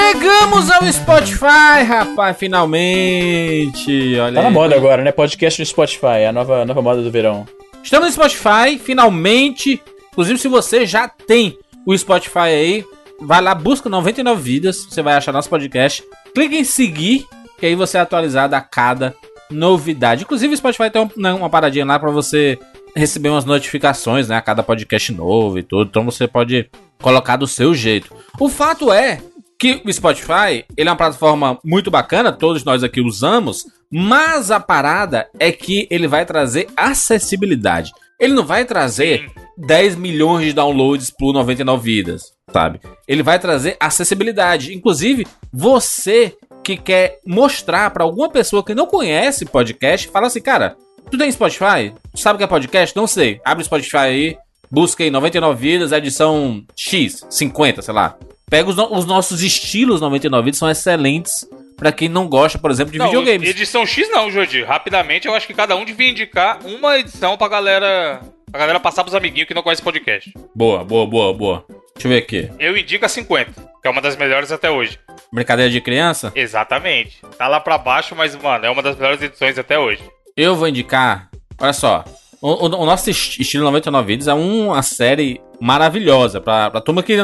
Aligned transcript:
Chegamos 0.00 0.70
ao 0.70 0.82
Spotify, 0.90 1.82
rapaz, 1.86 2.36
finalmente. 2.36 4.18
Olha 4.18 4.34
Tá 4.34 4.42
na 4.42 4.48
aí. 4.48 4.54
moda 4.54 4.74
agora, 4.74 5.04
né? 5.04 5.12
Podcast 5.12 5.60
no 5.60 5.66
Spotify, 5.66 6.24
a 6.28 6.32
nova, 6.32 6.64
nova 6.64 6.80
moda 6.80 7.02
do 7.02 7.10
verão. 7.10 7.46
Estamos 7.82 8.06
no 8.08 8.12
Spotify, 8.14 8.78
finalmente. 8.82 9.80
Inclusive, 10.10 10.38
se 10.38 10.48
você 10.48 10.86
já 10.86 11.06
tem 11.06 11.56
o 11.86 11.96
Spotify 11.96 12.38
aí, 12.38 12.84
vai 13.20 13.40
lá, 13.42 13.54
busca 13.54 13.88
99 13.90 14.40
Vidas, 14.42 14.86
você 14.88 15.02
vai 15.02 15.14
achar 15.14 15.32
nosso 15.32 15.50
podcast. 15.50 16.02
Clique 16.34 16.56
em 16.56 16.64
seguir, 16.64 17.26
que 17.58 17.66
aí 17.66 17.74
você 17.74 17.98
é 17.98 18.00
atualizado 18.00 18.56
a 18.56 18.60
cada 18.60 19.14
novidade. 19.50 20.22
Inclusive, 20.22 20.54
o 20.54 20.56
Spotify 20.56 20.90
tem 20.90 21.02
um- 21.02 21.10
né, 21.16 21.32
uma 21.34 21.50
paradinha 21.50 21.84
lá 21.84 21.98
pra 21.98 22.10
você 22.10 22.58
receber 22.96 23.28
umas 23.28 23.44
notificações, 23.44 24.28
né? 24.28 24.36
A 24.36 24.40
cada 24.42 24.62
podcast 24.62 25.12
novo 25.12 25.58
e 25.58 25.62
tudo. 25.62 25.88
Então 25.88 26.04
você 26.04 26.26
pode 26.26 26.68
colocar 27.00 27.36
do 27.36 27.46
seu 27.46 27.74
jeito. 27.74 28.12
O 28.40 28.48
fato 28.48 28.92
é 28.92 29.20
que 29.60 29.82
o 29.84 29.92
Spotify, 29.92 30.64
ele 30.74 30.88
é 30.88 30.90
uma 30.90 30.96
plataforma 30.96 31.58
muito 31.62 31.90
bacana, 31.90 32.32
todos 32.32 32.64
nós 32.64 32.82
aqui 32.82 33.02
usamos, 33.02 33.66
mas 33.92 34.50
a 34.50 34.58
parada 34.58 35.28
é 35.38 35.52
que 35.52 35.86
ele 35.90 36.08
vai 36.08 36.24
trazer 36.24 36.66
acessibilidade. 36.74 37.92
Ele 38.18 38.32
não 38.32 38.42
vai 38.42 38.64
trazer 38.64 39.30
10 39.58 39.96
milhões 39.96 40.46
de 40.46 40.52
downloads 40.54 41.10
por 41.10 41.34
99 41.34 41.82
vidas, 41.82 42.32
sabe? 42.50 42.80
Ele 43.06 43.22
vai 43.22 43.38
trazer 43.38 43.76
acessibilidade. 43.78 44.74
Inclusive, 44.74 45.26
você 45.52 46.34
que 46.64 46.78
quer 46.78 47.18
mostrar 47.26 47.90
pra 47.90 48.02
alguma 48.04 48.30
pessoa 48.30 48.64
que 48.64 48.74
não 48.74 48.86
conhece 48.86 49.44
podcast, 49.44 50.08
fala 50.08 50.28
assim, 50.28 50.40
cara, 50.40 50.74
tu 51.10 51.18
tem 51.18 51.30
Spotify? 51.30 51.92
Tu 52.14 52.18
sabe 52.18 52.36
o 52.36 52.38
que 52.38 52.44
é 52.44 52.46
podcast? 52.46 52.96
Não 52.96 53.06
sei. 53.06 53.38
Abre 53.44 53.60
o 53.60 53.66
Spotify 53.66 53.96
aí, 53.96 54.38
busca 54.70 55.04
aí 55.04 55.10
99 55.10 55.60
vidas, 55.60 55.92
edição 55.92 56.64
X, 56.74 57.26
50, 57.28 57.82
sei 57.82 57.92
lá. 57.92 58.16
Pega 58.50 58.68
os, 58.68 58.76
no- 58.76 58.92
os 58.92 59.06
nossos 59.06 59.42
estilos 59.42 60.00
99 60.00 60.44
vidas, 60.46 60.58
são 60.58 60.68
excelentes 60.68 61.48
pra 61.76 61.92
quem 61.92 62.08
não 62.08 62.28
gosta, 62.28 62.58
por 62.58 62.70
exemplo, 62.70 62.92
de 62.92 62.98
Não, 62.98 63.06
videogames. 63.06 63.48
Edição 63.48 63.86
X 63.86 64.10
não, 64.10 64.30
Jordi. 64.30 64.62
Rapidamente, 64.64 65.26
eu 65.28 65.34
acho 65.34 65.46
que 65.46 65.54
cada 65.54 65.74
um 65.76 65.84
devia 65.84 66.10
indicar 66.10 66.58
uma 66.66 66.98
edição 66.98 67.36
pra 67.38 67.48
galera. 67.48 68.20
Pra 68.50 68.58
galera 68.60 68.80
passar 68.80 69.04
pros 69.04 69.14
amiguinhos 69.14 69.46
que 69.46 69.54
não 69.54 69.62
conhecem 69.62 69.84
podcast. 69.84 70.32
Boa, 70.54 70.82
boa, 70.84 71.06
boa, 71.06 71.32
boa. 71.32 71.64
Deixa 71.94 72.08
eu 72.08 72.10
ver 72.10 72.18
aqui. 72.18 72.50
Eu 72.58 72.76
indico 72.76 73.06
a 73.06 73.08
50, 73.08 73.52
que 73.80 73.86
é 73.86 73.90
uma 73.90 74.00
das 74.02 74.16
melhores 74.16 74.50
até 74.50 74.68
hoje. 74.68 74.98
Brincadeira 75.32 75.70
de 75.70 75.80
criança? 75.80 76.32
Exatamente. 76.34 77.18
Tá 77.38 77.46
lá 77.46 77.60
pra 77.60 77.78
baixo, 77.78 78.14
mas, 78.16 78.34
mano, 78.34 78.66
é 78.66 78.70
uma 78.70 78.82
das 78.82 78.96
melhores 78.96 79.22
edições 79.22 79.56
até 79.56 79.78
hoje. 79.78 80.02
Eu 80.36 80.56
vou 80.56 80.66
indicar. 80.66 81.30
Olha 81.60 81.72
só. 81.72 82.04
O, 82.42 82.48
o- 82.66 82.82
o 82.82 82.86
nosso 82.86 83.08
est- 83.08 83.38
estilo 83.38 83.62
99 83.64 84.06
vídeos 84.06 84.26
é 84.26 84.34
uma 84.34 84.82
série 84.82 85.40
maravilhosa 85.60 86.40
pra, 86.40 86.70
pra 86.70 86.80
turma 86.80 87.02
que. 87.04 87.16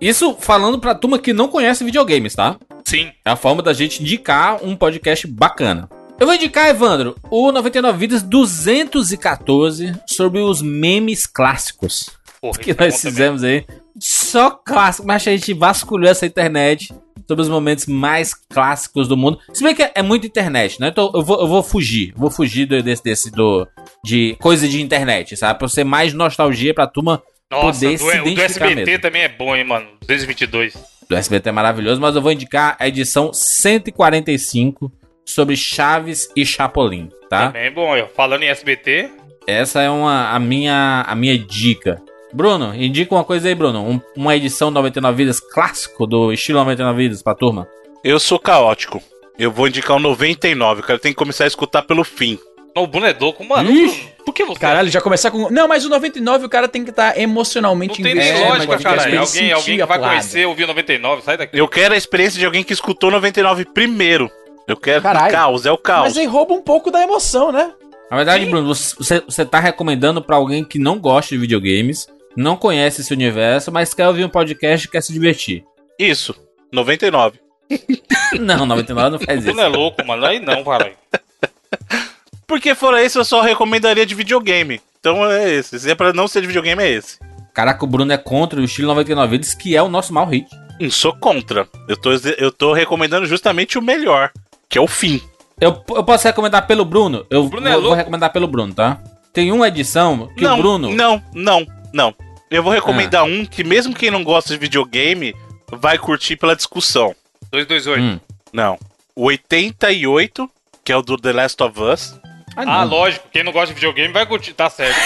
Isso 0.00 0.36
falando 0.38 0.78
pra 0.78 0.94
turma 0.94 1.18
que 1.18 1.32
não 1.32 1.48
conhece 1.48 1.84
videogames, 1.84 2.34
tá? 2.34 2.56
Sim. 2.84 3.10
É 3.24 3.30
a 3.30 3.36
forma 3.36 3.62
da 3.62 3.72
gente 3.72 4.02
indicar 4.02 4.62
um 4.64 4.76
podcast 4.76 5.26
bacana. 5.26 5.88
Eu 6.18 6.26
vou 6.26 6.34
indicar, 6.34 6.68
Evandro, 6.68 7.16
o 7.30 7.50
99 7.50 7.98
Vidas 7.98 8.22
214 8.22 9.94
sobre 10.06 10.40
os 10.40 10.62
memes 10.62 11.26
clássicos 11.26 12.10
Porra, 12.40 12.58
que 12.58 12.70
é 12.70 12.76
nós 12.78 13.00
também. 13.00 13.12
fizemos 13.12 13.42
aí. 13.42 13.66
Só 13.98 14.50
clássico, 14.50 15.06
mas 15.06 15.26
a 15.26 15.30
gente 15.30 15.52
vasculhou 15.54 16.08
essa 16.10 16.26
internet 16.26 16.92
sobre 17.26 17.42
os 17.42 17.48
momentos 17.48 17.86
mais 17.86 18.34
clássicos 18.34 19.08
do 19.08 19.16
mundo. 19.16 19.38
Se 19.52 19.62
bem 19.64 19.74
que 19.74 19.90
é, 19.94 20.02
muito 20.02 20.26
internet, 20.26 20.78
né? 20.80 20.88
Então 20.88 21.10
eu 21.14 21.22
vou, 21.22 21.40
eu 21.40 21.46
vou 21.48 21.62
fugir, 21.62 22.12
vou 22.16 22.30
fugir 22.30 22.66
desse, 22.66 23.02
desse 23.02 23.30
do 23.30 23.66
de 24.04 24.36
coisa 24.40 24.68
de 24.68 24.82
internet, 24.82 25.36
sabe? 25.36 25.58
Pra 25.58 25.68
ser 25.68 25.84
mais 25.84 26.12
nostalgia 26.12 26.74
pra 26.74 26.86
turma 26.86 27.22
Nossa, 27.50 27.80
poder 27.80 27.92
do, 27.98 27.98
se 27.98 28.04
o 28.04 28.22
do 28.24 28.28
identificar 28.30 28.66
SBT 28.66 28.84
mesmo. 28.90 29.02
também 29.02 29.22
é 29.22 29.28
bom, 29.28 29.54
hein, 29.56 29.64
mano. 29.64 29.86
222. 30.06 30.74
Do 31.08 31.16
SBT 31.16 31.48
é 31.48 31.52
maravilhoso, 31.52 32.00
mas 32.00 32.16
eu 32.16 32.22
vou 32.22 32.32
indicar 32.32 32.76
a 32.80 32.88
edição 32.88 33.32
145 33.32 34.90
sobre 35.24 35.56
Chaves 35.56 36.28
e 36.36 36.44
Chapolin, 36.44 37.10
tá? 37.28 37.46
Também 37.48 37.64
é 37.66 37.70
bom, 37.70 37.96
ó. 37.98 38.06
Falando 38.08 38.42
em 38.42 38.48
SBT, 38.48 39.10
Essa 39.46 39.82
é 39.82 39.90
uma, 39.90 40.30
a, 40.30 40.38
minha, 40.38 41.04
a 41.06 41.14
minha 41.14 41.38
dica. 41.38 42.00
Bruno, 42.32 42.74
indica 42.74 43.14
uma 43.14 43.24
coisa 43.24 43.46
aí, 43.48 43.54
Bruno. 43.54 43.86
Um- 43.88 44.00
uma 44.16 44.34
edição 44.34 44.70
99 44.70 45.16
Vidas 45.16 45.38
clássico 45.40 46.06
do 46.06 46.32
estilo 46.32 46.58
99 46.60 47.02
Vidas 47.02 47.22
pra 47.22 47.34
turma. 47.34 47.68
Eu 48.02 48.18
sou 48.18 48.38
caótico. 48.38 49.02
Eu 49.38 49.50
vou 49.50 49.68
indicar 49.68 49.96
o 49.96 50.00
99, 50.00 50.80
o 50.80 50.84
cara 50.84 50.98
tem 50.98 51.12
que 51.12 51.16
começar 51.18 51.44
a 51.44 51.46
escutar 51.48 51.82
pelo 51.82 52.04
fim. 52.04 52.38
O 52.76 52.86
Bruno 52.86 53.06
é 53.06 53.16
louco, 53.18 53.44
mano. 53.44 53.70
Ixi. 53.70 54.08
Por 54.24 54.32
que 54.32 54.44
você. 54.44 54.58
Caralho, 54.58 54.90
já 54.90 55.00
começar 55.00 55.30
com. 55.30 55.50
Não, 55.50 55.68
mas 55.68 55.84
o 55.84 55.88
99 55.88 56.46
o 56.46 56.48
cara 56.48 56.66
tem 56.66 56.82
que 56.82 56.90
estar 56.90 57.18
emocionalmente 57.18 58.00
não 58.00 58.10
tem 58.10 58.14
nem 58.14 58.40
lógica, 58.48 58.78
cara. 58.78 59.20
Alguém, 59.20 59.52
alguém 59.52 59.76
que 59.76 59.82
a 59.82 59.86
vai 59.86 59.98
parada. 59.98 60.16
conhecer 60.16 60.46
ouvir 60.46 60.64
o 60.64 60.66
99, 60.68 61.22
sai 61.22 61.36
daqui. 61.36 61.56
Eu 61.58 61.68
quero 61.68 61.94
a 61.94 61.96
experiência 61.96 62.38
de 62.38 62.44
alguém 62.46 62.64
que 62.64 62.72
escutou 62.72 63.10
99 63.10 63.64
primeiro. 63.66 64.30
Eu 64.66 64.76
quero 64.76 65.02
Caralho. 65.02 65.30
caos, 65.30 65.66
é 65.66 65.70
o 65.72 65.76
caos. 65.76 66.04
Mas 66.04 66.16
aí 66.16 66.26
rouba 66.26 66.54
um 66.54 66.62
pouco 66.62 66.90
da 66.90 67.02
emoção, 67.02 67.52
né? 67.52 67.70
Na 68.10 68.16
verdade, 68.16 68.46
Bruno, 68.46 68.74
você, 68.74 69.20
você 69.20 69.44
tá 69.44 69.60
recomendando 69.60 70.22
pra 70.22 70.36
alguém 70.36 70.64
que 70.64 70.78
não 70.78 70.98
gosta 70.98 71.34
de 71.34 71.40
videogames, 71.40 72.08
não 72.36 72.56
conhece 72.56 73.02
esse 73.02 73.12
universo, 73.12 73.70
mas 73.70 73.92
quer 73.92 74.08
ouvir 74.08 74.24
um 74.24 74.28
podcast 74.28 74.86
e 74.86 74.90
quer 74.90 75.02
se 75.02 75.12
divertir. 75.12 75.64
Isso, 75.98 76.34
99. 76.72 77.38
Não, 78.40 78.66
99 78.66 79.10
não 79.10 79.18
faz 79.18 79.40
O 79.40 79.42
Bruno 79.42 79.60
é 79.60 79.68
isso. 79.68 79.78
louco, 79.78 80.04
mano. 80.06 80.24
Aí 80.26 80.40
não, 80.40 80.64
caralho. 80.64 80.96
Porque 82.46 82.74
fora 82.74 83.02
esse, 83.02 83.18
eu 83.18 83.24
só 83.24 83.40
recomendaria 83.40 84.04
de 84.06 84.14
videogame. 84.14 84.80
Então 85.00 85.24
é 85.30 85.50
esse. 85.52 85.78
Se 85.78 85.90
é 85.90 85.94
pra 85.94 86.12
não 86.12 86.26
ser 86.28 86.40
de 86.40 86.46
videogame, 86.46 86.82
é 86.82 86.90
esse. 86.90 87.18
Caraca, 87.52 87.84
o 87.84 87.88
Bruno 87.88 88.12
é 88.12 88.18
contra 88.18 88.60
o 88.60 88.64
estilo 88.64 88.88
99 88.88 89.30
Vidas, 89.30 89.54
que 89.54 89.76
é 89.76 89.82
o 89.82 89.88
nosso 89.88 90.12
mal 90.12 90.26
hit. 90.26 90.46
Não 90.80 90.90
sou 90.90 91.14
contra. 91.14 91.68
Eu 91.88 91.96
tô, 91.96 92.10
eu 92.12 92.50
tô 92.50 92.72
recomendando 92.72 93.26
justamente 93.26 93.78
o 93.78 93.82
melhor, 93.82 94.32
que 94.68 94.76
é 94.76 94.80
o 94.80 94.88
fim. 94.88 95.22
Eu, 95.60 95.82
eu 95.90 96.02
posso 96.02 96.26
recomendar 96.26 96.66
pelo 96.66 96.84
Bruno? 96.84 97.24
Eu 97.30 97.48
Bruno 97.48 97.68
é 97.68 97.72
vou, 97.74 97.82
vou 97.82 97.94
recomendar 97.94 98.32
pelo 98.32 98.48
Bruno, 98.48 98.74
tá? 98.74 99.00
Tem 99.32 99.52
uma 99.52 99.68
edição 99.68 100.28
que 100.36 100.42
não, 100.42 100.54
o 100.54 100.62
Bruno. 100.62 100.90
Não, 100.92 101.22
não, 101.32 101.66
não. 101.92 102.14
Eu 102.50 102.62
vou 102.62 102.72
recomendar 102.72 103.22
Ah. 103.22 103.24
um 103.24 103.44
que 103.46 103.62
mesmo 103.62 103.94
quem 103.94 104.10
não 104.10 104.24
gosta 104.24 104.52
de 104.52 104.58
videogame 104.58 105.34
vai 105.70 105.96
curtir 105.96 106.36
pela 106.36 106.56
discussão. 106.56 107.14
228. 107.52 108.00
Hum. 108.02 108.20
Não. 108.52 108.78
O 109.14 109.26
88, 109.26 110.50
que 110.84 110.92
é 110.92 110.96
o 110.96 111.02
do 111.02 111.16
The 111.16 111.32
Last 111.32 111.62
of 111.62 111.80
Us. 111.80 112.18
Ah, 112.56 112.84
lógico. 112.84 113.26
Quem 113.32 113.42
não 113.42 113.52
gosta 113.52 113.68
de 113.68 113.74
videogame 113.74 114.12
vai 114.12 114.24
curtir. 114.26 114.52
Tá 114.54 114.68
certo. 114.70 114.96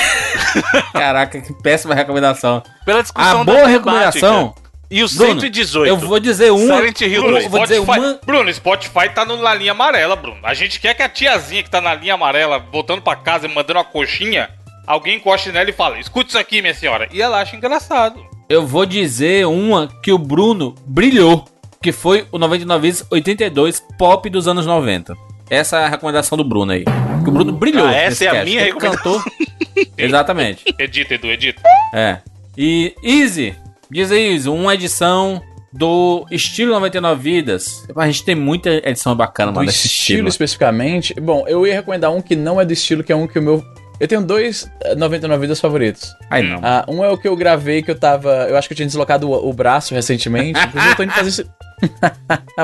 Caraca, 0.93 1.41
que 1.41 1.53
péssima 1.63 1.95
recomendação. 1.95 2.63
Pela 2.85 3.03
discussão 3.03 3.41
A 3.41 3.45
boa 3.45 3.61
da 3.63 3.67
recomendação. 3.67 4.39
temática. 4.49 4.69
E 4.91 5.05
o 5.05 5.09
Bruno, 5.09 5.41
118. 5.41 5.87
Eu 5.89 5.97
vou 5.99 6.19
dizer 6.19 6.51
uma. 6.51 6.77
Silent 6.77 7.01
Hill 7.03 7.13
eu 7.25 7.31
2. 7.31 7.47
vou 7.49 7.61
dizer 7.63 7.83
Spotify- 7.83 7.99
uma. 8.07 8.21
Bruno, 8.25 8.55
Spotify 8.55 9.09
tá 9.15 9.25
no- 9.25 9.37
na 9.37 9.53
linha 9.55 9.73
amarela, 9.73 10.17
Bruno. 10.17 10.39
A 10.43 10.55
gente 10.55 10.81
quer 10.81 10.95
que 10.95 11.03
a 11.03 11.09
tiazinha 11.09 11.63
que 11.63 11.69
tá 11.69 11.81
na 11.81 11.95
linha 11.95 12.15
amarela, 12.15 12.59
voltando 12.59 13.03
pra 13.03 13.15
casa 13.15 13.47
e 13.47 13.55
mandando 13.55 13.79
uma 13.79 13.85
coxinha, 13.85 14.49
alguém 14.87 15.17
encoste 15.17 15.53
nela 15.53 15.69
e 15.69 15.75
fala: 15.75 15.99
escute 15.99 16.31
isso 16.31 16.39
aqui, 16.39 16.63
minha 16.63 16.73
senhora. 16.75 17.07
E 17.13 17.21
ela 17.21 17.39
acha 17.41 17.55
engraçado. 17.55 18.19
Eu 18.49 18.67
vou 18.67 18.87
dizer 18.87 19.47
uma 19.47 19.89
que 20.03 20.11
o 20.11 20.17
Bruno 20.19 20.75
brilhou. 20.87 21.45
Que 21.81 21.93
foi 21.93 22.27
o 22.33 22.39
99 22.39 22.83
vezes 22.89 23.07
82 23.09 23.81
pop 23.97 24.29
dos 24.29 24.49
anos 24.49 24.67
90. 24.67 25.15
Essa 25.51 25.79
é 25.81 25.85
a 25.85 25.89
recomendação 25.89 26.37
do 26.37 26.45
Bruno 26.45 26.73
aí. 26.73 26.85
Que 26.85 27.29
o 27.31 27.33
Bruno 27.33 27.53
brilhou. 27.53 27.87
Ah, 27.87 27.95
essa 27.95 28.09
nesse 28.11 28.27
é 28.27 28.41
a 28.41 28.45
minha 28.45 28.61
Ele 28.61 28.67
recomendação. 28.73 29.21
cantou. 29.21 29.33
Exatamente. 29.97 30.65
Edita, 30.79 31.15
Edu, 31.15 31.27
edita. 31.29 31.63
É. 31.95 32.19
E 32.57 32.95
Easy, 33.03 33.55
diz 33.91 34.11
aí, 34.11 34.33
Easy, 34.35 34.49
uma 34.49 34.75
edição 34.75 35.41
do 35.73 36.27
estilo 36.31 36.73
99 36.73 37.23
vidas. 37.23 37.87
A 37.97 38.07
gente 38.07 38.25
tem 38.25 38.35
muita 38.35 38.71
edição 38.71 39.15
bacana, 39.15 39.53
Do 39.53 39.57
mano, 39.57 39.67
desse 39.67 39.87
estilo 39.87 40.01
estilo. 40.19 40.29
especificamente. 40.29 41.15
Bom, 41.21 41.45
eu 41.47 41.67
ia 41.67 41.75
recomendar 41.75 42.11
um 42.13 42.21
que 42.21 42.35
não 42.35 42.61
é 42.61 42.65
do 42.65 42.73
estilo, 42.73 43.03
que 43.05 43.13
é 43.13 43.17
um 43.17 43.27
que 43.27 43.39
o 43.39 43.43
meu. 43.43 43.65
Eu 44.01 44.07
tenho 44.07 44.23
dois 44.23 44.71
eh, 44.83 44.95
99 44.95 45.41
vidas 45.41 45.61
favoritos. 45.61 46.15
Aí 46.31 46.43
não. 46.43 46.61
Ah, 46.63 46.85
um 46.89 47.03
é 47.05 47.09
o 47.11 47.19
que 47.19 47.27
eu 47.27 47.35
gravei 47.37 47.83
que 47.83 47.91
eu 47.91 47.99
tava. 47.99 48.47
Eu 48.49 48.57
acho 48.57 48.69
que 48.69 48.73
eu 48.73 48.77
tinha 48.77 48.87
deslocado 48.87 49.29
o, 49.29 49.49
o 49.49 49.53
braço 49.53 49.95
recentemente. 49.95 50.59
Inclusive, 50.61 50.93
eu 50.93 50.97
tô 50.97 51.03
indo 51.03 51.13
fazer. 51.13 51.31
ci- 51.33 51.47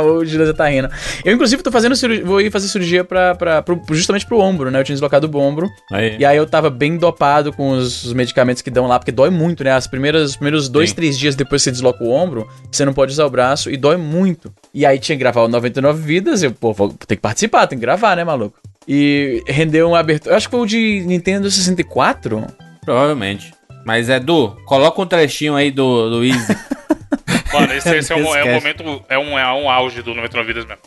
o 0.03 0.25
Gila 0.25 0.47
já 0.47 0.55
tá 0.55 0.69
rindo. 0.69 0.89
Eu, 1.25 1.33
inclusive, 1.35 1.63
tô 1.63 1.71
fazendo 1.71 1.95
cirurgia. 1.97 2.25
Vou 2.25 2.41
ir 2.41 2.51
fazer 2.51 2.69
cirurgia 2.69 3.05
pra, 3.05 3.35
pra, 3.35 3.63
pro- 3.63 3.81
justamente 3.91 4.27
pro 4.27 4.39
ombro, 4.39 4.71
né? 4.71 4.81
Eu 4.81 4.85
tinha 4.85 4.95
deslocado 4.95 5.31
o 5.33 5.41
ombro. 5.41 5.69
Aí. 5.93 6.17
E 6.19 6.25
aí 6.25 6.37
eu 6.37 6.47
tava 6.47 6.71
bem 6.71 6.97
dopado 6.97 7.53
com 7.53 7.71
os, 7.71 8.05
os 8.05 8.13
medicamentos 8.13 8.63
que 8.63 8.71
dão 8.71 8.87
lá, 8.87 8.99
porque 8.99 9.13
dói 9.13 9.31
muito, 9.31 9.63
né? 9.65 9.73
As 9.73 9.87
primeiras, 9.87 10.31
os 10.31 10.37
primeiros 10.37 10.69
dois, 10.69 10.91
Sim. 10.91 10.97
três 10.97 11.19
dias 11.19 11.35
depois 11.35 11.63
que 11.63 11.65
você 11.65 11.71
desloca 11.73 12.03
o 12.03 12.11
ombro, 12.11 12.49
você 12.71 12.85
não 12.85 12.93
pode 12.93 13.13
usar 13.13 13.25
o 13.27 13.31
braço 13.31 13.71
e 13.71 13.77
dói 13.77 13.97
muito. 13.97 14.53
E 14.73 14.85
aí 14.85 14.99
tinha 14.99 15.17
que 15.17 15.21
gravar 15.21 15.43
o 15.43 15.49
99 15.49 16.01
vidas, 16.03 16.43
eu, 16.43 16.53
pô, 16.53 16.73
vou 16.73 16.91
ter 16.93 17.17
que 17.17 17.23
participar, 17.23 17.67
tem 17.67 17.79
que 17.79 17.83
gravar, 17.85 18.17
né, 18.17 18.25
maluco? 18.25 18.59
E 18.87 19.43
rendeu 19.47 19.89
uma 19.89 19.99
abertura. 19.99 20.33
Eu 20.33 20.37
acho 20.37 20.49
que 20.49 20.51
foi 20.51 20.61
o 20.61 20.67
de 20.67 21.03
Nintendo 21.07 21.51
64. 21.51 22.45
Provavelmente. 22.85 23.53
Mas 23.85 24.09
Edu, 24.09 24.57
coloca 24.65 25.01
um 25.01 25.07
trechinho 25.07 25.55
aí 25.55 25.71
do, 25.71 26.11
do 26.11 26.25
Easy. 26.25 26.57
Mano, 27.53 27.73
esse, 27.73 27.97
esse 27.97 28.13
é, 28.13 28.17
um, 28.17 28.35
é 28.35 28.45
um 28.45 28.55
momento. 28.55 29.05
É 29.09 29.19
um, 29.19 29.39
é 29.39 29.53
um 29.53 29.71
auge 29.71 30.03
do 30.03 30.15
99 30.15 30.47
Vidas 30.53 30.67
mesmo. 30.67 30.83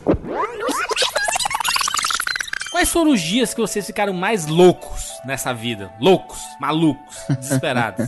Quais 2.77 2.89
foram 2.91 3.09
os 3.09 3.19
dias 3.21 3.55
que 3.55 3.59
vocês 3.59 3.87
ficaram 3.87 4.13
mais 4.13 4.45
loucos 4.45 5.09
nessa 5.25 5.51
vida? 5.51 5.89
Loucos, 5.99 6.37
malucos, 6.61 7.17
desesperados. 7.39 8.07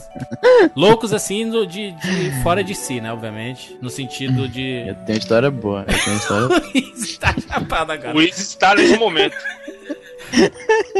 loucos 0.75 1.11
assim 1.11 1.49
do- 1.49 1.65
de, 1.65 1.89
de 1.93 2.43
fora 2.43 2.63
de 2.63 2.75
si, 2.75 3.01
né? 3.01 3.11
Obviamente. 3.11 3.75
No 3.81 3.89
sentido 3.89 4.47
de. 4.47 4.89
Eu 4.89 4.93
tenho 5.07 5.17
história 5.17 5.49
boa. 5.49 5.85
Eu 5.87 5.99
tenho 6.03 6.17
história 6.17 6.47
Luiz 6.75 7.17
tá 7.17 7.33
chapado 7.47 7.93
agora. 7.93 8.11
O 8.11 8.13
Luiz 8.13 8.37
está 8.37 8.75
nesse 8.75 8.95
momento. 8.95 9.35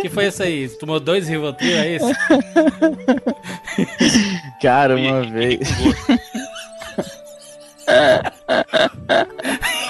que 0.01 0.09
foi 0.09 0.25
isso 0.29 0.41
aí? 0.41 0.67
Tomou 0.79 0.99
dois 0.99 1.27
Rivotril, 1.27 1.77
é 1.77 1.95
isso? 1.97 2.07
Cara, 4.59 4.95
uma 4.95 5.21
vez. 5.21 5.59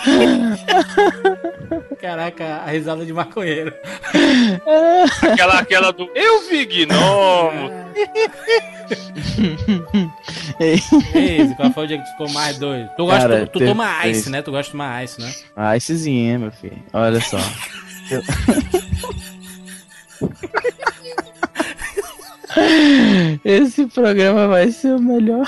Caraca, 2.00 2.62
a 2.66 2.72
risada 2.72 3.06
de 3.06 3.12
maconheiro. 3.14 3.74
Aquela, 5.22 5.60
aquela 5.60 5.92
do 5.92 6.10
Eu 6.16 6.48
vi 6.50 6.66
gnomo. 6.66 7.70
Ei, 11.16 11.54
qual 11.56 11.72
foi 11.74 11.84
o 11.84 11.88
dia 11.88 11.98
que 11.98 12.04
tu 12.06 12.12
ficou 12.12 12.30
mais 12.32 12.58
doido? 12.58 12.90
Tu, 12.98 13.06
gosta, 13.06 13.28
Cara, 13.30 13.48
tu, 13.48 13.60
tu 13.60 13.66
toma 13.66 14.08
ice, 14.08 14.22
isso. 14.22 14.30
né? 14.30 14.42
Tu 14.42 14.52
gosta 14.52 14.64
de 14.66 14.72
tomar 14.72 15.04
ice, 15.04 15.22
né? 15.22 15.34
Ah, 15.56 15.76
Icezinho, 15.78 16.40
meu 16.40 16.52
filho. 16.52 16.82
Olha 16.94 17.20
só. 17.22 17.38
Eu- 18.12 18.24
Esse 23.46 23.86
programa 23.88 24.48
vai 24.48 24.72
ser 24.72 24.96
o 24.96 25.00
melhor. 25.02 25.46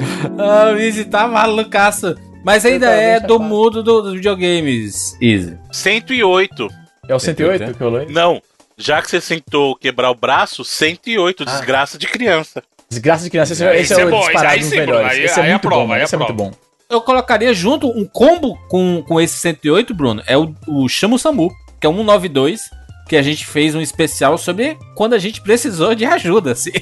Ah, 0.38 0.72
o 0.72 0.78
Easy 0.78 1.04
tá 1.04 1.26
malucaço. 1.26 2.14
Mas 2.44 2.64
ainda 2.64 2.86
tá 2.86 2.92
é 2.92 3.14
do 3.20 3.34
chapado. 3.34 3.40
mundo 3.40 3.82
do- 3.82 4.02
dos 4.02 4.14
videogames, 4.14 5.16
Easy. 5.20 5.58
108. 5.72 6.68
É 7.08 7.14
o 7.14 7.18
108 7.18 7.74
que 7.74 7.82
rolou 7.82 8.00
aí? 8.00 8.06
Não. 8.12 8.40
Já 8.78 9.00
que 9.00 9.08
você 9.10 9.20
sentou 9.20 9.74
quebrar 9.74 10.10
o 10.10 10.14
braço, 10.14 10.64
108, 10.64 11.44
Ah. 11.46 11.50
desgraça 11.50 11.98
de 11.98 12.06
criança. 12.06 12.62
Desgraça 12.88 13.24
de 13.24 13.30
criança, 13.30 13.52
esse, 13.52 13.64
esse 13.64 13.74
é, 13.76 13.80
esse 13.80 14.00
é 14.00 14.04
o 14.04 14.10
bom, 14.10 14.20
disparado 14.20 14.58
dos 14.60 14.68
Bruno, 14.68 14.86
melhores. 14.86 15.10
aí- 15.10 15.24
esse 15.24 15.40
é 15.40 15.42
aí 15.42 15.50
muito 15.50 15.66
aprova, 15.66 15.86
bom, 15.86 15.92
aí 15.92 16.02
esse 16.02 16.14
é 16.14 16.18
muito 16.18 16.34
bom. 16.34 16.52
Eu 16.88 17.00
colocaria 17.00 17.52
junto 17.52 17.88
um 17.88 18.04
combo 18.04 18.56
com, 18.68 19.02
com 19.08 19.20
esse 19.20 19.36
108, 19.38 19.92
Bruno. 19.94 20.22
É 20.26 20.36
o, 20.36 20.54
o 20.68 20.88
Chama 20.88 21.16
o 21.16 21.18
Samu, 21.18 21.50
que 21.80 21.86
é 21.86 21.90
um 21.90 21.96
192, 21.96 22.70
que 23.08 23.16
a 23.16 23.22
gente 23.22 23.46
fez 23.46 23.74
um 23.74 23.80
especial 23.80 24.36
sobre 24.36 24.76
quando 24.94 25.14
a 25.14 25.18
gente 25.18 25.40
precisou 25.40 25.94
de 25.94 26.04
ajuda. 26.04 26.52
assim, 26.52 26.72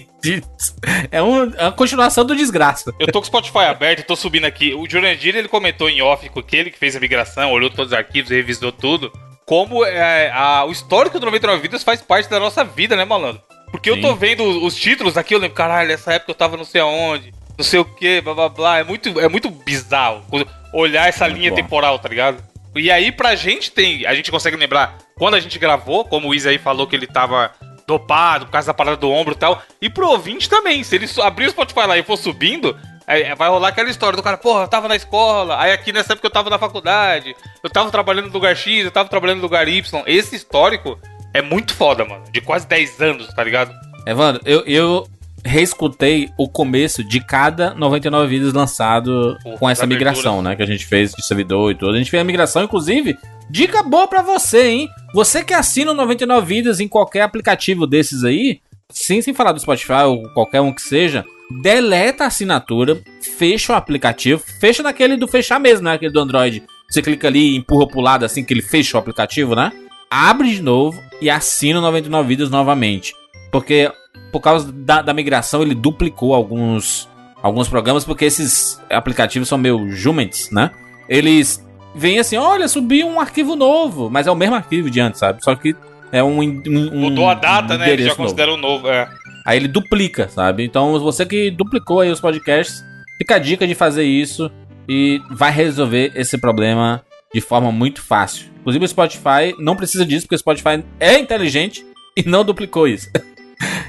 é, 1.11 1.23
um- 1.23 1.53
é 1.55 1.63
uma 1.63 1.73
continuação 1.73 2.25
do 2.25 2.35
desgraça. 2.35 2.93
Eu 2.99 3.07
tô 3.09 3.21
com 3.21 3.25
o 3.25 3.27
Spotify 3.27 3.59
aberto, 3.67 4.07
tô 4.07 4.17
subindo 4.17 4.45
aqui. 4.47 4.75
O 4.75 4.89
Jurandir, 4.89 5.37
ele 5.37 5.49
comentou 5.49 5.89
em 5.89 6.01
off 6.03 6.29
com 6.31 6.41
aquele 6.41 6.71
que 6.71 6.79
fez 6.79 6.97
a 6.97 7.01
migração, 7.01 7.53
olhou 7.53 7.69
todos 7.71 7.93
os 7.93 7.99
arquivos, 7.99 8.31
revisou 8.31 8.73
tudo. 8.73 9.13
Como 9.47 9.85
é, 9.85 10.31
a- 10.33 10.65
o 10.65 10.73
histórico 10.73 11.19
do 11.21 11.27
99 11.27 11.61
Vidas 11.61 11.83
faz 11.83 12.01
parte 12.01 12.31
da 12.31 12.41
nossa 12.41 12.65
vida, 12.65 12.97
né, 12.97 13.05
malandro? 13.05 13.43
Porque 13.71 13.91
eu 13.91 14.01
tô 14.01 14.13
Sim. 14.13 14.19
vendo 14.19 14.65
os 14.65 14.75
títulos 14.77 15.17
aqui, 15.19 15.35
eu 15.35 15.39
lembro, 15.39 15.57
caralho, 15.57 15.89
nessa 15.89 16.13
época 16.15 16.31
eu 16.31 16.35
tava 16.37 16.57
não 16.57 16.65
sei 16.65 16.81
aonde, 16.81 17.35
não 17.59 17.65
sei 17.65 17.81
o 17.81 17.85
que, 17.85 18.21
blá 18.21 18.33
blá 18.33 18.49
blá. 18.49 18.79
É 18.79 18.85
muito, 18.85 19.21
é 19.21 19.29
muito 19.29 19.51
bizarro 19.51 20.25
olhar 20.73 21.09
essa 21.09 21.27
linha 21.27 21.51
bom. 21.51 21.57
temporal, 21.57 21.99
tá 21.99 22.09
ligado? 22.09 22.43
E 22.77 22.91
aí, 22.91 23.13
pra 23.13 23.35
gente 23.35 23.71
tem. 23.71 24.07
A 24.07 24.15
gente 24.15 24.31
consegue 24.31 24.57
lembrar 24.57 24.99
quando 25.17 25.35
a 25.35 25.41
gente 25.41 25.59
gravou, 25.59 26.05
como 26.05 26.29
o 26.29 26.35
Isa 26.35 26.51
aí 26.51 26.59
falou 26.59 26.87
que 26.87 26.97
ele 26.97 27.07
tava 27.07 27.53
dopado 27.87 28.47
por 28.47 28.53
causa 28.53 28.69
da 28.69 28.75
parada 28.75 28.97
do 28.97 29.11
ombro 29.11 29.35
e 29.35 29.39
tal. 29.39 29.63
E 29.81 29.89
pro 29.89 30.09
ouvinte 30.09 30.49
também, 30.49 30.83
se 30.83 30.95
ele 30.97 31.09
abrir 31.23 31.47
o 31.47 31.51
Spotify 31.51 31.87
lá 31.87 31.99
e 31.99 32.03
for 32.03 32.17
subindo, 32.17 32.77
aí 33.07 33.35
vai 33.35 33.49
rolar 33.49 33.69
aquela 33.69 33.91
história 33.91 34.17
do 34.17 34.23
cara, 34.23 34.37
porra, 34.37 34.63
eu 34.63 34.69
tava 34.69 34.89
na 34.89 34.97
escola, 34.97 35.61
aí 35.61 35.73
aqui 35.73 35.93
nessa 35.93 36.15
época 36.15 36.27
eu 36.27 36.31
tava 36.33 36.51
na 36.51 36.59
faculdade, 36.59 37.37
eu 37.63 37.71
tava 37.71 37.91
trabalhando 37.91 38.27
no 38.27 38.33
lugar 38.33 38.57
X, 38.57 38.85
eu 38.85 38.91
tava 38.91 39.09
trabalhando 39.09 39.39
no 39.39 39.45
lugar 39.45 39.69
Y. 39.69 40.03
Esse 40.07 40.35
histórico 40.35 40.99
é 41.33 41.43
muito 41.43 41.75
foda, 41.75 42.05
mano. 42.05 42.25
De 42.31 42.41
quase 42.41 42.67
10 42.67 43.01
anos, 43.01 43.35
tá 43.35 43.45
ligado? 43.45 43.73
Evandro, 44.07 44.41
eu, 44.45 44.63
eu 44.67 45.09
reescutei 45.45 46.31
o 46.39 46.49
começo 46.49 47.05
de 47.05 47.21
cada 47.21 47.75
99 47.75 48.27
vídeos 48.27 48.53
lançado 48.53 49.37
Pô, 49.43 49.59
com 49.59 49.71
essa 49.71 49.87
migração, 49.87 50.41
né? 50.41 50.57
Que 50.57 50.63
a 50.63 50.67
gente 50.67 50.87
fez 50.87 51.13
de 51.13 51.25
servidor 51.25 51.71
e 51.71 51.75
tudo. 51.75 51.95
A 51.95 51.99
gente 51.99 52.11
fez 52.11 52.21
a 52.21 52.25
migração, 52.25 52.65
inclusive. 52.65 53.17
Dica 53.51 53.83
boa 53.83 54.09
pra 54.09 54.23
você, 54.23 54.69
hein? 54.69 54.89
Você 55.15 55.45
que 55.45 55.53
assina 55.53 55.93
o 55.93 55.95
99 55.95 56.47
vídeos 56.47 56.81
em 56.81 56.89
qualquer 56.89 57.21
aplicativo 57.21 57.87
desses 57.87 58.25
aí, 58.25 58.61
sem, 58.91 59.21
sem 59.21 59.35
falar 59.35 59.53
do 59.53 59.61
Spotify 59.61 60.05
ou 60.07 60.23
qualquer 60.31 60.63
um 60.63 60.73
que 60.73 60.81
seja, 60.81 61.25
deleta 61.63 62.25
a 62.25 62.29
assinatura, 62.29 63.01
fecha 63.21 63.73
o 63.73 63.77
aplicativo, 63.77 64.43
fecha 64.61 64.83
naquele 64.83 65.17
do 65.17 65.29
fechar 65.29 65.61
mesmo, 65.61 65.85
né? 65.85 65.93
Aquele 65.93 66.13
do 66.13 66.21
Android. 66.21 66.63
Você 66.89 67.03
clica 67.03 67.29
ali 67.29 67.53
e 67.53 67.57
empurra 67.57 67.87
pro 67.87 68.01
lado 68.01 68.25
assim 68.25 68.43
que 68.43 68.55
ele 68.55 68.63
fecha 68.63 68.97
o 68.97 69.01
aplicativo, 69.01 69.55
né? 69.55 69.71
Abre 70.11 70.55
de 70.55 70.63
novo 70.63 71.03
e 71.21 71.29
assina 71.29 71.79
o 71.81 71.83
99 71.83 72.29
vídeos 72.29 72.51
novamente. 72.51 73.15
Porque 73.51 73.91
por 74.35 74.41
causa 74.41 74.73
da, 74.73 75.01
da 75.01 75.15
migração 75.15 75.63
ele 75.63 75.77
duplicou 75.77 76.35
alguns 76.35 77.09
alguns 77.41 77.69
programas 77.69 78.05
porque 78.05 78.25
esses 78.25 78.83
aplicativos 78.91 79.49
são 79.49 79.57
meio 79.57 79.89
juments, 79.93 80.51
né? 80.51 80.73
Eles 81.09 81.65
vêm 81.95 82.19
assim, 82.19 82.37
olha, 82.37 82.67
subiu 82.67 83.07
um 83.07 83.21
arquivo 83.21 83.55
novo, 83.55 84.11
mas 84.11 84.27
é 84.27 84.31
o 84.33 84.35
mesmo 84.35 84.57
arquivo 84.57 84.91
de 84.91 84.99
antes, 84.99 85.21
sabe? 85.21 85.45
Só 85.45 85.55
que 85.55 85.77
é 86.11 86.21
um, 86.21 86.43
um- 86.43 86.63
um 86.67 87.01
Mudou 87.03 87.29
a 87.29 87.35
data, 87.35 87.79
né? 87.79 87.85
Ele 87.85 87.87
já 87.87 87.93
endereço 87.93 88.09
novo. 88.19 88.23
considera 88.25 88.53
o 88.53 88.57
novo. 88.57 88.89
É. 88.89 89.09
Aí 89.47 89.57
ele 89.57 89.69
duplica, 89.69 90.29
sabe? 90.29 90.65
Então 90.65 90.99
você 90.99 91.25
que 91.25 91.49
duplicou 91.53 92.01
aí 92.01 92.11
os 92.11 92.19
podcasts, 92.21 92.83
fica 93.19 93.37
a 93.37 93.39
dica 93.39 93.69
de 93.69 93.75
fazer 93.77 94.03
isso 94.03 94.51
e 94.89 95.21
vai 95.31 95.53
resolver 95.53 96.11
esse 96.17 96.37
problema 96.39 97.03
de 97.33 97.41
forma 97.41 97.71
muito 97.71 98.03
fácil. 98.03 98.47
Inclusive 98.63 98.85
o 98.85 98.89
Spotify 98.89 99.55
não 99.61 99.77
precisa 99.77 100.05
disso, 100.05 100.27
porque 100.27 100.35
o 100.35 100.39
Spotify 100.39 100.83
é 100.99 101.19
inteligente 101.19 101.87
e 102.17 102.23
não 102.29 102.45
duplicou 102.45 102.89
isso. 102.89 103.09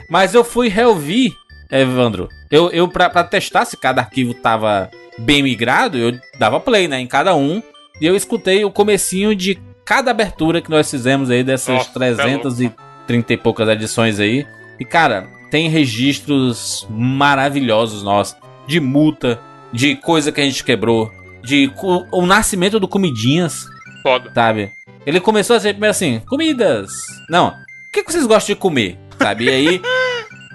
Mas 0.09 0.33
eu 0.33 0.43
fui 0.43 0.67
reouvir, 0.67 1.33
Evandro. 1.71 2.29
Eu, 2.49 2.69
eu 2.69 2.87
pra, 2.87 3.09
pra 3.09 3.23
testar 3.23 3.65
se 3.65 3.77
cada 3.77 4.01
arquivo 4.01 4.33
tava 4.33 4.89
bem 5.17 5.41
migrado, 5.41 5.97
eu 5.97 6.19
dava 6.37 6.59
play, 6.59 6.87
né, 6.87 6.99
em 6.99 7.07
cada 7.07 7.35
um. 7.35 7.61
E 7.99 8.05
eu 8.05 8.15
escutei 8.15 8.65
o 8.65 8.71
comecinho 8.71 9.35
de 9.35 9.57
cada 9.85 10.11
abertura 10.11 10.61
que 10.61 10.69
nós 10.69 10.89
fizemos 10.89 11.29
aí 11.29 11.43
dessas 11.43 11.75
Nossa, 11.75 11.87
tá 11.87 11.99
330 11.99 13.33
e 13.33 13.37
poucas 13.37 13.69
edições 13.69 14.19
aí. 14.19 14.45
E, 14.79 14.83
cara, 14.83 15.27
tem 15.49 15.69
registros 15.69 16.85
maravilhosos 16.89 18.03
nossos. 18.03 18.35
De 18.67 18.79
multa, 18.79 19.39
de 19.71 19.95
coisa 19.95 20.31
que 20.31 20.41
a 20.41 20.43
gente 20.43 20.63
quebrou, 20.63 21.11
de 21.43 21.71
o 22.11 22.25
nascimento 22.25 22.79
do 22.79 22.87
Comidinhas, 22.87 23.65
Foda. 24.01 24.31
sabe? 24.33 24.71
Ele 25.05 25.19
começou 25.19 25.55
a 25.55 25.59
ser 25.59 25.73
primeiro 25.73 25.91
assim, 25.91 26.19
comidas. 26.27 26.89
Não, 27.29 27.49
o 27.49 27.53
que, 27.93 28.03
que 28.03 28.11
vocês 28.11 28.25
gostam 28.25 28.55
de 28.55 28.59
comer? 28.59 28.97
Sabe? 29.25 29.45
E 29.45 29.49
aí. 29.49 29.81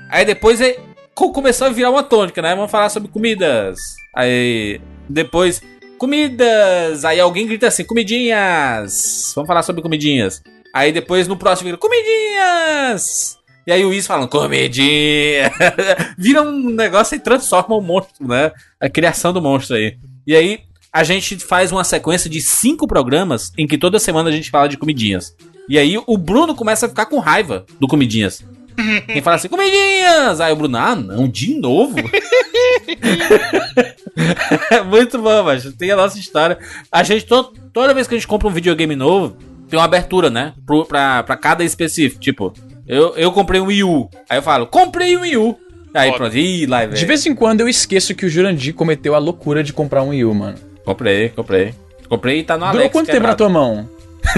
aí 0.08 0.25
depois 0.25 0.61
é, 0.61 0.78
co- 1.12 1.32
começou 1.32 1.67
a 1.67 1.70
virar 1.70 1.90
uma 1.90 2.05
tônica, 2.05 2.40
né? 2.40 2.55
Vamos 2.55 2.70
falar 2.70 2.88
sobre 2.88 3.08
comidas. 3.11 3.81
Aí. 4.14 4.80
Depois. 5.09 5.61
Comidas! 5.99 7.04
Aí 7.04 7.18
alguém 7.21 7.47
grita 7.49 7.66
assim, 7.66 7.85
comidinhas! 7.85 9.33
Vamos 9.35 9.49
falar 9.49 9.62
sobre 9.64 9.83
comidinhas. 9.83 10.40
Aí 10.73 10.92
depois 10.92 11.26
no 11.28 11.37
próximo 11.37 11.68
grita, 11.68 11.78
comidinhas! 11.80 13.37
E 13.66 13.73
aí 13.73 13.85
o 13.85 13.92
Is 13.92 14.06
falando, 14.06 14.28
comidinha! 14.28 15.52
Vira 16.16 16.40
um 16.42 16.71
negócio 16.71 17.16
e 17.16 17.18
transforma 17.18 17.75
o 17.76 17.83
monstro, 17.83 18.26
né? 18.26 18.50
A 18.80 18.88
criação 18.88 19.33
do 19.33 19.42
monstro 19.42 19.76
aí. 19.76 19.99
E 20.26 20.35
aí 20.35 20.61
a 20.92 21.02
gente 21.04 21.37
faz 21.38 21.71
uma 21.71 21.85
sequência 21.85 22.30
de 22.30 22.40
cinco 22.40 22.87
programas 22.87 23.52
em 23.59 23.66
que 23.66 23.76
toda 23.76 23.99
semana 23.99 24.30
a 24.30 24.33
gente 24.33 24.49
fala 24.50 24.68
de 24.68 24.78
comidinhas. 24.78 25.37
E 25.68 25.76
aí 25.78 26.00
o 26.06 26.16
Bruno 26.16 26.54
começa 26.54 26.87
a 26.87 26.88
ficar 26.88 27.06
com 27.06 27.18
raiva 27.18 27.66
do 27.78 27.87
comidinhas. 27.87 28.42
Quem 29.06 29.22
fala 29.22 29.37
assim, 29.37 29.49
comidinhas! 29.49 30.40
Aí 30.40 30.52
o 30.52 30.56
Bruno, 30.56 30.76
ah, 30.78 30.96
não, 30.96 31.28
de 31.28 31.54
novo? 31.54 31.94
Muito 34.88 35.20
bom, 35.20 35.42
mas 35.44 35.64
tem 35.75 35.90
a 35.90 35.96
nossa 35.96 36.18
história. 36.18 36.58
A 36.90 37.02
gente, 37.02 37.26
to- 37.26 37.52
toda 37.72 37.94
vez 37.94 38.06
que 38.06 38.14
a 38.14 38.18
gente 38.18 38.26
compra 38.26 38.49
um 38.49 38.52
videogame 38.52 38.94
novo, 38.96 39.37
tem 39.68 39.78
uma 39.78 39.84
abertura, 39.84 40.30
né? 40.30 40.52
Pro, 40.66 40.84
pra, 40.84 41.22
pra 41.22 41.37
cada 41.37 41.64
específico. 41.64 42.20
Tipo, 42.20 42.52
eu, 42.87 43.14
eu 43.16 43.32
comprei 43.32 43.60
um 43.60 43.66
Wii 43.66 43.84
U. 43.84 44.08
Aí 44.28 44.38
eu 44.38 44.42
falo, 44.42 44.66
comprei 44.66 45.16
um 45.16 45.20
Wii 45.22 45.37
U. 45.37 45.56
Aí 45.92 46.12
pronto, 46.12 46.37
ih, 46.37 46.66
lá, 46.66 46.84
De 46.84 46.92
velho. 46.94 47.06
vez 47.08 47.26
em 47.26 47.34
quando 47.34 47.60
eu 47.62 47.68
esqueço 47.68 48.14
que 48.14 48.25
o 48.25 48.28
Jurandir 48.28 48.75
cometeu 48.75 49.14
a 49.14 49.18
loucura 49.18 49.62
de 49.64 49.72
comprar 49.72 50.02
um 50.02 50.10
Wii 50.10 50.25
U, 50.25 50.34
mano. 50.34 50.56
Comprei, 50.84 51.28
comprei. 51.30 51.75
Comprei 52.08 52.40
e 52.40 52.44
tá 52.44 52.54
no 52.56 52.64
Durou 52.66 52.80
Alex 52.80 52.92
quanto 52.92 53.06
tempo 53.06 53.26
na 53.26 53.34
quebrado. 53.34 53.38
tua 53.38 53.49
mão? 53.49 53.88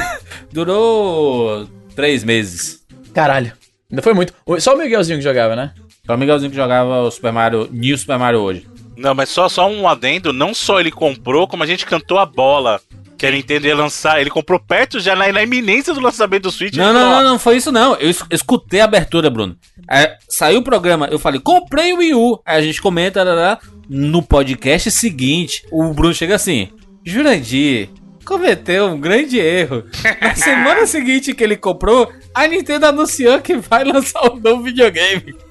Durou 0.52 1.66
três 1.94 2.24
meses. 2.24 2.82
Caralho. 3.14 3.52
Ainda 3.92 4.02
foi 4.02 4.14
muito. 4.14 4.32
Só 4.58 4.74
o 4.74 4.78
Miguelzinho 4.78 5.18
que 5.18 5.24
jogava, 5.24 5.54
né? 5.54 5.72
É 6.08 6.12
o 6.12 6.18
Miguelzinho 6.18 6.50
que 6.50 6.56
jogava 6.56 7.02
o 7.02 7.10
Super 7.10 7.30
Mario, 7.32 7.68
New 7.70 7.96
Super 7.96 8.18
Mario 8.18 8.40
hoje. 8.40 8.66
Não, 8.96 9.14
mas 9.14 9.28
só, 9.28 9.48
só 9.48 9.70
um 9.70 9.86
adendo, 9.86 10.32
não 10.32 10.54
só 10.54 10.80
ele 10.80 10.90
comprou, 10.90 11.46
como 11.46 11.62
a 11.62 11.66
gente 11.66 11.84
cantou 11.86 12.18
a 12.18 12.26
bola. 12.26 12.80
Que 13.18 13.26
a 13.26 13.30
Nintendo 13.30 13.68
ia 13.68 13.76
lançar, 13.76 14.20
ele 14.20 14.30
comprou 14.30 14.58
perto 14.58 14.98
já 14.98 15.14
na, 15.14 15.30
na 15.30 15.42
iminência 15.44 15.94
do 15.94 16.00
lançamento 16.00 16.42
do 16.44 16.50
Switch. 16.50 16.74
Não, 16.74 16.92
não, 16.92 17.00
falou, 17.00 17.22
não, 17.22 17.30
não 17.32 17.38
foi 17.38 17.56
isso 17.56 17.70
não. 17.70 17.94
Eu 17.94 18.10
es- 18.10 18.24
escutei 18.32 18.80
a 18.80 18.84
abertura, 18.84 19.30
Bruno. 19.30 19.56
É, 19.88 20.16
saiu 20.28 20.58
o 20.58 20.64
programa, 20.64 21.06
eu 21.06 21.20
falei, 21.20 21.38
comprei 21.38 21.92
o 21.92 21.98
Wii 21.98 22.14
U. 22.14 22.40
Aí 22.44 22.58
a 22.58 22.62
gente 22.62 22.82
comenta, 22.82 23.22
lá, 23.22 23.32
lá. 23.34 23.58
no 23.88 24.22
podcast 24.24 24.90
seguinte, 24.90 25.64
o 25.70 25.92
Bruno 25.94 26.12
chega 26.12 26.34
assim, 26.34 26.70
Jurandir, 27.04 27.90
cometeu 28.24 28.86
um 28.86 29.00
grande 29.00 29.38
erro. 29.38 29.84
Na 30.20 30.34
semana 30.36 30.86
seguinte 30.86 31.34
que 31.34 31.42
ele 31.44 31.56
comprou, 31.56 32.10
a 32.34 32.46
Nintendo 32.46 32.86
anunciou 32.86 33.40
que 33.40 33.56
vai 33.56 33.84
lançar 33.84 34.32
um 34.32 34.40
novo 34.40 34.62
videogame. 34.62 35.34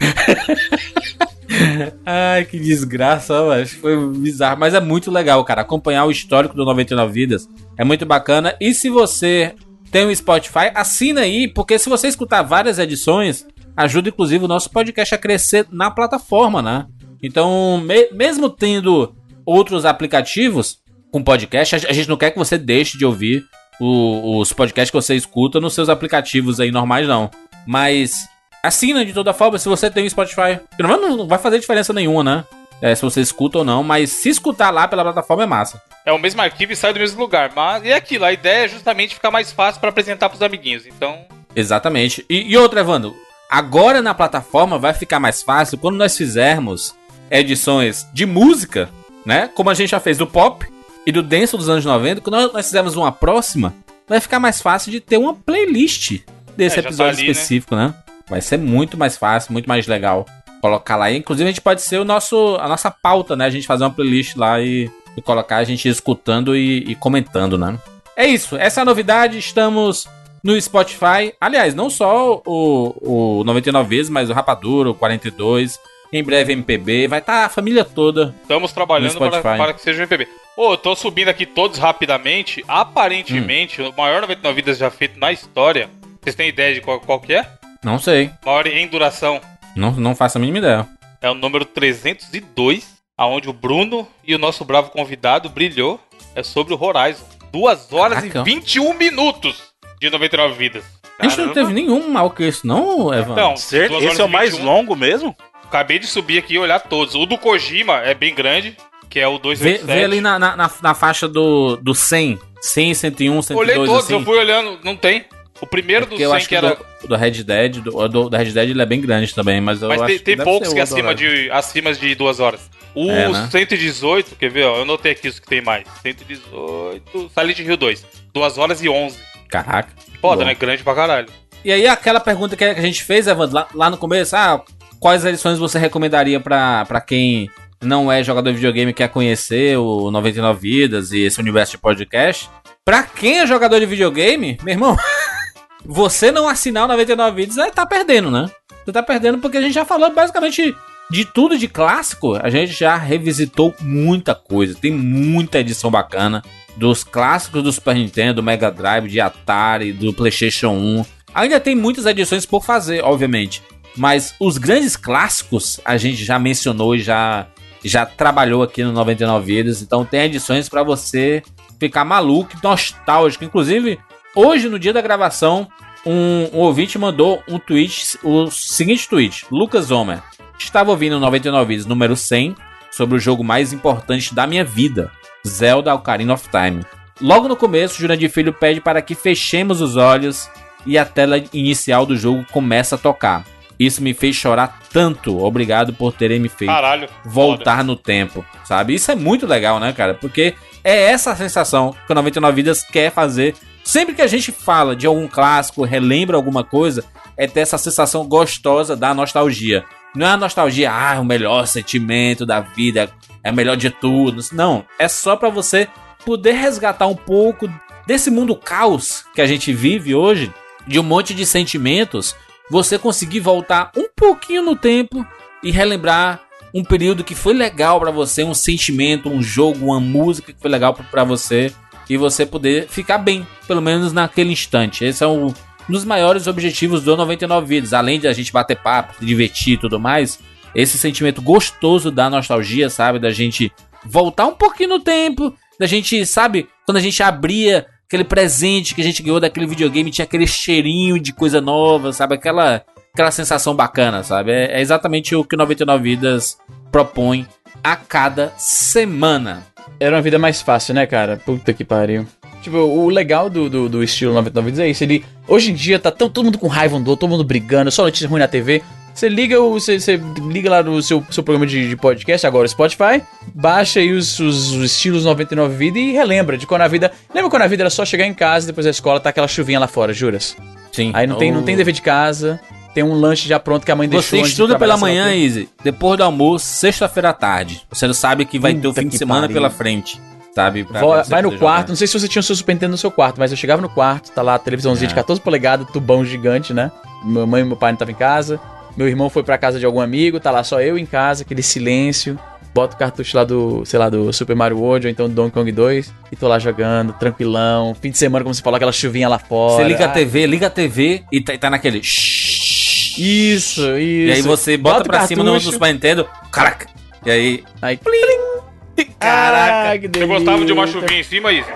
Ai, 2.05 2.45
que 2.45 2.57
desgraça, 2.57 3.43
mas 3.43 3.71
foi 3.71 3.97
bizarro. 4.13 4.59
Mas 4.59 4.73
é 4.73 4.79
muito 4.79 5.11
legal, 5.11 5.43
cara. 5.43 5.61
Acompanhar 5.61 6.05
o 6.05 6.11
histórico 6.11 6.55
do 6.55 6.65
99 6.65 7.11
Vidas 7.11 7.47
é 7.77 7.83
muito 7.83 8.05
bacana. 8.05 8.55
E 8.59 8.73
se 8.73 8.89
você 8.89 9.53
tem 9.91 10.05
um 10.05 10.15
Spotify, 10.15 10.71
assina 10.73 11.21
aí, 11.21 11.47
porque 11.47 11.77
se 11.77 11.89
você 11.89 12.07
escutar 12.07 12.41
várias 12.41 12.79
edições, 12.79 13.45
ajuda 13.75 14.09
inclusive 14.09 14.45
o 14.45 14.47
nosso 14.47 14.69
podcast 14.71 15.13
a 15.13 15.17
crescer 15.17 15.67
na 15.71 15.91
plataforma, 15.91 16.61
né? 16.61 16.85
Então, 17.21 17.79
me 17.83 18.09
mesmo 18.11 18.49
tendo 18.49 19.13
outros 19.45 19.85
aplicativos 19.85 20.80
com 21.11 21.21
podcast, 21.21 21.75
a 21.75 21.93
gente 21.93 22.07
não 22.07 22.17
quer 22.17 22.31
que 22.31 22.39
você 22.39 22.57
deixe 22.57 22.97
de 22.97 23.05
ouvir 23.05 23.45
o, 23.79 24.39
os 24.39 24.53
podcasts 24.53 24.89
que 24.89 24.95
você 24.95 25.15
escuta 25.15 25.59
nos 25.59 25.73
seus 25.73 25.89
aplicativos 25.89 26.59
aí 26.59 26.71
normais, 26.71 27.07
não. 27.07 27.29
Mas 27.67 28.27
assina 28.63 29.03
de 29.03 29.11
toda 29.11 29.33
forma 29.33 29.57
se 29.57 29.67
você 29.67 29.89
tem 29.89 30.05
o 30.05 30.09
Spotify. 30.09 30.59
Não, 30.79 31.17
não 31.17 31.27
vai 31.27 31.37
fazer 31.37 31.59
diferença 31.59 31.91
nenhuma, 31.91 32.23
né? 32.23 32.45
É, 32.81 32.95
se 32.95 33.01
você 33.01 33.21
escuta 33.21 33.59
ou 33.59 33.63
não, 33.63 33.83
mas 33.83 34.09
se 34.09 34.29
escutar 34.29 34.71
lá 34.71 34.87
pela 34.87 35.03
plataforma 35.03 35.43
é 35.43 35.45
massa. 35.45 35.81
É 36.03 36.11
o 36.11 36.17
mesmo 36.17 36.41
arquivo 36.41 36.71
e 36.71 36.75
sai 36.75 36.93
do 36.93 36.99
mesmo 36.99 37.19
lugar. 37.19 37.51
Mas 37.55 37.85
é 37.85 37.93
aquilo, 37.93 38.25
a 38.25 38.33
ideia 38.33 38.65
é 38.65 38.69
justamente 38.69 39.13
ficar 39.13 39.29
mais 39.29 39.51
fácil 39.51 39.79
para 39.79 39.89
apresentar 39.89 40.29
pros 40.29 40.41
amiguinhos. 40.41 40.87
Então. 40.87 41.25
Exatamente. 41.55 42.25
E, 42.29 42.51
e 42.51 42.57
outra, 42.57 42.79
Evandro, 42.79 43.15
agora 43.49 44.01
na 44.01 44.15
plataforma 44.15 44.79
vai 44.79 44.93
ficar 44.93 45.19
mais 45.19 45.43
fácil 45.43 45.77
quando 45.77 45.97
nós 45.97 46.17
fizermos 46.17 46.95
edições 47.29 48.07
de 48.13 48.25
música, 48.25 48.89
né? 49.25 49.49
Como 49.53 49.69
a 49.69 49.75
gente 49.75 49.91
já 49.91 49.99
fez 49.99 50.17
do 50.17 50.25
pop 50.25 50.65
e 51.05 51.11
do 51.11 51.23
dance 51.23 51.55
dos 51.55 51.69
anos 51.69 51.85
90, 51.85 52.21
quando 52.21 52.53
nós 52.53 52.65
fizermos 52.65 52.95
uma 52.95 53.11
próxima, 53.11 53.73
vai 54.07 54.19
ficar 54.19 54.39
mais 54.39 54.61
fácil 54.61 54.91
de 54.91 54.99
ter 54.99 55.17
uma 55.17 55.33
playlist 55.33 56.19
desse 56.55 56.79
É, 56.79 56.81
tá 56.81 56.89
episódio 56.89 57.19
ali, 57.19 57.25
né? 57.27 57.31
específico, 57.31 57.75
né? 57.75 57.93
Vai 58.29 58.41
ser 58.41 58.57
muito 58.57 58.97
mais 58.97 59.17
fácil, 59.17 59.51
muito 59.53 59.67
mais 59.67 59.87
legal 59.87 60.25
colocar 60.61 60.95
lá. 60.95 61.11
Inclusive, 61.11 61.49
a 61.49 61.51
gente 61.51 61.61
pode 61.61 61.81
ser 61.81 61.97
o 61.99 62.05
nosso, 62.05 62.57
a 62.61 62.67
nossa 62.67 62.91
pauta, 62.91 63.35
né? 63.35 63.45
A 63.45 63.49
gente 63.49 63.65
fazer 63.65 63.83
uma 63.83 63.89
playlist 63.89 64.35
lá 64.35 64.61
e, 64.61 64.89
e 65.17 65.21
colocar 65.21 65.57
a 65.57 65.63
gente 65.63 65.89
escutando 65.89 66.55
e, 66.55 66.91
e 66.91 66.95
comentando, 66.95 67.57
né? 67.57 67.77
É 68.15 68.27
isso, 68.27 68.55
essa 68.55 68.81
é 68.81 68.83
a 68.83 68.85
novidade. 68.85 69.37
Estamos 69.37 70.07
no 70.43 70.59
Spotify. 70.59 71.33
Aliás, 71.39 71.73
não 71.73 71.89
só 71.89 72.41
o, 72.45 73.39
o 73.39 73.43
99 73.43 73.89
vezes, 73.89 74.09
mas 74.09 74.29
o 74.29 74.33
Rapadura, 74.33 74.91
o 74.91 74.95
42. 74.95 75.79
Em 76.13 76.23
breve, 76.23 76.51
MPB. 76.53 77.07
Vai 77.07 77.19
estar 77.19 77.45
a 77.45 77.49
família 77.49 77.85
toda. 77.85 78.35
Estamos 78.41 78.73
trabalhando 78.73 79.13
No 79.13 79.19
para, 79.19 79.41
para 79.41 79.73
que 79.73 79.81
seja 79.81 79.99
um 79.99 80.03
MPB. 80.03 80.27
Ô, 80.57 80.73
eu 80.73 80.77
tô 80.77 80.95
subindo 80.95 81.29
aqui 81.29 81.45
todos 81.45 81.77
rapidamente. 81.79 82.63
Aparentemente, 82.67 83.81
o 83.81 83.93
maior 83.97 84.21
99 84.21 84.55
vidas 84.55 84.77
já 84.77 84.91
feito 84.91 85.17
na 85.19 85.31
história. 85.31 85.89
Vocês 86.21 86.35
têm 86.35 86.49
ideia 86.49 86.73
de 86.73 86.81
qual, 86.81 86.99
qual 86.99 87.19
que 87.19 87.33
é? 87.33 87.47
Não 87.83 87.97
sei. 87.97 88.29
Maior 88.45 88.67
em 88.67 88.87
duração. 88.87 89.39
Não, 89.75 89.91
não 89.91 90.13
faço 90.15 90.37
a 90.37 90.41
mínima 90.41 90.59
ideia. 90.59 90.87
É 91.21 91.29
o 91.29 91.33
número 91.33 91.63
302, 91.65 92.85
aonde 93.17 93.49
o 93.49 93.53
Bruno 93.53 94.07
e 94.25 94.35
o 94.35 94.39
nosso 94.39 94.65
bravo 94.65 94.89
convidado 94.91 95.49
brilhou. 95.49 95.99
É 96.35 96.43
sobre 96.43 96.73
o 96.73 96.81
Horizon. 96.83 97.25
2 97.51 97.91
horas 97.93 98.19
Caraca. 98.19 98.39
e 98.39 98.43
21 98.43 98.93
minutos 98.93 99.61
de 99.99 100.09
99 100.09 100.55
vidas. 100.55 100.83
A 101.19 101.27
gente 101.27 101.41
não 101.41 101.53
teve 101.53 101.71
nenhum 101.73 102.09
mal 102.09 102.31
que 102.31 102.43
isso, 102.43 102.65
não, 102.65 103.13
Evan? 103.13 103.33
Então, 103.33 103.57
Certo? 103.57 103.91
2 103.91 104.03
horas 104.03 104.13
Esse 104.13 104.21
é 104.21 104.25
o 104.25 104.29
mais 104.29 104.51
21. 104.51 104.65
longo 104.65 104.95
mesmo? 104.95 105.35
Acabei 105.71 105.99
de 105.99 106.05
subir 106.05 106.37
aqui 106.37 106.55
e 106.55 106.59
olhar 106.59 106.81
todos. 106.81 107.15
O 107.15 107.25
do 107.25 107.37
Kojima 107.37 107.99
é 107.99 108.13
bem 108.13 108.35
grande, 108.35 108.75
que 109.09 109.17
é 109.21 109.25
o 109.25 109.35
Vê, 109.37 109.39
287. 109.39 109.85
vê 109.85 110.03
ali 110.03 110.19
na, 110.19 110.37
na, 110.37 110.69
na, 110.81 110.93
faixa 110.93 111.29
do, 111.29 111.77
do 111.77 111.95
100. 111.95 112.37
100, 112.61 112.93
101, 112.93 113.41
102, 113.41 113.57
Olhei 113.57 113.75
todos, 113.87 114.03
assim. 114.03 114.13
eu 114.13 114.21
fui 114.21 114.37
olhando, 114.37 114.79
não 114.83 114.97
tem. 114.97 115.23
O 115.61 115.65
primeiro 115.65 116.05
do 116.05 116.09
Porque 116.09 116.23
eu 116.23 116.29
100 116.31 116.37
acho 116.37 116.49
que 116.49 116.49
que 116.49 116.65
era... 116.65 116.77
do, 117.01 117.07
do 117.07 117.15
Red 117.15 117.31
Dead, 117.43 117.77
do, 117.77 118.07
do, 118.09 118.29
do 118.29 118.35
Red 118.37 118.51
Dead 118.51 118.69
ele 118.71 118.81
é 118.81 118.85
bem 118.85 118.99
grande 118.99 119.33
também, 119.33 119.61
mas 119.61 119.81
eu 119.81 119.87
Mas 119.87 120.01
acho 120.01 120.07
tem, 120.09 120.17
que 120.17 120.23
tem 120.25 120.37
poucos 120.37 120.73
que 120.73 120.79
é 120.79 120.81
acima 120.81 121.09
Horizon. 121.09 121.33
de, 121.35 121.51
acima 121.51 121.93
de 121.93 122.15
duas 122.15 122.39
horas. 122.41 122.69
O 122.93 123.09
É, 123.09 123.29
né? 123.29 123.47
118, 123.49 124.35
quer 124.35 124.49
ver, 124.49 124.65
ó, 124.65 124.77
eu 124.77 124.85
notei 124.85 125.13
aqui 125.13 125.29
os 125.29 125.39
que 125.39 125.47
tem 125.47 125.61
mais. 125.61 125.85
118, 126.01 127.31
Silent 127.33 127.59
Hill 127.59 127.77
2. 127.77 128.05
2 128.33 128.57
horas 128.57 128.83
e 128.83 128.89
11. 128.89 129.17
Caraca. 129.47 129.89
Foda, 130.19 130.41
Bom. 130.41 130.47
né? 130.47 130.53
Grande 130.55 130.83
pra 130.83 130.93
caralho. 130.95 131.29
E 131.63 131.71
aí 131.71 131.87
aquela 131.87 132.19
pergunta 132.19 132.55
que 132.57 132.63
a 132.63 132.81
gente 132.81 133.03
fez, 133.03 133.27
Evandro, 133.27 133.55
lá, 133.55 133.67
lá 133.73 133.89
no 133.89 133.97
começo, 133.97 134.35
ah, 134.35 134.61
quais 135.01 135.25
edições 135.25 135.57
você 135.57 135.79
recomendaria 135.79 136.39
pra 136.39 137.01
quem 137.05 137.49
não 137.81 138.11
é 138.11 138.23
jogador 138.23 138.51
de 138.51 138.57
videogame 138.57 138.93
quer 138.93 139.09
conhecer 139.09 139.75
o 139.75 140.11
99 140.11 140.59
Vidas 140.59 141.11
e 141.11 141.21
esse 141.21 141.39
universo 141.39 141.71
de 141.71 141.79
podcast? 141.79 142.47
Pra 142.85 143.01
quem 143.01 143.39
é 143.39 143.47
jogador 143.47 143.79
de 143.79 143.87
videogame, 143.87 144.59
meu 144.61 144.73
irmão, 144.73 144.95
você 145.83 146.31
não 146.31 146.47
assinar 146.47 146.85
o 146.85 146.87
99 146.87 147.35
Vidas, 147.35 147.57
aí 147.57 147.71
tá 147.71 147.83
perdendo, 147.83 148.29
né? 148.29 148.49
Você 148.85 148.91
tá 148.91 149.01
perdendo 149.01 149.39
porque 149.39 149.57
a 149.57 149.61
gente 149.61 149.73
já 149.73 149.83
falou 149.83 150.13
basicamente 150.13 150.75
de 151.09 151.25
tudo 151.25 151.57
de 151.57 151.67
clássico. 151.67 152.35
A 152.35 152.49
gente 152.49 152.71
já 152.71 152.95
revisitou 152.95 153.73
muita 153.81 154.35
coisa. 154.35 154.75
Tem 154.75 154.91
muita 154.91 155.59
edição 155.59 155.89
bacana 155.89 156.43
dos 156.77 157.03
clássicos 157.03 157.63
do 157.63 157.71
Super 157.71 157.95
Nintendo, 157.95 158.35
do 158.35 158.43
Mega 158.43 158.71
Drive, 158.71 159.07
de 159.07 159.19
Atari, 159.19 159.93
do 159.93 160.13
PlayStation 160.13 160.69
1. 160.69 161.05
Ainda 161.33 161.59
tem 161.59 161.75
muitas 161.75 162.05
edições 162.05 162.45
por 162.45 162.63
fazer, 162.63 163.03
obviamente. 163.03 163.61
Mas 163.95 164.33
os 164.39 164.57
grandes 164.57 164.95
clássicos 164.95 165.79
a 165.83 165.97
gente 165.97 166.23
já 166.23 166.39
mencionou 166.39 166.95
e 166.95 166.99
já, 166.99 167.47
já 167.83 168.05
trabalhou 168.05 168.63
aqui 168.63 168.83
no 168.83 168.91
99 168.91 169.45
Vidas. 169.45 169.81
Então 169.81 170.05
tem 170.05 170.21
edições 170.21 170.69
pra 170.69 170.83
você 170.83 171.43
ficar 171.79 172.05
maluco, 172.05 172.51
nostálgico. 172.63 173.43
Inclusive, 173.43 173.99
hoje, 174.35 174.69
no 174.69 174.79
dia 174.79 174.93
da 174.93 175.01
gravação, 175.01 175.67
um, 176.05 176.49
um 176.53 176.59
ouvinte 176.59 176.97
mandou 176.97 177.43
um 177.47 177.59
tweet, 177.59 178.17
o 178.23 178.49
seguinte 178.49 179.07
tweet: 179.07 179.45
Lucas 179.51 179.91
Homer. 179.91 180.21
Estava 180.57 180.91
ouvindo 180.91 181.17
o 181.17 181.19
99 181.19 181.65
Vidas 181.67 181.85
número 181.87 182.15
100 182.15 182.55
sobre 182.91 183.17
o 183.17 183.19
jogo 183.19 183.43
mais 183.43 183.73
importante 183.73 184.35
da 184.35 184.45
minha 184.45 184.63
vida, 184.63 185.11
Zelda 185.45 185.93
Ocarina 185.93 186.33
of 186.33 186.47
Time. 186.49 186.85
Logo 187.19 187.47
no 187.47 187.55
começo, 187.55 187.99
Jurandir 187.99 188.29
Filho 188.29 188.53
pede 188.53 188.79
para 188.79 189.01
que 189.01 189.15
fechemos 189.15 189.81
os 189.81 189.95
olhos 189.95 190.49
e 190.85 190.97
a 190.97 191.05
tela 191.05 191.37
inicial 191.53 192.05
do 192.05 192.15
jogo 192.15 192.45
começa 192.51 192.95
a 192.95 192.97
tocar. 192.97 193.45
Isso 193.81 194.03
me 194.03 194.13
fez 194.13 194.35
chorar 194.35 194.79
tanto. 194.93 195.43
Obrigado 195.43 195.91
por 195.91 196.13
terem 196.13 196.39
me 196.39 196.47
feito 196.47 196.71
Caralho. 196.71 197.09
voltar 197.25 197.83
no 197.83 197.95
tempo, 197.95 198.45
sabe? 198.63 198.93
Isso 198.93 199.11
é 199.11 199.15
muito 199.15 199.47
legal, 199.47 199.79
né, 199.79 199.91
cara? 199.91 200.13
Porque 200.13 200.53
é 200.83 201.11
essa 201.11 201.35
sensação 201.35 201.95
que 202.05 202.11
o 202.11 202.15
99 202.15 202.55
Vidas 202.55 202.83
quer 202.83 203.11
fazer. 203.11 203.55
Sempre 203.83 204.13
que 204.13 204.21
a 204.21 204.27
gente 204.27 204.51
fala 204.51 204.95
de 204.95 205.07
algum 205.07 205.27
clássico, 205.27 205.83
relembra 205.83 206.37
alguma 206.37 206.63
coisa, 206.63 207.03
é 207.35 207.47
ter 207.47 207.61
essa 207.61 207.79
sensação 207.79 208.27
gostosa 208.27 208.95
da 208.95 209.15
nostalgia. 209.15 209.83
Não 210.15 210.27
é 210.27 210.29
a 210.29 210.37
nostalgia, 210.37 210.91
ah, 210.91 211.19
o 211.19 211.25
melhor 211.25 211.65
sentimento 211.65 212.45
da 212.45 212.59
vida, 212.59 213.09
é 213.43 213.49
o 213.49 213.55
melhor 213.55 213.75
de 213.75 213.89
tudo. 213.89 214.43
Não, 214.51 214.85
é 214.99 215.07
só 215.07 215.35
pra 215.35 215.49
você 215.49 215.87
poder 216.23 216.51
resgatar 216.51 217.07
um 217.07 217.15
pouco 217.15 217.67
desse 218.05 218.29
mundo 218.29 218.55
caos 218.55 219.25
que 219.33 219.41
a 219.41 219.47
gente 219.47 219.73
vive 219.73 220.13
hoje, 220.13 220.53
de 220.85 220.99
um 220.99 221.03
monte 221.03 221.33
de 221.33 221.47
sentimentos, 221.47 222.35
você 222.71 222.97
conseguir 222.97 223.41
voltar 223.41 223.91
um 223.97 224.07
pouquinho 224.15 224.63
no 224.63 224.77
tempo 224.77 225.27
e 225.61 225.71
relembrar 225.71 226.41
um 226.73 226.85
período 226.85 227.21
que 227.21 227.35
foi 227.35 227.53
legal 227.53 227.99
pra 227.99 228.11
você, 228.11 228.45
um 228.45 228.53
sentimento, 228.53 229.27
um 229.27 229.43
jogo, 229.43 229.87
uma 229.87 229.99
música 229.99 230.53
que 230.53 230.61
foi 230.61 230.71
legal 230.71 230.93
pra 230.93 231.25
você 231.25 231.73
e 232.09 232.15
você 232.15 232.45
poder 232.45 232.87
ficar 232.87 233.17
bem, 233.17 233.45
pelo 233.67 233.81
menos 233.81 234.13
naquele 234.13 234.53
instante. 234.53 235.03
Esse 235.03 235.21
é 235.21 235.27
um 235.27 235.53
dos 235.89 236.05
maiores 236.05 236.47
objetivos 236.47 237.03
do 237.03 237.17
99 237.17 237.67
Vidas, 237.67 237.91
além 237.91 238.21
de 238.21 238.27
a 238.29 238.31
gente 238.31 238.53
bater 238.53 238.77
papo, 238.77 239.15
se 239.19 239.25
divertir 239.25 239.73
e 239.73 239.77
tudo 239.77 239.99
mais. 239.99 240.39
Esse 240.73 240.97
sentimento 240.97 241.41
gostoso 241.41 242.09
da 242.09 242.29
nostalgia, 242.29 242.89
sabe, 242.89 243.19
da 243.19 243.31
gente 243.31 243.69
voltar 244.05 244.45
um 244.45 244.55
pouquinho 244.55 244.91
no 244.91 244.99
tempo, 245.01 245.53
da 245.77 245.85
gente, 245.85 246.25
sabe, 246.25 246.69
quando 246.85 246.95
a 246.95 247.01
gente 247.01 247.21
abria 247.21 247.85
aquele 248.11 248.25
presente 248.25 248.93
que 248.93 248.99
a 248.99 249.03
gente 249.05 249.23
ganhou 249.23 249.39
daquele 249.39 249.65
videogame, 249.65 250.11
tinha 250.11 250.25
aquele 250.25 250.45
cheirinho 250.45 251.17
de 251.17 251.31
coisa 251.31 251.61
nova, 251.61 252.11
sabe, 252.11 252.35
aquela 252.35 252.83
aquela 253.13 253.31
sensação 253.31 253.73
bacana, 253.73 254.21
sabe? 254.21 254.51
É, 254.51 254.77
é 254.77 254.81
exatamente 254.81 255.33
o 255.33 255.45
que 255.45 255.55
o 255.55 255.57
99 255.57 256.03
Vidas 256.03 256.57
propõe 256.91 257.47
a 257.81 257.95
cada 257.95 258.53
semana. 258.57 259.63
Era 259.97 260.15
uma 260.15 260.21
vida 260.21 260.37
mais 260.37 260.61
fácil, 260.61 260.93
né, 260.93 261.05
cara? 261.05 261.37
Puta 261.37 261.73
que 261.73 261.85
pariu. 261.85 262.27
Tipo, 262.61 262.77
o 262.77 263.09
legal 263.09 263.49
do, 263.49 263.69
do, 263.69 263.89
do 263.89 264.03
estilo 264.03 264.33
99 264.33 264.65
Vidas 264.65 264.85
é 264.85 264.89
isso. 264.89 265.03
Ele, 265.03 265.25
hoje 265.47 265.71
em 265.71 265.73
dia 265.73 265.97
tá 265.97 266.11
tão, 266.11 266.29
todo 266.29 266.45
mundo 266.45 266.57
com 266.57 266.67
raiva 266.67 266.97
um 266.97 267.01
do 267.01 267.11
outro, 267.11 267.21
todo 267.21 267.29
mundo 267.29 267.45
brigando, 267.45 267.91
só 267.91 268.03
notícia 268.03 268.27
ruim 268.27 268.39
na 268.39 268.47
TV. 268.47 268.81
Você 269.13 269.27
liga, 269.29 269.61
o, 269.61 269.73
você, 269.73 269.99
você 269.99 270.19
liga 270.47 270.69
lá 270.69 270.81
no 270.81 271.01
seu, 271.01 271.23
seu 271.29 271.43
programa 271.43 271.67
de, 271.67 271.89
de 271.89 271.95
podcast, 271.95 272.47
agora 272.47 272.65
o 272.65 272.69
Spotify, 272.69 273.21
baixa 273.53 273.99
aí 273.99 274.11
os, 274.13 274.39
os, 274.39 274.71
os 274.71 274.83
estilos 274.91 275.25
99 275.25 275.75
Vida 275.75 275.99
e 275.99 276.11
relembra 276.13 276.57
de 276.57 276.65
quando 276.65 276.81
a 276.81 276.87
vida. 276.87 277.11
Lembra 277.33 277.49
quando 277.49 277.61
a 277.63 277.67
vida 277.67 277.83
era 277.83 277.89
só 277.89 278.03
chegar 278.05 278.25
em 278.25 278.33
casa 278.33 278.67
depois 278.67 278.85
da 278.85 278.91
escola, 278.91 279.19
tá 279.19 279.29
aquela 279.29 279.47
chuvinha 279.47 279.79
lá 279.79 279.87
fora, 279.87 280.13
juras? 280.13 280.55
Sim. 280.91 281.11
Aí 281.13 281.27
não 281.27 281.37
tem, 281.37 281.51
não 281.51 281.61
tem 281.63 281.75
dever 281.75 281.93
de 281.93 282.01
casa, 282.01 282.59
tem 282.93 283.03
um 283.03 283.13
lanche 283.13 283.47
já 283.47 283.59
pronto 283.59 283.85
que 283.85 283.91
a 283.91 283.95
mãe 283.95 284.07
deixou. 284.09 284.39
Você 284.39 284.43
de 284.43 284.49
estuda 284.49 284.79
pela 284.79 284.97
manhã, 284.97 285.29
quê. 285.31 285.67
Depois 285.83 286.17
do 286.17 286.23
almoço, 286.23 286.65
sexta-feira 286.65 287.29
à 287.29 287.33
tarde. 287.33 287.81
Você 287.91 288.07
não 288.07 288.13
sabe 288.13 288.45
que 288.45 288.57
vai 288.57 288.73
ter 288.73 288.87
o 288.87 288.91
Puta 288.91 289.01
fim 289.01 289.07
de 289.07 289.17
semana 289.17 289.41
pariu. 289.41 289.53
pela 289.55 289.69
frente. 289.69 290.19
sabe? 290.55 290.83
Pra 290.83 290.99
Vo- 290.99 291.15
você 291.15 291.29
vai 291.29 291.41
no 291.41 291.49
quarto, 291.57 291.77
jogar. 291.81 291.87
não 291.89 291.95
sei 291.95 292.07
se 292.07 292.19
você 292.19 292.27
tinha 292.27 292.39
o 292.39 292.43
seu 292.43 292.55
Super 292.55 292.73
Nintendo 292.73 292.91
no 292.91 292.97
seu 292.97 293.11
quarto, 293.11 293.37
mas 293.39 293.51
eu 293.51 293.57
chegava 293.57 293.81
no 293.81 293.87
quarto, 293.89 294.31
tá 294.31 294.41
lá 294.41 294.55
a 294.55 294.59
televisãozinha 294.59 295.07
de 295.07 295.13
É. 295.13 295.15
14 295.15 295.39
polegadas, 295.39 295.87
tubão 295.91 296.25
gigante, 296.25 296.73
né? 296.73 296.91
Minha 297.23 297.45
mãe 297.45 297.61
e 297.61 297.65
meu 297.65 297.77
pai 297.77 297.91
não 297.91 297.95
estavam 297.95 298.13
em 298.13 298.17
casa. 298.17 298.59
Meu 298.97 299.07
irmão 299.07 299.29
foi 299.29 299.43
pra 299.43 299.57
casa 299.57 299.79
de 299.79 299.85
algum 299.85 300.01
amigo, 300.01 300.39
tá 300.39 300.51
lá 300.51 300.63
só 300.63 300.81
eu 300.81 300.97
em 300.97 301.05
casa, 301.05 301.43
aquele 301.43 301.63
silêncio. 301.63 302.37
Boto 302.73 302.95
o 302.95 302.97
cartucho 302.99 303.35
lá 303.35 303.43
do, 303.43 303.85
sei 303.85 303.99
lá, 303.99 304.07
do 304.09 304.31
Super 304.31 304.55
Mario 304.55 304.77
World 304.79 305.05
ou 305.07 305.11
então 305.11 305.27
do 305.27 305.35
Donkey 305.35 305.51
Kong 305.53 305.71
2 305.73 306.13
e 306.31 306.35
tô 306.37 306.47
lá 306.47 306.57
jogando, 306.57 307.11
tranquilão. 307.13 307.93
Fim 308.01 308.11
de 308.11 308.17
semana, 308.17 308.43
como 308.45 308.53
você 308.55 308.61
falou, 308.61 308.77
aquela 308.77 308.93
chuvinha 308.93 309.27
lá 309.27 309.37
fora. 309.37 309.83
Você 309.83 309.89
liga 309.89 310.05
a 310.05 310.07
Ah, 310.07 310.11
TV, 310.11 310.45
liga 310.45 310.67
a 310.67 310.69
TV 310.69 311.23
e 311.31 311.41
tá, 311.41 311.57
tá 311.57 311.69
naquele. 311.69 311.99
Isso, 311.99 313.17
isso. 313.17 313.81
E 313.97 314.31
aí 314.31 314.41
você 314.41 314.77
bota, 314.77 314.99
Bota 314.99 315.09
pra 315.09 315.27
cima 315.27 315.43
no. 315.43 315.59
Super 315.59 315.91
Nintendo. 315.93 316.25
Caraca! 316.49 316.87
E 317.25 317.29
aí. 317.31 317.63
Aí, 317.81 317.97
plim. 317.97 319.05
Caraca, 319.19 319.97
que 319.99 320.07
Você 320.07 320.07
delícia. 320.07 320.27
gostava 320.37 320.65
de 320.65 320.71
uma 320.71 320.87
chuvinha 320.87 321.19
em 321.19 321.23
cima, 321.23 321.51
isso? 321.51 321.67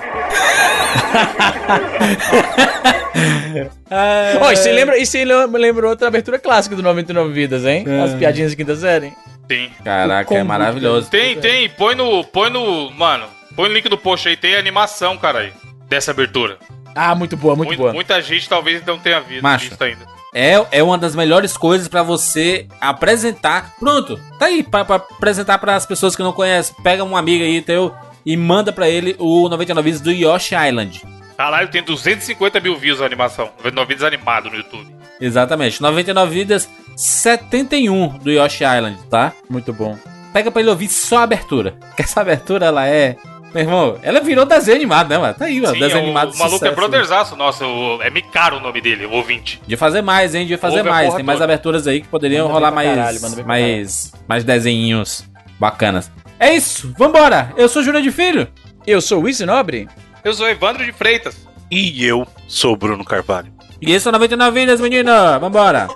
E 3.90 4.56
você 4.56 4.72
lembra, 4.72 4.98
e 4.98 5.06
você 5.06 5.24
lembra- 5.24 5.60
lembrou 5.60 5.90
outra 5.90 6.08
abertura 6.08 6.38
clássica 6.40 6.75
do 6.75 6.82
99 6.84 7.32
Vidas, 7.34 7.66
hein? 7.66 7.84
É. 7.88 8.02
As 8.02 8.14
piadinhas 8.14 8.52
de 8.52 8.58
quinta 8.58 8.75
série. 8.75 9.14
Sim. 9.50 9.70
Caraca, 9.84 10.34
é 10.36 10.44
maravilhoso. 10.44 11.10
Tem, 11.10 11.40
tem. 11.40 11.70
Põe 11.70 11.96
no. 11.96 12.24
Põe 12.25 12.50
no. 12.50 12.92
Mano, 12.92 13.25
põe 13.56 13.70
no 13.70 13.75
link 13.75 13.88
do 13.88 13.98
post 13.98 14.28
aí. 14.28 14.36
Tem 14.36 14.56
animação, 14.56 15.18
cara 15.18 15.40
aí. 15.40 15.54
Dessa 15.88 16.12
abertura. 16.12 16.58
Ah, 16.96 17.14
muito 17.14 17.38
boa, 17.38 17.56
muito 17.56 17.70
Mui- 17.70 17.78
boa. 17.78 17.94
Muita 17.94 18.22
gente 18.22 18.50
talvez 18.50 18.84
não 18.86 18.98
tenha 18.98 19.20
visto 19.22 19.44
Macho. 19.44 19.70
visto 19.70 19.82
ainda. 19.82 20.06
É, 20.34 20.66
é 20.72 20.84
uma 20.84 20.98
das 20.98 21.16
melhores 21.16 21.56
coisas 21.56 21.88
pra 21.88 22.04
você 22.04 22.68
apresentar. 22.82 23.74
Pronto, 23.80 24.20
tá 24.40 24.48
aí 24.48 24.64
pra, 24.64 24.84
pra 24.84 24.96
apresentar 24.98 25.58
pras 25.60 25.86
pessoas 25.86 26.16
que 26.16 26.24
não 26.24 26.34
conhecem. 26.34 26.75
Pega 26.84 27.04
um 27.04 27.16
amigo 27.16 27.44
aí 27.44 27.62
teu 27.62 27.94
e 28.25 28.36
manda 28.36 28.72
pra 28.72 28.89
ele 28.89 29.15
o 29.20 29.48
99 29.50 29.84
vídeos 29.91 30.01
do 30.01 30.12
Yoshi 30.12 30.55
Island. 30.55 31.01
Caralho, 31.38 31.67
tem 31.70 31.84
250 31.84 32.60
mil 32.60 32.75
views 32.77 33.01
a 33.01 33.05
animação. 33.05 33.50
99 33.58 33.88
vídeos 33.88 34.03
animado 34.03 34.50
no 34.50 34.55
YouTube. 34.58 34.88
Exatamente, 35.20 35.82
99 35.82 36.34
vidas 36.34 36.70
71 36.96 38.17
do 38.20 38.32
Yoshi 38.32 38.63
Island, 38.63 38.98
tá? 39.10 39.34
Muito 39.50 39.72
bom. 39.74 39.98
Pega 40.34 40.51
pra 40.51 40.62
ele 40.62 40.70
ouvir 40.70 40.88
só 40.89 41.20
a 41.20 41.24
abertura. 41.24 41.75
Que 41.96 42.01
essa 42.01 42.22
abertura 42.22 42.65
ela 42.65 42.88
é. 42.88 43.15
Meu 43.53 43.63
irmão, 43.63 43.98
ela 44.03 44.20
virou 44.20 44.44
desenho 44.46 44.75
animado, 44.75 45.08
né, 45.08 45.17
mano? 45.17 45.34
Tá 45.34 45.46
aí, 45.46 45.62
ó. 45.65 45.67
Sim, 45.72 45.79
desenho 45.79 46.01
o, 46.01 46.03
animado. 46.03 46.34
o 46.34 46.38
maluco 46.38 46.55
é 46.55 46.60
sucesso, 46.60 46.75
brotherzaço, 46.75 47.36
nossa. 47.38 47.65
o- 47.65 48.01
é 48.01 48.10
Micaro 48.10 48.58
o 48.58 48.60
nome 48.60 48.82
dele, 48.82 49.05
o 49.05 49.12
ouvinte. 49.12 49.62
De 49.65 49.77
fazer 49.77 50.01
mais, 50.01 50.36
hein? 50.36 50.46
De 50.46 50.58
fazer 50.58 50.79
Ouve 50.79 50.89
mais. 50.89 51.13
Tem 51.13 51.24
mais 51.24 51.38
toda. 51.39 51.46
aberturas 51.46 51.88
aí 51.88 52.01
que 52.01 52.08
poderiam 52.10 52.48
Manda 52.48 52.53
rolar 52.53 52.72
mais, 52.72 52.89
caralho, 52.89 53.46
mais, 53.46 54.12
mais 54.27 54.44
desenhinhos 54.44 55.24
bacanas. 55.58 56.12
É 56.39 56.54
isso, 56.54 56.94
vambora! 56.98 57.54
Eu 57.56 57.70
sou 57.70 57.84
Júlio 57.84 58.01
de 58.01 58.12
Filho. 58.12 58.48
Eu 58.86 59.01
sou 59.01 59.24
o 59.24 59.30
Izzy 59.30 59.46
Nobre. 59.46 59.88
Eu 60.24 60.34
sou 60.34 60.50
Evandro 60.50 60.86
de 60.86 60.92
Freitas. 60.92 61.48
E 61.72 62.06
eu 62.06 62.27
sou 62.48 62.74
o 62.74 62.77
Bruno 62.77 63.04
Carvalho. 63.04 63.54
E 63.82 63.92
esse 63.92 64.08
é 64.08 64.10
o 64.10 64.12
99 64.12 64.60
Vidas, 64.60 64.80
menino. 64.80 65.12
Vambora! 65.39 65.88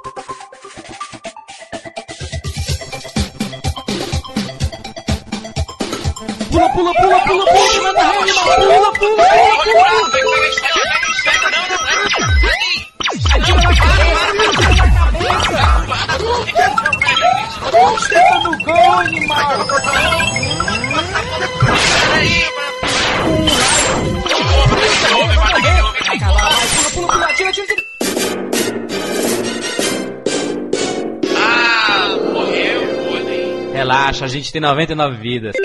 A 34.22 34.28
gente 34.28 34.52
tem 34.52 34.60
99 34.60 35.16
vidas. 35.16 35.56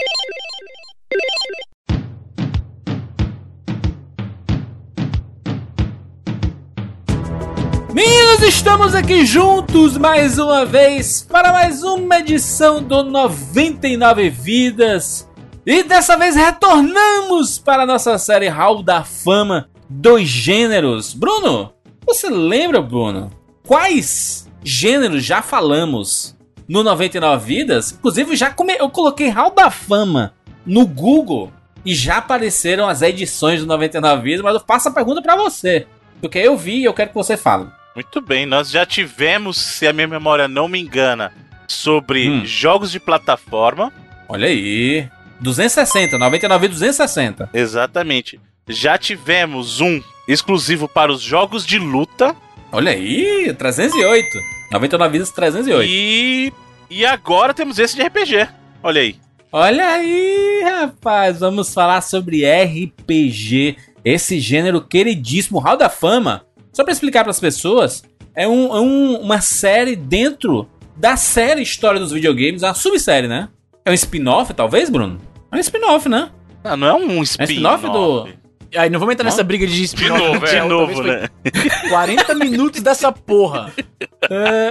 Meninos, 7.93 8.43
estamos 8.43 8.95
aqui 8.95 9.27
juntos 9.27 9.99
mais 9.99 10.39
uma 10.39 10.65
vez 10.65 11.27
para 11.29 11.53
mais 11.53 11.83
uma 11.83 12.21
edição 12.21 12.81
do 12.81 13.03
99 13.03 14.31
Vidas. 14.31 15.29
E 15.67 15.83
dessa 15.83 16.17
vez 16.17 16.37
retornamos 16.37 17.59
para 17.59 17.83
a 17.83 17.87
nossa 17.87 18.17
série 18.19 18.49
Hall 18.49 18.85
da 18.85 19.03
Fama 19.03 19.69
dos 19.89 20.29
Gêneros. 20.29 21.13
Bruno, 21.13 21.73
você 22.07 22.31
lembra, 22.31 22.81
Bruno, 22.81 23.33
quais 23.67 24.49
gêneros 24.63 25.25
já 25.25 25.43
falamos 25.43 26.34
no 26.69 26.83
99 26.83 27.45
Vidas? 27.47 27.93
Inclusive, 27.93 28.37
já 28.37 28.51
come... 28.51 28.75
eu 28.79 28.89
coloquei 28.91 29.29
Hall 29.29 29.51
da 29.55 29.71
Fama 29.71 30.33
no 30.67 30.87
Google 30.87 31.53
e 31.85 31.95
já 31.95 32.17
apareceram 32.19 32.89
as 32.89 33.03
edições 33.03 33.61
do 33.61 33.67
99 33.67 34.23
Vidas, 34.23 34.41
mas 34.43 34.55
eu 34.55 34.63
faço 34.67 34.89
a 34.89 34.93
pergunta 34.93 35.21
para 35.21 35.37
você. 35.37 35.87
Porque 36.21 36.39
eu 36.39 36.57
vi 36.57 36.79
e 36.81 36.85
eu 36.85 36.95
quero 36.95 37.11
que 37.11 37.15
você 37.15 37.37
fale. 37.37 37.67
Muito 37.95 38.21
bem, 38.21 38.47
nós 38.47 38.71
já 38.71 38.85
tivemos, 38.87 39.57
se 39.59 39.87
a 39.87 39.93
minha 39.93 40.09
memória 40.09 40.49
não 40.49 40.67
me 40.67 40.81
engana, 40.81 41.33
sobre 41.69 42.29
Hum. 42.29 42.45
jogos 42.45 42.91
de 42.91 42.99
plataforma. 42.99 43.93
Olha 44.29 44.49
aí. 44.49 45.09
260, 45.41 46.17
99 46.19 46.69
260. 46.69 47.51
Exatamente. 47.53 48.41
Já 48.69 48.97
tivemos 48.97 49.81
um 49.81 50.01
exclusivo 50.27 50.89
para 50.89 51.13
os 51.13 51.21
jogos 51.21 51.67
de 51.67 51.79
luta. 51.79 52.35
Olha 52.73 52.93
aí, 52.93 53.53
308. 53.57 54.54
99 54.75 55.13
vidas 55.13 55.31
308. 55.31 55.89
E, 55.91 56.53
e 56.91 57.07
agora 57.07 57.55
temos 57.55 57.79
esse 57.79 57.97
de 57.97 58.03
RPG. 58.03 58.49
Olha 58.83 59.01
aí. 59.01 59.17
Olha 59.53 59.87
aí, 59.89 60.63
rapaz, 60.65 61.39
vamos 61.39 61.73
falar 61.73 62.01
sobre 62.01 62.43
RPG, 62.45 63.77
esse 64.05 64.41
gênero 64.41 64.81
queridíssimo, 64.81 65.61
Hall 65.61 65.77
da 65.77 65.89
Fama. 65.89 66.45
Só 66.73 66.83
pra 66.83 66.93
explicar 66.93 67.23
pras 67.23 67.39
pessoas, 67.39 68.03
é, 68.35 68.49
um- 68.49 68.75
é 68.77 68.81
um- 68.81 69.21
uma 69.21 69.41
série 69.41 69.95
dentro 69.95 70.69
da 70.97 71.17
série 71.17 71.63
História 71.63 72.01
dos 72.01 72.11
Videogames, 72.11 72.63
uma 72.65 72.75
subsérie, 72.75 73.29
né? 73.29 73.49
É 73.85 73.91
um 73.91 73.95
spin-off, 73.95 74.53
talvez, 74.55 74.91
Bruno? 74.91 75.21
É 75.53 75.57
um 75.57 75.61
spin-off, 75.61 76.09
né? 76.09 76.31
Ah, 76.65 76.77
não 76.77 76.87
é 76.89 76.95
um 76.95 77.21
É 77.21 77.23
spin-off. 77.23 77.53
spin-off 77.53 77.87
do... 77.89 78.29
Aí, 78.77 78.91
não 78.91 78.99
vamos 78.99 79.13
entrar 79.15 79.25
nessa 79.25 79.43
briga 79.45 79.67
de 79.67 79.75
De 79.75 79.83
spin-off. 79.85 80.21
novo, 80.23 80.47
De 80.47 80.57
é. 80.57 80.65
novo, 80.65 81.03
né? 81.03 81.29
40 81.89 82.35
minutos 82.35 82.81
dessa 82.81 83.11
porra. 83.13 83.73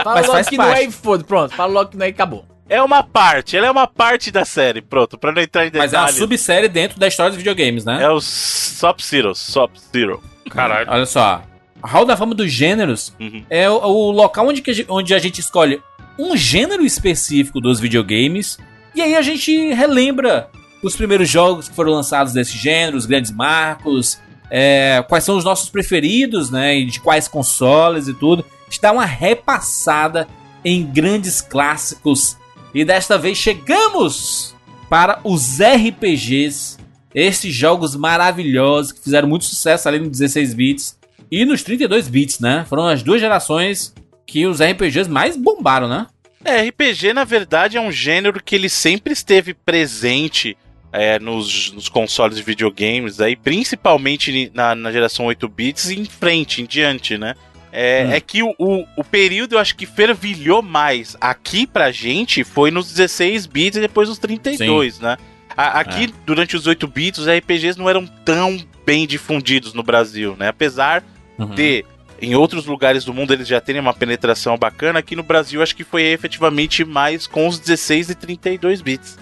Fala 0.04 0.16
Mas 0.16 0.26
logo 0.28 0.32
faz 0.34 0.50
que 0.50 0.58
não 0.58 0.66
é 0.66 0.74
parte. 0.74 0.88
e 0.88 0.92
foda. 0.92 1.24
Pronto, 1.24 1.54
fala 1.56 1.72
logo 1.74 1.90
que 1.92 1.98
não 1.98 2.06
é 2.06 2.10
e 2.10 2.12
acabou. 2.12 2.46
É 2.70 2.82
uma 2.82 3.04
parte, 3.04 3.56
ela 3.58 3.68
é 3.68 3.72
uma 3.72 3.86
parte 3.86 4.32
da 4.32 4.46
série, 4.46 4.82
pronto, 4.82 5.18
pra 5.18 5.32
não 5.32 5.42
entrar 5.42 5.66
em 5.66 5.72
Mas 5.74 5.94
é 5.94 5.98
uma 5.98 6.06
detalhes. 6.06 6.16
subsérie 6.16 6.70
dentro 6.70 6.98
da 7.00 7.08
história 7.08 7.30
dos 7.32 7.38
videogames, 7.38 7.86
né? 7.86 8.02
É 8.02 8.10
o 8.10 8.20
Sub-Zero, 8.22 9.36
Sub-Zero. 9.36 10.24
Caralho. 10.50 10.90
Olha 10.90 11.06
só. 11.06 11.44
A 11.82 11.88
Hall 11.88 12.06
da 12.06 12.16
Fama 12.18 12.34
dos 12.34 12.50
Gêneros 12.52 13.14
Uhum. 13.20 13.44
é 13.50 13.70
o, 13.70 13.76
o 13.76 14.12
local 14.12 14.48
onde, 14.48 14.62
que 14.62 14.86
onde 14.90 15.14
a 15.14 15.20
gente 15.20 15.40
escolhe 15.40 15.82
um 16.18 16.36
gênero 16.38 16.84
específico 16.86 17.60
dos 17.60 17.80
videogames. 17.80 18.58
E 18.96 19.02
aí 19.02 19.16
a 19.16 19.22
gente 19.22 19.74
relembra 19.74 20.48
os 20.84 20.96
primeiros 20.96 21.30
jogos 21.30 21.70
que 21.70 21.76
foram 21.76 21.94
lançados 21.94 22.34
desse 22.34 22.58
gênero, 22.58 22.98
os 22.98 23.06
grandes 23.06 23.32
marcos, 23.32 24.20
é, 24.52 25.04
quais 25.08 25.24
são 25.24 25.38
os 25.38 25.44
nossos 25.44 25.70
preferidos, 25.70 26.52
né? 26.52 26.78
E 26.78 26.86
de 26.86 27.00
quais 27.00 27.28
consoles 27.28 28.08
e 28.08 28.14
tudo. 28.14 28.46
Dá 28.82 28.92
uma 28.92 29.06
repassada 29.06 30.28
em 30.64 30.84
grandes 30.84 31.42
clássicos. 31.42 32.38
E 32.74 32.84
desta 32.84 33.18
vez 33.18 33.38
chegamos 33.38 34.54
para 34.90 35.20
os 35.24 35.60
RPGs. 35.60 36.78
Esses 37.16 37.54
jogos 37.54 37.96
maravilhosos 37.96 38.92
que 38.92 39.04
fizeram 39.04 39.28
muito 39.28 39.46
sucesso 39.46 39.88
ali 39.88 40.00
no 40.00 40.10
16 40.10 40.54
bits 40.54 40.98
e 41.32 41.46
nos 41.46 41.64
32 41.64 42.08
bits, 42.08 42.40
né? 42.40 42.66
Foram 42.68 42.88
as 42.88 43.04
duas 43.04 43.22
gerações 43.22 43.94
que 44.26 44.46
os 44.48 44.60
RPGs 44.60 45.10
mais 45.10 45.38
bombaram, 45.38 45.88
né? 45.88 46.08
É, 46.44 46.68
RPG 46.68 47.14
na 47.14 47.24
verdade 47.24 47.78
é 47.78 47.82
um 47.82 47.92
gênero 47.92 48.44
que 48.44 48.56
ele 48.56 48.68
sempre 48.68 49.14
esteve 49.14 49.54
presente 49.54 50.58
é, 50.94 51.18
nos, 51.20 51.72
nos 51.74 51.90
consoles 51.90 52.38
de 52.38 52.44
videogames, 52.44 53.20
aí, 53.20 53.36
principalmente 53.36 54.52
na, 54.54 54.76
na 54.76 54.92
geração 54.92 55.26
8 55.26 55.48
bits 55.50 55.90
e 55.90 56.00
em 56.00 56.06
frente, 56.06 56.62
em 56.62 56.66
diante, 56.66 57.18
né? 57.18 57.36
É, 57.72 58.06
Hum. 58.06 58.12
é 58.12 58.20
que 58.22 58.44
o, 58.44 58.54
o, 58.60 58.86
o 58.98 59.04
período 59.04 59.56
eu 59.56 59.60
acho 59.60 59.76
que 59.76 59.88
fervilhou 59.88 60.62
mais 60.62 61.18
aqui 61.20 61.66
pra 61.66 61.92
gente 61.92 62.44
foi 62.44 62.70
nos 62.70 62.92
16 62.94 63.48
bits 63.48 63.78
e 63.78 63.82
depois 63.82 64.08
nos 64.08 64.20
32, 64.20 65.00
né? 65.00 65.18
A- 65.58 65.80
aqui, 65.80 66.14
durante 66.26 66.56
os 66.56 66.68
8 66.68 66.88
bits, 66.88 67.20
os 67.22 67.28
RPGs 67.28 67.78
não 67.80 67.90
eram 67.90 68.06
tão 68.24 68.60
bem 68.86 69.08
difundidos 69.08 69.74
no 69.74 69.82
Brasil, 69.82 70.36
né? 70.38 70.50
Apesar 70.50 71.04
Uhum. 71.40 71.48
de 71.56 71.84
em 72.22 72.36
outros 72.36 72.66
lugares 72.68 73.04
do 73.04 73.12
mundo 73.14 73.34
eles 73.34 73.48
já 73.48 73.60
terem 73.60 73.82
uma 73.82 73.94
penetração 73.94 74.56
bacana, 74.56 75.00
aqui 75.00 75.16
no 75.16 75.24
Brasil 75.24 75.62
acho 75.64 75.76
que 75.76 75.84
foi 75.84 76.04
efetivamente 76.04 76.86
mais 76.86 77.26
com 77.26 77.48
os 77.48 77.58
16 77.60 78.12
e 78.12 78.16
32 78.16 78.82
bits. 78.82 79.18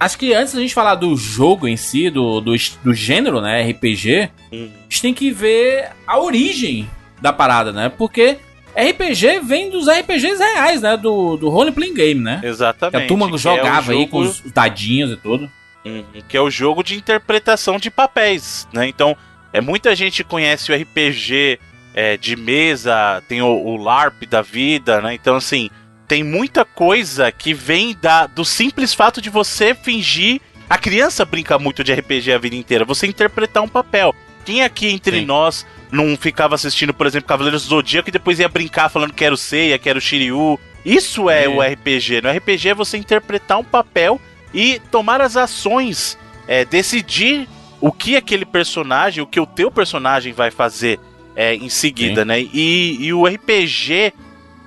Acho 0.00 0.16
que 0.18 0.32
antes 0.32 0.54
da 0.54 0.60
gente 0.60 0.72
falar 0.74 0.94
do 0.94 1.14
jogo 1.14 1.68
em 1.68 1.76
si, 1.76 2.08
do, 2.08 2.40
do, 2.40 2.54
do 2.82 2.94
gênero, 2.94 3.40
né, 3.40 3.62
RPG, 3.70 4.30
Uhum. 4.50 4.70
a 4.74 4.82
gente 4.84 5.02
tem 5.02 5.14
que 5.14 5.30
ver 5.30 5.90
a 6.06 6.18
origem 6.18 6.88
da 7.20 7.32
parada, 7.32 7.70
né? 7.70 7.88
Porque 7.96 8.38
RPG 8.74 9.40
vem 9.44 9.68
dos 9.70 9.86
RPGs 9.88 10.38
reais, 10.42 10.80
né? 10.82 10.96
Do, 10.96 11.36
do 11.36 11.48
Role 11.50 11.70
Playing 11.72 11.94
Game, 11.94 12.20
né? 12.20 12.38
Que 12.40 12.46
Exatamente. 12.46 13.04
a 13.04 13.06
turma 13.06 13.28
que 13.28 13.34
é 13.34 13.38
jogava 13.38 13.92
aí 13.92 13.98
jogo- 13.98 14.10
com 14.10 14.18
os 14.20 14.40
dadinhos 14.52 15.12
e 15.12 15.16
tudo. 15.16 15.50
Uhum, 15.84 16.04
que 16.28 16.36
é 16.36 16.40
o 16.40 16.50
jogo 16.50 16.82
de 16.82 16.94
interpretação 16.96 17.78
de 17.78 17.90
papéis, 17.90 18.66
né? 18.72 18.86
Então, 18.88 19.16
é 19.52 19.60
muita 19.60 19.94
gente 19.94 20.22
conhece 20.24 20.70
o 20.72 20.74
RPG 20.74 21.58
é, 21.94 22.16
de 22.16 22.36
mesa, 22.36 23.22
tem 23.28 23.42
o, 23.42 23.46
o 23.48 23.76
LARP 23.76 24.24
da 24.28 24.42
vida, 24.42 25.00
né? 25.00 25.14
Então, 25.14 25.36
assim, 25.36 25.68
tem 26.10 26.24
muita 26.24 26.64
coisa 26.64 27.30
que 27.30 27.54
vem 27.54 27.96
da, 28.02 28.26
do 28.26 28.44
simples 28.44 28.92
fato 28.92 29.22
de 29.22 29.30
você 29.30 29.76
fingir. 29.76 30.40
A 30.68 30.76
criança 30.76 31.24
brinca 31.24 31.56
muito 31.56 31.84
de 31.84 31.92
RPG 31.92 32.32
a 32.32 32.38
vida 32.38 32.56
inteira, 32.56 32.84
você 32.84 33.06
interpretar 33.06 33.62
um 33.62 33.68
papel. 33.68 34.12
Quem 34.44 34.64
aqui 34.64 34.88
entre 34.88 35.20
Sim. 35.20 35.24
nós 35.24 35.64
não 35.88 36.16
ficava 36.16 36.56
assistindo, 36.56 36.92
por 36.92 37.06
exemplo, 37.06 37.28
Cavaleiros 37.28 37.62
do 37.62 37.68
Zodíaco 37.68 38.08
e 38.08 38.12
depois 38.12 38.40
ia 38.40 38.48
brincar 38.48 38.88
falando 38.88 39.12
que 39.12 39.24
era 39.24 39.32
o 39.32 39.38
Seiya, 39.38 39.78
que 39.78 39.88
era 39.88 40.00
o 40.00 40.02
Shiryu? 40.02 40.58
Isso 40.84 41.30
é 41.30 41.44
É. 41.44 41.48
o 41.48 41.62
RPG. 41.62 42.22
No 42.22 42.28
RPG 42.28 42.70
é 42.70 42.74
você 42.74 42.98
interpretar 42.98 43.58
um 43.58 43.64
papel 43.64 44.20
e 44.52 44.80
tomar 44.90 45.20
as 45.20 45.36
ações, 45.36 46.18
é, 46.48 46.64
decidir 46.64 47.48
o 47.80 47.92
que 47.92 48.16
aquele 48.16 48.44
personagem, 48.44 49.22
o 49.22 49.28
que 49.28 49.38
o 49.38 49.46
teu 49.46 49.70
personagem 49.70 50.32
vai 50.32 50.50
fazer 50.50 50.98
é, 51.36 51.54
em 51.54 51.68
seguida, 51.68 52.24
né? 52.24 52.40
E, 52.40 52.96
e 52.98 53.12
o 53.12 53.26
RPG, 53.26 54.12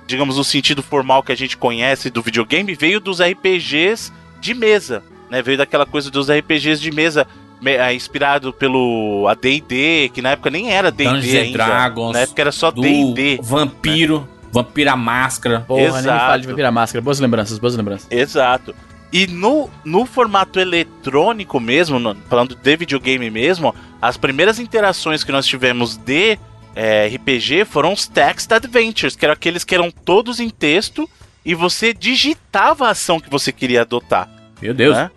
digamos, 0.06 0.36
no 0.36 0.44
sentido 0.44 0.82
formal 0.82 1.22
que 1.22 1.32
a 1.32 1.36
gente 1.36 1.56
conhece 1.56 2.10
do 2.10 2.22
videogame, 2.22 2.74
veio 2.74 3.00
dos 3.00 3.20
RPGs 3.20 4.12
de 4.40 4.54
mesa, 4.54 5.02
né? 5.30 5.42
Veio 5.42 5.58
daquela 5.58 5.86
coisa 5.86 6.10
dos 6.10 6.28
RPGs 6.30 6.80
de 6.80 6.90
mesa 6.90 7.26
me- 7.60 7.72
é, 7.76 7.94
inspirado 7.94 8.52
pelo 8.52 9.26
AD&D, 9.28 10.10
que 10.12 10.20
na 10.20 10.30
época 10.32 10.50
nem 10.50 10.70
era 10.70 10.90
Dungeons 10.90 11.22
D&D 11.24 11.38
and 11.38 11.42
ainda. 11.42 11.64
Dragons, 11.64 12.12
Na 12.12 12.20
época 12.20 12.42
era 12.42 12.52
só 12.52 12.70
D&D. 12.70 13.38
Vampiro, 13.42 14.28
Vampira 14.52 14.94
Máscara. 14.96 15.60
Porra, 15.66 15.80
nem 15.80 15.88
me 15.88 16.02
fala 16.02 16.14
Exato. 16.16 16.40
de 16.42 16.46
Vampira 16.48 16.70
Máscara. 16.70 17.02
Boas 17.02 17.18
lembranças, 17.20 17.58
boas 17.58 17.74
lembranças. 17.76 18.06
Exato. 18.10 18.74
E 19.12 19.26
no, 19.28 19.70
no 19.84 20.04
formato 20.06 20.58
eletrônico 20.60 21.58
mesmo, 21.60 21.98
no- 21.98 22.16
falando 22.28 22.54
de 22.54 22.76
videogame 22.76 23.30
mesmo, 23.30 23.74
as 24.02 24.16
primeiras 24.16 24.58
interações 24.58 25.24
que 25.24 25.32
nós 25.32 25.46
tivemos 25.46 25.96
de 25.96 26.38
é, 26.74 27.06
RPG 27.08 27.64
foram 27.64 27.92
os 27.92 28.06
Text 28.06 28.50
Adventures, 28.52 29.14
que 29.16 29.24
eram 29.24 29.34
aqueles 29.34 29.64
que 29.64 29.74
eram 29.74 29.90
todos 29.90 30.40
em 30.40 30.50
texto 30.50 31.08
e 31.44 31.54
você 31.54 31.92
digitava 31.92 32.86
a 32.86 32.90
ação 32.90 33.20
que 33.20 33.30
você 33.30 33.52
queria 33.52 33.82
adotar. 33.82 34.28
Meu 34.60 34.72
Deus. 34.74 34.96
né? 34.96 35.10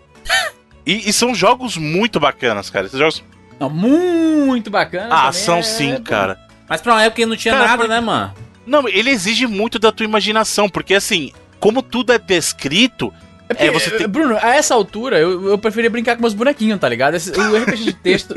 E, 0.86 1.08
e 1.08 1.12
são 1.12 1.34
jogos 1.34 1.76
muito 1.76 2.18
bacanas, 2.20 2.70
cara. 2.70 2.86
Esses 2.86 2.98
jogos. 2.98 3.22
Não, 3.58 3.68
muito 3.68 4.70
bacana. 4.70 5.08
Ah, 5.14 5.18
também 5.26 5.32
são 5.40 5.58
é- 5.58 5.62
sim, 5.62 6.00
cara. 6.02 6.38
Mas 6.68 6.80
pra 6.80 6.94
uma 6.94 7.02
época 7.02 7.22
que 7.22 7.26
não 7.26 7.36
tinha 7.36 7.54
Cara, 7.54 7.66
nada, 7.66 7.82
por- 7.82 7.88
né, 7.88 8.00
mano? 8.00 8.34
Não, 8.66 8.86
ele 8.88 9.10
exige 9.10 9.46
muito 9.46 9.78
da 9.78 9.90
tua 9.90 10.04
imaginação, 10.04 10.68
porque 10.68 10.94
assim, 10.94 11.32
como 11.58 11.82
tudo 11.82 12.12
é 12.12 12.18
descrito, 12.18 13.12
É 13.48 13.54
porque, 13.54 13.64
É, 13.64 13.70
você 13.70 13.90
tem- 13.92 14.08
Bruno, 14.08 14.36
a 14.40 14.54
essa 14.56 14.74
altura 14.74 15.18
eu, 15.18 15.48
eu 15.50 15.58
preferia 15.58 15.88
brincar 15.88 16.14
com 16.16 16.20
meus 16.22 16.34
bonequinhos, 16.34 16.78
tá 16.78 16.88
ligado? 16.88 17.14
Esse- 17.14 17.30
o 17.30 17.56
RPG 17.56 17.84
de 17.84 17.92
texto. 18.02 18.34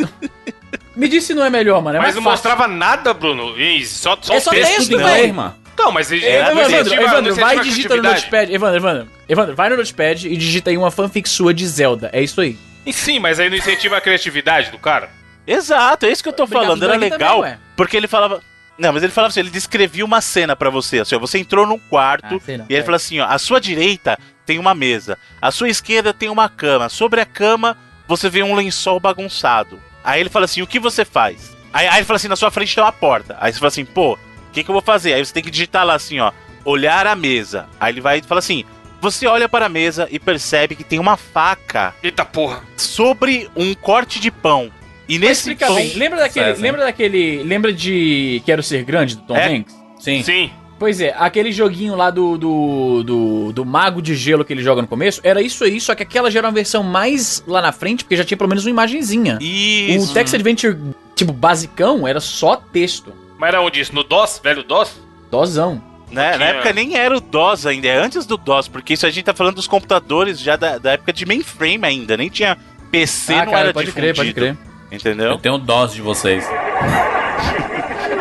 Me 0.95 1.07
disse 1.07 1.27
se 1.27 1.33
não 1.33 1.43
é 1.43 1.49
melhor, 1.49 1.81
mano. 1.81 1.97
É 1.97 1.99
mas 1.99 2.07
mais 2.07 2.15
não 2.15 2.21
fácil. 2.23 2.49
mostrava 2.49 2.67
nada, 2.67 3.13
Bruno. 3.13 3.57
Ih, 3.59 3.85
só, 3.85 4.17
só 4.21 4.33
É 4.33 4.37
o 4.37 4.41
só 4.41 4.51
texto. 4.51 4.89
texto, 4.89 5.33
mano. 5.33 5.55
Não, 5.77 5.91
mas 5.91 6.11
ele 6.11 6.25
É, 6.25 6.43
não 6.43 6.51
Evandro, 6.61 6.71
incentiva- 6.81 7.01
Evandro, 7.01 7.29
não 7.29 7.35
vai 7.41 7.55
e 7.55 7.59
incentiva 7.59 7.61
a 7.61 7.63
digita 7.63 7.95
no. 7.95 8.03
Notepad. 8.03 8.53
Evandro, 8.53 8.75
Evandro, 8.77 9.07
Evandro, 9.27 9.55
vai 9.55 9.69
no 9.69 9.77
Notepad 9.77 10.27
e 10.27 10.37
digita 10.37 10.69
aí 10.69 10.77
uma 10.77 10.91
fanfic 10.91 11.27
sua 11.27 11.53
de 11.53 11.65
Zelda. 11.67 12.09
É 12.13 12.21
isso 12.21 12.39
aí. 12.41 12.57
E 12.85 12.93
Sim, 12.93 13.19
mas 13.19 13.39
aí 13.39 13.49
não 13.49 13.57
incentiva 13.57 13.97
a 13.97 14.01
criatividade 14.01 14.69
do 14.69 14.77
cara. 14.77 15.09
Exato, 15.47 16.05
é 16.05 16.11
isso 16.11 16.21
que 16.21 16.29
eu 16.29 16.33
tô 16.33 16.43
Obrigado, 16.43 16.65
falando. 16.67 16.83
Era 16.83 16.95
legal, 16.97 17.41
também, 17.41 17.57
porque 17.75 17.97
ele 17.97 18.07
falava. 18.07 18.41
Não, 18.77 18.93
mas 18.93 19.03
ele 19.03 19.11
falava 19.11 19.29
assim, 19.31 19.39
ele 19.41 19.49
descrevia 19.49 20.03
uma 20.05 20.21
cena 20.21 20.55
pra 20.55 20.69
você, 20.69 20.99
assim, 20.99 21.15
ó, 21.15 21.19
você 21.19 21.37
entrou 21.39 21.65
num 21.67 21.77
quarto 21.77 22.35
Ah, 22.35 22.39
sei 22.45 22.57
não. 22.57 22.65
e 22.69 22.73
ele 22.73 22.81
É. 22.81 22.83
falou 22.83 22.95
assim, 22.95 23.19
ó, 23.19 23.25
à 23.25 23.37
sua 23.37 23.59
direita 23.59 24.17
tem 24.51 24.59
uma 24.59 24.75
mesa, 24.75 25.17
à 25.41 25.49
sua 25.49 25.69
esquerda 25.69 26.13
tem 26.13 26.27
uma 26.27 26.49
cama, 26.49 26.89
sobre 26.89 27.21
a 27.21 27.25
cama 27.25 27.77
você 28.05 28.29
vê 28.29 28.43
um 28.43 28.53
lençol 28.53 28.99
bagunçado. 28.99 29.79
Aí 30.03 30.19
ele 30.19 30.29
fala 30.29 30.43
assim, 30.43 30.61
o 30.61 30.67
que 30.67 30.77
você 30.77 31.05
faz? 31.05 31.55
Aí, 31.71 31.87
aí 31.87 31.99
ele 31.99 32.05
fala 32.05 32.17
assim, 32.17 32.27
na 32.27 32.35
sua 32.35 32.51
frente 32.51 32.75
tem 32.75 32.83
uma 32.83 32.91
porta. 32.91 33.37
Aí 33.39 33.53
você 33.53 33.59
fala 33.59 33.69
assim, 33.69 33.85
pô, 33.85 34.15
o 34.15 34.17
que, 34.51 34.61
que 34.61 34.69
eu 34.69 34.73
vou 34.73 34.81
fazer? 34.81 35.13
Aí 35.13 35.25
você 35.25 35.31
tem 35.33 35.41
que 35.41 35.49
digitar 35.49 35.85
lá 35.85 35.93
assim, 35.93 36.19
ó, 36.19 36.33
olhar 36.65 37.07
a 37.07 37.15
mesa. 37.15 37.69
Aí 37.79 37.93
ele 37.93 38.01
vai 38.01 38.19
e 38.19 38.21
fala 38.23 38.39
assim, 38.39 38.65
você 38.99 39.25
olha 39.25 39.47
para 39.47 39.67
a 39.67 39.69
mesa 39.69 40.09
e 40.11 40.19
percebe 40.19 40.75
que 40.75 40.83
tem 40.83 40.99
uma 40.99 41.15
faca 41.15 41.95
Eita 42.03 42.25
porra. 42.25 42.61
sobre 42.75 43.49
um 43.55 43.73
corte 43.73 44.19
de 44.19 44.29
pão. 44.29 44.69
E 45.07 45.17
Mas 45.17 45.29
nesse 45.29 45.55
pão... 45.55 45.75
bem. 45.75 45.93
Lembra 45.93 46.19
daquele. 46.19 46.45
Certo, 46.47 46.59
lembra 46.61 46.83
daquele. 46.83 47.43
Lembra 47.43 47.71
de 47.71 48.41
Quero 48.45 48.61
Ser 48.61 48.83
Grande, 48.83 49.15
do 49.15 49.21
Tom 49.21 49.37
É. 49.37 49.47
Hanks? 49.55 49.73
Sim. 50.01 50.21
Sim. 50.23 50.51
Pois 50.81 50.99
é, 50.99 51.13
aquele 51.15 51.51
joguinho 51.51 51.95
lá 51.95 52.09
do, 52.09 52.39
do, 52.39 53.03
do, 53.03 53.53
do 53.53 53.63
mago 53.63 54.01
de 54.01 54.15
gelo 54.15 54.43
que 54.43 54.51
ele 54.51 54.63
joga 54.63 54.81
no 54.81 54.87
começo, 54.87 55.21
era 55.23 55.39
isso 55.39 55.63
aí, 55.63 55.79
só 55.79 55.93
que 55.93 56.01
aquela 56.01 56.31
já 56.31 56.39
era 56.39 56.47
uma 56.47 56.53
versão 56.55 56.81
mais 56.81 57.43
lá 57.45 57.61
na 57.61 57.71
frente, 57.71 58.03
porque 58.03 58.17
já 58.17 58.25
tinha 58.25 58.35
pelo 58.35 58.49
menos 58.49 58.65
uma 58.65 58.71
imagenzinha. 58.71 59.37
Isso. 59.39 60.09
O 60.09 60.13
Text 60.15 60.33
Adventure, 60.33 60.75
tipo, 61.15 61.31
basicão, 61.31 62.07
era 62.07 62.19
só 62.19 62.55
texto. 62.55 63.13
Mas 63.37 63.49
era 63.49 63.61
onde 63.61 63.79
isso? 63.79 63.93
No 63.93 64.03
DOS? 64.03 64.41
Velho 64.43 64.63
DOS? 64.63 64.99
Dosão. 65.29 65.83
Né? 66.11 66.35
Na 66.35 66.45
época 66.45 66.73
nem 66.73 66.97
era 66.97 67.15
o 67.15 67.21
DOS 67.21 67.67
ainda, 67.67 67.87
é 67.87 67.97
antes 68.03 68.25
do 68.25 68.35
DOS, 68.35 68.67
porque 68.67 68.95
isso 68.95 69.05
a 69.05 69.11
gente 69.11 69.25
tá 69.25 69.35
falando 69.35 69.57
dos 69.57 69.67
computadores 69.67 70.39
já 70.39 70.55
da, 70.55 70.79
da 70.79 70.93
época 70.93 71.13
de 71.13 71.27
mainframe 71.27 71.85
ainda, 71.85 72.17
nem 72.17 72.27
tinha 72.27 72.57
PC, 72.89 73.35
não 73.45 73.55
era 73.55 73.69
Ah, 73.69 73.73
pode 73.73 73.85
difundido. 73.85 73.93
crer, 73.93 74.15
pode 74.15 74.33
crer. 74.33 74.57
Entendeu? 74.91 75.27
Eu 75.29 75.37
tenho 75.37 75.59
dose 75.59 75.93
de 75.93 76.01
vocês. 76.01 76.43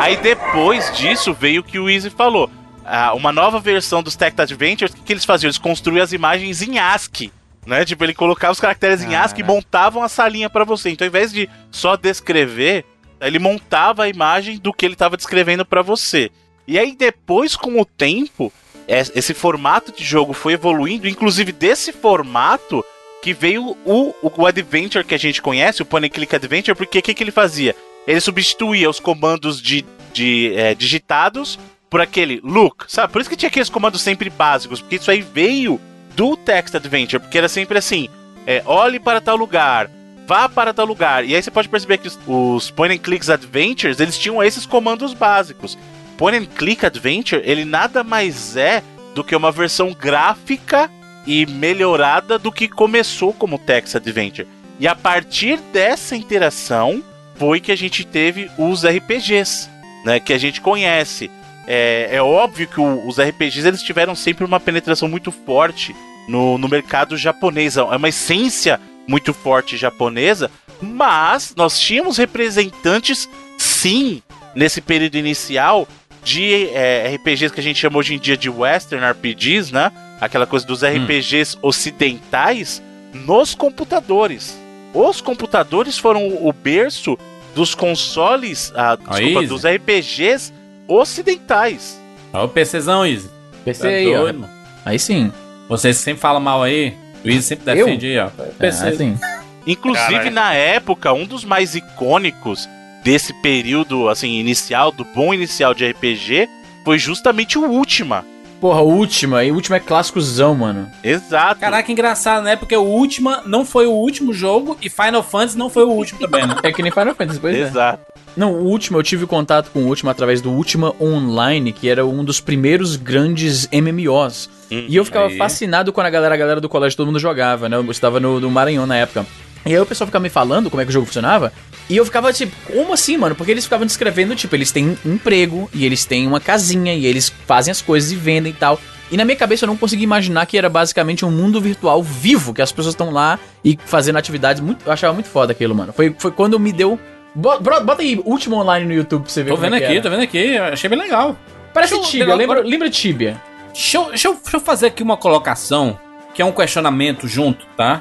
Aí 0.00 0.16
depois 0.16 0.90
disso 0.96 1.32
veio 1.34 1.60
o 1.60 1.64
que 1.64 1.78
o 1.78 1.88
Easy 1.90 2.10
falou. 2.10 2.50
Ah, 2.84 3.12
uma 3.14 3.30
nova 3.32 3.60
versão 3.60 4.02
dos 4.02 4.16
Tech 4.16 4.34
Adventures, 4.40 4.92
o 4.92 4.96
que, 4.96 5.02
que 5.02 5.12
eles 5.12 5.24
faziam? 5.24 5.48
Eles 5.48 5.58
construíam 5.58 6.02
as 6.02 6.12
imagens 6.12 6.62
em 6.62 6.78
ASCII. 6.78 7.30
Né? 7.66 7.84
Tipo, 7.84 8.04
ele 8.04 8.14
colocava 8.14 8.52
os 8.52 8.58
caracteres 8.60 9.02
em 9.02 9.14
ASCII 9.14 9.42
e 9.42 9.46
montavam 9.46 10.02
a 10.02 10.08
salinha 10.08 10.48
pra 10.48 10.64
você. 10.64 10.90
Então, 10.90 11.04
ao 11.04 11.08
invés 11.10 11.30
de 11.32 11.48
só 11.70 11.96
descrever, 11.96 12.84
ele 13.20 13.38
montava 13.38 14.04
a 14.04 14.08
imagem 14.08 14.58
do 14.58 14.72
que 14.72 14.86
ele 14.86 14.94
estava 14.94 15.16
descrevendo 15.16 15.64
pra 15.64 15.82
você. 15.82 16.30
E 16.66 16.78
aí, 16.78 16.96
depois, 16.96 17.54
com 17.54 17.78
o 17.80 17.84
tempo, 17.84 18.50
es- 18.88 19.12
esse 19.14 19.34
formato 19.34 19.92
de 19.92 20.02
jogo 20.02 20.32
foi 20.32 20.54
evoluindo, 20.54 21.06
inclusive 21.06 21.52
desse 21.52 21.92
formato 21.92 22.82
que 23.22 23.34
veio 23.34 23.76
o, 23.84 24.14
o, 24.22 24.32
o 24.34 24.46
Adventure 24.46 25.04
que 25.04 25.14
a 25.14 25.18
gente 25.18 25.42
conhece, 25.42 25.82
o 25.82 25.86
and 25.98 26.08
Click 26.08 26.34
Adventure, 26.34 26.74
porque 26.74 26.98
o 27.00 27.02
que, 27.02 27.12
que 27.12 27.22
ele 27.22 27.30
fazia? 27.30 27.76
Ele 28.10 28.20
substituía 28.20 28.90
os 28.90 28.98
comandos 28.98 29.62
de, 29.62 29.84
de 30.12 30.52
é, 30.56 30.74
digitados 30.74 31.56
por 31.88 32.00
aquele 32.00 32.40
look, 32.42 32.84
sabe? 32.88 33.12
Por 33.12 33.20
isso 33.20 33.30
que 33.30 33.36
tinha 33.36 33.48
aqueles 33.48 33.68
comandos 33.68 34.02
sempre 34.02 34.28
básicos, 34.28 34.80
porque 34.80 34.96
isso 34.96 35.12
aí 35.12 35.22
veio 35.22 35.80
do 36.16 36.36
Text 36.36 36.74
Adventure, 36.74 37.20
porque 37.20 37.38
era 37.38 37.48
sempre 37.48 37.78
assim: 37.78 38.08
é, 38.48 38.64
olhe 38.66 38.98
para 38.98 39.20
tal 39.20 39.36
lugar, 39.36 39.88
vá 40.26 40.48
para 40.48 40.74
tal 40.74 40.86
lugar. 40.86 41.24
E 41.24 41.36
aí 41.36 41.40
você 41.40 41.52
pode 41.52 41.68
perceber 41.68 41.98
que 41.98 42.08
os, 42.08 42.18
os 42.26 42.68
Point 42.68 42.96
and 42.96 42.98
Clicks 42.98 43.30
Adventures 43.30 44.00
eles 44.00 44.18
tinham 44.18 44.42
esses 44.42 44.66
comandos 44.66 45.14
básicos. 45.14 45.78
Point 46.18 46.36
and 46.36 46.46
Click 46.56 46.84
Adventure 46.84 47.40
ele 47.44 47.64
nada 47.64 48.02
mais 48.02 48.56
é 48.56 48.82
do 49.14 49.22
que 49.22 49.36
uma 49.36 49.52
versão 49.52 49.94
gráfica 49.94 50.90
e 51.24 51.46
melhorada 51.46 52.40
do 52.40 52.50
que 52.50 52.66
começou 52.66 53.32
como 53.32 53.56
Text 53.56 53.94
Adventure. 53.94 54.48
E 54.80 54.88
a 54.88 54.96
partir 54.96 55.60
dessa 55.72 56.16
interação 56.16 57.04
foi 57.40 57.58
que 57.58 57.72
a 57.72 57.76
gente 57.76 58.04
teve 58.04 58.50
os 58.58 58.84
RPGs, 58.84 59.66
né, 60.04 60.20
que 60.20 60.30
a 60.34 60.36
gente 60.38 60.60
conhece. 60.60 61.30
É, 61.66 62.10
é 62.12 62.22
óbvio 62.22 62.68
que 62.68 62.78
o- 62.78 63.08
os 63.08 63.18
RPGs 63.18 63.66
eles 63.66 63.82
tiveram 63.82 64.14
sempre 64.14 64.44
uma 64.44 64.60
penetração 64.60 65.08
muito 65.08 65.32
forte 65.32 65.96
no, 66.28 66.58
no 66.58 66.68
mercado 66.68 67.16
japonês. 67.16 67.78
É 67.78 67.82
uma 67.82 68.10
essência 68.10 68.78
muito 69.08 69.32
forte 69.32 69.74
japonesa, 69.78 70.50
mas 70.82 71.54
nós 71.56 71.80
tínhamos 71.80 72.18
representantes, 72.18 73.26
sim, 73.56 74.22
nesse 74.54 74.82
período 74.82 75.16
inicial 75.16 75.88
de 76.22 76.68
é, 76.74 77.14
RPGs 77.14 77.54
que 77.54 77.60
a 77.60 77.62
gente 77.62 77.78
chama 77.78 77.96
hoje 77.98 78.14
em 78.14 78.18
dia 78.18 78.36
de 78.36 78.50
Western 78.50 79.02
RPGs, 79.12 79.72
né? 79.72 79.90
Aquela 80.20 80.46
coisa 80.46 80.66
dos 80.66 80.82
RPGs 80.84 81.56
ocidentais 81.62 82.82
nos 83.14 83.54
computadores. 83.54 84.58
Os 84.92 85.20
computadores 85.20 85.96
foram 85.96 86.26
o 86.28 86.52
berço 86.52 87.16
dos 87.54 87.74
consoles, 87.74 88.72
ah, 88.76 88.96
desculpa, 88.96 89.46
dos 89.46 89.64
RPGs 89.64 90.52
ocidentais. 90.86 92.00
Olha 92.32 92.44
o 92.44 92.48
PCzão, 92.48 93.04
Easy. 93.06 93.28
PC 93.64 93.82
Tá 93.82 93.88
aí, 93.88 94.14
ó. 94.14 94.20
doido, 94.20 94.38
mano. 94.40 94.52
Aí 94.84 94.98
sim. 94.98 95.32
Vocês 95.68 95.96
sempre 95.96 96.20
falam 96.20 96.40
mal 96.40 96.62
aí. 96.62 96.94
O 97.24 97.28
Easy 97.28 97.42
sempre 97.42 97.70
Eu? 97.78 97.86
defende 97.86 98.06
aí, 98.06 98.18
ó. 98.18 98.26
É, 98.38 98.46
PC. 98.58 98.84
aí 98.86 98.96
sim. 98.96 99.18
Inclusive, 99.66 100.08
Caralho. 100.10 100.30
na 100.30 100.54
época, 100.54 101.12
um 101.12 101.26
dos 101.26 101.44
mais 101.44 101.74
icônicos 101.74 102.68
desse 103.04 103.32
período, 103.42 104.08
assim, 104.08 104.38
inicial, 104.38 104.90
do 104.90 105.04
bom 105.04 105.34
inicial 105.34 105.74
de 105.74 105.86
RPG, 105.90 106.48
foi 106.84 106.98
justamente 106.98 107.58
o 107.58 107.64
Ultima. 107.68 108.24
Porra, 108.60 108.82
última. 108.82 109.42
E 109.42 109.50
última 109.50 109.76
é 109.76 109.80
clássicozão, 109.80 110.54
mano. 110.54 110.86
Exato. 111.02 111.60
Caraca, 111.60 111.90
engraçado, 111.90 112.44
né? 112.44 112.56
Porque 112.56 112.76
o 112.76 112.82
Ultima 112.82 113.42
não 113.46 113.64
foi 113.64 113.86
o 113.86 113.92
último 113.92 114.34
jogo 114.34 114.76
e 114.82 114.90
Final 114.90 115.22
Fantasy 115.22 115.56
não 115.56 115.70
foi 115.70 115.84
o 115.84 115.90
último 115.90 116.20
também, 116.20 116.46
né? 116.46 116.56
É 116.62 116.70
que 116.70 116.82
nem 116.82 116.92
Final 116.92 117.14
Fantasy, 117.14 117.40
pois 117.40 117.56
é. 117.56 117.60
Exato. 117.62 118.02
Não, 118.36 118.52
o 118.52 118.64
último, 118.64 118.98
eu 118.98 119.02
tive 119.02 119.26
contato 119.26 119.70
com 119.70 119.80
o 119.80 119.86
último 119.86 120.10
através 120.10 120.40
do 120.40 120.50
Ultima 120.50 120.94
Online, 121.00 121.72
que 121.72 121.88
era 121.88 122.04
um 122.04 122.22
dos 122.22 122.40
primeiros 122.40 122.96
grandes 122.96 123.66
MMOs. 123.72 124.48
e 124.70 124.94
eu 124.94 125.04
ficava 125.04 125.26
aí. 125.26 125.36
fascinado 125.36 125.92
quando 125.92 126.06
a 126.06 126.10
galera, 126.10 126.34
a 126.34 126.38
galera 126.38 126.60
do 126.60 126.68
colégio 126.68 126.96
todo 126.96 127.06
mundo 127.06 127.18
jogava, 127.18 127.68
né? 127.68 127.76
Eu 127.76 127.90
estava 127.90 128.20
no, 128.20 128.38
no 128.38 128.50
Maranhão 128.50 128.86
na 128.86 128.96
época. 128.96 129.26
E 129.64 129.74
aí 129.74 129.80
o 129.80 129.86
pessoal 129.86 130.06
ficava 130.06 130.22
me 130.22 130.30
falando 130.30 130.70
como 130.70 130.80
é 130.80 130.84
que 130.84 130.90
o 130.90 130.92
jogo 130.92 131.06
funcionava. 131.06 131.52
E 131.90 131.96
eu 131.96 132.04
ficava 132.04 132.32
tipo, 132.32 132.54
como 132.72 132.92
assim, 132.94 133.16
mano? 133.18 133.34
Porque 133.34 133.50
eles 133.50 133.64
ficavam 133.64 133.84
descrevendo, 133.84 134.34
tipo, 134.36 134.54
eles 134.54 134.70
têm 134.70 134.96
um 135.04 135.12
emprego 135.14 135.68
e 135.74 135.84
eles 135.84 136.04
têm 136.04 136.26
uma 136.26 136.38
casinha 136.40 136.94
e 136.94 137.04
eles 137.04 137.30
fazem 137.46 137.72
as 137.72 137.82
coisas 137.82 138.12
e 138.12 138.14
vendem 138.16 138.52
e 138.52 138.54
tal. 138.54 138.80
E 139.10 139.16
na 139.16 139.24
minha 139.24 139.36
cabeça 139.36 139.64
eu 139.64 139.66
não 139.66 139.76
conseguia 139.76 140.04
imaginar 140.04 140.46
que 140.46 140.56
era 140.56 140.68
basicamente 140.68 141.24
um 141.24 141.32
mundo 141.32 141.60
virtual 141.60 142.00
vivo, 142.00 142.54
que 142.54 142.62
as 142.62 142.70
pessoas 142.70 142.94
estão 142.94 143.10
lá 143.10 143.40
e 143.64 143.76
fazendo 143.84 144.16
atividades 144.16 144.62
muito. 144.62 144.86
Eu 144.86 144.92
achava 144.92 145.12
muito 145.12 145.28
foda 145.28 145.50
aquilo, 145.50 145.74
mano. 145.74 145.92
Foi, 145.92 146.14
foi 146.16 146.30
quando 146.30 146.60
me 146.60 146.72
deu. 146.72 146.96
Bo- 147.34 147.58
bro- 147.58 147.80
Bota 147.82 148.02
aí 148.02 148.20
Último 148.24 148.56
Online 148.56 148.86
no 148.86 148.92
YouTube 148.94 149.22
pra 149.24 149.30
você 149.32 149.42
ver 149.42 149.50
Tô 149.50 149.56
como 149.56 149.66
é 149.66 149.70
vendo 149.70 149.78
que 149.80 149.84
aqui, 149.84 149.94
era. 149.94 150.02
tô 150.02 150.10
vendo 150.10 150.22
aqui, 150.22 150.56
achei 150.58 150.88
bem 150.88 150.98
legal. 150.98 151.36
Parece 151.74 151.94
Deixa 151.94 152.06
eu- 152.06 152.10
Tibia, 152.10 152.34
lembra, 152.36 152.56
agora- 152.58 152.68
lembra 152.68 152.88
Tibia? 152.88 153.42
Deixa 153.72 153.98
eu, 153.98 154.04
deixa, 154.10 154.28
eu, 154.28 154.34
deixa 154.34 154.56
eu 154.56 154.60
fazer 154.60 154.86
aqui 154.86 155.02
uma 155.02 155.16
colocação, 155.16 155.98
que 156.34 156.40
é 156.40 156.44
um 156.44 156.52
questionamento 156.52 157.26
junto, 157.26 157.66
tá? 157.76 158.00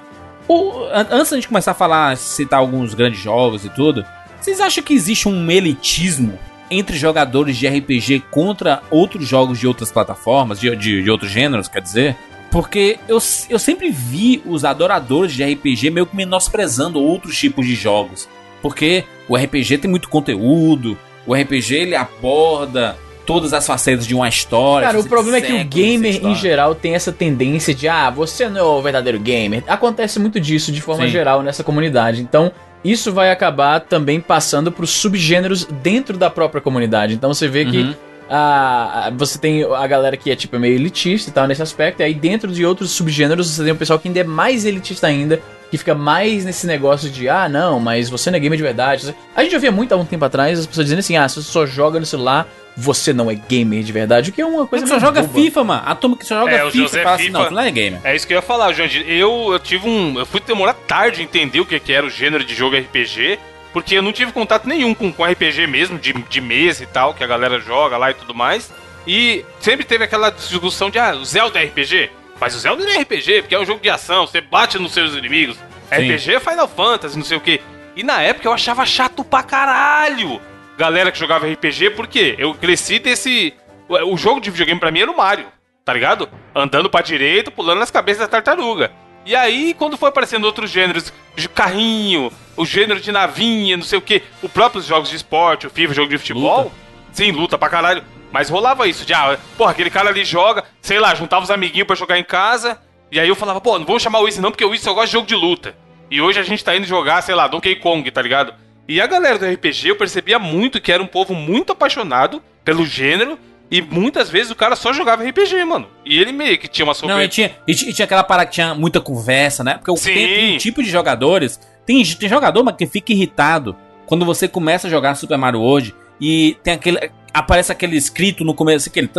O- 0.50 0.86
an- 0.92 1.08
antes 1.12 1.32
gente 1.36 1.48
começar 1.48 1.72
a 1.72 1.76
falar, 1.76 2.18
citar 2.18 2.60
alguns 2.60 2.94
grandes 2.94 3.20
jogos 3.22 3.64
e 3.64 3.70
tudo, 3.70 4.04
vocês 4.42 4.60
acham 4.60 4.84
que 4.84 4.94
existe 4.94 5.30
um 5.30 5.50
elitismo 5.52 6.38
entre 6.72 6.98
jogadores 6.98 7.56
de 7.58 7.68
RPG 7.68 8.24
contra 8.32 8.82
outros 8.92 9.28
jogos 9.28 9.58
de 9.60 9.68
outras 9.68 9.92
plataformas, 9.92 10.60
de, 10.60 10.76
de, 10.76 11.04
de 11.04 11.10
outros 11.12 11.32
gêneros, 11.32 11.68
quer 11.68 11.82
dizer? 11.82 12.16
Porque 12.52 12.98
eu, 13.08 13.20
eu 13.50 13.60
sempre 13.60 13.92
vi 13.92 14.42
os 14.46 14.66
adoradores 14.66 15.34
de 15.34 15.44
RPG 15.44 15.92
meio 15.92 16.06
que 16.08 16.16
menosprezando 16.16 17.00
outros 17.00 17.38
tipos 17.38 17.66
de 17.66 17.76
jogos. 17.76 18.28
Porque 18.62 19.04
o 19.28 19.38
RPG 19.38 19.78
tem 19.78 19.90
muito 19.90 20.10
conteúdo, 20.10 20.98
o 21.28 21.34
RPG 21.36 21.76
ele 21.76 21.96
aborda 21.96 22.98
todas 23.30 23.54
as 23.54 23.68
facetas 23.68 24.08
de 24.08 24.16
uma 24.16 24.28
história. 24.28 24.88
Cara, 24.88 25.00
o 25.00 25.08
problema 25.08 25.38
é 25.38 25.42
que 25.42 25.54
o 25.54 25.64
gamer 25.66 26.26
em 26.26 26.34
geral 26.34 26.74
tem 26.74 26.96
essa 26.96 27.12
tendência 27.12 27.76
de, 27.76 27.88
ah, 27.88 28.10
você 28.10 28.50
não 28.50 28.60
é 28.60 28.64
o 28.64 28.82
verdadeiro 28.82 29.20
gamer. 29.20 29.64
Acontece 29.68 30.20
muito 30.20 30.40
disso 30.40 30.72
de 30.72 30.82
forma 30.82 31.04
Sim. 31.06 31.12
geral 31.12 31.44
nessa 31.44 31.64
comunidade. 31.64 32.22
Então, 32.24 32.52
isso 32.84 33.14
vai 33.14 33.30
acabar 33.30 33.82
também 33.82 34.20
passando 34.20 34.72
pros 34.72 34.90
subgêneros 34.90 35.64
dentro 35.84 36.18
da 36.18 36.28
própria 36.30 36.60
comunidade. 36.60 37.14
Então 37.14 37.32
você 37.32 37.48
vê 37.48 37.66
que 37.66 37.78
Uhum. 37.82 37.94
a, 38.28 39.08
a- 39.08 39.10
você 39.12 39.38
tem 39.38 39.64
a 39.64 39.86
galera 39.86 40.18
que 40.18 40.32
é 40.32 40.36
tipo 40.36 40.58
meio 40.58 40.74
elitista 40.76 41.30
e 41.30 41.34
tal 41.34 41.46
nesse 41.48 41.62
aspecto, 41.62 42.00
e 42.00 42.04
aí 42.04 42.14
dentro 42.16 42.52
de 42.52 42.66
outros 42.66 42.90
subgêneros 42.92 43.48
você 43.52 43.64
tem 43.64 43.74
o 43.74 43.76
pessoal 43.76 44.00
que 44.00 44.08
ainda 44.08 44.22
é 44.22 44.24
mais 44.24 44.66
elitista 44.66 45.06
ainda, 45.08 45.40
que 45.72 45.78
fica 45.78 45.94
mais 45.94 46.46
nesse 46.46 46.66
negócio 46.66 47.10
de, 47.10 47.30
ah, 47.30 47.48
não, 47.48 47.80
mas 47.80 48.10
você 48.10 48.30
não 48.32 48.38
é 48.38 48.40
gamer 48.40 48.58
de 48.58 48.64
verdade. 48.64 49.16
A 49.36 49.44
gente 49.44 49.54
ouvia 49.56 49.72
muito 49.72 49.94
há 49.94 49.98
um 49.98 50.06
tempo 50.06 50.26
atrás 50.26 50.58
as 50.60 50.66
pessoas 50.66 50.86
dizendo 50.88 51.00
assim, 51.00 51.16
ah, 51.18 51.28
se 51.30 51.36
você 51.36 51.52
só 51.52 51.66
joga 51.66 52.00
no 52.00 52.06
celular, 52.06 52.48
você 52.76 53.12
não 53.12 53.30
é 53.30 53.36
gamer 53.36 53.84
de 53.84 53.92
verdade, 53.92 54.30
o 54.30 54.34
que 54.34 54.42
é 54.42 54.46
uma 54.46 54.66
coisa 54.66 54.86
Você 54.88 54.94
só 54.94 55.00
joga 55.00 55.22
boba. 55.22 55.34
FIFA, 55.34 55.64
mano. 55.64 55.82
A 55.86 55.96
turma 55.96 56.18
que 56.18 56.26
só 56.26 56.40
joga 56.40 56.52
É, 56.52 56.58
FIFA 56.72 56.78
José 56.78 57.00
e 57.00 57.04
fala 57.04 57.16
assim, 57.16 57.26
FIFA- 57.26 57.40
não, 57.40 57.52
não 57.52 57.62
é 57.62 57.72
gamer. 57.72 58.00
É 58.04 58.16
isso 58.16 58.26
que 58.26 58.34
eu 58.34 58.38
ia 58.38 58.42
falar, 58.42 58.72
Jandir. 58.74 59.04
Eu, 59.10 59.50
eu 59.52 59.60
tive 59.60 59.88
um. 59.88 60.18
Eu 60.18 60.26
fui 60.26 60.40
demorar 60.40 60.74
tarde 60.74 61.22
a 61.22 61.24
entender 61.24 61.60
o 61.60 61.66
que, 61.66 61.80
que 61.80 61.92
era 61.94 62.06
o 62.06 62.10
gênero 62.10 62.44
de 62.46 62.56
jogo 62.56 62.76
RPG, 62.78 63.38
porque 63.74 63.96
eu 63.96 64.02
não 64.02 64.14
tive 64.14 64.32
contato 64.32 64.68
nenhum 64.68 64.94
com, 64.94 65.12
com 65.12 65.26
RPG 65.26 65.68
mesmo, 65.68 66.00
de, 66.00 66.14
de 66.14 66.42
mesa 66.42 66.84
e 66.84 66.88
tal, 66.88 67.14
que 67.14 67.24
a 67.24 67.28
galera 67.28 67.60
joga 67.60 67.98
lá 67.98 68.12
e 68.12 68.14
tudo 68.14 68.34
mais. 68.34 68.72
E 69.06 69.44
sempre 69.60 69.86
teve 69.86 70.04
aquela 70.06 70.30
discussão 70.30 70.90
de, 70.90 70.98
ah, 71.00 71.16
o 71.16 71.26
Zelda 71.26 71.60
é 71.60 71.66
RPG? 71.66 72.10
Mas 72.40 72.56
o 72.56 72.60
Zelda 72.60 72.84
não 72.84 72.92
é 72.92 73.02
RPG, 73.02 73.42
porque 73.42 73.56
é 73.56 73.60
um 73.60 73.66
jogo 73.66 73.82
de 73.82 73.90
ação, 73.90 74.26
você 74.26 74.42
bate 74.42 74.80
nos 74.80 74.94
seus 74.94 75.14
inimigos. 75.16 75.58
RPG 75.92 76.36
é 76.36 76.40
Final 76.40 76.68
Fantasy, 76.68 77.18
não 77.18 77.26
sei 77.26 77.38
o 77.38 77.42
quê. 77.42 77.62
E 77.96 78.04
na 78.04 78.22
época 78.22 78.48
eu 78.48 78.54
achava 78.54 78.86
chato 78.86 79.24
pra 79.24 79.44
caralho 79.44 80.40
galera 80.80 81.12
que 81.12 81.20
jogava 81.20 81.46
RPG, 81.46 81.90
porque 81.90 82.36
eu 82.40 82.54
cresci 82.54 83.00
desse. 83.00 83.54
O 83.90 84.16
jogo 84.16 84.40
de 84.40 84.50
videogame 84.50 84.80
pra 84.80 84.92
mim 84.92 85.02
era 85.02 85.12
o 85.12 85.18
Mario, 85.18 85.48
tá 85.84 85.94
ligado? 85.94 86.30
Andando 86.56 86.90
pra 86.90 87.02
direita, 87.02 87.52
pulando 87.52 87.80
nas 87.80 87.92
cabeças 87.92 88.22
da 88.22 88.28
tartaruga. 88.30 88.90
E 89.26 89.36
aí, 89.36 89.74
quando 89.74 89.98
foi 89.98 90.08
aparecendo 90.08 90.46
outros 90.46 90.72
gêneros, 90.72 91.12
de 91.36 91.50
carrinho, 91.50 92.32
o 92.56 92.66
gênero 92.66 93.02
de 93.02 93.12
navinha, 93.12 93.76
não 93.76 93.84
sei 93.84 94.00
o 94.00 94.02
que, 94.02 94.24
os 94.42 94.50
próprios 94.50 94.86
jogos 94.86 95.10
de 95.10 95.18
esporte, 95.18 95.68
o 95.68 95.70
FIFA, 95.70 95.94
jogo 95.94 96.10
de 96.10 96.18
futebol, 96.18 96.64
Luta. 96.64 96.76
sim, 97.12 97.32
luta 97.32 97.58
pra 97.58 97.68
caralho. 97.68 98.04
Mas 98.32 98.50
rolava 98.50 98.88
isso, 98.88 99.06
de, 99.06 99.14
ah, 99.14 99.38
porra, 99.58 99.72
aquele 99.72 99.90
cara 99.90 100.10
ali 100.10 100.24
joga, 100.24 100.64
sei 100.82 101.00
lá, 101.00 101.16
juntava 101.16 101.44
os 101.44 101.52
amiguinhos 101.52 101.88
pra 101.88 101.96
jogar 101.96 102.20
em 102.20 102.24
casa, 102.24 102.78
e 103.12 103.20
aí 103.20 103.28
eu 103.28 103.36
falava, 103.36 103.60
pô, 103.60 103.78
não 103.80 103.86
vou 103.86 104.00
chamar 104.00 104.20
o 104.20 104.28
Easy 104.28 104.40
não, 104.40 104.52
porque 104.52 104.64
o 104.66 104.72
Easy 104.74 104.84
só 104.84 104.94
gosta 104.94 105.08
de 105.08 105.14
jogo 105.14 105.28
de 105.28 105.36
luta. 105.36 105.76
E 106.12 106.22
hoje 106.22 106.40
a 106.40 106.44
gente 106.44 106.64
tá 106.64 106.76
indo 106.76 106.86
jogar, 106.86 107.22
sei 107.22 107.34
lá, 107.36 107.48
Donkey 107.48 107.76
Kong, 107.78 108.10
tá 108.12 108.22
ligado? 108.22 108.54
E 108.88 109.00
a 109.02 109.08
galera 109.08 109.38
do 109.38 109.46
RPG, 109.46 109.90
eu 109.90 109.96
percebia 109.96 110.38
muito 110.40 110.80
que 110.82 110.92
era 110.92 111.02
um 111.02 111.08
povo 111.08 111.34
muito 111.34 111.72
apaixonado 111.72 112.42
pelo 112.64 112.86
gênero, 112.86 113.38
e 113.72 113.82
muitas 113.84 114.30
vezes 114.32 114.52
o 114.52 114.56
cara 114.56 114.76
só 114.76 114.92
jogava 114.94 115.24
RPG, 115.24 115.64
mano. 115.66 115.88
E 116.04 116.18
ele 116.20 116.32
meio 116.32 116.58
que 116.58 116.68
tinha 116.68 116.84
uma 116.86 116.90
Não, 116.92 116.96
soberba. 116.96 117.24
e 117.24 117.28
tinha, 117.28 117.52
e 117.68 117.74
tinha, 117.76 118.04
aquela 118.06 118.24
parada 118.24 118.48
que 118.48 118.54
tinha 118.54 118.74
muita 118.74 119.00
conversa, 119.00 119.64
né? 119.64 119.76
Porque 119.76 119.92
o- 119.92 119.96
Sim. 119.98 120.14
tem, 120.14 120.28
tem 120.28 120.56
um 120.56 120.58
tipo 120.58 120.82
de 120.84 120.90
jogadores. 120.90 121.60
Tem, 121.86 122.04
tem 122.04 122.28
jogador, 122.30 122.64
mas 122.64 122.76
que 122.76 122.88
fica 122.88 123.12
irritado 123.14 123.76
quando 124.08 124.26
você 124.26 124.48
começa 124.48 124.88
a 124.88 124.90
jogar 124.90 125.14
Super 125.14 125.38
Mario 125.38 125.60
World 125.62 125.94
e 126.20 126.58
tem 126.64 126.74
aquele. 126.74 127.12
Aparece 127.34 127.72
aquele 127.72 127.96
escrito 127.98 128.44
no 128.44 128.54
começo, 128.54 128.90
aquele. 128.90 129.10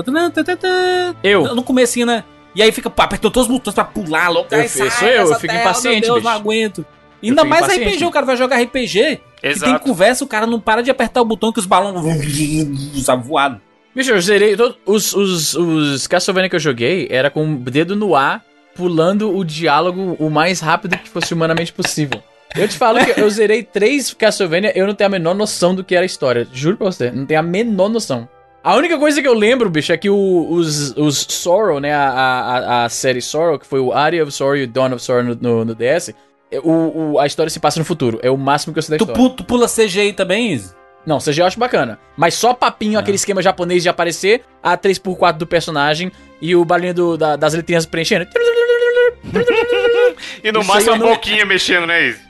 Eu. 1.22 1.54
No 1.54 1.62
comecinho, 1.62 2.06
né? 2.06 2.24
E 2.54 2.62
aí 2.62 2.72
fica 2.72 2.90
pá, 2.90 3.04
apertando 3.04 3.32
todos 3.32 3.48
os 3.48 3.54
botões 3.54 3.74
pra 3.74 3.84
pular 3.84 4.28
logo. 4.28 4.48
Eu- 4.50 4.58
Ai, 4.60 4.68
sou 4.68 4.86
eu, 4.86 5.26
eu 5.28 5.34
fico 5.36 5.46
tela, 5.46 5.60
impaciente, 5.60 6.00
Meu 6.00 6.14
Deus, 6.14 6.16
bicho. 6.16 6.24
não 6.28 6.32
aguento. 6.32 6.86
Ainda 7.22 7.44
mais 7.44 7.62
impaciente. 7.66 7.88
RPG, 7.96 8.04
o 8.06 8.10
cara 8.10 8.26
vai 8.26 8.36
jogar 8.36 8.56
RPG. 8.60 9.20
Que 9.36 9.40
tem 9.42 9.50
Exato. 9.52 9.84
conversa, 9.84 10.24
o 10.24 10.26
cara 10.26 10.46
não 10.46 10.58
para 10.60 10.82
de 10.82 10.90
apertar 10.90 11.20
o 11.22 11.24
botão 11.24 11.52
que 11.52 11.60
os 11.60 11.66
balões. 11.66 11.94
Sabe, 13.04 13.26
voado. 13.26 13.60
Bicho, 13.94 14.10
eu 14.10 14.20
zerei. 14.20 14.56
todo- 14.56 14.76
os, 14.86 15.12
os, 15.14 15.54
os 15.54 16.06
Castlevania 16.06 16.48
que 16.50 16.56
eu 16.56 16.60
joguei 16.60 17.06
era 17.10 17.30
com 17.30 17.44
o 17.52 17.56
dedo 17.56 17.94
no 17.94 18.16
ar, 18.16 18.42
pulando 18.74 19.34
o 19.36 19.44
diálogo 19.44 20.16
o 20.18 20.28
mais 20.30 20.60
rápido 20.60 20.96
que 20.98 21.08
fosse 21.08 21.32
humanamente 21.34 21.72
possível. 21.72 22.20
Eu 22.56 22.66
te 22.68 22.76
falo 22.76 22.98
que 23.04 23.20
eu 23.20 23.30
zerei 23.30 23.62
três 23.62 24.12
Castlevania, 24.12 24.72
eu 24.76 24.86
não 24.86 24.94
tenho 24.94 25.06
a 25.06 25.10
menor 25.10 25.34
noção 25.34 25.74
do 25.74 25.84
que 25.84 25.94
era 25.94 26.04
a 26.04 26.06
história. 26.06 26.46
Juro 26.52 26.76
pra 26.76 26.86
você, 26.86 27.10
não 27.10 27.24
tenho 27.24 27.38
a 27.40 27.42
menor 27.42 27.88
noção. 27.88 28.28
A 28.62 28.76
única 28.76 28.98
coisa 28.98 29.22
que 29.22 29.28
eu 29.28 29.32
lembro, 29.34 29.70
bicho, 29.70 29.92
é 29.92 29.96
que 29.96 30.10
o- 30.10 30.46
os, 30.50 30.90
os 30.96 31.16
Sorrow, 31.28 31.80
né, 31.80 31.94
a, 31.94 32.08
a, 32.10 32.84
a 32.84 32.88
série 32.90 33.22
Sorrow, 33.22 33.58
que 33.58 33.66
foi 33.66 33.80
o 33.80 33.92
Aria 33.92 34.22
of 34.22 34.30
Sorrow 34.32 34.56
e 34.56 34.64
o 34.64 34.68
Dawn 34.68 34.92
of 34.94 35.02
Sorrow 35.02 35.22
no, 35.22 35.34
no, 35.40 35.64
no 35.64 35.74
DS, 35.74 36.10
é, 36.52 36.58
o, 36.58 37.12
o- 37.12 37.18
a 37.18 37.26
história 37.26 37.48
se 37.48 37.58
passa 37.58 37.78
no 37.78 37.84
futuro. 37.86 38.18
É 38.22 38.30
o 38.30 38.36
máximo 38.36 38.72
que 38.74 38.78
eu 38.78 38.82
sei 38.82 38.98
da 38.98 38.98
Tu, 38.98 39.08
história. 39.10 39.30
pu- 39.30 39.36
tu 39.36 39.44
pula 39.44 39.66
CGI 39.66 40.12
também, 40.12 40.52
Izzy? 40.52 40.74
Não, 41.06 41.18
CG 41.18 41.40
eu 41.40 41.46
acho 41.46 41.58
bacana. 41.58 41.98
Mas 42.16 42.34
só 42.34 42.52
papinho, 42.52 42.98
Ah. 42.98 43.00
aquele 43.00 43.16
esquema 43.16 43.40
japonês 43.40 43.82
de 43.82 43.88
aparecer, 43.88 44.42
a 44.62 44.76
3x4 44.76 45.38
do 45.38 45.46
personagem 45.46 46.12
e 46.42 46.54
o 46.54 46.62
barulhinho 46.62 46.92
do- 46.92 47.16
da- 47.16 47.36
das 47.36 47.54
letrinhas 47.54 47.86
preenchendo. 47.86 48.26
E 50.42 50.50
no 50.52 50.60
Isso 50.60 50.68
máximo 50.68 50.96
não- 50.96 51.08
boquinha 51.08 51.44
mexendo, 51.44 51.86
né, 51.86 52.08
Izzy? 52.08 52.20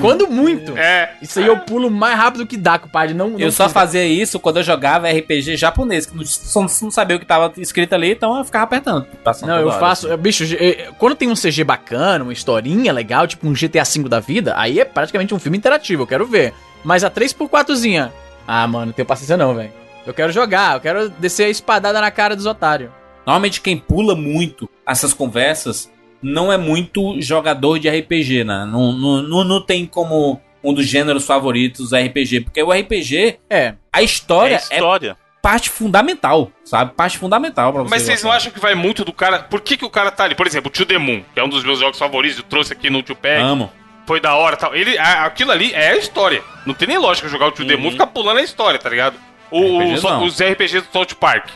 Quando 0.00 0.26
muito. 0.28 0.76
É. 0.76 1.12
Isso 1.22 1.38
aí 1.38 1.46
eu 1.46 1.58
pulo 1.58 1.90
mais 1.90 2.16
rápido 2.16 2.46
que 2.46 2.56
dá, 2.56 2.78
compadre. 2.78 3.14
Não, 3.14 3.30
não 3.30 3.38
Eu 3.38 3.50
só 3.50 3.68
fazia 3.68 4.04
isso 4.06 4.38
quando 4.38 4.58
eu 4.58 4.62
jogava 4.62 5.08
RPG 5.08 5.56
japonês, 5.56 6.04
que 6.06 6.16
não, 6.16 6.24
só 6.24 6.60
não 6.60 6.90
sabia 6.90 7.16
o 7.16 7.20
que 7.20 7.26
tava 7.26 7.52
escrito 7.58 7.94
ali, 7.94 8.12
então 8.12 8.36
eu 8.36 8.44
ficava 8.44 8.64
apertando. 8.64 9.06
Não, 9.42 9.58
eu 9.58 9.68
hora. 9.68 9.78
faço. 9.78 10.14
Bicho, 10.16 10.44
eh, 10.58 10.88
quando 10.98 11.14
tem 11.16 11.28
um 11.28 11.34
CG 11.34 11.64
bacana, 11.64 12.24
uma 12.24 12.32
historinha 12.32 12.92
legal, 12.92 13.26
tipo 13.26 13.46
um 13.48 13.52
GTA 13.52 13.84
V 13.84 14.08
da 14.08 14.20
vida, 14.20 14.54
aí 14.56 14.80
é 14.80 14.84
praticamente 14.84 15.34
um 15.34 15.38
filme 15.38 15.56
interativo, 15.56 16.02
eu 16.02 16.06
quero 16.06 16.26
ver. 16.26 16.52
Mas 16.84 17.02
a 17.04 17.10
3x4zinha. 17.10 18.12
Ah, 18.46 18.66
mano, 18.66 18.86
não 18.86 18.92
tenho 18.92 19.06
paciência 19.06 19.36
não, 19.36 19.54
velho. 19.54 19.72
Eu 20.06 20.14
quero 20.14 20.32
jogar, 20.32 20.74
eu 20.76 20.80
quero 20.80 21.10
descer 21.10 21.44
a 21.44 21.48
espadada 21.50 22.00
na 22.00 22.10
cara 22.10 22.34
dos 22.34 22.46
otários. 22.46 22.90
Normalmente 23.26 23.60
quem 23.60 23.76
pula 23.76 24.14
muito 24.16 24.68
essas 24.86 25.12
conversas 25.12 25.90
não 26.22 26.52
é 26.52 26.56
muito 26.56 27.20
jogador 27.20 27.78
de 27.78 27.88
RPG, 27.88 28.44
né? 28.44 28.66
Não, 28.70 28.92
não, 28.92 29.44
não, 29.44 29.60
tem 29.60 29.86
como 29.86 30.40
um 30.62 30.72
dos 30.74 30.86
gêneros 30.86 31.24
favoritos 31.26 31.92
RPG, 31.92 32.40
porque 32.42 32.62
o 32.62 32.72
RPG, 32.72 33.38
É. 33.48 33.74
a 33.92 34.00
É 34.00 34.04
história 34.04 34.56
é, 34.70 34.74
história. 34.76 35.16
parte 35.40 35.70
fundamental, 35.70 36.50
sabe? 36.64 36.92
Parte 36.94 37.16
fundamental 37.18 37.72
pra 37.72 37.82
você. 37.84 37.90
Mas 37.90 38.02
vocês 38.02 38.22
não 38.24 38.32
acham 38.32 38.50
que 38.52 38.58
vai 38.60 38.74
muito 38.74 39.04
do 39.04 39.12
cara. 39.12 39.38
Por 39.44 39.60
que, 39.60 39.76
que 39.76 39.84
o 39.84 39.90
cara 39.90 40.10
tá 40.10 40.24
ali? 40.24 40.34
Por 40.34 40.46
exemplo, 40.46 40.68
o 40.68 40.72
Tio 40.72 40.84
The 40.84 40.98
Moon, 40.98 41.22
que 41.32 41.38
é 41.40 41.44
um 41.44 41.48
dos 41.48 41.62
meus 41.64 41.78
jogos 41.78 41.98
favoritos, 41.98 42.38
eu 42.38 42.44
trouxe 42.44 42.72
aqui 42.72 42.90
no 42.90 43.02
Tio 43.02 43.14
Peg. 43.16 43.42
Amo. 43.42 43.70
Foi 44.06 44.20
da 44.20 44.34
hora 44.34 44.56
e 44.56 44.58
tal. 44.58 44.74
Ele, 44.74 44.98
aquilo 44.98 45.50
ali 45.52 45.72
é 45.74 45.90
a 45.90 45.96
história. 45.96 46.42
Não 46.66 46.72
tem 46.74 46.88
nem 46.88 46.96
lógica 46.98 47.28
jogar 47.28 47.46
o 47.46 47.50
Tio 47.52 47.66
The 47.66 47.76
Moon 47.76 47.88
e 47.88 47.92
ficar 47.92 48.06
pulando 48.08 48.38
a 48.38 48.42
história, 48.42 48.78
tá 48.78 48.88
ligado? 48.88 49.16
O, 49.50 49.78
RPGs 49.80 50.06
o- 50.06 50.10
não. 50.10 50.24
os 50.24 50.40
RPGs 50.40 50.86
do 50.86 50.92
South 50.92 51.14
Park. 51.20 51.48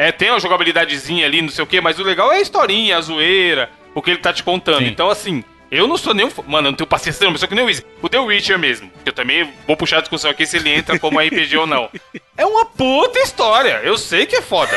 É, 0.00 0.10
tem 0.10 0.30
uma 0.30 0.40
jogabilidadezinha 0.40 1.26
ali, 1.26 1.42
não 1.42 1.50
sei 1.50 1.62
o 1.62 1.66
quê, 1.66 1.78
mas 1.78 1.98
o 1.98 2.02
legal 2.02 2.32
é 2.32 2.36
a 2.36 2.40
historinha, 2.40 2.96
a 2.96 3.00
zoeira, 3.02 3.68
o 3.94 4.00
que 4.00 4.08
ele 4.08 4.18
tá 4.18 4.32
te 4.32 4.42
contando. 4.42 4.78
Sim. 4.78 4.86
Então, 4.86 5.10
assim, 5.10 5.44
eu 5.70 5.86
não 5.86 5.96
sou 5.96 6.12
nenhum. 6.14 6.30
Mano, 6.46 6.68
eu 6.68 6.72
não 6.72 6.76
tenho 6.76 6.86
paciência 6.86 7.20
nenhuma, 7.22 7.38
só 7.38 7.46
que 7.46 7.54
nem 7.54 7.64
o 7.64 7.68
Easy. 7.68 7.84
O 8.02 8.08
The 8.08 8.18
Witcher 8.18 8.58
mesmo. 8.58 8.90
Que 9.04 9.10
eu 9.10 9.14
também 9.14 9.52
vou 9.66 9.76
puxar 9.76 9.98
a 9.98 10.00
discussão 10.00 10.30
aqui 10.30 10.44
se 10.46 10.56
ele 10.56 10.70
entra 10.70 10.98
como 10.98 11.18
RPG 11.22 11.56
ou 11.56 11.66
não. 11.66 11.88
É 12.36 12.44
uma 12.44 12.64
puta 12.64 13.18
história. 13.20 13.80
Eu 13.84 13.96
sei 13.98 14.26
que 14.26 14.36
é 14.36 14.42
foda. 14.42 14.70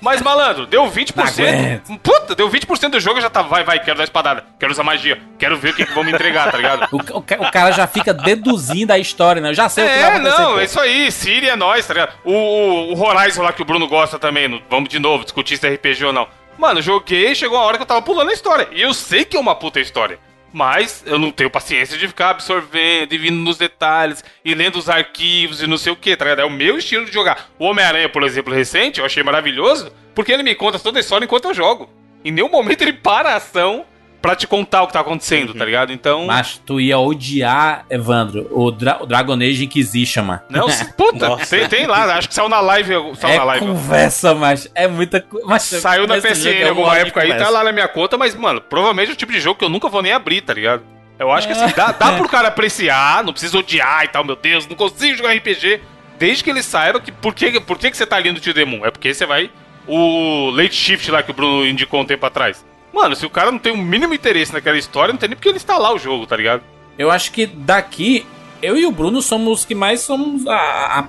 Mas, 0.00 0.20
malandro, 0.22 0.66
deu 0.66 0.84
Não 0.84 0.90
20%. 0.92 1.98
Puta, 2.02 2.34
deu 2.34 2.48
20% 2.48 2.90
do 2.90 3.00
jogo, 3.00 3.18
eu 3.18 3.22
já 3.22 3.30
tá. 3.30 3.42
Vai, 3.42 3.64
vai, 3.64 3.80
quero 3.80 3.96
dar 3.98 4.04
espadada, 4.04 4.44
quero 4.58 4.70
usar 4.70 4.82
magia, 4.82 5.20
quero 5.38 5.56
ver 5.56 5.70
o 5.70 5.74
que, 5.74 5.86
que 5.86 5.92
vão 5.92 6.04
me 6.04 6.12
entregar, 6.12 6.50
tá 6.50 6.56
ligado? 6.56 6.86
O, 6.96 7.18
o 7.18 7.18
o 7.18 7.50
cara 7.50 7.72
já 7.72 7.86
fica 7.86 8.12
deduzindo 8.14 8.92
a 8.92 8.98
história, 8.98 9.40
né? 9.40 9.50
Eu 9.50 9.54
já 9.54 9.68
sei 9.68 9.84
o 9.84 9.88
que 9.88 9.94
vai 9.94 10.02
É, 10.02 10.06
acontecer. 10.08 10.42
não, 10.42 10.58
é 10.60 10.64
isso 10.64 10.80
aí, 10.80 11.10
Siri 11.10 11.48
é 11.48 11.56
nóis, 11.56 11.86
tá 11.86 11.94
ligado? 11.94 12.12
O, 12.24 12.94
o, 12.94 13.02
Horizon 13.02 13.42
lá 13.42 13.52
que 13.52 13.62
o 13.62 13.64
Bruno 13.64 13.86
gosta 13.88 14.18
também, 14.18 14.62
vamos 14.70 14.88
de 14.88 14.98
novo 14.98 15.24
discutir 15.24 15.56
se 15.56 15.66
é 15.66 15.74
RPG 15.74 16.04
ou 16.04 16.12
não. 16.12 16.28
Mano, 16.58 16.80
joguei, 16.80 17.34
chegou 17.34 17.58
a 17.58 17.62
hora 17.62 17.76
que 17.76 17.82
eu 17.82 17.86
tava 17.86 18.02
pulando 18.02 18.30
a 18.30 18.32
história. 18.32 18.68
E 18.72 18.80
eu 18.80 18.94
sei 18.94 19.24
que 19.24 19.36
é 19.36 19.40
uma 19.40 19.54
puta 19.54 19.80
história. 19.80 20.18
Mas 20.56 21.04
eu 21.04 21.18
não 21.18 21.30
tenho 21.30 21.50
paciência 21.50 21.98
de 21.98 22.08
ficar 22.08 22.30
absorvendo 22.30 23.12
e 23.12 23.18
vindo 23.18 23.36
nos 23.36 23.58
detalhes 23.58 24.24
e 24.42 24.54
lendo 24.54 24.76
os 24.76 24.88
arquivos 24.88 25.60
e 25.60 25.66
não 25.66 25.76
sei 25.76 25.92
o 25.92 25.96
que, 25.96 26.16
tá 26.16 26.24
ligado? 26.24 26.40
É 26.40 26.44
o 26.46 26.50
meu 26.50 26.78
estilo 26.78 27.04
de 27.04 27.12
jogar. 27.12 27.50
O 27.58 27.66
Homem-Aranha, 27.66 28.08
por 28.08 28.22
exemplo, 28.22 28.54
recente, 28.54 28.98
eu 28.98 29.04
achei 29.04 29.22
maravilhoso, 29.22 29.92
porque 30.14 30.32
ele 30.32 30.42
me 30.42 30.54
conta 30.54 30.78
toda 30.78 30.98
a 30.98 31.00
história 31.00 31.26
enquanto 31.26 31.44
eu 31.44 31.52
jogo. 31.52 31.90
Em 32.24 32.30
nenhum 32.30 32.48
momento 32.48 32.80
ele 32.80 32.94
para 32.94 33.32
a 33.32 33.36
ação 33.36 33.84
pra 34.26 34.34
te 34.34 34.46
contar 34.46 34.82
o 34.82 34.88
que 34.88 34.92
tá 34.92 35.00
acontecendo, 35.00 35.54
tá 35.54 35.64
ligado? 35.64 35.92
Então. 35.92 36.26
Mas 36.26 36.60
tu 36.66 36.80
ia 36.80 36.98
odiar, 36.98 37.86
Evandro, 37.88 38.48
o, 38.50 38.72
Dra 38.72 38.98
o 39.00 39.06
Dragon 39.06 39.34
Age 39.34 39.64
Inquisition, 39.64 40.24
mano. 40.24 40.40
Não, 40.50 40.68
se- 40.68 40.92
puta, 40.94 41.36
tem, 41.48 41.68
tem 41.68 41.86
lá, 41.86 42.16
acho 42.16 42.28
que 42.28 42.34
saiu 42.34 42.48
na 42.48 42.60
live. 42.60 42.92
Saiu 43.14 43.34
é 43.34 43.38
na 43.38 43.44
live. 43.44 43.66
conversa, 43.66 44.34
mas 44.34 44.68
é 44.74 44.88
muita 44.88 45.20
coisa. 45.20 45.58
Saiu 45.60 46.08
na 46.08 46.16
PSN 46.16 46.48
em 46.48 46.68
alguma 46.68 46.98
época 46.98 47.20
aí, 47.22 47.32
tá 47.36 47.48
lá 47.48 47.62
na 47.62 47.70
minha 47.70 47.86
conta, 47.86 48.18
mas, 48.18 48.34
mano, 48.34 48.60
provavelmente 48.60 49.10
é 49.10 49.12
o 49.12 49.16
tipo 49.16 49.30
de 49.30 49.38
jogo 49.38 49.58
que 49.58 49.64
eu 49.64 49.68
nunca 49.68 49.88
vou 49.88 50.02
nem 50.02 50.12
abrir, 50.12 50.40
tá 50.40 50.52
ligado? 50.52 50.82
Eu 51.18 51.30
acho 51.30 51.46
que 51.46 51.52
assim, 51.52 51.72
dá, 51.74 51.92
dá 51.92 52.12
pro 52.18 52.28
cara 52.28 52.48
apreciar, 52.48 53.22
não 53.22 53.32
precisa 53.32 53.56
odiar 53.56 54.04
e 54.04 54.08
tal, 54.08 54.24
meu 54.24 54.36
Deus, 54.36 54.66
não 54.66 54.74
consigo 54.74 55.16
jogar 55.16 55.34
RPG. 55.34 55.80
Desde 56.18 56.42
que 56.42 56.50
eles 56.50 56.64
saibam 56.66 57.00
que 57.00 57.12
por 57.12 57.32
que, 57.32 57.60
por 57.60 57.78
que, 57.78 57.90
que 57.90 57.96
você 57.96 58.04
tá 58.06 58.18
lendo 58.18 58.38
o 58.38 58.40
Tio 58.40 58.52
Demon? 58.52 58.84
É 58.84 58.90
porque 58.90 59.14
você 59.14 59.24
vai. 59.24 59.50
O 59.86 60.50
Late 60.50 60.74
Shift 60.74 61.10
lá 61.12 61.22
que 61.22 61.30
o 61.30 61.34
Bruno 61.34 61.64
indicou 61.64 62.00
um 62.00 62.04
tempo 62.04 62.26
atrás. 62.26 62.64
Mano, 62.96 63.14
se 63.14 63.26
o 63.26 63.30
cara 63.30 63.52
não 63.52 63.58
tem 63.58 63.72
o 63.72 63.76
mínimo 63.76 64.14
interesse 64.14 64.52
naquela 64.54 64.78
história, 64.78 65.12
não 65.12 65.18
tem 65.18 65.28
nem 65.28 65.36
porque 65.36 65.50
ele 65.50 65.56
instalar 65.58 65.92
o 65.94 65.98
jogo, 65.98 66.26
tá 66.26 66.34
ligado? 66.36 66.62
Eu 66.98 67.10
acho 67.10 67.30
que 67.30 67.44
daqui, 67.44 68.24
eu 68.62 68.74
e 68.76 68.86
o 68.86 68.90
Bruno 68.90 69.20
somos 69.20 69.60
os 69.60 69.64
que 69.66 69.74
mais 69.74 70.00
somos 70.00 70.46
a- 70.46 70.54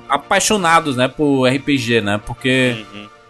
a- 0.10 0.16
apaixonados, 0.16 0.98
né, 0.98 1.08
por 1.08 1.48
RPG, 1.48 2.02
né? 2.02 2.20
Porque 2.26 2.86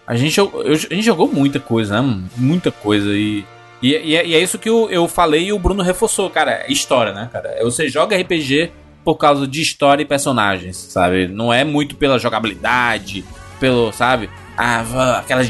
a, 0.07 0.15
gente, 0.15 0.39
eu- 0.39 0.51
a 0.65 0.73
gente 0.73 1.03
jogou 1.03 1.27
muita 1.31 1.59
coisa, 1.59 2.01
né? 2.01 2.23
Muita 2.35 2.71
coisa. 2.71 3.11
E, 3.13 3.45
e, 3.79 3.89
e 3.95 4.15
é, 4.15 4.25
e 4.25 4.33
é 4.33 4.39
isso 4.39 4.57
que 4.57 4.67
eu, 4.67 4.89
eu 4.89 5.07
falei 5.07 5.45
e 5.49 5.53
o 5.53 5.59
Bruno 5.59 5.83
reforçou, 5.83 6.27
cara. 6.31 6.63
É 6.67 6.71
história, 6.71 7.13
né, 7.13 7.29
cara? 7.31 7.57
Você 7.63 7.87
joga 7.87 8.17
RPG 8.19 8.71
por 9.05 9.15
causa 9.17 9.45
de 9.47 9.61
história 9.61 10.01
e 10.01 10.05
personagens, 10.05 10.75
sabe? 10.77 11.27
Não 11.27 11.53
é 11.53 11.63
muito 11.63 11.95
pela 11.95 12.17
jogabilidade, 12.17 13.23
pelo, 13.59 13.91
sabe? 13.93 14.29
Ah, 14.57 15.19
aquelas. 15.19 15.47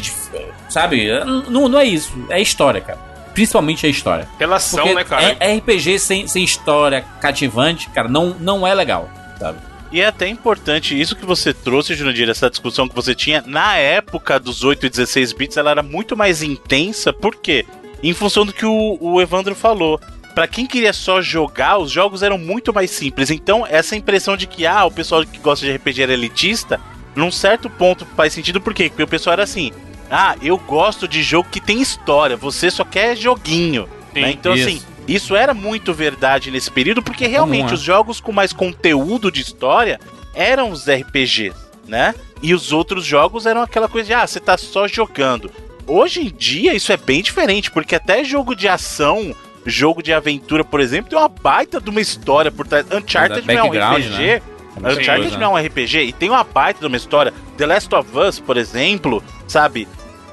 Sabe? 0.69 1.07
Não, 1.49 1.67
não 1.69 1.79
é 1.79 1.85
isso. 1.85 2.11
É 2.29 2.41
história, 2.41 2.81
cara. 2.81 2.99
Principalmente 3.33 3.85
a 3.85 3.89
história. 3.89 4.27
Relação, 4.39 4.79
Porque 4.79 4.95
né, 4.95 5.03
cara? 5.03 5.37
é- 5.39 5.55
RPG 5.57 5.99
sem, 5.99 6.27
sem 6.27 6.43
história 6.43 7.05
cativante, 7.21 7.89
cara, 7.89 8.07
não, 8.07 8.35
não 8.39 8.65
é 8.65 8.73
legal, 8.73 9.09
sabe? 9.39 9.59
E 9.91 10.01
é 10.01 10.07
até 10.07 10.27
importante 10.27 10.99
isso 10.99 11.15
que 11.15 11.25
você 11.25 11.53
trouxe, 11.53 11.93
Jurandir, 11.93 12.29
essa 12.29 12.49
discussão 12.49 12.89
que 12.89 12.95
você 12.95 13.15
tinha. 13.15 13.43
Na 13.45 13.77
época 13.77 14.39
dos 14.39 14.63
8 14.63 14.85
e 14.85 14.89
16 14.89 15.33
bits, 15.33 15.55
ela 15.55 15.71
era 15.71 15.83
muito 15.83 16.17
mais 16.17 16.41
intensa, 16.43 17.13
por 17.13 17.35
quê? 17.35 17.65
Em 18.03 18.13
função 18.13 18.45
do 18.45 18.51
que 18.51 18.65
o, 18.65 18.97
o 18.99 19.21
Evandro 19.21 19.55
falou. 19.55 19.99
Pra 20.35 20.47
quem 20.47 20.67
queria 20.67 20.93
só 20.93 21.21
jogar, 21.21 21.77
os 21.79 21.89
jogos 21.91 22.21
eram 22.21 22.37
muito 22.37 22.73
mais 22.73 22.91
simples. 22.91 23.31
Então, 23.31 23.65
essa 23.67 23.95
impressão 23.95 24.35
de 24.35 24.45
que 24.45 24.67
ah, 24.67 24.85
o 24.85 24.91
pessoal 24.91 25.25
que 25.25 25.39
gosta 25.39 25.65
de 25.65 25.71
RPG 25.71 26.03
era 26.03 26.13
elitista, 26.13 26.79
num 27.15 27.31
certo 27.31 27.69
ponto 27.69 28.05
faz 28.15 28.33
sentido, 28.33 28.61
por 28.61 28.73
quê? 28.73 28.89
Porque 28.89 29.03
o 29.03 29.07
pessoal 29.07 29.33
era 29.33 29.43
assim: 29.43 29.71
ah, 30.09 30.35
eu 30.41 30.57
gosto 30.57 31.07
de 31.07 31.21
jogo 31.21 31.49
que 31.49 31.59
tem 31.59 31.81
história, 31.81 32.37
você 32.37 32.71
só 32.71 32.83
quer 32.83 33.15
joguinho. 33.15 33.87
Sim, 34.13 34.21
né? 34.21 34.31
Então, 34.31 34.55
isso. 34.55 34.67
assim, 34.67 34.81
isso 35.07 35.35
era 35.35 35.53
muito 35.53 35.93
verdade 35.93 36.51
nesse 36.51 36.69
período, 36.69 37.01
porque 37.01 37.27
realmente 37.27 37.71
é. 37.71 37.73
os 37.73 37.81
jogos 37.81 38.19
com 38.19 38.31
mais 38.31 38.51
conteúdo 38.53 39.31
de 39.31 39.41
história 39.41 39.99
eram 40.33 40.69
os 40.71 40.87
RPGs, 40.87 41.53
né? 41.87 42.13
E 42.41 42.53
os 42.53 42.71
outros 42.71 43.05
jogos 43.05 43.45
eram 43.45 43.61
aquela 43.61 43.87
coisa 43.87 44.07
de, 44.07 44.13
ah, 44.13 44.27
você 44.27 44.39
tá 44.39 44.57
só 44.57 44.87
jogando. 44.87 45.51
Hoje 45.87 46.21
em 46.21 46.33
dia 46.35 46.73
isso 46.73 46.91
é 46.91 46.97
bem 46.97 47.21
diferente, 47.21 47.71
porque 47.71 47.95
até 47.95 48.23
jogo 48.23 48.53
de 48.53 48.67
ação, 48.67 49.33
jogo 49.65 50.03
de 50.03 50.13
aventura, 50.13 50.63
por 50.63 50.79
exemplo, 50.79 51.09
tem 51.09 51.17
uma 51.17 51.29
baita 51.29 51.79
de 51.79 51.89
uma 51.89 52.01
história 52.01 52.51
por 52.51 52.67
trás. 52.67 52.85
Uncharted 52.91 53.47
não 53.47 53.55
é 53.55 53.63
um 53.63 53.69
RPG. 53.69 54.19
né? 54.19 54.41
Uncharted 54.77 55.31
Sim. 55.31 55.37
não 55.37 55.57
é 55.57 55.61
um 55.61 55.65
RPG 55.65 55.99
e 56.03 56.13
tem 56.13 56.29
uma 56.29 56.43
baita 56.43 56.81
de 56.81 56.87
uma 56.87 56.97
história. 56.97 57.33
The 57.57 57.65
Last 57.65 57.95
of 57.95 58.17
Us, 58.17 58.39
por 58.39 58.57
exemplo, 58.57 59.23
sabe? 59.47 59.87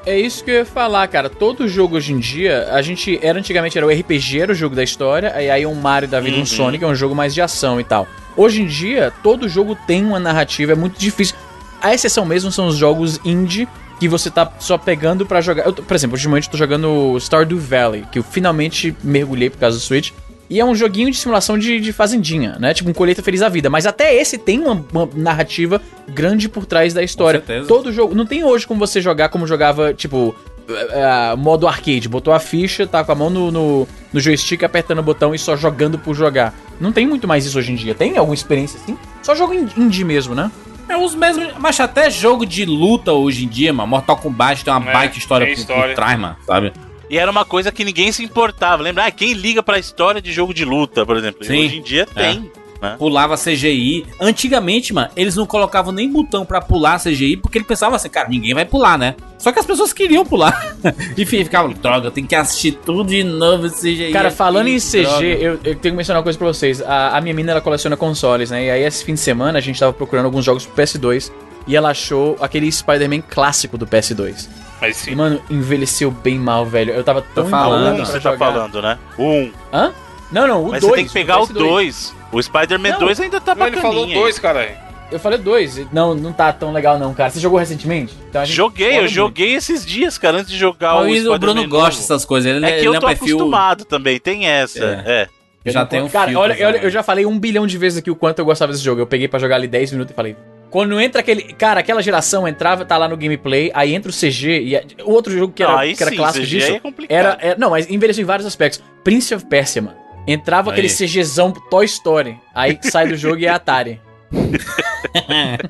É 0.07 0.19
isso 0.19 0.45
que 0.45 0.51
eu 0.51 0.57
ia 0.57 0.65
falar, 0.67 1.07
cara. 1.09 1.31
Todo 1.31 1.67
jogo 1.67 1.97
hoje 1.97 2.13
em 2.13 2.19
dia, 2.19 2.69
a 2.71 2.83
gente 2.83 3.19
era 3.23 3.39
antigamente 3.39 3.79
era 3.79 3.87
o 3.87 3.91
RPG, 3.91 4.41
era 4.41 4.53
o 4.53 4.55
jogo 4.55 4.77
da 4.77 4.83
história, 4.83 5.33
aí 5.35 5.51
aí 5.51 5.67
um 5.67 5.75
Mario 5.75 6.09
da 6.09 6.21
vida, 6.21 6.37
Uhum. 6.37 6.43
um 6.43 6.47
Sonic, 6.47 6.85
é 6.85 6.87
um 6.87 6.95
jogo 6.95 7.15
mais 7.15 7.33
de 7.33 7.41
ação 7.41 7.81
e 7.81 7.85
tal. 7.85 8.07
Hoje 8.37 8.61
em 8.63 8.67
dia, 8.67 9.13
todo 9.23 9.49
jogo 9.49 9.77
tem 9.87 10.05
uma 10.05 10.19
narrativa, 10.21 10.73
é 10.73 10.75
muito 10.75 10.99
difícil. 10.99 11.35
A 11.81 11.95
exceção 11.95 12.27
mesmo 12.27 12.51
são 12.53 12.67
os 12.67 12.77
jogos 12.77 13.19
indie 13.25 13.67
que 14.01 14.09
você 14.09 14.29
tá 14.29 14.51
só 14.59 14.77
pegando 14.77 15.25
pra 15.25 15.41
jogar. 15.41 15.65
Eu 15.67 15.73
por 15.73 15.95
exemplo, 15.95 16.17
ultimamente 16.17 16.47
eu 16.49 16.51
tô 16.53 16.59
jogando 16.59 17.17
Stardew 17.21 17.59
Valley, 17.59 18.05
que 18.11 18.19
eu 18.19 18.23
finalmente 18.23 18.95
mergulhei 19.03 19.49
por 19.49 19.59
causa 19.59 19.79
do 19.79 19.83
Switch. 19.83 20.11
E 20.51 20.61
é 20.61 20.65
um 20.65 20.75
joguinho 20.75 21.11
de 21.11 21.17
simulação 21.17 21.59
de, 21.59 21.81
de 21.81 21.93
fazendinha, 21.93 22.57
né? 22.61 22.75
Tipo 22.75 22.91
um 22.91 22.93
colheita 22.93 23.23
feliz 23.23 23.41
da 23.41 23.49
vida. 23.49 23.71
Mas 23.71 23.87
até 23.87 24.15
esse 24.15 24.37
tem 24.37 24.61
uma, 24.61 24.85
uma 24.93 25.09
narrativa 25.15 25.81
grande 26.09 26.49
por 26.49 26.67
trás 26.67 26.93
da 26.93 27.03
história. 27.03 27.41
certeza. 27.41 27.67
Todo 27.67 27.93
jogo. 27.93 28.15
Não 28.15 28.27
tem 28.27 28.45
hoje 28.45 28.67
como 28.67 28.79
você 28.79 29.01
jogar 29.01 29.31
como 29.31 29.47
jogava, 29.47 29.95
tipo, 29.95 30.35
eh, 30.69 31.35
modo 31.37 31.67
arcade. 31.67 32.09
Botou 32.09 32.33
a 32.35 32.39
ficha, 32.39 32.87
tá 32.87 33.03
com 33.03 33.13
a 33.13 33.15
mão 33.15 33.31
no, 33.31 33.51
no, 33.51 33.89
no 34.13 34.21
joystick 34.21 34.63
apertando 34.63 34.99
o 34.99 35.03
botão 35.03 35.35
e 35.35 35.39
só 35.39 35.57
jogando 35.57 35.99
por 35.99 36.15
jogar. 36.15 36.53
Não 36.79 36.93
tem 36.93 37.07
muito 37.07 37.27
mais 37.27 37.47
isso 37.47 37.59
hoje 37.59 37.73
em 37.73 37.77
dia. 37.77 37.95
Tem 37.95 38.17
alguma 38.19 38.35
experiência 38.35 38.79
assim? 38.83 38.99
Só 39.23 39.35
jogo 39.35 39.55
in- 39.55 39.69
indie 39.79 40.05
mesmo, 40.05 40.35
né? 40.35 40.51
É 40.87 40.97
os 40.99 41.15
mesmos. 41.15 41.55
Mas 41.59 41.81
até 41.81 42.11
jogo 42.11 42.45
de 42.45 42.67
luta 42.67 43.15
hoje 43.15 43.47
em 43.47 43.49
dia, 43.49 43.73
mano. 43.73 43.89
Mortal 43.89 44.19
Kombat 44.19 44.63
tem 44.63 44.75
uma 44.75 44.91
É, 44.91 44.93
baita 44.93 45.17
história 45.17 45.47
tem 45.47 45.55
por, 45.55 45.61
história. 45.63 45.89
por 45.89 45.95
trás, 45.95 46.21
mano, 46.21 46.37
sabe? 46.47 46.73
E 47.15 47.17
era 47.17 47.31
uma 47.31 47.45
coisa 47.45 47.71
que 47.71 47.85
ninguém 47.85 48.11
se 48.11 48.25
importava. 48.25 48.83
Lembra? 48.83 49.07
Ah, 49.07 49.11
quem 49.13 49.35
liga 49.35 49.63
pra 49.63 49.79
história 49.79 50.21
de 50.21 50.33
jogo 50.33 50.53
de 50.53 50.65
luta, 50.65 51.07
por 51.07 51.17
exemplo? 51.17 51.45
E 51.45 51.47
Sim. 51.47 51.65
Hoje 51.65 51.77
em 51.77 51.83
dia 51.83 52.07
tem. 52.07 52.51
né? 52.83 52.97
Pulava 52.99 53.37
CGI. 53.37 54.05
Antigamente, 54.21 54.93
mano, 54.93 55.09
eles 55.15 55.37
não 55.37 55.47
colocavam 55.47 55.93
nem 55.93 56.11
botão 56.11 56.45
pra 56.45 56.61
pular 56.61 56.99
CGI, 56.99 57.37
porque 57.37 57.57
ele 57.57 57.65
pensava 57.65 57.95
assim, 57.95 58.09
cara, 58.09 58.29
ninguém 58.29 58.53
vai 58.53 58.65
pular, 58.65 58.99
né? 58.99 59.15
Só 59.39 59.53
que 59.53 59.61
as 59.61 59.65
pessoas 59.65 59.93
queriam 59.93 60.27
pular. 60.27 60.77
Enfim, 61.17 61.45
ficavam, 61.45 61.73
droga, 61.73 62.09
eu 62.09 62.11
tenho 62.11 62.27
que 62.27 62.35
assistir 62.35 62.73
tudo 62.85 63.05
de 63.05 63.23
novo 63.23 63.67
esse 63.69 63.95
CGI. 63.95 64.11
Cara, 64.11 64.27
aqui, 64.27 64.37
falando 64.37 64.67
em 64.67 64.81
CG, 64.81 65.03
droga." 65.03 65.25
eu, 65.25 65.53
eu 65.53 65.59
tenho 65.63 65.81
que 65.81 65.91
mencionar 65.93 66.19
uma 66.19 66.25
coisa 66.25 66.37
pra 66.37 66.49
vocês. 66.49 66.83
A, 66.83 67.17
a 67.17 67.21
minha 67.21 67.33
mina, 67.33 67.53
ela 67.53 67.61
coleciona 67.61 67.97
consoles, 67.97 68.51
né? 68.51 68.65
E 68.67 68.71
aí, 68.73 68.83
esse 68.83 69.05
fim 69.05 69.15
de 69.15 69.21
semana, 69.21 69.57
a 69.57 69.63
gente 69.63 69.79
tava 69.79 69.93
procurando 69.93 70.25
alguns 70.25 70.45
jogos 70.45 70.67
pro 70.67 70.83
PS2. 70.83 71.31
E 71.69 71.77
ela 71.77 71.91
achou 71.91 72.37
aquele 72.41 72.71
Spider-Man 72.71 73.21
clássico 73.23 73.79
do 73.79 73.87
PS2. 73.87 74.49
Mas 74.81 74.97
E, 75.01 75.01
sim. 75.11 75.15
mano, 75.15 75.41
envelheceu 75.51 76.11
bem 76.11 76.39
mal, 76.39 76.67
velho. 76.67 76.93
Eu 76.93 77.03
tava 77.05 77.23
tão 77.35 77.47
falando, 77.49 77.95
Um 77.95 77.97
pra 77.97 78.05
você 78.07 78.13
tá 78.21 78.33
jogar. 78.33 78.39
falando, 78.53 78.83
né? 78.83 78.99
Um. 79.19 79.51
Hã? 79.73 79.93
Não, 80.33 80.47
não, 80.49 80.61
o 80.65 80.71
2. 80.71 80.73
Mas 80.73 80.83
você 80.85 80.93
tem 80.97 81.07
que 81.07 81.13
pegar 81.13 81.41
o 81.41 81.47
2. 81.47 82.15
O 82.33 82.43
Spider-Man 82.43 82.91
Não. 82.91 82.99
2 83.01 83.21
ainda 83.21 83.41
tá 83.41 83.55
Não, 83.55 83.67
ele 83.67 83.77
bacaninha. 83.77 84.05
falou 84.05 84.23
dois, 84.23 84.39
cara. 84.39 84.85
Eu 85.13 85.21
falei 85.21 85.39
dois. 85.39 85.81
Não, 85.93 86.15
não 86.15 86.33
tá 86.33 86.53
tão 86.53 86.73
legal 86.73 86.99
não, 86.99 87.15
cara. 87.15 87.31
Você 87.31 87.39
jogou 87.39 87.59
recentemente? 87.59 88.15
Então 88.29 88.43
a 88.43 88.45
gente 88.45 88.57
Joguei, 88.57 88.93
eu 88.97 89.03
muito. 89.03 89.11
joguei 89.13 89.55
esses 89.55 89.87
dias, 89.87 90.19
cara, 90.19 90.39
antes 90.39 90.51
de 90.51 90.59
jogar 90.59 90.97
o 90.97 91.01
Mas 91.03 91.11
o 91.13 91.15
Spider-Man 91.17 91.39
Bruno 91.39 91.55
novo. 91.63 91.69
gosta 91.71 92.01
dessas 92.01 92.25
coisas. 92.25 92.51
Ele, 92.51 92.65
É 92.67 92.71
ele 92.73 92.81
que 92.81 92.89
eu 92.89 92.95
é 92.95 92.99
tô 93.01 93.07
perfil. 93.07 93.37
acostumado 93.37 93.85
também, 93.85 94.19
tem 94.19 94.47
essa. 94.49 94.85
É. 95.07 95.29
Eu 95.65 95.73
Já 95.73 95.87
tem 95.87 96.03
um. 96.03 96.09
Cara, 96.09 96.31
olha, 96.39 96.55
olha, 96.67 96.73
né? 96.79 96.85
eu 96.85 96.91
já 96.91 97.03
falei 97.03 97.25
um 97.25 97.39
bilhão 97.39 97.67
de 97.67 97.79
vezes 97.79 97.99
aqui 97.99 98.11
o 98.11 98.17
quanto 98.17 98.41
eu 98.41 98.45
gostava 98.45 98.73
desse 98.73 98.83
jogo. 98.85 99.01
Eu 99.01 99.07
peguei 99.07 99.29
pra 99.29 99.39
jogar 99.39 99.57
ali 99.57 99.69
10 99.69 99.93
minutos 99.93 100.13
e 100.13 100.15
falei. 100.17 100.37
Quando 100.75 101.01
entra 101.01 101.21
aquele. 101.21 101.53
Cara, 101.55 101.79
aquela 101.79 102.03
geração 102.03 102.49
entrava, 102.49 102.85
tá 102.85 102.97
lá 102.99 103.07
no 103.07 103.17
gameplay, 103.17 103.71
aí 103.73 103.95
entra 103.95 104.11
o 104.11 104.13
CG 104.13 104.59
e. 104.61 105.03
O 105.05 105.13
outro 105.13 105.33
jogo 105.33 105.53
que 105.53 105.63
era, 105.63 105.79
aí 105.79 105.95
que 105.95 106.03
era 106.03 106.11
sim, 106.11 106.17
clássico 106.17 106.45
CG 106.45 106.59
disso. 106.59 106.73
é 106.73 106.81
complicado. 106.81 107.17
Era, 107.17 107.39
era- 107.41 107.57
Não, 107.57 107.71
mas 107.71 107.89
envelheceu 107.89 108.23
em 108.23 108.27
vários 108.27 108.45
aspectos. 108.45 108.83
Prince 109.05 109.33
of 109.33 109.47
Persia, 109.47 109.81
mano. 109.83 109.97
Entrava 110.27 110.73
Aí. 110.73 110.79
aquele 110.81 110.89
CGzão 110.93 111.53
Toy 111.71 111.85
Story. 111.85 112.37
Aí 112.53 112.77
sai 112.83 113.07
do 113.07 113.17
jogo 113.17 113.39
e 113.39 113.47
é 113.47 113.51
Atari. 113.51 114.01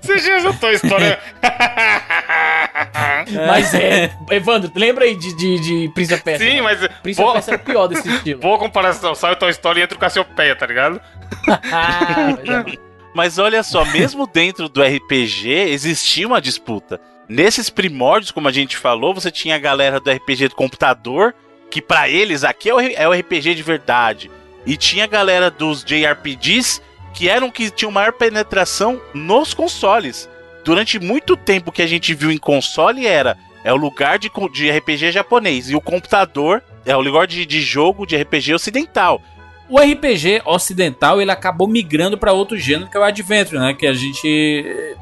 Já 0.02 0.38
juntou 0.38 0.70
a 0.70 0.72
história. 0.72 1.18
Mas 3.46 3.74
é. 3.74 4.10
Evandro, 4.30 4.72
lembra 4.74 5.04
aí 5.04 5.14
de, 5.14 5.36
de, 5.36 5.58
de 5.60 5.88
Prince 5.92 6.14
of 6.14 6.22
Persia? 6.22 6.50
Sim, 6.50 6.60
mas. 6.62 6.78
Prince 7.02 7.20
of 7.20 7.24
Boa, 7.26 7.32
Persia 7.34 7.52
era 7.54 7.62
o 7.62 7.64
pior 7.66 7.86
desse 7.88 8.08
estilo. 8.16 8.40
boa 8.40 8.58
comparação. 8.58 9.14
Sai 9.14 9.32
o 9.32 9.36
Toy 9.36 9.50
Story 9.50 9.82
entre 9.82 9.98
o 9.98 10.00
Cassiopeia, 10.00 10.56
tá 10.56 10.66
ligado? 10.66 10.98
Ah, 11.46 12.38
mas 12.38 12.48
é, 12.48 12.78
Mas 13.14 13.38
olha 13.38 13.62
só, 13.62 13.84
mesmo 13.92 14.26
dentro 14.26 14.68
do 14.68 14.82
RPG 14.82 15.48
existia 15.48 16.26
uma 16.26 16.40
disputa. 16.40 17.00
Nesses 17.28 17.70
primórdios, 17.70 18.30
como 18.30 18.48
a 18.48 18.52
gente 18.52 18.76
falou, 18.76 19.14
você 19.14 19.30
tinha 19.30 19.54
a 19.54 19.58
galera 19.58 19.98
do 19.98 20.10
RPG 20.10 20.48
do 20.48 20.54
computador, 20.54 21.34
que 21.70 21.80
pra 21.80 22.08
eles 22.08 22.44
aqui 22.44 22.68
é 22.68 22.74
o, 22.74 22.80
é 22.80 23.08
o 23.08 23.12
RPG 23.12 23.54
de 23.54 23.62
verdade. 23.62 24.30
E 24.66 24.76
tinha 24.76 25.04
a 25.04 25.08
galera 25.08 25.50
dos 25.50 25.82
JRPGs, 25.84 26.82
que 27.14 27.28
eram 27.28 27.50
que 27.50 27.70
tinham 27.70 27.92
maior 27.92 28.12
penetração 28.12 29.00
nos 29.14 29.54
consoles. 29.54 30.28
Durante 30.64 30.98
muito 30.98 31.36
tempo 31.36 31.72
que 31.72 31.82
a 31.82 31.86
gente 31.86 32.12
viu 32.14 32.30
em 32.30 32.38
console 32.38 33.06
era 33.06 33.36
é 33.62 33.72
o 33.72 33.76
lugar 33.76 34.18
de, 34.18 34.30
de 34.52 34.70
RPG 34.70 35.12
japonês. 35.12 35.70
E 35.70 35.74
o 35.74 35.80
computador 35.80 36.62
é 36.84 36.94
o 36.94 37.00
lugar 37.00 37.26
de, 37.26 37.46
de 37.46 37.60
jogo 37.62 38.06
de 38.06 38.16
RPG 38.16 38.54
ocidental. 38.54 39.22
O 39.68 39.78
RPG 39.78 40.42
ocidental 40.44 41.20
ele 41.20 41.30
acabou 41.30 41.66
migrando 41.66 42.18
para 42.18 42.32
outro 42.32 42.56
gênero 42.58 42.90
que 42.90 42.96
é 42.96 43.00
o 43.00 43.04
Adventure, 43.04 43.58
né? 43.58 43.74
Que 43.74 43.86
a 43.86 43.94
gente 43.94 44.64
eh, 44.66 44.94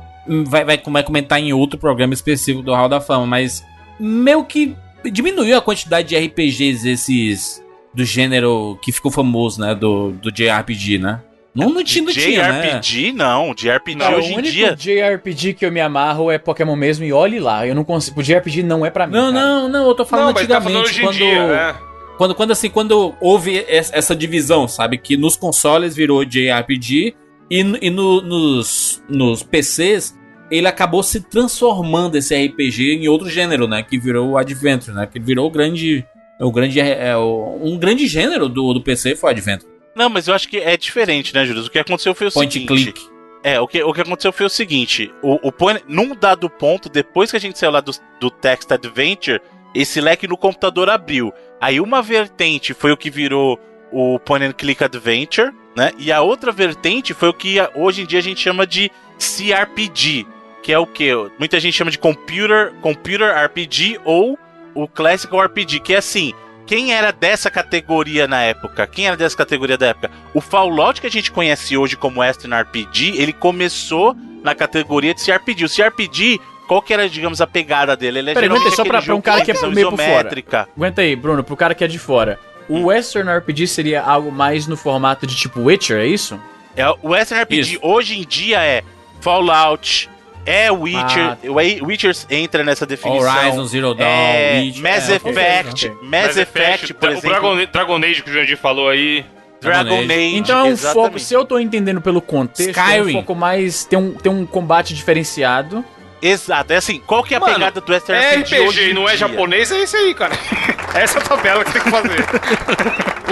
vai, 0.47 0.65
vai, 0.65 0.79
vai 0.79 1.03
comentar 1.03 1.41
em 1.41 1.53
outro 1.53 1.79
programa 1.79 2.15
específico 2.15 2.63
do 2.63 2.75
Hall 2.75 2.89
da 2.89 3.01
Fama, 3.01 3.27
mas 3.27 3.65
meio 3.99 4.45
que 4.45 4.77
diminuiu 5.11 5.57
a 5.57 5.61
quantidade 5.61 6.09
de 6.09 6.17
RPGs 6.17 6.89
esses 6.89 7.63
do 7.93 8.05
gênero 8.05 8.79
que 8.83 8.93
ficou 8.93 9.11
famoso, 9.11 9.61
né? 9.61 9.75
Do, 9.75 10.13
do 10.13 10.31
JRPG, 10.31 10.99
né? 10.99 11.21
Não, 11.55 11.69
não 11.69 11.85
tinha, 11.85 12.05
não 12.05 12.13
tinha, 12.13 12.49
né? 12.49 12.63
JRPG, 12.63 13.13
não. 13.13 13.55
JRPG 13.55 13.99
Cara, 13.99 14.17
hoje 14.17 14.35
o 14.35 14.41
em 14.41 14.43
dia. 14.43 14.75
JRPG 14.75 15.53
que 15.53 15.67
eu 15.67 15.71
me 15.71 15.81
amarro 15.81 16.31
é 16.31 16.39
Pokémon 16.39 16.75
mesmo 16.75 17.05
e 17.05 17.13
olhe 17.13 17.39
lá. 17.39 17.67
Eu 17.67 17.75
não 17.75 17.85
consigo. 17.85 18.21
O 18.21 18.23
JRPG 18.23 18.63
não 18.63 18.87
é 18.87 18.91
pra 18.91 19.07
mim. 19.07 19.13
Não, 19.13 19.33
cara. 19.33 19.47
não, 19.47 19.69
não, 19.69 19.87
eu 19.87 19.95
tô 19.95 20.05
falando 20.07 20.29
Não, 20.29 20.33
mas 20.33 20.47
tá 20.47 20.61
falando 20.61 20.81
antigamente, 20.81 21.19
quando, 21.19 21.19
dia, 21.19 21.47
né? 21.47 21.75
Quando, 22.23 22.35
quando 22.37 22.51
assim, 22.53 22.71
quando 22.71 23.15
houve 23.21 23.57
es- 23.69 23.91
essa 23.93 24.15
divisão, 24.15 24.69
sabe? 24.69 24.97
Que 24.97 25.17
nos 25.17 25.35
consoles 25.35 25.97
virou 25.97 26.25
JRPG 26.25 27.15
e, 27.51 27.59
e 27.81 27.91
no- 27.91 28.21
nos, 28.23 29.03
nos 29.09 29.43
PCs 29.43 30.17
ele 30.51 30.69
acabou 30.69 31.03
se 31.03 31.21
transformando 31.21 32.17
esse 32.17 32.33
RPG 32.35 32.95
em 33.01 33.09
outro 33.09 33.29
gênero, 33.29 33.67
né? 33.67 33.83
Que 33.83 33.99
virou 33.99 34.31
o 34.31 34.39
Adventure, 34.39 34.95
né? 34.95 35.07
Que 35.11 35.19
virou 35.19 35.47
o 35.49 35.51
grande. 35.51 36.07
O 36.41 36.53
grande 36.53 36.79
é, 36.81 37.17
o- 37.17 37.59
um 37.61 37.77
grande 37.77 38.07
gênero 38.07 38.49
do, 38.49 38.73
do 38.75 38.81
PC 38.83 39.17
foi 39.17 39.31
o 39.31 39.33
Adventure. 39.33 39.71
Não, 39.97 40.09
mas 40.09 40.29
eu 40.29 40.35
acho 40.35 40.49
que 40.49 40.59
é 40.59 40.77
diferente, 40.77 41.35
né, 41.35 41.45
Júlio? 41.45 41.65
O 41.65 41.71
que 41.71 41.79
aconteceu 41.79 42.15
foi 42.15 42.29
o 42.29 42.33
Point 42.33 42.53
seguinte. 42.53 42.73
and 42.73 42.77
click. 42.93 43.01
É, 43.45 43.61
o 43.61 43.67
que, 43.67 43.83
o 43.83 43.93
que 43.93 44.01
aconteceu 44.01 44.33
foi 44.33 44.47
o 44.47 44.49
seguinte: 44.51 45.13
o, 45.23 45.49
o 45.49 45.51
point, 45.51 45.83
num 45.89 46.15
dado 46.15 46.49
ponto, 46.49 46.89
depois 46.89 47.31
que 47.31 47.37
a 47.37 47.41
gente 47.41 47.59
saiu 47.59 47.73
lá 47.73 47.81
do, 47.81 47.91
do 48.21 48.31
Text 48.31 48.71
Adventure, 48.71 49.41
esse 49.75 50.01
leque 50.01 50.29
no 50.29 50.37
computador 50.37 50.89
abriu. 50.89 51.33
Aí 51.63 51.81
uma 51.81 52.03
vertente 52.03 52.75
foi 52.75 52.91
o 52.91 52.97
que 52.97 53.09
virou 53.09 53.57
o 53.93 54.19
Point 54.19 54.47
and 54.47 54.53
Click 54.53 54.83
Adventure, 54.83 55.53
né? 55.77 55.93
E 55.97 56.11
a 56.11 56.21
outra 56.21 56.51
vertente 56.51 57.15
foi 57.15 57.29
o 57.29 57.33
que 57.33 57.57
hoje 57.77 58.03
em 58.03 58.05
dia 58.05 58.19
a 58.19 58.23
gente 58.23 58.41
chama 58.41 58.67
de 58.67 58.91
CRPG, 59.17 60.27
que 60.61 60.73
é 60.73 60.79
o 60.79 60.85
que 60.85 61.13
muita 61.39 61.61
gente 61.61 61.75
chama 61.75 61.93
de 61.93 61.99
Computer, 61.99 62.73
computer 62.81 63.33
RPG 63.47 64.01
ou 64.05 64.37
o 64.75 64.89
Classical 64.89 65.41
RPG, 65.41 65.79
que 65.79 65.95
é 65.95 65.99
assim. 65.99 66.33
Quem 66.67 66.93
era 66.93 67.13
dessa 67.13 67.49
categoria 67.49 68.27
na 68.27 68.43
época? 68.43 68.85
Quem 68.89 69.07
era 69.07 69.17
dessa 69.17 69.37
categoria 69.37 69.79
da 69.79 69.87
época? 69.87 70.11
O 70.35 70.41
Fallout 70.41 71.01
que 71.01 71.07
a 71.07 71.11
gente 71.11 71.31
conhece 71.31 71.77
hoje 71.77 71.97
como 71.97 72.21
Western 72.21 72.61
RPG, 72.61 73.15
ele 73.19 73.33
começou 73.33 74.17
na 74.43 74.53
categoria 74.53 75.15
de 75.15 75.25
CRPG. 75.25 75.65
O 75.65 75.69
CRPG, 75.69 76.41
qual 76.73 76.83
que 76.83 76.93
era, 76.93 77.09
digamos, 77.09 77.41
a 77.41 77.47
pegada 77.47 77.97
dele? 77.97 78.19
Ele 78.21 78.31
é 78.31 78.35
Peraí, 78.35 78.49
geralmente 78.49 78.75
só 78.77 78.85
pra- 78.85 79.01
pra 79.03 79.15
um 79.15 79.21
cara 79.21 79.45
que 79.45 79.51
é 79.51 79.55
meio 79.69 79.91
por 79.91 79.97
fora. 79.99 80.11
isométrica. 80.11 80.69
Aguenta 80.77 81.03
aí, 81.03 81.15
Bruno, 81.17 81.43
pro 81.45 81.57
cara 81.57 81.75
que 81.75 81.85
é 81.85 81.87
de 81.89 81.99
fora. 81.99 82.39
O 82.69 82.77
Hum. 82.77 82.85
Western 82.87 83.29
RPG 83.31 83.67
seria 83.67 84.03
algo 84.03 84.31
mais 84.33 84.67
no 84.67 84.77
formato 84.77 85.27
de 85.27 85.35
tipo 85.37 85.61
Witcher, 85.63 85.99
é 86.01 86.07
isso? 86.07 86.39
É, 86.77 86.89
o 86.89 87.09
Western 87.11 87.43
RPG 87.43 87.61
Isso. 87.75 87.79
hoje 87.83 88.19
em 88.19 88.25
dia 88.25 88.63
é 88.65 88.83
Fallout, 89.21 90.09
é 90.47 90.71
Witcher, 90.73 91.31
Ah. 91.33 91.37
o 91.83 91.87
Witcher 91.87 92.15
entra 92.31 92.65
nessa 92.65 92.85
definição. 92.87 93.29
Horizon 93.31 93.65
Zero 93.67 93.95
Dawn, 93.95 94.07
é, 94.09 94.61
Witcher, 94.61 94.83
Mass 94.83 95.09
é, 95.11 95.15
Effect, 95.17 95.89
ok. 95.89 96.09
Mass 96.09 96.37
Effect, 96.37 96.95
por 96.95 97.09
o 97.09 97.13
exemplo, 97.13 97.31
Dragon, 97.31 97.57
Dragon 97.73 97.97
Age 97.97 98.23
que 98.23 98.31
o 98.31 98.33
Jandir 98.33 98.57
falou 98.57 98.89
aí. 98.89 99.25
Dragon 99.61 100.01
Age. 100.01 100.37
Então 100.37 100.59
é 100.59 100.63
um 100.65 100.67
exatamente. 100.69 101.07
foco, 101.07 101.19
se 101.21 101.35
eu 101.35 101.45
tô 101.45 101.59
entendendo 101.59 102.01
pelo 102.01 102.21
contexto, 102.21 102.77
é 102.77 102.83
um 102.83 102.87
Skyrim. 103.03 103.13
foco 103.13 103.35
mais. 103.37 103.85
Tem 103.85 103.97
um, 103.99 104.13
tem 104.15 104.33
um 104.33 104.45
combate 104.45 104.93
diferenciado. 104.95 105.85
Exato, 106.23 106.73
é 106.73 106.77
assim, 106.77 107.01
qual 107.05 107.25
que 107.25 107.35
é 107.35 107.37
a 107.37 107.41
Mano, 107.41 107.55
pegada 107.55 107.81
do 107.81 107.93
Western 107.93 108.23
É 108.25 108.37
RPG, 108.37 108.61
hoje 108.61 108.69
RPG 108.81 108.81
e 108.87 108.91
em 108.91 108.95
não 108.95 109.03
é 109.09 109.17
dia? 109.17 109.19
japonês, 109.19 109.73
é 109.73 109.83
isso 109.83 109.97
aí, 109.97 110.15
cara. 110.15 110.33
Essa 110.95 111.19
é 111.19 111.23
a 111.23 111.25
tabela 111.25 111.65
que 111.65 111.73
tem 111.73 111.83
que 111.83 111.91
fazer. 111.91 112.25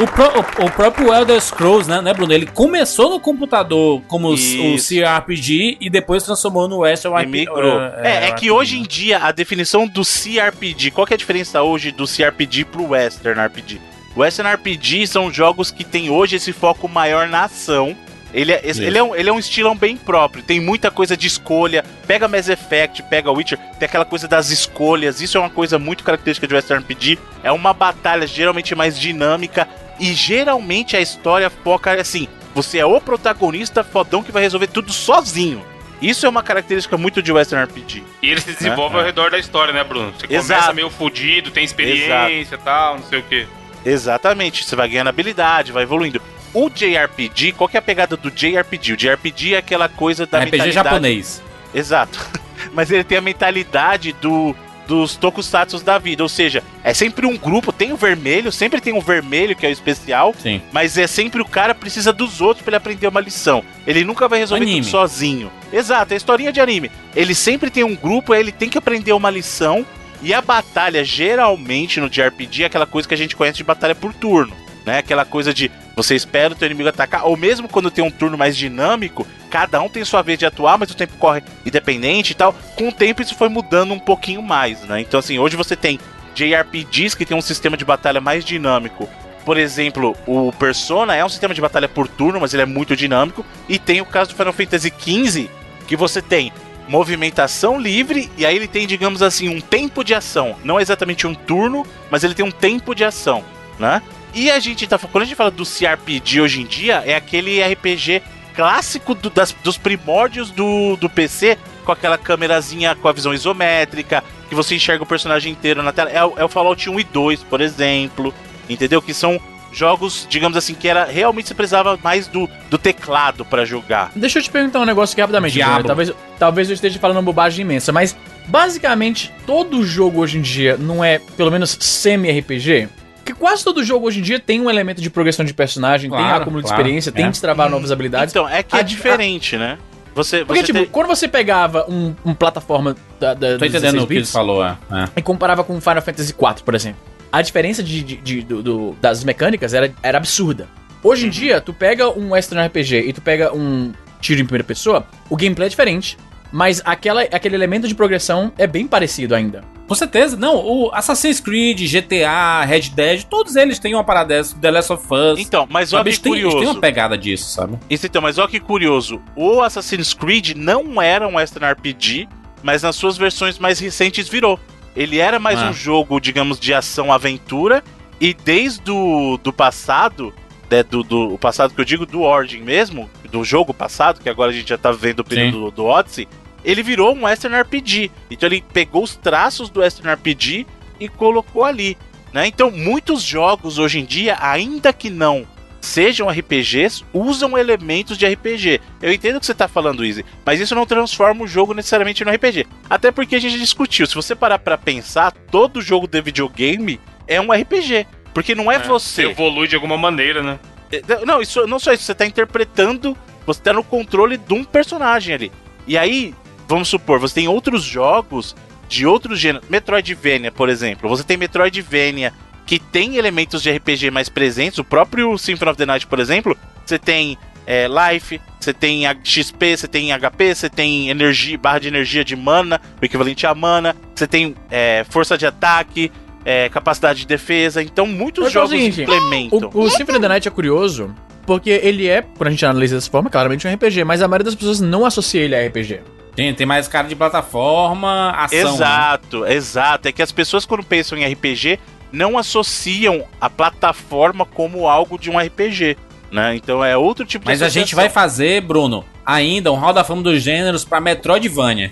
O, 0.02 0.06
pró- 0.06 0.32
o- 0.60 0.64
o 0.66 0.70
próprio 0.70 1.12
Elder 1.14 1.40
Scrolls, 1.40 1.88
né, 1.88 2.00
né, 2.00 2.12
Bruno? 2.14 2.32
Ele 2.32 2.46
começou 2.46 3.10
no 3.10 3.20
computador 3.20 4.00
como 4.08 4.30
o. 4.32 4.36
CRPG 4.78 5.76
e 5.80 5.90
depois 5.90 6.22
transformou 6.22 6.66
no 6.66 6.78
Western 6.78 7.16
RPG. 7.16 7.30
migrou. 7.30 7.80
É, 8.02 8.28
é 8.28 8.32
que 8.32 8.50
hoje 8.50 8.78
em 8.78 8.82
dia 8.82 9.18
a 9.18 9.30
definição 9.30 9.86
do 9.86 10.02
CRPG, 10.02 10.90
qual 10.90 11.06
que 11.06 11.12
é 11.12 11.16
a 11.16 11.18
diferença 11.18 11.62
hoje 11.62 11.92
do 11.92 12.06
CRPG 12.06 12.64
pro 12.64 12.88
Western 12.88 13.40
RPG? 13.46 13.80
Western 14.16 14.52
RPG 14.54 15.06
são 15.06 15.30
jogos 15.32 15.70
que 15.70 15.84
tem 15.84 16.10
hoje 16.10 16.36
esse 16.36 16.52
foco 16.52 16.88
maior 16.88 17.28
na 17.28 17.44
ação. 17.44 17.94
Ele 18.32 18.52
é, 18.52 18.60
ele, 18.64 18.96
é 18.96 19.02
um, 19.02 19.14
ele 19.14 19.28
é 19.28 19.32
um 19.32 19.38
estilão 19.38 19.76
bem 19.76 19.96
próprio, 19.96 20.42
tem 20.42 20.60
muita 20.60 20.90
coisa 20.90 21.16
de 21.16 21.26
escolha. 21.26 21.84
Pega 22.06 22.28
Mass 22.28 22.48
Effect, 22.48 23.02
pega 23.04 23.30
Witcher, 23.30 23.58
tem 23.78 23.86
aquela 23.86 24.04
coisa 24.04 24.28
das 24.28 24.50
escolhas. 24.50 25.20
Isso 25.20 25.36
é 25.36 25.40
uma 25.40 25.50
coisa 25.50 25.78
muito 25.78 26.04
característica 26.04 26.46
de 26.46 26.54
Western 26.54 26.84
RPG. 26.84 27.18
É 27.42 27.50
uma 27.50 27.72
batalha 27.72 28.26
geralmente 28.26 28.74
mais 28.74 28.98
dinâmica 28.98 29.68
e 29.98 30.14
geralmente 30.14 30.96
a 30.96 31.00
história 31.00 31.50
foca 31.50 32.00
assim: 32.00 32.28
você 32.54 32.78
é 32.78 32.86
o 32.86 33.00
protagonista 33.00 33.82
fodão 33.82 34.22
que 34.22 34.32
vai 34.32 34.42
resolver 34.42 34.68
tudo 34.68 34.92
sozinho. 34.92 35.64
Isso 36.00 36.24
é 36.24 36.28
uma 36.28 36.42
característica 36.42 36.96
muito 36.96 37.22
de 37.22 37.30
Western 37.30 37.64
RPG. 37.64 38.02
E 38.22 38.30
ele 38.30 38.40
se 38.40 38.52
desenvolve 38.52 38.96
ao 38.96 39.04
redor 39.04 39.30
da 39.30 39.38
história, 39.38 39.72
né, 39.72 39.84
Bruno? 39.84 40.12
Você 40.16 40.26
começa 40.26 40.54
Exato. 40.54 40.74
meio 40.74 40.88
fudido, 40.88 41.50
tem 41.50 41.62
experiência 41.62 42.54
e 42.54 42.58
tal, 42.58 42.96
não 42.96 43.04
sei 43.04 43.18
o 43.18 43.22
quê. 43.22 43.46
Exatamente, 43.84 44.64
você 44.64 44.74
vai 44.74 44.88
ganhando 44.88 45.08
habilidade, 45.08 45.72
vai 45.72 45.82
evoluindo. 45.82 46.20
O 46.52 46.68
JRPG, 46.68 47.52
qual 47.52 47.68
que 47.68 47.76
é 47.76 47.80
a 47.80 47.82
pegada 47.82 48.16
do 48.16 48.30
JRPG? 48.30 48.92
O 48.92 48.96
JRPG 48.96 49.54
é 49.54 49.58
aquela 49.58 49.88
coisa 49.88 50.26
da 50.26 50.38
RPG 50.38 50.52
mentalidade... 50.52 50.88
japonês. 50.88 51.42
Exato. 51.74 52.18
Mas 52.74 52.90
ele 52.90 53.04
tem 53.04 53.18
a 53.18 53.22
mentalidade 53.22 54.12
do 54.12 54.54
dos 54.90 55.14
tokusatsu 55.14 55.78
da 55.84 55.98
vida, 55.98 56.20
ou 56.20 56.28
seja, 56.28 56.64
é 56.82 56.92
sempre 56.92 57.24
um 57.24 57.36
grupo, 57.36 57.72
tem 57.72 57.92
o 57.92 57.96
vermelho, 57.96 58.50
sempre 58.50 58.80
tem 58.80 58.92
o 58.92 59.00
vermelho 59.00 59.54
que 59.54 59.64
é 59.64 59.68
o 59.68 59.72
especial, 59.72 60.34
Sim. 60.36 60.60
mas 60.72 60.98
é 60.98 61.06
sempre 61.06 61.40
o 61.40 61.44
cara 61.44 61.72
precisa 61.76 62.12
dos 62.12 62.40
outros 62.40 62.64
pra 62.64 62.70
ele 62.70 62.76
aprender 62.76 63.06
uma 63.06 63.20
lição. 63.20 63.62
Ele 63.86 64.02
nunca 64.02 64.26
vai 64.26 64.40
resolver 64.40 64.64
Anime. 64.64 64.80
tudo 64.80 64.90
sozinho. 64.90 65.52
Exato, 65.72 66.12
é 66.12 66.16
historinha 66.16 66.52
de 66.52 66.60
anime. 66.60 66.90
Ele 67.14 67.36
sempre 67.36 67.70
tem 67.70 67.84
um 67.84 67.94
grupo, 67.94 68.32
aí 68.32 68.40
ele 68.40 68.50
tem 68.50 68.68
que 68.68 68.76
aprender 68.76 69.12
uma 69.12 69.30
lição. 69.30 69.86
E 70.22 70.34
a 70.34 70.42
batalha, 70.42 71.04
geralmente 71.04 72.00
no 72.00 72.10
JRPG, 72.10 72.64
é 72.64 72.66
aquela 72.66 72.84
coisa 72.84 73.06
que 73.06 73.14
a 73.14 73.16
gente 73.16 73.36
conhece 73.36 73.58
de 73.58 73.64
batalha 73.64 73.94
por 73.94 74.12
turno. 74.12 74.52
Né? 74.84 74.98
Aquela 74.98 75.24
coisa 75.24 75.52
de 75.52 75.70
você 75.94 76.14
espera 76.14 76.54
o 76.54 76.56
teu 76.56 76.66
inimigo 76.66 76.88
atacar, 76.88 77.26
ou 77.26 77.36
mesmo 77.36 77.68
quando 77.68 77.90
tem 77.90 78.02
um 78.02 78.10
turno 78.10 78.38
mais 78.38 78.56
dinâmico, 78.56 79.26
cada 79.50 79.80
um 79.82 79.88
tem 79.88 80.04
sua 80.04 80.22
vez 80.22 80.38
de 80.38 80.46
atuar, 80.46 80.78
mas 80.78 80.90
o 80.90 80.96
tempo 80.96 81.14
corre 81.18 81.42
independente 81.66 82.30
e 82.30 82.34
tal. 82.34 82.54
Com 82.76 82.88
o 82.88 82.92
tempo 82.92 83.20
isso 83.20 83.34
foi 83.34 83.48
mudando 83.48 83.92
um 83.92 83.98
pouquinho 83.98 84.42
mais, 84.42 84.80
né? 84.82 85.00
Então 85.00 85.20
assim, 85.20 85.38
hoje 85.38 85.56
você 85.56 85.76
tem 85.76 85.98
JRPGs 86.34 87.16
que 87.16 87.26
tem 87.26 87.36
um 87.36 87.42
sistema 87.42 87.76
de 87.76 87.84
batalha 87.84 88.20
mais 88.20 88.44
dinâmico. 88.44 89.08
Por 89.44 89.56
exemplo, 89.56 90.16
o 90.26 90.52
Persona 90.52 91.14
é 91.14 91.24
um 91.24 91.28
sistema 91.28 91.54
de 91.54 91.60
batalha 91.60 91.88
por 91.88 92.06
turno, 92.06 92.40
mas 92.40 92.54
ele 92.54 92.62
é 92.62 92.66
muito 92.66 92.94
dinâmico. 92.94 93.44
E 93.68 93.78
tem 93.78 94.00
o 94.00 94.06
caso 94.06 94.30
do 94.30 94.36
Final 94.36 94.52
Fantasy 94.52 94.92
XV, 94.96 95.50
que 95.86 95.96
você 95.96 96.20
tem 96.22 96.52
movimentação 96.86 97.80
livre, 97.80 98.30
e 98.36 98.44
aí 98.44 98.56
ele 98.56 98.66
tem, 98.66 98.86
digamos 98.86 99.22
assim, 99.22 99.48
um 99.48 99.60
tempo 99.60 100.02
de 100.02 100.12
ação. 100.12 100.56
Não 100.64 100.78
é 100.78 100.82
exatamente 100.82 101.26
um 101.26 101.34
turno, 101.34 101.86
mas 102.10 102.24
ele 102.24 102.34
tem 102.34 102.44
um 102.44 102.50
tempo 102.50 102.94
de 102.94 103.04
ação, 103.04 103.44
né? 103.78 104.02
E 104.34 104.50
a 104.50 104.58
gente 104.60 104.86
tá 104.86 104.98
quando 104.98 105.22
a 105.22 105.26
gente 105.26 105.36
fala 105.36 105.50
do 105.50 105.64
CRPG 105.64 106.40
hoje 106.40 106.60
em 106.62 106.64
dia, 106.66 107.02
é 107.06 107.14
aquele 107.14 107.62
RPG 107.62 108.22
clássico 108.54 109.14
do- 109.14 109.30
das- 109.30 109.52
dos 109.64 109.76
primórdios 109.78 110.50
do, 110.50 110.96
do 110.96 111.08
PC, 111.08 111.56
com 111.84 111.92
aquela 111.92 112.18
câmerazinha 112.18 112.94
com 112.94 113.08
a 113.08 113.12
visão 113.12 113.32
isométrica, 113.34 114.22
que 114.48 114.54
você 114.54 114.74
enxerga 114.76 115.02
o 115.02 115.06
personagem 115.06 115.52
inteiro 115.52 115.82
na 115.82 115.92
tela. 115.92 116.10
É, 116.10 116.24
o- 116.24 116.34
é 116.36 116.44
o 116.44 116.48
Fallout 116.48 116.88
1 116.88 117.00
e 117.00 117.04
2, 117.04 117.42
por 117.42 117.60
exemplo. 117.60 118.32
Entendeu? 118.68 119.02
Que 119.02 119.12
são 119.12 119.40
jogos, 119.72 120.26
digamos 120.28 120.56
assim, 120.56 120.74
que 120.74 120.86
era 120.88 121.04
realmente 121.04 121.48
você 121.48 121.54
precisava 121.54 121.98
mais 122.02 122.26
do, 122.26 122.48
do 122.68 122.76
teclado 122.78 123.44
pra 123.44 123.64
jogar. 123.64 124.10
Deixa 124.14 124.38
eu 124.38 124.42
te 124.42 124.50
perguntar 124.50 124.80
um 124.80 124.84
negócio 124.84 125.14
aqui 125.14 125.20
rapidamente, 125.20 125.54
Diablo. 125.54 125.74
Talvez, 125.86 126.12
talvez 126.38 126.68
eu 126.68 126.74
esteja 126.74 126.98
falando 126.98 127.16
uma 127.18 127.22
bobagem 127.22 127.62
imensa, 127.64 127.92
mas 127.92 128.16
basicamente 128.46 129.32
todo 129.46 129.84
jogo 129.84 130.20
hoje 130.20 130.38
em 130.38 130.40
dia 130.42 130.76
não 130.76 131.02
é, 131.04 131.18
pelo 131.36 131.50
menos, 131.50 131.76
semi-RPG? 131.80 132.88
Porque 133.24 133.34
quase 133.34 133.62
todo 133.62 133.82
jogo 133.84 134.06
hoje 134.06 134.20
em 134.20 134.22
dia 134.22 134.40
tem 134.40 134.60
um 134.60 134.68
elemento 134.70 135.00
de 135.00 135.08
progressão 135.10 135.44
de 135.44 135.54
personagem, 135.54 136.10
tem 136.10 136.18
Claro, 136.18 136.42
acúmulo 136.42 136.62
de 136.62 136.68
claro, 136.68 136.80
experiência, 136.82 137.12
tem 137.12 137.24
é. 137.24 137.26
de 137.28 137.32
destravar 137.32 137.68
novas 137.70 137.92
habilidades. 137.92 138.32
Então, 138.32 138.48
é 138.48 138.62
que 138.62 138.74
é 138.76 138.80
A- 138.80 138.82
diferente, 138.82 139.56
né? 139.56 139.78
Você, 140.14 140.44
Porque, 140.44 140.60
você 140.60 140.66
tipo, 140.66 140.78
tem- 140.80 140.88
quando 140.88 141.06
você 141.06 141.28
pegava 141.28 141.86
um, 141.88 142.14
um 142.24 142.34
plataforma 142.34 142.96
da, 143.20 143.32
da, 143.32 143.58
Tô 143.58 143.64
entendendo 143.64 143.92
16 143.92 144.02
o 144.02 144.06
que 144.08 144.14
ele 144.14 144.24
falou, 144.26 144.64
é. 144.64 144.76
é. 144.90 145.08
e 145.16 145.22
comparava 145.22 145.62
com 145.62 145.80
Final 145.80 146.02
Fantasy 146.02 146.30
IV, 146.32 146.62
por 146.64 146.74
exemplo, 146.74 147.00
a 147.30 147.40
diferença 147.40 147.80
de, 147.82 148.02
de- 148.02 148.16
de- 148.16 148.42
do- 148.42 148.62
do- 148.62 148.96
das 149.00 149.22
mecânicas 149.22 149.72
era, 149.72 149.92
era 150.02 150.18
absurda. 150.18 150.66
Hoje 151.02 151.26
em 151.26 151.30
dia, 151.30 151.60
tu 151.60 151.72
pega 151.72 152.10
um 152.10 152.30
Western 152.32 152.66
RPG 152.66 153.04
e 153.08 153.12
tu 153.12 153.20
pega 153.22 153.54
um 153.54 153.92
tiro 154.20 154.40
em 154.40 154.44
primeira 154.44 154.64
pessoa, 154.64 155.06
o 155.30 155.36
gameplay 155.36 155.66
é 155.66 155.70
diferente, 155.70 156.18
mas 156.52 156.82
aquela, 156.84 157.22
aquele 157.22 157.54
elemento 157.54 157.86
de 157.86 157.94
progressão 157.94 158.52
é 158.58 158.66
bem 158.66 158.86
parecido 158.86 159.34
ainda. 159.34 159.62
Com 159.86 159.94
certeza. 159.94 160.36
Não, 160.36 160.56
o 160.56 160.90
Assassin's 160.94 161.40
Creed, 161.40 161.80
GTA, 161.92 162.64
Red 162.64 162.90
Dead, 162.94 163.24
todos 163.24 163.56
eles 163.56 163.78
têm 163.80 163.92
uma 163.94 164.04
parada 164.04 164.28
dessa, 164.28 164.56
The 164.56 164.70
Last 164.70 164.92
of 164.92 165.04
Us. 165.12 165.40
Então, 165.40 165.66
mas 165.68 165.92
olha 165.92 166.04
que 166.10 166.20
têm 166.20 166.32
curioso. 166.32 166.58
uma 166.58 166.80
pegada 166.80 167.18
disso, 167.18 167.50
sabe? 167.50 167.76
Isso 167.90 168.06
então, 168.06 168.22
mas 168.22 168.38
olha 168.38 168.48
que 168.48 168.60
curioso. 168.60 169.20
O 169.34 169.60
Assassin's 169.60 170.14
Creed 170.14 170.54
não 170.54 171.02
era 171.02 171.26
um 171.26 171.34
Western 171.36 171.72
RPG, 171.72 172.28
mas 172.62 172.82
nas 172.82 172.94
suas 172.94 173.16
versões 173.16 173.58
mais 173.58 173.80
recentes 173.80 174.28
virou. 174.28 174.60
Ele 174.94 175.18
era 175.18 175.38
mais 175.40 175.58
Ah. 175.60 175.70
um 175.70 175.72
jogo, 175.72 176.20
digamos, 176.20 176.58
de 176.60 176.72
ação-aventura. 176.74 177.82
E 178.20 178.34
desde 178.34 178.90
o 178.90 179.38
do 179.42 179.52
passado, 179.52 180.32
né, 180.70 180.82
do, 180.82 181.02
do 181.02 181.34
o 181.34 181.38
passado 181.38 181.74
que 181.74 181.80
eu 181.80 181.84
digo, 181.84 182.06
do 182.06 182.22
Origin 182.22 182.60
mesmo, 182.60 183.10
do 183.30 183.44
jogo 183.44 183.74
passado, 183.74 184.20
que 184.20 184.28
agora 184.28 184.50
a 184.50 184.54
gente 184.54 184.68
já 184.68 184.78
tá 184.78 184.92
vendo 184.92 185.20
o 185.20 185.24
período 185.24 185.64
do, 185.64 185.70
do 185.70 185.84
Odyssey, 185.86 186.28
ele 186.64 186.82
virou 186.82 187.14
um 187.14 187.24
Western 187.24 187.58
RPG. 187.60 188.10
Então 188.30 188.48
ele 188.48 188.64
pegou 188.72 189.02
os 189.02 189.16
traços 189.16 189.68
do 189.68 189.80
Western 189.80 190.12
RPG 190.12 190.66
e 191.00 191.08
colocou 191.08 191.64
ali. 191.64 191.96
Né? 192.32 192.46
Então 192.46 192.70
muitos 192.70 193.22
jogos 193.22 193.78
hoje 193.78 193.98
em 193.98 194.04
dia, 194.04 194.36
ainda 194.40 194.92
que 194.92 195.10
não 195.10 195.46
sejam 195.80 196.28
RPGs, 196.28 197.02
usam 197.12 197.56
elementos 197.56 198.18
de 198.18 198.26
RPG. 198.26 198.80
Eu 199.00 199.12
entendo 199.12 199.40
que 199.40 199.46
você 199.46 199.54
tá 199.54 199.66
falando, 199.66 200.04
Easy, 200.04 200.24
mas 200.44 200.60
isso 200.60 200.74
não 200.74 200.84
transforma 200.84 201.42
o 201.42 201.48
jogo 201.48 201.72
necessariamente 201.72 202.24
no 202.24 202.30
RPG. 202.30 202.66
Até 202.88 203.10
porque 203.10 203.36
a 203.36 203.40
gente 203.40 203.58
discutiu, 203.58 204.06
se 204.06 204.14
você 204.14 204.34
parar 204.34 204.58
pra 204.58 204.76
pensar, 204.76 205.32
todo 205.50 205.80
jogo 205.80 206.06
de 206.06 206.20
videogame 206.20 207.00
é 207.26 207.40
um 207.40 207.50
RPG. 207.50 208.06
Porque 208.34 208.54
não 208.54 208.70
é, 208.70 208.78
você. 208.78 209.26
Evolui 209.26 209.68
de 209.68 209.74
alguma 209.74 209.98
maneira, 209.98 210.42
né? 210.42 210.58
É, 210.92 211.24
Não, 211.24 211.40
isso, 211.40 211.66
não 211.66 211.78
só 211.78 211.92
isso, 211.92 212.04
você 212.04 212.14
tá 212.14 212.26
interpretando, 212.26 213.16
você 213.46 213.60
tá 213.60 213.72
no 213.72 213.84
controle 213.84 214.36
de 214.36 214.54
um 214.54 214.64
personagem 214.64 215.34
ali. 215.34 215.52
E 215.86 215.96
aí, 215.96 216.34
vamos 216.68 216.88
supor, 216.88 217.18
você 217.18 217.34
tem 217.34 217.48
outros 217.48 217.82
jogos 217.82 218.54
de 218.88 219.06
outros 219.06 219.38
gêneros. 219.38 219.68
Metroidvania, 219.68 220.50
por 220.50 220.68
exemplo. 220.68 221.08
Você 221.08 221.22
tem 221.22 221.36
Metroidvania 221.36 222.32
que 222.66 222.78
tem 222.78 223.16
elementos 223.16 223.62
de 223.62 223.70
RPG 223.70 224.10
mais 224.10 224.28
presentes. 224.28 224.78
O 224.78 224.84
próprio 224.84 225.36
Symphony 225.36 225.70
of 225.70 225.78
the 225.78 225.86
Night, 225.86 226.06
por 226.06 226.20
exemplo, 226.20 226.56
você 226.84 226.98
tem 226.98 227.36
é, 227.66 227.86
life, 227.88 228.40
você 228.58 228.72
tem 228.72 229.02
XP, 229.24 229.76
você 229.76 229.88
tem 229.88 230.10
HP, 230.12 230.54
você 230.54 230.68
tem 230.68 231.08
energia, 231.08 231.58
barra 231.58 231.78
de 231.78 231.88
energia 231.88 232.24
de 232.24 232.36
mana, 232.36 232.80
o 233.00 233.04
equivalente 233.04 233.46
a 233.46 233.54
mana, 233.54 233.96
você 234.14 234.26
tem 234.26 234.54
é, 234.70 235.04
força 235.08 235.38
de 235.38 235.46
ataque, 235.46 236.10
é, 236.44 236.68
capacidade 236.68 237.20
de 237.20 237.26
defesa. 237.26 237.82
Então, 237.82 238.06
muitos 238.06 238.44
Mas 238.44 238.50
o 238.50 238.54
jogos 238.54 238.70
seguinte, 238.70 239.02
implementam. 239.02 239.70
O, 239.72 239.82
o 239.82 239.90
Symphony 239.90 240.18
of 240.18 240.20
the 240.20 240.28
Night 240.28 240.48
é 240.48 240.50
curioso, 240.50 241.14
porque 241.46 241.70
ele 241.70 242.08
é, 242.08 242.22
quando 242.22 242.48
a 242.48 242.50
gente 242.50 242.64
analisa 242.64 242.96
dessa 242.96 243.10
forma, 243.10 243.30
claramente 243.30 243.66
um 243.66 243.72
RPG, 243.72 244.04
mas 244.04 244.22
a 244.22 244.28
maioria 244.28 244.44
das 244.44 244.54
pessoas 244.54 244.80
não 244.80 245.04
associa 245.04 245.42
ele 245.42 245.54
a 245.54 245.66
RPG. 245.66 246.00
Tem, 246.34 246.54
tem 246.54 246.66
mais 246.66 246.86
cara 246.88 247.08
de 247.08 247.16
plataforma, 247.16 248.30
ação. 248.30 248.58
né? 248.58 248.74
Exato, 248.74 249.46
exato. 249.46 250.08
É 250.08 250.12
que 250.12 250.22
as 250.22 250.32
pessoas, 250.32 250.64
quando 250.64 250.84
pensam 250.84 251.18
em 251.18 251.30
RPG, 251.30 251.78
não 252.12 252.38
associam 252.38 253.24
a 253.40 253.50
plataforma 253.50 254.44
como 254.44 254.88
algo 254.88 255.18
de 255.18 255.30
um 255.30 255.38
RPG. 255.38 255.96
Né? 256.30 256.54
Então 256.54 256.84
é 256.84 256.96
outro 256.96 257.24
tipo 257.26 257.46
Mas 257.46 257.58
de 257.58 257.64
a 257.64 257.68
gente 257.68 257.94
vai 257.94 258.08
fazer, 258.08 258.60
Bruno, 258.62 259.04
ainda 259.26 259.72
um 259.72 259.76
Hall 259.76 259.92
da 259.92 260.04
Fama 260.04 260.22
dos 260.22 260.40
Gêneros 260.40 260.84
pra 260.84 261.00
Metroidvania. 261.00 261.90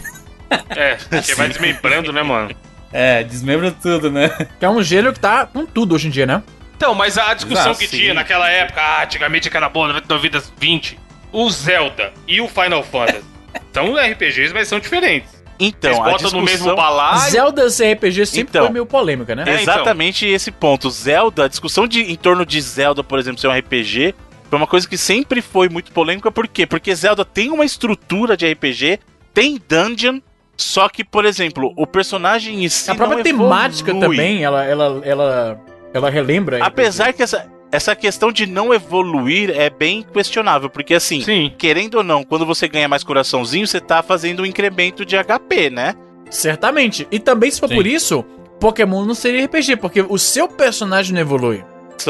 É, 0.70 0.94
porque 0.94 1.34
vai 1.34 1.48
desmembrando, 1.48 2.12
né, 2.12 2.22
mano? 2.22 2.50
É, 2.92 3.22
desmembra 3.22 3.70
tudo, 3.70 4.10
né? 4.10 4.28
Que 4.58 4.64
é 4.64 4.68
um 4.68 4.82
gênero 4.82 5.12
que 5.12 5.20
tá 5.20 5.46
com 5.46 5.66
tudo 5.66 5.94
hoje 5.94 6.08
em 6.08 6.10
dia, 6.10 6.26
né? 6.26 6.42
Então, 6.76 6.94
mas 6.94 7.18
a 7.18 7.34
discussão 7.34 7.72
Exato, 7.72 7.78
que 7.78 7.88
sim. 7.88 7.98
tinha 7.98 8.14
naquela 8.14 8.48
época, 8.48 8.80
ah, 8.80 9.02
antigamente 9.02 9.50
era 9.54 9.68
boa, 9.68 9.88
99 9.88 10.22
vidas 10.22 10.52
20, 10.58 10.98
o 11.32 11.50
Zelda 11.50 12.12
e 12.26 12.40
o 12.40 12.48
Final 12.48 12.82
Fantasy 12.84 13.24
são 13.74 13.94
RPGs, 13.94 14.54
mas 14.54 14.68
são 14.68 14.78
diferentes. 14.78 15.38
Então, 15.60 15.90
Eles 15.90 15.98
botam 15.98 16.16
discussão... 16.18 16.38
no 16.40 16.46
mesmo 16.46 16.76
balaio. 16.76 17.30
Zelda 17.30 17.68
ser 17.68 17.94
RPG 17.94 18.26
sempre 18.26 18.50
Então. 18.50 18.64
foi 18.66 18.72
meio 18.72 18.86
polêmica, 18.86 19.34
né? 19.34 19.42
É, 19.42 19.60
então. 19.60 19.74
Exatamente 19.74 20.24
esse 20.24 20.52
ponto. 20.52 20.88
Zelda, 20.88 21.46
a 21.46 21.48
discussão 21.48 21.86
de, 21.88 22.00
em 22.00 22.14
torno 22.14 22.46
de 22.46 22.60
Zelda, 22.60 23.02
por 23.02 23.18
exemplo, 23.18 23.40
ser 23.40 23.48
um 23.48 23.58
RPG, 23.58 24.14
foi 24.48 24.56
uma 24.56 24.66
coisa 24.68 24.88
que 24.88 24.96
sempre 24.96 25.42
foi 25.42 25.68
muito 25.68 25.90
polêmica. 25.90 26.30
Por 26.30 26.46
quê? 26.46 26.64
Porque 26.64 26.94
Zelda 26.94 27.24
tem 27.24 27.50
uma 27.50 27.64
estrutura 27.64 28.36
de 28.36 28.50
RPG, 28.50 29.00
tem 29.34 29.60
dungeon, 29.68 30.20
só 30.58 30.88
que, 30.88 31.04
por 31.04 31.24
exemplo, 31.24 31.72
o 31.76 31.86
personagem 31.86 32.64
em 32.64 32.68
si 32.68 32.90
a 32.90 32.94
própria 32.94 33.18
não 33.18 33.22
temática 33.22 33.92
evolui. 33.92 34.16
também, 34.16 34.42
ela, 34.42 34.64
ela, 34.64 35.00
ela, 35.04 35.60
ela 35.94 36.10
relembra. 36.10 36.64
Apesar 36.64 37.12
que 37.12 37.22
essa, 37.22 37.46
essa 37.70 37.94
questão 37.94 38.32
de 38.32 38.44
não 38.44 38.74
evoluir 38.74 39.50
é 39.50 39.70
bem 39.70 40.02
questionável, 40.02 40.68
porque 40.68 40.94
assim, 40.94 41.20
Sim. 41.20 41.52
querendo 41.56 41.98
ou 41.98 42.02
não, 42.02 42.24
quando 42.24 42.44
você 42.44 42.66
ganha 42.66 42.88
mais 42.88 43.04
coraçãozinho, 43.04 43.68
você 43.68 43.80
tá 43.80 44.02
fazendo 44.02 44.42
um 44.42 44.46
incremento 44.46 45.04
de 45.04 45.16
HP, 45.16 45.70
né? 45.70 45.94
Certamente. 46.28 47.06
E 47.10 47.20
também, 47.20 47.52
se 47.52 47.60
for 47.60 47.68
Sim. 47.68 47.76
por 47.76 47.86
isso, 47.86 48.24
Pokémon 48.58 49.04
não 49.04 49.14
seria 49.14 49.44
RPG, 49.44 49.76
porque 49.76 50.04
o 50.08 50.18
seu 50.18 50.48
personagem 50.48 51.14
não 51.14 51.20
evolui. 51.20 51.64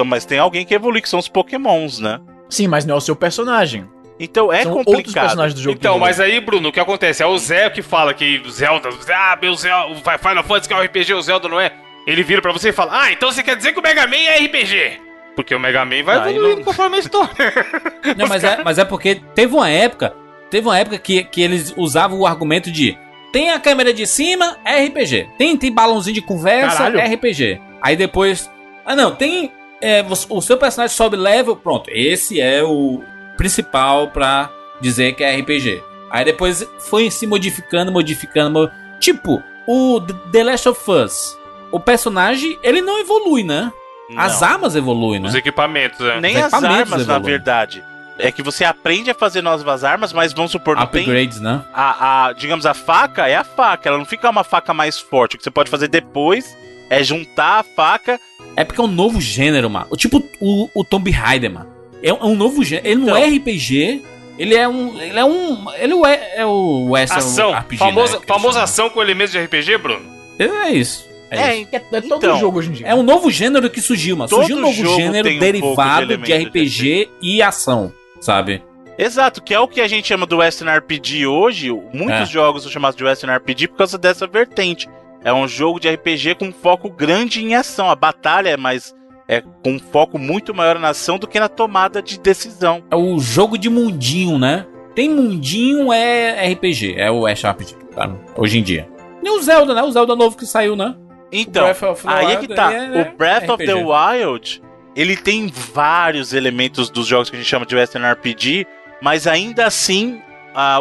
Mas 0.06 0.24
tem 0.24 0.38
alguém 0.38 0.64
que 0.64 0.74
evolui, 0.74 1.02
que 1.02 1.08
são 1.08 1.18
os 1.18 1.28
pokémons, 1.28 1.98
né? 1.98 2.18
Sim, 2.48 2.66
mas 2.66 2.86
não 2.86 2.94
é 2.94 2.98
o 2.98 3.00
seu 3.00 3.14
personagem. 3.14 3.86
Então 4.20 4.52
é 4.52 4.62
São 4.62 4.72
outros 4.72 4.96
complicado. 4.96 5.24
personagens 5.24 5.54
do 5.54 5.60
jogo. 5.62 5.76
que 5.76 5.80
Então, 5.80 5.98
mas 5.98 6.18
aí, 6.20 6.40
Bruno, 6.40 6.68
o 6.68 6.72
que 6.72 6.80
acontece? 6.80 7.22
É 7.22 7.26
o 7.26 7.38
Zé 7.38 7.70
que 7.70 7.82
fala 7.82 8.12
que 8.12 8.42
o 8.44 8.50
Zelda. 8.50 8.88
Ah, 9.14 9.38
meu 9.40 9.54
Zelda. 9.54 9.92
O 9.92 9.96
Final 9.96 10.42
Fantasy 10.44 10.68
que 10.68 10.74
é 10.74 10.76
um 10.76 10.80
RPG, 10.82 11.14
o 11.14 11.22
Zelda 11.22 11.48
não 11.48 11.60
é. 11.60 11.72
Ele 12.06 12.22
vira 12.22 12.40
pra 12.42 12.52
você 12.52 12.70
e 12.70 12.72
fala: 12.72 13.02
Ah, 13.02 13.12
então 13.12 13.30
você 13.30 13.42
quer 13.42 13.56
dizer 13.56 13.72
que 13.72 13.78
o 13.78 13.82
Mega 13.82 14.06
Man 14.06 14.16
é 14.16 14.38
RPG? 14.44 15.00
Porque 15.36 15.54
o 15.54 15.60
Mega 15.60 15.84
Man 15.84 16.02
vai 16.02 16.16
Ah, 16.18 16.30
evoluindo 16.30 16.56
não- 16.56 16.64
conforme 16.64 16.96
a 16.96 16.98
história. 17.00 17.30
Não, 18.16 18.26
mas 18.26 18.42
é, 18.42 18.62
mas 18.64 18.78
é 18.78 18.84
porque 18.84 19.20
teve 19.36 19.54
uma 19.54 19.68
época, 19.70 20.12
teve 20.50 20.66
uma 20.66 20.76
época 20.78 20.98
que, 20.98 21.22
que 21.22 21.40
eles 21.42 21.72
usavam 21.76 22.18
o 22.18 22.26
argumento 22.26 22.72
de 22.72 22.98
tem 23.32 23.50
a 23.50 23.60
câmera 23.60 23.92
de 23.92 24.04
cima, 24.06 24.56
é 24.64 24.82
RPG. 24.86 25.28
Tem, 25.38 25.56
tem 25.56 25.70
balãozinho 25.72 26.14
de 26.14 26.22
conversa, 26.22 26.78
Caralho. 26.78 26.98
é 26.98 27.04
RPG. 27.14 27.60
Aí 27.82 27.94
depois, 27.94 28.50
ah 28.84 28.96
não, 28.96 29.14
tem 29.14 29.52
é, 29.80 30.04
o 30.30 30.40
seu 30.40 30.56
personagem 30.56 30.96
sobe 30.96 31.16
level, 31.16 31.54
pronto. 31.54 31.88
Esse 31.92 32.40
é 32.40 32.62
o 32.64 33.00
principal 33.38 34.08
pra 34.08 34.50
dizer 34.80 35.14
que 35.14 35.24
é 35.24 35.34
RPG. 35.40 35.82
Aí 36.10 36.24
depois 36.24 36.66
foi 36.78 37.10
se 37.10 37.26
modificando, 37.26 37.90
modificando, 37.90 38.50
mo- 38.60 38.70
tipo 39.00 39.42
o 39.66 40.00
The- 40.32 40.44
Last 40.44 40.68
of 40.68 40.90
Us. 40.90 41.38
O 41.72 41.78
personagem, 41.80 42.58
ele 42.62 42.80
não 42.82 42.98
evolui, 42.98 43.42
né? 43.44 43.72
As 44.16 44.40
Não. 44.40 44.48
armas 44.48 44.74
evoluem, 44.74 45.20
né? 45.20 45.28
Os 45.28 45.34
equipamentos, 45.34 46.00
né? 46.00 46.18
Nem 46.20 46.36
Os 46.36 46.44
as 46.44 46.52
equipamentos 46.52 46.92
armas, 46.92 47.06
na 47.06 47.14
evoluem. 47.14 47.32
verdade. 47.32 47.84
É 48.18 48.32
que 48.32 48.42
você 48.42 48.64
aprende 48.64 49.10
a 49.10 49.14
fazer 49.14 49.42
novas 49.42 49.84
armas, 49.84 50.12
mas 50.12 50.32
vamos 50.32 50.50
supor, 50.50 50.76
tem 50.88 51.02
Upgrades, 51.02 51.40
né? 51.40 51.62
a, 51.72 52.26
a- 52.28 52.32
digamos, 52.32 52.64
a 52.66 52.72
faca 52.74 53.28
é 53.28 53.36
a 53.36 53.44
faca, 53.44 53.88
ela 53.88 53.98
não 53.98 54.06
fica 54.06 54.28
uma 54.30 54.42
faca 54.42 54.72
mais 54.74 54.98
forte. 54.98 55.34
O 55.36 55.38
que 55.38 55.44
você 55.44 55.50
pode 55.50 55.70
fazer 55.70 55.88
depois 55.88 56.56
é 56.90 57.02
juntar 57.04 57.60
a 57.60 57.62
faca. 57.62 58.18
É 58.56 58.64
porque 58.64 58.80
é 58.80 58.84
um 58.84 58.88
novo 58.88 59.20
gênero, 59.20 59.68
mano. 59.70 59.86
Tipo 59.96 60.24
o, 60.40 60.68
o 60.74 60.82
Tomb 60.82 61.10
Raider, 61.10 61.52
mano. 61.52 61.70
É 62.02 62.12
um, 62.12 62.16
é 62.16 62.24
um 62.24 62.34
novo 62.36 62.64
gênero. 62.64 62.86
Ele 62.88 63.00
não 63.00 63.08
Então. 63.08 63.16
é 63.16 63.36
RPG. 63.36 64.02
Ele 64.38 64.54
é 64.54 64.68
um. 64.68 65.00
Ele 65.00 65.18
é 65.18 65.24
um. 65.24 65.66
Ele 65.74 65.94
é, 66.06 66.40
é 66.40 66.46
o 66.46 66.90
Western 66.90 67.24
Ação. 67.24 67.52
RPG. 67.52 67.78
famosa 67.78 68.18
né, 68.18 68.24
famosa 68.26 68.62
ação 68.62 68.88
com 68.88 69.02
elementos 69.02 69.32
de 69.32 69.38
RPG, 69.40 69.78
Bruno? 69.78 70.06
É 70.38 70.70
isso. 70.70 71.06
É, 71.30 71.56
isso. 71.56 71.68
É, 71.72 71.76
é 71.76 72.00
todo 72.00 72.16
Então, 72.16 72.38
jogo 72.38 72.58
hoje 72.58 72.68
em 72.70 72.72
dia. 72.72 72.86
É 72.86 72.94
um 72.94 73.02
novo 73.02 73.30
gênero 73.30 73.68
que 73.68 73.80
surgiu, 73.80 74.16
mano. 74.16 74.28
Todo 74.30 74.40
Surgiu 74.40 74.56
um 74.56 74.60
novo 74.60 74.74
gênero 74.96 75.08
um 75.08 75.12
pouco 75.12 75.28
de 75.30 75.38
derivado 75.40 76.06
de, 76.06 76.12
elemento 76.12 76.26
de 76.26 76.44
RPG 76.60 77.10
e 77.20 77.42
ação, 77.42 77.92
sabe? 78.20 78.62
Exato, 78.96 79.42
que 79.42 79.54
é 79.54 79.60
o 79.60 79.68
que 79.68 79.80
a 79.80 79.86
gente 79.86 80.08
chama 80.08 80.26
do 80.26 80.38
Western 80.38 80.76
RPG 80.78 81.26
hoje. 81.26 81.70
Muitos 81.92 82.22
É. 82.22 82.26
jogos 82.26 82.62
são 82.62 82.72
chamados 82.72 82.96
de 82.96 83.04
Western 83.04 83.36
RPG 83.36 83.68
por 83.68 83.76
causa 83.78 83.98
dessa 83.98 84.26
vertente. 84.26 84.88
É 85.24 85.32
um 85.32 85.46
jogo 85.46 85.78
de 85.80 85.88
RPG 85.88 86.36
com 86.36 86.52
foco 86.52 86.88
grande 86.88 87.44
em 87.44 87.54
ação. 87.54 87.90
A 87.90 87.94
batalha 87.94 88.50
é 88.50 88.56
mais. 88.56 88.94
É 89.28 89.42
com 89.62 89.72
um 89.72 89.78
foco 89.78 90.18
muito 90.18 90.54
maior 90.54 90.78
na 90.78 90.88
ação 90.88 91.18
do 91.18 91.26
que 91.26 91.38
na 91.38 91.48
tomada 91.48 92.00
de 92.00 92.18
decisão. 92.18 92.82
É 92.90 92.96
o 92.96 93.18
jogo 93.18 93.58
de 93.58 93.68
mundinho, 93.68 94.38
né? 94.38 94.66
Tem 94.94 95.08
mundinho, 95.08 95.92
é 95.92 96.50
RPG. 96.52 96.94
É 96.96 97.10
o 97.10 97.20
Western 97.20 97.54
RPG, 97.54 97.74
tá? 97.94 98.10
Hoje 98.36 98.58
em 98.58 98.62
dia. 98.62 98.88
E 99.22 99.30
o 99.30 99.42
Zelda, 99.42 99.74
né? 99.74 99.82
O 99.82 99.90
Zelda 99.90 100.16
novo 100.16 100.36
que 100.36 100.46
saiu, 100.46 100.74
né? 100.74 100.96
Então, 101.30 101.66
aí 102.06 102.32
é 102.32 102.36
que 102.36 102.48
tá. 102.48 102.72
é, 102.72 103.02
o 103.02 103.16
Breath 103.16 103.50
of 103.50 103.64
the 103.64 103.74
RPG. 103.74 103.84
Wild, 103.84 104.62
ele 104.96 105.14
tem 105.14 105.52
vários 105.74 106.32
elementos 106.32 106.88
dos 106.88 107.06
jogos 107.06 107.28
que 107.28 107.36
a 107.36 107.38
gente 107.38 107.48
chama 107.48 107.66
de 107.66 107.76
Western 107.76 108.10
RPG, 108.10 108.66
mas 109.02 109.26
ainda 109.26 109.66
assim, 109.66 110.22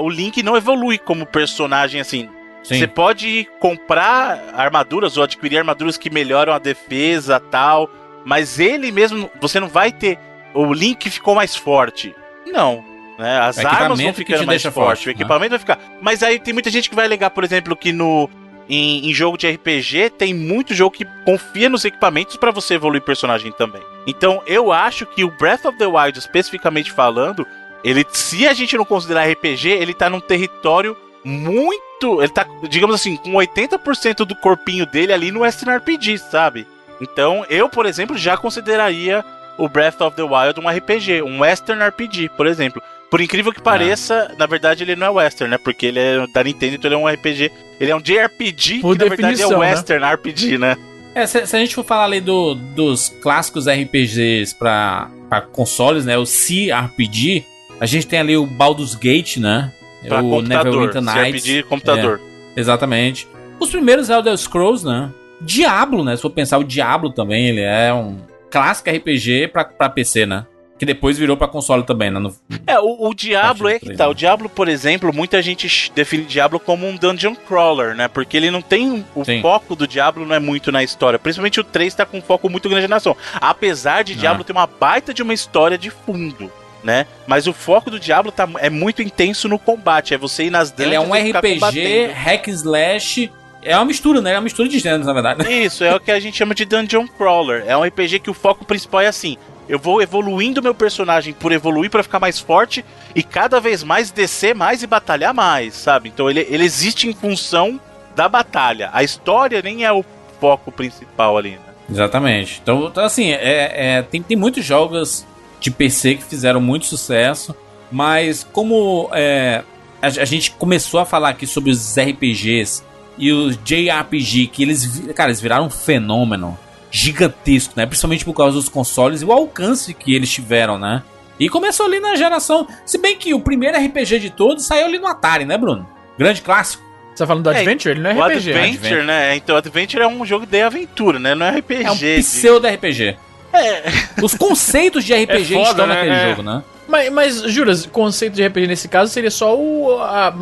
o 0.02 0.10
Link 0.10 0.42
não 0.42 0.56
evolui 0.56 0.98
como 0.98 1.26
personagem 1.26 2.00
assim. 2.00 2.30
Sim. 2.64 2.80
Você 2.80 2.88
pode 2.88 3.48
comprar 3.60 4.54
armaduras 4.54 5.18
ou 5.18 5.24
adquirir 5.24 5.58
armaduras 5.58 5.98
que 5.98 6.10
melhoram 6.10 6.54
a 6.54 6.60
defesa 6.60 7.40
tal, 7.40 7.90
mas 8.28 8.60
ele 8.60 8.92
mesmo, 8.92 9.32
você 9.40 9.58
não 9.58 9.70
vai 9.70 9.90
ter. 9.90 10.20
O 10.54 10.74
Link 10.74 11.10
ficou 11.10 11.34
mais 11.34 11.56
forte. 11.56 12.14
Não. 12.46 12.84
Né? 13.18 13.40
As 13.40 13.58
armas 13.58 14.02
vão 14.02 14.14
ficando 14.14 14.46
mais 14.46 14.62
forte, 14.64 14.74
forte, 14.74 15.06
o 15.06 15.08
né? 15.08 15.14
equipamento 15.14 15.52
vai 15.52 15.60
ficar. 15.60 15.80
Mas 16.02 16.22
aí 16.22 16.38
tem 16.38 16.54
muita 16.54 16.70
gente 16.70 16.90
que 16.90 16.96
vai 16.96 17.06
alegar, 17.06 17.30
por 17.30 17.46
exemplo, 17.46 17.74
que 17.74 17.94
no 17.94 18.30
em, 18.68 19.10
em 19.10 19.14
jogo 19.14 19.38
de 19.38 19.50
RPG 19.50 20.10
tem 20.18 20.34
muito 20.34 20.74
jogo 20.74 20.98
que 20.98 21.06
confia 21.24 21.70
nos 21.70 21.86
equipamentos 21.86 22.36
pra 22.36 22.52
você 22.52 22.74
evoluir 22.74 23.02
personagem 23.02 23.50
também. 23.54 23.82
Então 24.06 24.44
eu 24.46 24.74
acho 24.74 25.06
que 25.06 25.24
o 25.24 25.32
Breath 25.32 25.64
of 25.64 25.78
the 25.78 25.88
Wild, 25.88 26.20
especificamente 26.20 26.92
falando, 26.92 27.48
ele, 27.82 28.06
se 28.10 28.46
a 28.46 28.54
gente 28.54 28.76
não 28.76 28.84
considerar 28.84 29.32
RPG, 29.32 29.70
ele 29.70 29.94
tá 29.94 30.10
num 30.10 30.20
território 30.20 30.98
muito. 31.24 32.22
Ele 32.22 32.34
tá, 32.34 32.46
digamos 32.68 32.94
assim, 32.94 33.16
com 33.16 33.32
80% 33.32 34.26
do 34.26 34.36
corpinho 34.36 34.86
dele 34.86 35.14
ali 35.14 35.32
no 35.32 35.40
Western 35.44 35.78
RPG, 35.78 36.18
sabe? 36.18 36.68
Então 37.02 37.46
eu, 37.50 37.70
por 37.70 37.86
exemplo, 37.86 38.18
já 38.18 38.38
consideraria 38.38 39.24
o 39.58 39.68
Breath 39.68 40.02
of 40.02 40.16
the 40.16 40.24
Wild 40.24 40.60
um 40.60 40.70
RPG, 40.70 41.22
um 41.24 41.40
Western 41.42 41.84
RPG, 41.84 42.30
por 42.36 42.46
exemplo. 42.46 42.82
Por 43.10 43.22
incrível 43.22 43.54
que 43.54 43.62
pareça, 43.62 44.36
na 44.38 44.46
verdade 44.46 44.84
ele 44.84 44.96
não 44.96 45.08
é 45.08 45.10
Western, 45.10 45.50
né? 45.52 45.58
Porque 45.58 45.86
ele 45.86 46.00
é 46.00 46.28
da 46.28 46.44
Nintendo, 46.44 46.76
então 46.76 46.90
ele 46.90 46.96
é 46.96 46.98
um 46.98 47.08
RPG 47.08 47.52
Ele 47.80 47.92
é 47.92 47.96
um 47.96 48.02
JRPG 48.02 48.80
Por 48.82 48.98
que 48.98 49.04
na 49.04 49.10
verdade 49.10 49.42
é 49.42 49.48
um 49.48 49.52
né? 49.52 49.72
Western 49.72 50.06
RPG, 50.06 50.58
né? 50.58 50.78
É, 51.16 51.26
se, 51.26 51.48
se 51.48 51.56
a 51.56 51.60
gente 51.60 51.74
for 51.74 51.84
falar 51.84 52.04
ali 52.04 52.20
do, 52.22 52.54
dos 52.54 53.10
clássicos 53.22 53.66
RPGs 53.68 54.54
pra, 54.54 55.10
pra 55.30 55.42
consoles, 55.42 56.06
né? 56.06 56.18
O 56.18 56.26
CRPG, 56.26 57.44
a 57.80 57.86
gente 57.86 58.06
tem 58.06 58.20
ali 58.20 58.38
o 58.38 58.46
Baldur's 58.46 58.94
Gate, 58.94 59.38
né? 59.38 59.72
Pra 60.08 60.22
o. 60.22 60.42
Neverwinter 60.42 61.02
Nights. 61.02 61.44
CRPG 61.44 61.64
computador. 61.64 62.22
Exatamente. 62.56 63.28
Os 63.60 63.70
primeiros 63.70 64.10
Elder 64.10 64.38
Scrolls, 64.38 64.86
né? 64.86 65.10
Diablo, 65.42 66.04
né? 66.04 66.16
Se 66.16 66.22
for 66.22 66.30
pensar, 66.32 66.58
o 66.58 66.64
Diablo 66.64 67.12
também, 67.12 67.48
ele 67.48 67.62
é 67.62 67.94
um 67.94 68.18
clássico 68.50 68.90
RPG 68.90 69.50
pra, 69.50 69.66
pra 69.66 69.90
PC, 69.90 70.26
né? 70.26 70.46
Que 70.80 70.86
depois 70.86 71.18
virou 71.18 71.36
pra 71.36 71.48
console 71.48 71.84
também, 71.84 72.12
né? 72.12 72.20
No- 72.20 72.36
É, 72.68 72.80
o, 72.80 73.08
o 73.10 73.14
Diablo 73.14 73.68
é 73.68 73.80
que 73.80 73.96
tá. 73.96 74.04
né? 74.06 74.10
O 74.12 74.14
Diablo, 74.14 74.48
por 74.48 74.68
exemplo, 74.68 75.12
muita 75.12 75.42
gente 75.42 75.92
define 75.96 76.24
Diablo 76.24 76.60
como 76.60 76.88
um 76.88 76.96
dungeon 76.96 77.34
crawler, 77.36 77.96
né? 77.96 78.08
Porque 78.08 78.38
ele 78.38 78.52
não 78.52 78.62
tem. 78.62 79.04
O 79.16 79.26
Sim. 79.26 79.42
foco 79.42 79.76
do 79.76 79.88
Diablo 79.88 80.24
não 80.26 80.36
é 80.36 80.40
muito 80.40 80.72
na 80.72 80.84
história. 80.84 81.18
Principalmente 81.18 81.60
o 81.60 81.64
3 81.64 81.96
tá 81.96 82.06
com 82.06 82.20
um 82.20 82.22
foco 82.22 82.48
muito 82.48 82.70
grande 82.70 82.88
na 82.88 82.98
ação. 82.98 83.18
Apesar 83.42 84.04
de 84.04 84.14
Ah. 84.14 84.18
Diablo 84.18 84.44
ter 84.44 84.52
uma 84.52 84.68
baita 84.68 85.14
de 85.16 85.24
uma 85.24 85.34
história 85.34 85.78
de 85.80 85.90
fundo. 85.90 86.52
Né? 86.84 87.08
Mas 87.26 87.48
o 87.48 87.54
foco 87.54 87.90
do 87.90 88.00
Diablo 88.00 88.32
tá, 88.32 88.48
é 88.60 88.70
muito 88.70 89.02
intenso 89.02 89.50
no 89.50 89.58
combate. 89.58 90.14
É 90.14 90.18
você 90.18 90.44
ir 90.46 90.52
nas 90.52 90.72
Ele 90.78 90.94
é 90.96 91.00
dungeons 91.00 91.10
um 91.10 91.30
RPG, 91.40 92.06
hack 92.14 92.48
slash. 92.50 93.32
É 93.68 93.76
uma 93.76 93.86
mistura, 93.86 94.22
né? 94.22 94.32
É 94.32 94.36
uma 94.36 94.42
mistura 94.42 94.70
de 94.70 94.80
gêneros, 94.80 95.06
na 95.06 95.14
verdade. 95.14 95.52
Isso, 95.52 95.84
é 95.84 95.94
o 95.94 96.00
que 96.00 96.12
a 96.12 96.20
gente 96.20 96.38
chama 96.38 96.56
de 96.56 96.64
Dungeon 96.64 97.06
Crawler. 97.06 97.66
É 97.68 97.76
um 97.76 97.84
RPG 97.84 98.20
que 98.20 98.30
o 98.30 98.34
foco 98.34 98.64
principal 98.64 99.02
é 99.02 99.08
assim: 99.08 99.38
eu 99.68 99.78
vou 99.78 100.02
evoluindo 100.02 100.64
meu 100.64 100.74
personagem 100.74 101.34
por 101.34 101.52
evoluir 101.52 101.90
pra 101.90 102.02
ficar 102.02 102.20
mais 102.20 102.40
forte 102.40 102.86
e 103.14 103.22
cada 103.22 103.60
vez 103.60 103.84
mais 103.84 104.10
descer 104.10 104.56
mais 104.56 104.82
e 104.82 104.88
batalhar 104.88 105.34
mais, 105.34 105.74
sabe? 105.74 106.08
Então 106.10 106.30
ele, 106.30 106.48
ele 106.50 106.64
existe 106.64 107.08
em 107.08 107.14
função 107.14 107.80
da 108.16 108.30
batalha. 108.30 108.90
A 108.94 109.04
história 109.04 109.62
nem 109.62 109.84
é 109.84 109.92
o 109.92 110.06
foco 110.40 110.72
principal 110.72 111.38
ali, 111.38 111.52
né? 111.52 111.60
Exatamente. 111.90 112.60
Então, 112.62 112.88
então, 112.88 113.04
assim, 113.04 113.32
é, 113.32 113.98
é, 113.98 114.02
tem, 114.02 114.22
tem 114.22 114.38
muitos 114.38 114.64
jogos 114.64 115.26
de 115.60 115.72
PC 115.72 116.16
que 116.16 116.24
fizeram 116.24 116.62
muito 116.62 116.86
sucesso, 116.86 117.56
mas 117.92 118.44
como 118.44 119.10
é, 119.14 119.64
a, 120.02 120.08
a 120.08 120.26
gente 120.26 120.52
começou 120.52 121.00
a 121.00 121.06
falar 121.06 121.30
aqui 121.30 121.46
sobre 121.46 121.70
os 121.70 121.98
RPGs 121.98 122.87
e 123.18 123.32
os 123.32 123.58
JRPG, 123.64 124.48
que 124.48 124.62
eles, 124.64 125.02
cara, 125.16 125.30
eles 125.30 125.42
viraram 125.42 125.66
um 125.66 125.70
fenômeno 125.70 126.58
gigantesco, 126.92 127.74
né? 127.76 127.86
Principalmente 127.86 128.24
por 128.26 128.34
causa 128.34 128.56
dos 128.56 128.70
consoles 128.70 129.22
e 129.22 129.26
o 129.26 129.32
alcance 129.32 129.94
que 129.94 130.14
eles 130.16 130.30
tiveram, 130.32 130.78
né? 130.78 131.04
E 131.40 131.50
começou 131.50 131.86
ali 131.86 132.00
na 132.00 132.16
geração. 132.16 132.68
Se 132.86 132.98
bem 132.98 133.16
que 133.18 133.34
o 133.34 133.40
primeiro 133.40 133.78
RPG 133.78 134.20
de 134.20 134.30
todos 134.30 134.66
saiu 134.66 134.86
ali 134.88 134.98
no 134.98 135.08
Atari, 135.08 135.46
né, 135.46 135.58
Bruno? 135.58 135.88
Grande 136.18 136.42
clássico. 136.42 136.84
Você 137.14 137.24
tá 137.24 137.28
falando 137.28 137.44
do 137.44 137.52
É, 137.52 137.58
Adventure? 137.60 137.94
Ele 137.94 138.02
não 138.02 138.10
é 138.12 138.14
o 138.16 138.24
RPG. 138.28 138.54
Adventure, 138.54 139.04
né? 139.04 139.36
Então 139.36 139.56
o 139.56 139.58
Adventure 139.58 140.02
é 140.04 140.08
um 140.08 140.26
jogo 140.26 140.46
de 140.46 140.62
aventura, 140.62 141.20
né? 141.20 141.36
Não 141.36 141.46
é 141.46 141.58
RPG. 141.60 141.84
É 141.84 141.92
um 141.92 141.96
de- 141.96 142.18
pseudo-RPG. 142.20 143.18
É, 143.54 143.84
Os 144.22 144.34
conceitos 144.36 145.04
de 145.04 145.14
RPG 145.14 145.54
É 145.56 145.58
foda, 145.58 145.70
estão 145.72 145.88
né? 145.88 145.96
naquele 145.96 146.16
É. 146.16 146.30
jogo, 146.30 146.44
né? 146.44 146.64
Mas, 146.88 147.12
mas 147.12 147.42
juras, 147.52 147.86
o 147.86 147.90
conceito 147.90 148.34
de 148.34 148.46
RPG 148.48 148.68
nesse 148.68 148.88
caso 148.88 149.12
seria 149.12 149.32
só 149.32 149.56
o. 149.58 150.00
a- 150.02 150.34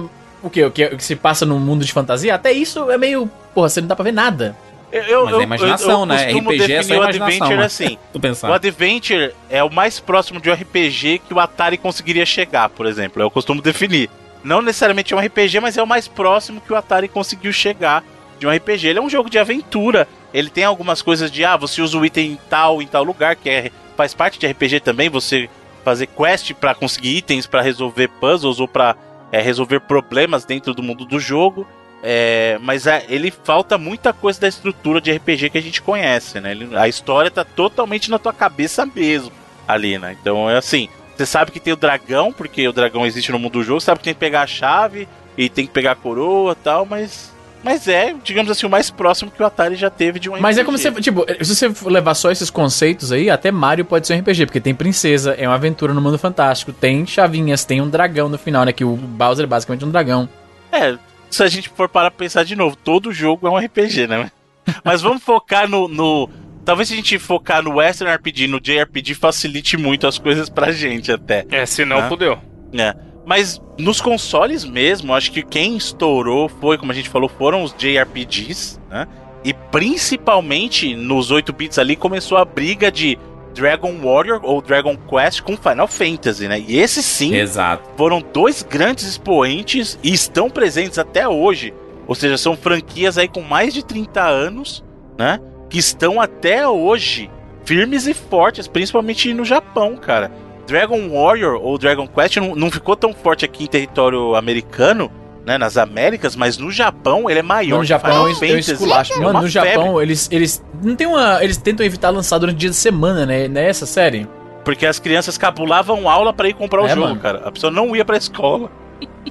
o 0.47 0.49
quê? 0.49 0.63
O 0.65 0.71
que, 0.71 0.85
o 0.85 0.97
que 0.97 1.03
se 1.03 1.15
passa 1.15 1.45
no 1.45 1.59
mundo 1.59 1.85
de 1.85 1.91
fantasia? 1.91 2.35
Até 2.35 2.51
isso 2.51 2.89
é 2.91 2.97
meio. 2.97 3.29
Porra, 3.53 3.69
você 3.69 3.81
não 3.81 3.87
dá 3.87 3.95
pra 3.95 4.03
ver 4.03 4.11
nada. 4.11 4.55
eu, 4.91 5.01
eu, 5.03 5.25
Mas 5.25 5.39
é 5.39 5.43
imaginação, 5.43 6.05
né? 6.05 6.25
costumo 6.25 6.49
RPG 6.51 6.73
é 6.73 6.83
só 6.83 6.93
definir 6.93 6.93
o 6.93 6.95
imaginação, 6.95 7.47
Adventure 7.47 7.57
né? 7.57 7.65
assim. 7.65 7.97
O. 8.49 8.53
Adventure 8.53 9.33
é 9.49 9.63
o 9.63 9.71
mais 9.71 9.99
próximo 9.99 10.39
de 10.39 10.49
um 10.49 10.53
RPG 10.53 11.21
que 11.27 11.33
o 11.33 11.39
Atari 11.39 11.77
conseguiria 11.77 12.25
chegar, 12.25 12.69
por 12.69 12.85
exemplo. 12.85 13.21
Eu 13.21 13.31
costumo 13.31 13.61
definir. 13.61 14.09
Não 14.43 14.61
necessariamente 14.61 15.13
é 15.13 15.17
um 15.17 15.19
RPG, 15.19 15.59
mas 15.59 15.77
é 15.77 15.81
o 15.81 15.87
mais 15.87 16.07
próximo 16.07 16.61
que 16.61 16.71
o 16.71 16.75
Atari 16.75 17.07
conseguiu 17.07 17.51
chegar 17.51 18.03
de 18.39 18.45
um 18.45 18.51
RPG. 18.51 18.87
Ele 18.87 18.99
é 18.99 19.01
um 19.01 19.09
jogo 19.09 19.29
de 19.29 19.39
aventura. 19.39 20.07
Ele 20.33 20.49
tem 20.49 20.63
algumas 20.63 21.01
coisas 21.01 21.31
de, 21.31 21.43
ah, 21.43 21.57
você 21.57 21.81
usa 21.81 21.97
o 21.97 22.05
item 22.05 22.33
em 22.33 22.39
tal, 22.49 22.81
em 22.81 22.87
tal 22.87 23.03
lugar, 23.03 23.35
que 23.35 23.49
é, 23.49 23.71
faz 23.97 24.13
parte 24.13 24.37
de 24.37 24.45
RPG 24.45 24.81
também, 24.81 25.09
você 25.09 25.49
fazer 25.83 26.07
quest 26.07 26.53
pra 26.53 26.73
conseguir 26.75 27.17
itens 27.17 27.45
pra 27.45 27.61
resolver 27.61 28.07
puzzles 28.07 28.59
ou 28.59 28.67
pra 28.67 28.95
é, 29.32 29.41
resolver 29.41 29.80
problemas 29.82 30.45
dentro 30.45 30.73
do 30.73 30.84
mundo 30.84 31.05
do 31.05 31.19
jogo. 31.19 31.67
É, 32.03 32.59
mas 32.61 32.86
é, 32.86 33.03
ele 33.09 33.32
falta 33.43 33.78
muita 33.78 34.13
coisa 34.13 34.39
da 34.39 34.47
estrutura 34.47 35.01
de 35.01 35.11
RPG 35.11 35.49
que 35.49 35.57
a 35.57 35.61
gente 35.61 35.82
conhece, 35.82 36.39
né? 36.39 36.51
Ele- 36.51 36.78
a 36.78 36.88
história 36.88 37.32
tá 37.32 37.43
totalmente 37.43 38.11
na 38.11 38.19
tua 38.19 38.32
cabeça 38.34 38.86
mesmo 38.86 39.32
ali, 39.67 39.97
né? 39.97 40.15
Então 40.21 40.47
é 40.49 40.55
assim, 40.57 40.88
você 41.17 41.26
sabe 41.26 41.49
que 41.51 41.59
tem 41.59 41.73
o 41.73 41.78
dragão, 41.78 42.32
porque 42.32 42.67
o 42.67 42.73
dragão 42.73 43.05
existe 43.07 43.32
no 43.32 43.39
mundo 43.39 43.53
do 43.53 43.63
jogo, 43.63 43.82
sabe 43.82 43.99
que 43.99 44.03
tem 44.05 44.13
que 44.13 44.19
pegar 44.19 44.41
a 44.43 44.47
chave 44.47 45.07
e 45.36 45.49
tem 45.49 45.65
que 45.65 45.71
pegar 45.73 45.93
a 45.93 45.95
coroa 45.95 46.53
tal, 46.55 46.86
mas 46.86 47.34
mas 47.66 47.88
é, 47.88 48.16
digamos 48.24 48.49
assim, 48.51 48.66
o 48.66 48.70
mais 48.70 48.89
próximo 48.91 49.30
que 49.32 49.41
o 49.41 49.45
Atari 49.45 49.76
já 49.76 49.89
teve 49.89 50.20
de 50.20 50.30
um 50.30 50.39
Mas 50.39 50.57
é 50.57 50.61
RPG. 50.61 50.66
como 50.66 50.78
se, 50.78 51.01
tipo, 51.01 51.26
se 51.43 51.55
você 51.55 51.74
for 51.74 51.91
levar 51.91 52.13
só 52.13 52.32
esses 52.32 52.49
conceitos 52.49 53.11
aí, 53.11 53.30
até 53.30 53.51
Mario 53.51 53.84
pode 53.84 54.05
ser 54.07 54.13
um 54.16 54.20
RPG, 54.20 54.45
porque 54.45 54.61
tem 54.61 54.74
princesa, 54.76 55.34
é 55.38 55.47
uma 55.47 55.55
aventura 55.55 55.93
no 55.93 55.99
mundo 55.99 56.18
fantástico, 56.18 56.72
tem 56.72 57.05
chavinhas, 57.05 57.66
tem 57.66 57.82
um 57.82 57.89
dragão 57.89 58.30
no 58.30 58.38
final, 58.38 58.63
né? 58.63 58.72
Que 58.72 58.86
o 58.86 58.95
Bowser 58.95 59.43
é 59.43 59.47
basicamente 59.47 59.84
um 59.84 59.89
dragão. 59.91 60.30
É, 60.72 60.95
se 61.30 61.41
a 61.43 61.47
gente 61.47 61.68
for 61.70 61.89
parar 61.89 62.11
pra 62.11 62.20
pensar 62.20 62.43
de 62.45 62.55
novo, 62.55 62.76
todo 62.76 63.11
jogo 63.11 63.47
é 63.47 63.49
um 63.49 63.57
RPG, 63.57 64.07
né? 64.07 64.32
Mas 64.86 65.01
vamos 65.01 65.24
focar 65.24 65.68
no, 65.68 65.88
no- 65.88 66.30
Talvez 66.63 66.88
se 66.88 66.93
a 66.93 66.97
gente 66.97 67.20
focar 67.20 67.61
no 67.61 67.76
Western 67.76 68.11
RPG, 68.16 68.47
no 68.47 68.59
JRPG, 68.59 69.13
facilite 69.13 69.78
muito 69.78 70.07
as 70.07 70.18
coisas 70.18 70.49
pra 70.49 70.72
gente 70.72 71.11
até. 71.11 71.45
É, 71.51 71.63
se 71.66 71.86
não, 71.86 71.97
Ah. 71.99 72.07
fudeu. 72.09 72.39
né? 72.74 72.93
Mas 73.26 73.61
nos 73.78 73.99
consoles 73.99 74.63
mesmo, 74.63 75.13
acho 75.13 75.32
que 75.32 75.41
quem 75.41 75.76
estourou 75.76 76.47
foi, 76.47 76.78
como 76.78 76.91
a 76.91 76.95
gente 76.95 77.09
falou, 77.09 77.28
foram 77.28 77.63
os 77.63 77.73
JRPGs, 77.73 78.80
né? 78.89 79.07
E 79.43 79.53
principalmente 79.53 80.95
nos 80.95 81.32
8 81.32 81.51
bits 81.53 81.78
ali 81.78 81.95
começou 81.95 82.38
a 82.38 82.45
briga 82.45 82.91
de 82.91 83.17
Dragon 83.53 83.93
Warrior 83.99 84.41
ou 84.43 84.61
Dragon 84.61 84.97
Quest 84.97 85.41
com 85.41 85.55
Final 85.55 85.88
Fantasy, 85.88 86.47
né? 86.47 86.59
E 86.59 86.78
esse 86.78 87.01
sim 87.01 87.36
Exato. 87.36 87.89
foram 87.95 88.21
dois 88.21 88.61
grandes 88.63 89.05
expoentes 89.05 89.97
e 90.03 90.13
estão 90.13 90.49
presentes 90.49 90.99
até 90.99 91.28
hoje. 91.28 91.73
Ou 92.07 92.13
seja, 92.13 92.38
são 92.38 92.55
franquias 92.55 93.17
aí 93.17 93.28
com 93.28 93.41
mais 93.41 93.73
de 93.73 93.84
30 93.84 94.21
anos, 94.21 94.84
né? 95.17 95.39
Que 95.69 95.80
estão 95.80 96.21
até 96.21 96.67
hoje 96.67 97.32
firmes 97.63 98.05
e 98.07 98.13
fortes, 98.13 98.67
principalmente 98.67 99.34
no 99.34 99.43
Japão, 99.43 99.95
cara. 99.95 100.32
Dragon 100.68 101.09
Warrior 101.09 101.59
ou 101.61 101.78
Dragon 101.78 102.07
Quest 102.07 102.38
não, 102.38 102.55
não 102.55 102.72
ficou 102.72 102.95
tão 102.95 103.13
forte 103.13 103.45
aqui 103.45 103.66
em 103.66 103.68
território 103.68 104.36
americano, 104.36 105.11
né? 105.45 105.57
Nas 105.57 105.78
Américas, 105.78 106.36
mas 106.36 106.57
no 106.57 106.72
Japão 106.72 107.30
ele 107.30 107.39
é 107.39 107.43
maior. 107.43 107.76
no 107.78 107.82
que 107.82 107.88
Japão 107.88 108.34
Fantasy. 108.34 108.72
esculacho. 108.74 109.13
É 109.13 109.18
Mano, 109.20 109.41
no 109.41 109.51
febre. 109.51 109.70
Japão, 109.74 110.01
eles, 110.01 110.28
eles. 110.32 110.63
Não 110.82 110.95
tem 110.95 111.05
uma. 111.07 111.43
Eles 111.43 111.57
tentam 111.57 111.86
evitar 111.86 112.09
lançar 112.09 112.38
durante 112.39 112.57
dia 112.57 112.70
de 112.70 112.76
semana, 112.76 113.26
né? 113.26 113.47
Nessa 113.47 113.86
série. 113.86 114.28
Porque 114.63 114.86
as 114.88 114.97
crianças 114.97 115.38
cabulavam 115.38 116.09
aula 116.09 116.34
pra 116.34 116.49
ir 116.49 116.53
comprar 116.55 116.82
o 116.82 116.86
É, 116.88 116.89
jogo, 116.89 117.01
mano. 117.09 117.20
cara. 117.20 117.41
A 117.45 117.51
pessoa 117.51 117.70
não 117.72 117.95
ia 117.95 118.03
pra 118.03 118.18
escola. 118.18 118.72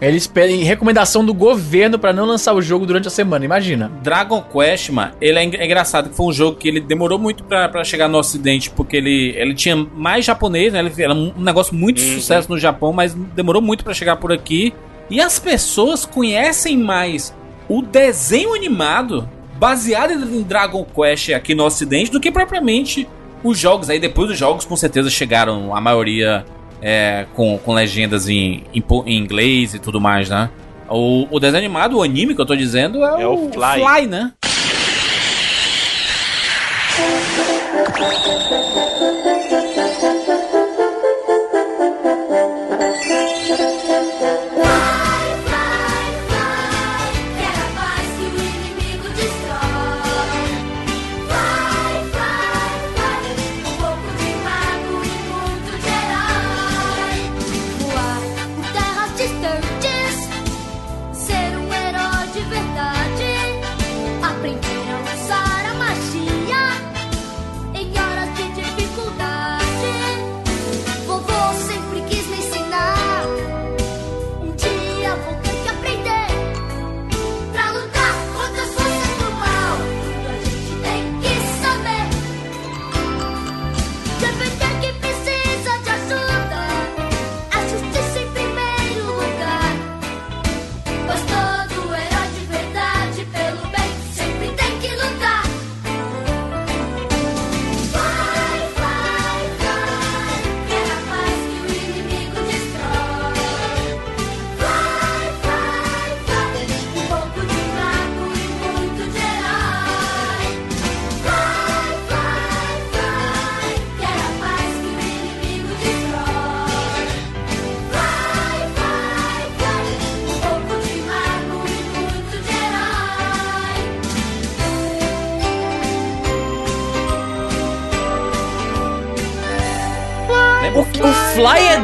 Eles 0.00 0.26
pedem 0.26 0.64
recomendação 0.64 1.24
do 1.24 1.32
governo 1.32 1.98
pra 1.98 2.12
não 2.12 2.24
lançar 2.26 2.52
o 2.52 2.60
jogo 2.60 2.84
durante 2.84 3.06
a 3.06 3.10
semana, 3.10 3.44
imagina. 3.44 3.90
Dragon 4.02 4.42
Quest, 4.42 4.90
mano, 4.90 5.12
ele 5.20 5.38
é, 5.38 5.42
é 5.44 5.64
engraçado 5.64 6.10
que 6.10 6.16
foi 6.16 6.26
um 6.26 6.32
jogo 6.32 6.56
que 6.58 6.66
ele 6.68 6.80
demorou 6.80 7.18
muito 7.18 7.44
pra, 7.44 7.68
pra 7.68 7.84
chegar 7.84 8.08
no 8.08 8.18
ocidente, 8.18 8.70
porque 8.70 8.96
ele, 8.96 9.32
ele 9.36 9.54
tinha 9.54 9.76
mais 9.76 10.24
japonês, 10.24 10.72
né? 10.72 10.80
Ele 10.80 10.92
era 10.98 11.14
um 11.14 11.32
negócio 11.38 11.74
muito 11.74 12.00
de 12.02 12.08
Uhum. 12.08 12.14
sucesso 12.16 12.50
no 12.50 12.58
Japão, 12.58 12.92
mas 12.92 13.14
demorou 13.14 13.62
muito 13.62 13.84
pra 13.84 13.94
chegar 13.94 14.16
por 14.16 14.32
aqui. 14.32 14.74
E 15.08 15.20
as 15.20 15.38
pessoas 15.38 16.04
conhecem 16.04 16.76
mais 16.76 17.32
o 17.68 17.80
desenho 17.80 18.52
animado 18.52 19.28
baseado 19.56 20.12
em 20.12 20.42
Dragon 20.42 20.84
Quest 20.84 21.30
aqui 21.30 21.54
no 21.54 21.64
ocidente 21.64 22.10
do 22.10 22.18
que 22.20 22.32
propriamente 22.32 23.06
os 23.44 23.56
jogos. 23.58 23.88
Aí 23.88 24.00
depois 24.00 24.28
os 24.30 24.36
jogos 24.36 24.64
com 24.64 24.74
certeza 24.76 25.08
chegaram, 25.08 25.74
a 25.74 25.80
maioria 25.80 26.44
é, 26.83 27.27
com, 27.35 27.59
com 27.59 27.72
legendas 27.72 28.29
em, 28.29 28.64
em, 28.75 28.85
em 29.07 29.16
inglês 29.18 29.75
e 29.75 29.79
tudo 29.79 30.01
mais, 30.01 30.29
né? 30.29 30.51
O, 30.89 31.27
o 31.31 31.41
desenho 31.41 31.64
animado, 31.64 31.99
o 31.99 32.03
anime 32.03 32.35
que 32.35 32.41
eu 32.41 32.47
tô 32.47 32.55
dizendo, 32.55 33.05
é, 33.05 33.22
É 33.22 33.27
o 33.27 33.47
o 33.47 33.53
Fly. 33.53 33.83
Fly, 33.83 34.07
né? 34.07 34.33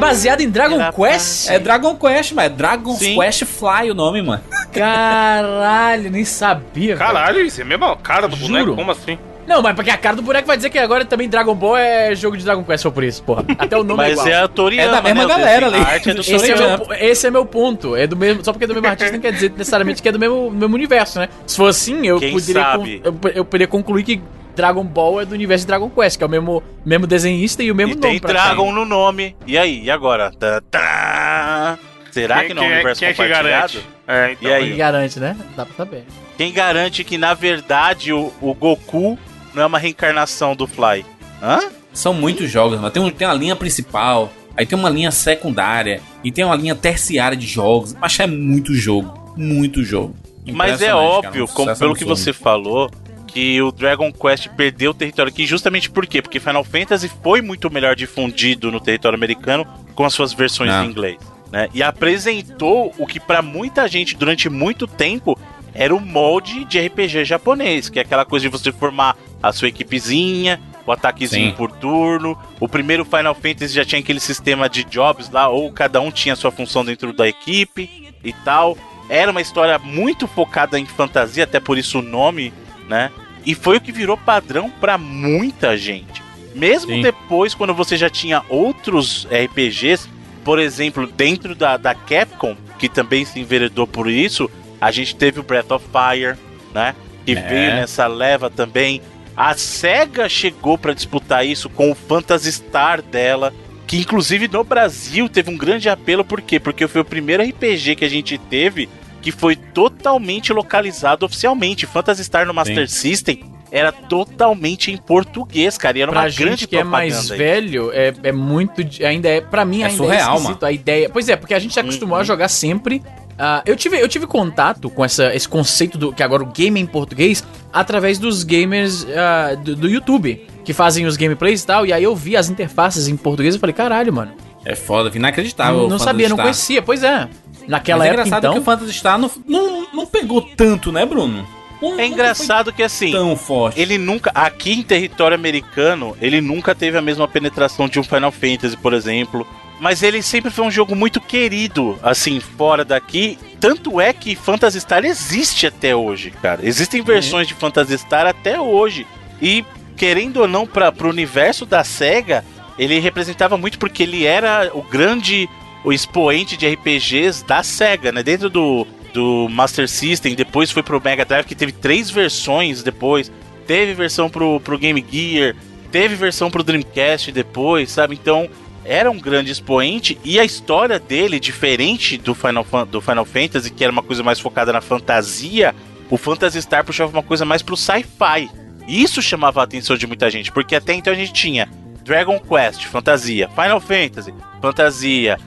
Baseado 0.00 0.40
em 0.40 0.50
Dragon 0.50 0.76
Era- 0.80 0.92
Quest? 0.92 1.48
É 1.50 1.58
Dragon 1.58 1.94
Quest, 1.96 2.32
mas 2.32 2.46
é 2.46 2.48
Dragon 2.48 2.94
Sim. 2.94 3.16
Quest 3.18 3.44
Fly 3.44 3.90
o 3.90 3.94
nome, 3.94 4.22
mano. 4.22 4.42
Caralho, 4.72 6.10
nem 6.10 6.24
sabia. 6.24 6.96
velho. 6.96 6.98
Caralho, 6.98 7.40
isso 7.40 7.60
é 7.60 7.64
mesmo 7.64 7.84
a 7.84 7.96
cara 7.96 8.26
do 8.28 8.36
Juro. 8.36 8.48
boneco? 8.52 8.76
Como 8.76 8.90
assim? 8.90 9.18
Não, 9.46 9.60
mas 9.62 9.74
porque 9.74 9.90
a 9.90 9.96
cara 9.96 10.14
do 10.14 10.22
boneco 10.22 10.46
vai 10.46 10.56
dizer 10.56 10.70
que 10.70 10.78
agora 10.78 11.04
também 11.04 11.28
Dragon 11.28 11.54
Ball 11.56 11.76
é 11.76 12.14
jogo 12.14 12.36
de 12.36 12.44
Dragon 12.44 12.62
Quest, 12.62 12.82
foi 12.82 12.92
por 12.92 13.02
isso, 13.02 13.20
porra. 13.24 13.44
Até 13.58 13.76
o 13.76 13.82
nome 13.82 14.04
é 14.04 14.06
Mas 14.08 14.12
igual. 14.12 14.28
é 14.28 14.34
a 14.42 14.48
Toriyama, 14.48 14.88
É 14.92 14.94
da 14.94 15.02
mesma 15.02 15.22
né? 15.22 15.28
Galera 15.28 15.66
ali. 15.66 15.76
é 15.76 16.14
do 16.14 16.20
Esse 16.20 16.52
é, 16.52 16.56
meu, 16.56 16.86
esse 17.00 17.26
é 17.26 17.30
meu 17.30 17.44
ponto. 17.46 17.96
É 17.96 18.06
do 18.06 18.16
mesmo, 18.16 18.44
só 18.44 18.52
porque 18.52 18.64
é 18.64 18.68
do 18.68 18.74
mesmo 18.74 18.86
artista 18.86 19.12
não 19.12 19.18
quer 19.20 19.32
dizer 19.32 19.50
necessariamente 19.56 20.00
que 20.00 20.08
é 20.08 20.12
do 20.12 20.18
mesmo, 20.20 20.50
do 20.50 20.56
mesmo 20.56 20.74
universo, 20.76 21.18
né? 21.18 21.28
Se 21.46 21.56
for 21.56 21.66
assim, 21.68 22.06
eu 22.06 22.20
Quem 22.20 22.32
poderia, 22.32 22.62
sabe? 22.62 23.00
con- 23.00 23.08
eu, 23.28 23.32
eu 23.34 23.44
poderia 23.44 23.66
concluir 23.66 24.04
que 24.04 24.22
Dragon 24.54 24.84
Ball 24.84 25.20
é 25.20 25.24
do 25.24 25.32
universo 25.34 25.64
de 25.64 25.68
Dragon 25.68 25.88
Quest, 25.90 26.18
que 26.18 26.24
é 26.24 26.26
o 26.26 26.30
mesmo, 26.30 26.62
mesmo 26.84 27.06
desenhista 27.06 27.62
e 27.62 27.70
o 27.70 27.74
mesmo 27.74 27.92
E 27.92 27.96
nome. 27.96 28.20
tem 28.20 28.20
Dragon 28.20 28.72
no 28.72 28.84
nome. 28.84 29.36
E 29.46 29.56
aí, 29.56 29.82
e 29.84 29.90
agora? 29.90 30.30
Tá, 30.32 30.60
tá. 30.70 31.78
Será 32.10 32.44
que 32.44 32.52
não 32.54 32.62
é 32.62 32.66
um 32.66 32.68
quem, 32.68 32.74
universo 32.76 32.98
quem 33.00 33.08
é 33.08 33.12
que 33.12 33.22
compartilhado? 33.22 33.72
garante? 33.72 33.88
É, 34.08 34.32
então, 34.32 34.50
E 34.50 34.52
aí? 34.52 34.68
Quem 34.68 34.76
garante, 34.76 35.20
né? 35.20 35.36
Dá 35.56 35.64
pra 35.64 35.74
saber. 35.76 36.04
Quem 36.36 36.52
garante 36.52 37.04
que, 37.04 37.16
na 37.16 37.34
verdade, 37.34 38.12
o, 38.12 38.32
o 38.40 38.52
Goku 38.54 39.18
não 39.54 39.62
é 39.62 39.66
uma 39.66 39.78
reencarnação 39.78 40.56
do 40.56 40.66
Fly? 40.66 41.04
Hã? 41.42 41.60
São 41.92 42.12
muitos 42.12 42.50
jogos, 42.50 42.80
mas 42.80 42.92
tem, 42.92 43.02
um- 43.02 43.10
tem 43.10 43.26
uma 43.28 43.34
linha 43.34 43.54
principal, 43.56 44.32
aí 44.56 44.66
tem 44.66 44.76
uma 44.78 44.90
linha 44.90 45.10
secundária, 45.10 46.00
e 46.24 46.30
tem 46.32 46.44
uma 46.44 46.56
linha 46.56 46.74
terciária 46.74 47.36
de 47.36 47.46
jogos. 47.46 47.94
Mas 47.94 48.18
é 48.18 48.26
muito 48.26 48.74
jogo. 48.74 49.32
Muito 49.36 49.82
jogo. 49.84 50.14
Mas 50.52 50.82
é 50.82 50.92
óbvio, 50.94 51.30
cara, 51.32 51.44
um 51.44 51.46
como, 51.46 51.76
pelo 51.78 51.94
que 51.94 52.04
você 52.04 52.32
falou, 52.32 52.90
que 53.32 53.60
o 53.62 53.70
Dragon 53.72 54.12
Quest 54.12 54.48
perdeu 54.50 54.90
o 54.90 54.94
território 54.94 55.30
aqui 55.32 55.46
justamente 55.46 55.88
por 55.90 56.06
quê? 56.06 56.20
Porque 56.22 56.40
Final 56.40 56.64
Fantasy 56.64 57.10
foi 57.22 57.40
muito 57.40 57.70
melhor 57.70 57.94
difundido 57.96 58.70
no 58.70 58.80
território 58.80 59.16
americano 59.16 59.66
com 59.94 60.04
as 60.04 60.12
suas 60.14 60.32
versões 60.32 60.70
Ah. 60.72 60.84
em 60.84 60.88
inglês. 60.90 61.18
Né? 61.52 61.68
E 61.74 61.82
apresentou 61.82 62.94
o 62.98 63.06
que 63.06 63.18
pra 63.18 63.42
muita 63.42 63.88
gente 63.88 64.16
durante 64.16 64.48
muito 64.48 64.86
tempo 64.86 65.38
era 65.74 65.94
o 65.94 66.00
molde 66.00 66.64
de 66.64 66.78
RPG 66.78 67.24
japonês, 67.24 67.88
que 67.88 67.98
é 67.98 68.02
aquela 68.02 68.24
coisa 68.24 68.44
de 68.44 68.48
você 68.48 68.70
formar 68.72 69.16
a 69.42 69.52
sua 69.52 69.68
equipezinha, 69.68 70.60
o 70.86 70.92
ataquezinho 70.92 71.50
Sim. 71.50 71.56
por 71.56 71.70
turno. 71.72 72.36
O 72.58 72.68
primeiro 72.68 73.04
Final 73.04 73.34
Fantasy 73.34 73.74
já 73.74 73.84
tinha 73.84 74.00
aquele 74.00 74.20
sistema 74.20 74.68
de 74.68 74.84
jobs 74.84 75.30
lá, 75.30 75.48
ou 75.48 75.72
cada 75.72 76.00
um 76.00 76.10
tinha 76.10 76.36
sua 76.36 76.50
função 76.50 76.84
dentro 76.84 77.12
da 77.12 77.26
equipe 77.28 78.12
e 78.22 78.32
tal. 78.32 78.76
Era 79.08 79.30
uma 79.30 79.40
história 79.40 79.78
muito 79.78 80.28
focada 80.28 80.78
em 80.78 80.86
fantasia, 80.86 81.44
até 81.44 81.58
por 81.58 81.78
isso 81.78 81.98
o 81.98 82.02
nome, 82.02 82.52
né? 82.90 83.10
E 83.46 83.54
foi 83.54 83.78
o 83.78 83.80
que 83.80 83.92
virou 83.92 84.18
padrão 84.18 84.68
pra 84.68 84.98
muita 84.98 85.78
gente. 85.78 86.22
Mesmo 86.54 86.90
Sim. 86.90 87.00
depois, 87.02 87.54
quando 87.54 87.72
você 87.72 87.96
já 87.96 88.10
tinha 88.10 88.42
outros 88.48 89.26
RPGs, 89.30 90.08
por 90.44 90.58
exemplo, 90.58 91.06
dentro 91.06 91.54
da, 91.54 91.76
da 91.76 91.94
Capcom, 91.94 92.56
que 92.78 92.88
também 92.88 93.24
se 93.24 93.38
enveredou 93.38 93.86
por 93.86 94.10
isso, 94.10 94.50
a 94.80 94.90
gente 94.90 95.14
teve 95.14 95.38
o 95.38 95.42
Breath 95.44 95.70
of 95.70 95.86
Fire, 95.86 96.36
né? 96.74 96.94
Que 97.24 97.32
É. 97.32 97.40
veio 97.48 97.70
nessa 97.76 98.06
leva 98.08 98.50
também. 98.50 99.00
A 99.36 99.54
SEGA 99.54 100.28
chegou 100.28 100.76
pra 100.76 100.92
disputar 100.92 101.46
isso 101.46 101.70
com 101.70 101.90
o 101.90 101.94
Phantasy 101.94 102.52
Star 102.52 103.00
dela, 103.00 103.54
que 103.86 103.98
inclusive 103.98 104.48
no 104.48 104.64
Brasil 104.64 105.28
teve 105.28 105.50
um 105.50 105.56
grande 105.56 105.88
apelo, 105.88 106.24
por 106.24 106.40
quê? 106.42 106.58
Porque 106.58 106.86
foi 106.88 107.00
o 107.00 107.04
primeiro 107.04 107.42
RPG 107.42 107.94
que 107.96 108.04
a 108.04 108.08
gente 108.10 108.36
teve 108.36 108.88
que 109.20 109.30
foi 109.32 109.56
totalmente 109.56 110.52
localizado 110.52 111.24
oficialmente. 111.26 111.86
Phantasy 111.86 112.24
Star 112.24 112.46
no 112.46 112.54
Master 112.54 112.88
System 112.88 113.40
era 113.72 113.92
totalmente 113.92 114.90
em 114.90 114.96
português, 114.96 115.78
cara, 115.78 115.96
e 115.98 116.02
era 116.02 116.10
pra 116.10 116.22
uma 116.22 116.28
gente 116.28 116.44
grande 116.44 116.66
que 116.66 116.76
é 116.76 116.82
mais 116.82 117.30
aí. 117.30 117.38
velho, 117.38 117.90
é, 117.92 118.12
é 118.24 118.32
muito. 118.32 118.82
Ainda 119.04 119.28
é. 119.28 119.40
Pra 119.40 119.64
mim, 119.64 119.82
É 119.82 119.86
ainda 119.86 119.96
surreal, 119.96 120.32
é 120.34 120.36
esquisito 120.40 120.66
a 120.66 120.72
ideia. 120.72 121.08
Pois 121.08 121.28
é, 121.28 121.36
porque 121.36 121.54
a 121.54 121.58
gente 121.58 121.72
se 121.74 121.80
acostumou 121.80 122.16
Uhum. 122.16 122.20
a 122.22 122.24
jogar 122.24 122.48
sempre. 122.48 123.02
ah, 123.38 123.62
eu, 123.64 123.76
tive, 123.76 123.98
eu 124.00 124.08
tive 124.08 124.26
contato 124.26 124.90
com 124.90 125.04
essa, 125.04 125.34
esse 125.34 125.48
conceito 125.48 125.96
do 125.96 126.12
que 126.12 126.22
agora 126.22 126.42
o 126.42 126.46
game 126.46 126.78
é 126.80 126.82
em 126.82 126.86
português 126.86 127.44
através 127.72 128.18
dos 128.18 128.42
gamers 128.42 129.06
ah, 129.16 129.54
do, 129.54 129.76
do 129.76 129.88
YouTube, 129.88 130.44
que 130.64 130.72
fazem 130.72 131.06
os 131.06 131.16
gameplays 131.16 131.62
e 131.62 131.66
tal. 131.66 131.86
E 131.86 131.92
aí 131.92 132.02
eu 132.02 132.14
vi 132.16 132.36
as 132.36 132.50
interfaces 132.50 133.06
em 133.08 133.16
português 133.16 133.54
e 133.54 133.58
falei, 133.58 133.72
caralho, 133.74 134.12
mano. 134.12 134.32
É 134.64 134.74
foda, 134.74 135.10
inacreditável. 135.16 135.82
não 135.82 135.90
não 135.90 135.98
sabia, 135.98 136.28
não 136.28 136.36
conhecia. 136.36 136.82
Pois 136.82 137.02
é. 137.02 137.28
Naquela 137.70 137.98
Mas 138.00 138.06
é 138.06 138.08
época, 138.10 138.22
engraçado 138.26 138.44
então. 138.44 138.52
que 138.54 138.58
o 138.58 138.62
Phantasy 138.62 138.92
Star 138.92 139.18
não, 139.18 139.30
não, 139.46 139.86
não 139.92 140.06
pegou 140.06 140.42
tanto, 140.42 140.90
né, 140.90 141.06
Bruno? 141.06 141.46
Não- 141.80 141.98
É 141.98 142.04
engraçado 142.06 142.72
que 142.72 142.82
assim, 142.82 143.12
tão 143.12 143.34
forte. 143.36 143.80
ele 143.80 143.96
nunca, 143.96 144.30
aqui 144.34 144.72
em 144.72 144.82
território 144.82 145.34
americano, 145.36 146.14
ele 146.20 146.40
nunca 146.40 146.74
teve 146.74 146.98
a 146.98 147.02
mesma 147.02 147.26
penetração 147.28 147.88
de 147.88 147.98
um 147.98 148.02
Final 148.02 148.32
Fantasy, 148.32 148.76
por 148.76 148.92
exemplo. 148.92 149.46
Mas 149.80 150.02
ele 150.02 150.20
sempre 150.20 150.50
foi 150.50 150.64
um 150.66 150.70
jogo 150.70 150.94
muito 150.94 151.20
querido, 151.22 151.98
assim, 152.02 152.38
fora 152.38 152.84
daqui. 152.84 153.38
Tanto 153.58 153.98
é 153.98 154.12
que 154.12 154.34
Phantasy 154.36 154.78
Star 154.80 155.04
existe 155.06 155.66
até 155.66 155.96
hoje, 155.96 156.30
cara. 156.32 156.60
Existem 156.62 157.00
versões 157.02 157.46
de 157.48 157.54
Phantasy 157.54 157.96
Star 157.96 158.26
até 158.26 158.60
hoje. 158.60 159.06
E, 159.40 159.64
querendo 159.96 160.38
ou 160.42 160.48
não, 160.48 160.66
para 160.66 160.92
pro 160.92 161.08
universo 161.08 161.64
da 161.64 161.82
SEGA, 161.82 162.44
ele 162.78 162.98
representava 162.98 163.56
muito 163.56 163.78
porque 163.78 164.02
ele 164.02 164.26
era 164.26 164.70
o 164.74 164.82
grande 164.82 165.48
o 165.84 165.92
expoente 165.92 166.56
de 166.56 166.66
RPGs 166.66 167.44
da 167.44 167.62
SEGA, 167.62 168.12
né? 168.12 168.22
Dentro 168.22 168.50
do, 168.50 168.86
do 169.12 169.48
Master 169.48 169.88
System, 169.88 170.34
depois 170.34 170.70
foi 170.70 170.82
pro 170.82 171.00
Mega 171.02 171.24
Drive, 171.24 171.46
que 171.46 171.54
teve 171.54 171.72
três 171.72 172.10
versões 172.10 172.82
depois. 172.82 173.30
Teve 173.66 173.94
versão 173.94 174.28
pro, 174.28 174.58
pro 174.60 174.78
Game 174.78 175.04
Gear, 175.10 175.54
teve 175.92 176.16
versão 176.16 176.50
pro 176.50 176.64
Dreamcast 176.64 177.30
depois, 177.30 177.90
sabe? 177.90 178.14
Então, 178.14 178.48
era 178.84 179.10
um 179.10 179.18
grande 179.18 179.52
expoente 179.52 180.18
e 180.24 180.40
a 180.40 180.44
história 180.44 180.98
dele, 180.98 181.38
diferente 181.38 182.16
do 182.16 182.34
Final, 182.34 182.66
do 182.86 183.00
Final 183.00 183.24
Fantasy, 183.24 183.70
que 183.70 183.84
era 183.84 183.92
uma 183.92 184.02
coisa 184.02 184.22
mais 184.22 184.40
focada 184.40 184.72
na 184.72 184.80
fantasia, 184.80 185.74
o 186.10 186.16
Phantasy 186.16 186.60
Star 186.62 186.84
puxava 186.84 187.12
uma 187.12 187.22
coisa 187.22 187.44
mais 187.44 187.62
pro 187.62 187.76
sci-fi. 187.76 188.50
Isso 188.88 189.22
chamava 189.22 189.60
a 189.60 189.64
atenção 189.64 189.96
de 189.96 190.06
muita 190.06 190.28
gente, 190.30 190.50
porque 190.50 190.74
até 190.74 190.94
então 190.94 191.12
a 191.12 191.16
gente 191.16 191.32
tinha 191.32 191.68
Dragon 192.02 192.40
Quest, 192.40 192.84
fantasia, 192.86 193.48
Final 193.50 193.80
Fantasy, 193.80 194.34
fantasia, 194.60 195.38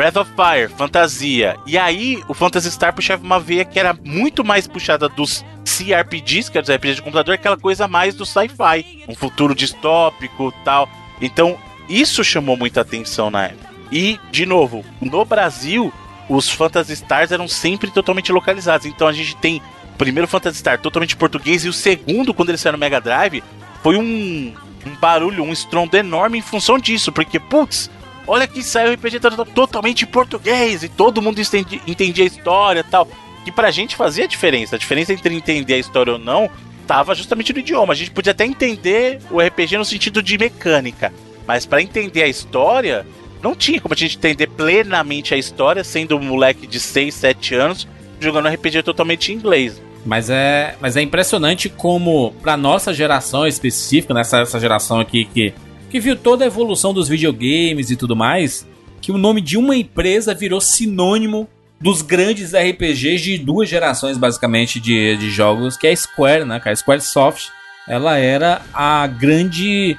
Breath 0.00 0.16
of 0.16 0.30
Fire, 0.34 0.70
fantasia. 0.70 1.58
E 1.66 1.76
aí 1.76 2.22
o 2.26 2.32
Phantasy 2.32 2.70
Star 2.70 2.94
puxava 2.94 3.22
uma 3.22 3.38
veia 3.38 3.66
que 3.66 3.78
era 3.78 3.94
muito 4.02 4.42
mais 4.42 4.66
puxada 4.66 5.10
dos 5.10 5.44
CRPGs, 5.62 6.50
que 6.50 6.56
é 6.56 6.62
dos 6.62 6.70
RPGs 6.70 6.96
de 6.96 7.02
computador, 7.02 7.34
aquela 7.34 7.58
coisa 7.58 7.86
mais 7.86 8.14
do 8.14 8.24
sci-fi, 8.24 9.04
um 9.06 9.14
futuro 9.14 9.54
distópico, 9.54 10.54
tal. 10.64 10.88
Então, 11.20 11.58
isso 11.86 12.24
chamou 12.24 12.56
muita 12.56 12.80
atenção 12.80 13.30
na 13.30 13.48
época. 13.48 13.68
E, 13.92 14.18
de 14.30 14.46
novo, 14.46 14.82
no 15.02 15.22
Brasil, 15.22 15.92
os 16.30 16.48
Phantasy 16.48 16.94
Stars 16.94 17.30
eram 17.30 17.46
sempre 17.46 17.90
totalmente 17.90 18.32
localizados. 18.32 18.86
Então 18.86 19.06
a 19.06 19.12
gente 19.12 19.36
tem 19.36 19.60
o 19.92 19.98
primeiro 19.98 20.26
Phantasy 20.26 20.60
Star 20.60 20.80
totalmente 20.80 21.14
português 21.14 21.66
e 21.66 21.68
o 21.68 21.74
segundo, 21.74 22.32
quando 22.32 22.48
ele 22.48 22.56
saiu 22.56 22.72
no 22.72 22.78
Mega 22.78 23.02
Drive, 23.02 23.44
foi 23.82 23.98
um, 23.98 24.54
um 24.86 24.96
barulho, 24.98 25.44
um 25.44 25.52
estrondo 25.52 25.94
enorme 25.94 26.38
em 26.38 26.42
função 26.42 26.78
disso. 26.78 27.12
Porque, 27.12 27.38
putz, 27.38 27.90
olha 28.30 28.46
que 28.46 28.62
saiu 28.62 28.90
o 28.90 28.94
RPG 28.94 29.20
to- 29.20 29.44
totalmente 29.46 30.04
em 30.04 30.06
português 30.06 30.82
e 30.82 30.88
todo 30.88 31.20
mundo 31.20 31.40
entendi- 31.40 31.80
entendia 31.86 32.24
a 32.24 32.26
história 32.26 32.84
tal. 32.84 33.08
Que 33.44 33.50
pra 33.52 33.70
gente 33.70 33.96
fazia 33.96 34.28
diferença. 34.28 34.76
A 34.76 34.78
diferença 34.78 35.12
entre 35.12 35.34
entender 35.34 35.74
a 35.74 35.78
história 35.78 36.12
ou 36.12 36.18
não 36.18 36.48
tava 36.86 37.14
justamente 37.14 37.52
no 37.52 37.58
idioma. 37.58 37.92
A 37.92 37.96
gente 37.96 38.10
podia 38.10 38.32
até 38.32 38.44
entender 38.44 39.18
o 39.30 39.40
RPG 39.40 39.78
no 39.78 39.84
sentido 39.84 40.22
de 40.22 40.36
mecânica. 40.36 41.12
Mas 41.46 41.64
pra 41.64 41.80
entender 41.80 42.22
a 42.22 42.28
história, 42.28 43.06
não 43.42 43.54
tinha 43.54 43.80
como 43.80 43.94
a 43.94 43.96
gente 43.96 44.16
entender 44.16 44.46
plenamente 44.48 45.32
a 45.32 45.36
história, 45.38 45.82
sendo 45.82 46.16
um 46.16 46.22
moleque 46.22 46.66
de 46.66 46.78
6, 46.78 47.14
7 47.14 47.54
anos, 47.54 47.88
jogando 48.20 48.48
RPG 48.48 48.82
totalmente 48.82 49.32
em 49.32 49.36
inglês. 49.36 49.80
Mas 50.04 50.28
é, 50.30 50.76
mas 50.80 50.96
é 50.96 51.02
impressionante 51.02 51.68
como, 51.68 52.32
pra 52.42 52.56
nossa 52.56 52.92
geração 52.92 53.46
específica, 53.46 54.12
nessa 54.14 54.40
essa 54.40 54.58
geração 54.60 54.98
aqui 55.00 55.24
que, 55.26 55.52
que 55.90 56.00
viu 56.00 56.16
toda 56.16 56.44
a 56.44 56.46
evolução 56.46 56.94
dos 56.94 57.08
videogames 57.08 57.90
e 57.90 57.96
tudo 57.96 58.14
mais, 58.16 58.66
que 59.00 59.10
o 59.12 59.18
nome 59.18 59.40
de 59.40 59.56
uma 59.58 59.76
empresa 59.76 60.32
virou 60.34 60.60
sinônimo 60.60 61.48
dos 61.80 62.02
grandes 62.02 62.52
RPGs 62.54 63.22
de 63.24 63.38
duas 63.38 63.68
gerações, 63.68 64.16
basicamente, 64.18 64.78
de, 64.78 65.16
de 65.16 65.30
jogos, 65.30 65.76
que 65.76 65.86
é 65.86 65.90
a 65.92 65.96
Square, 65.96 66.44
né? 66.44 66.60
A 66.64 66.76
Squaresoft, 66.76 67.48
ela 67.88 68.16
era 68.18 68.60
a 68.72 69.06
grande. 69.06 69.96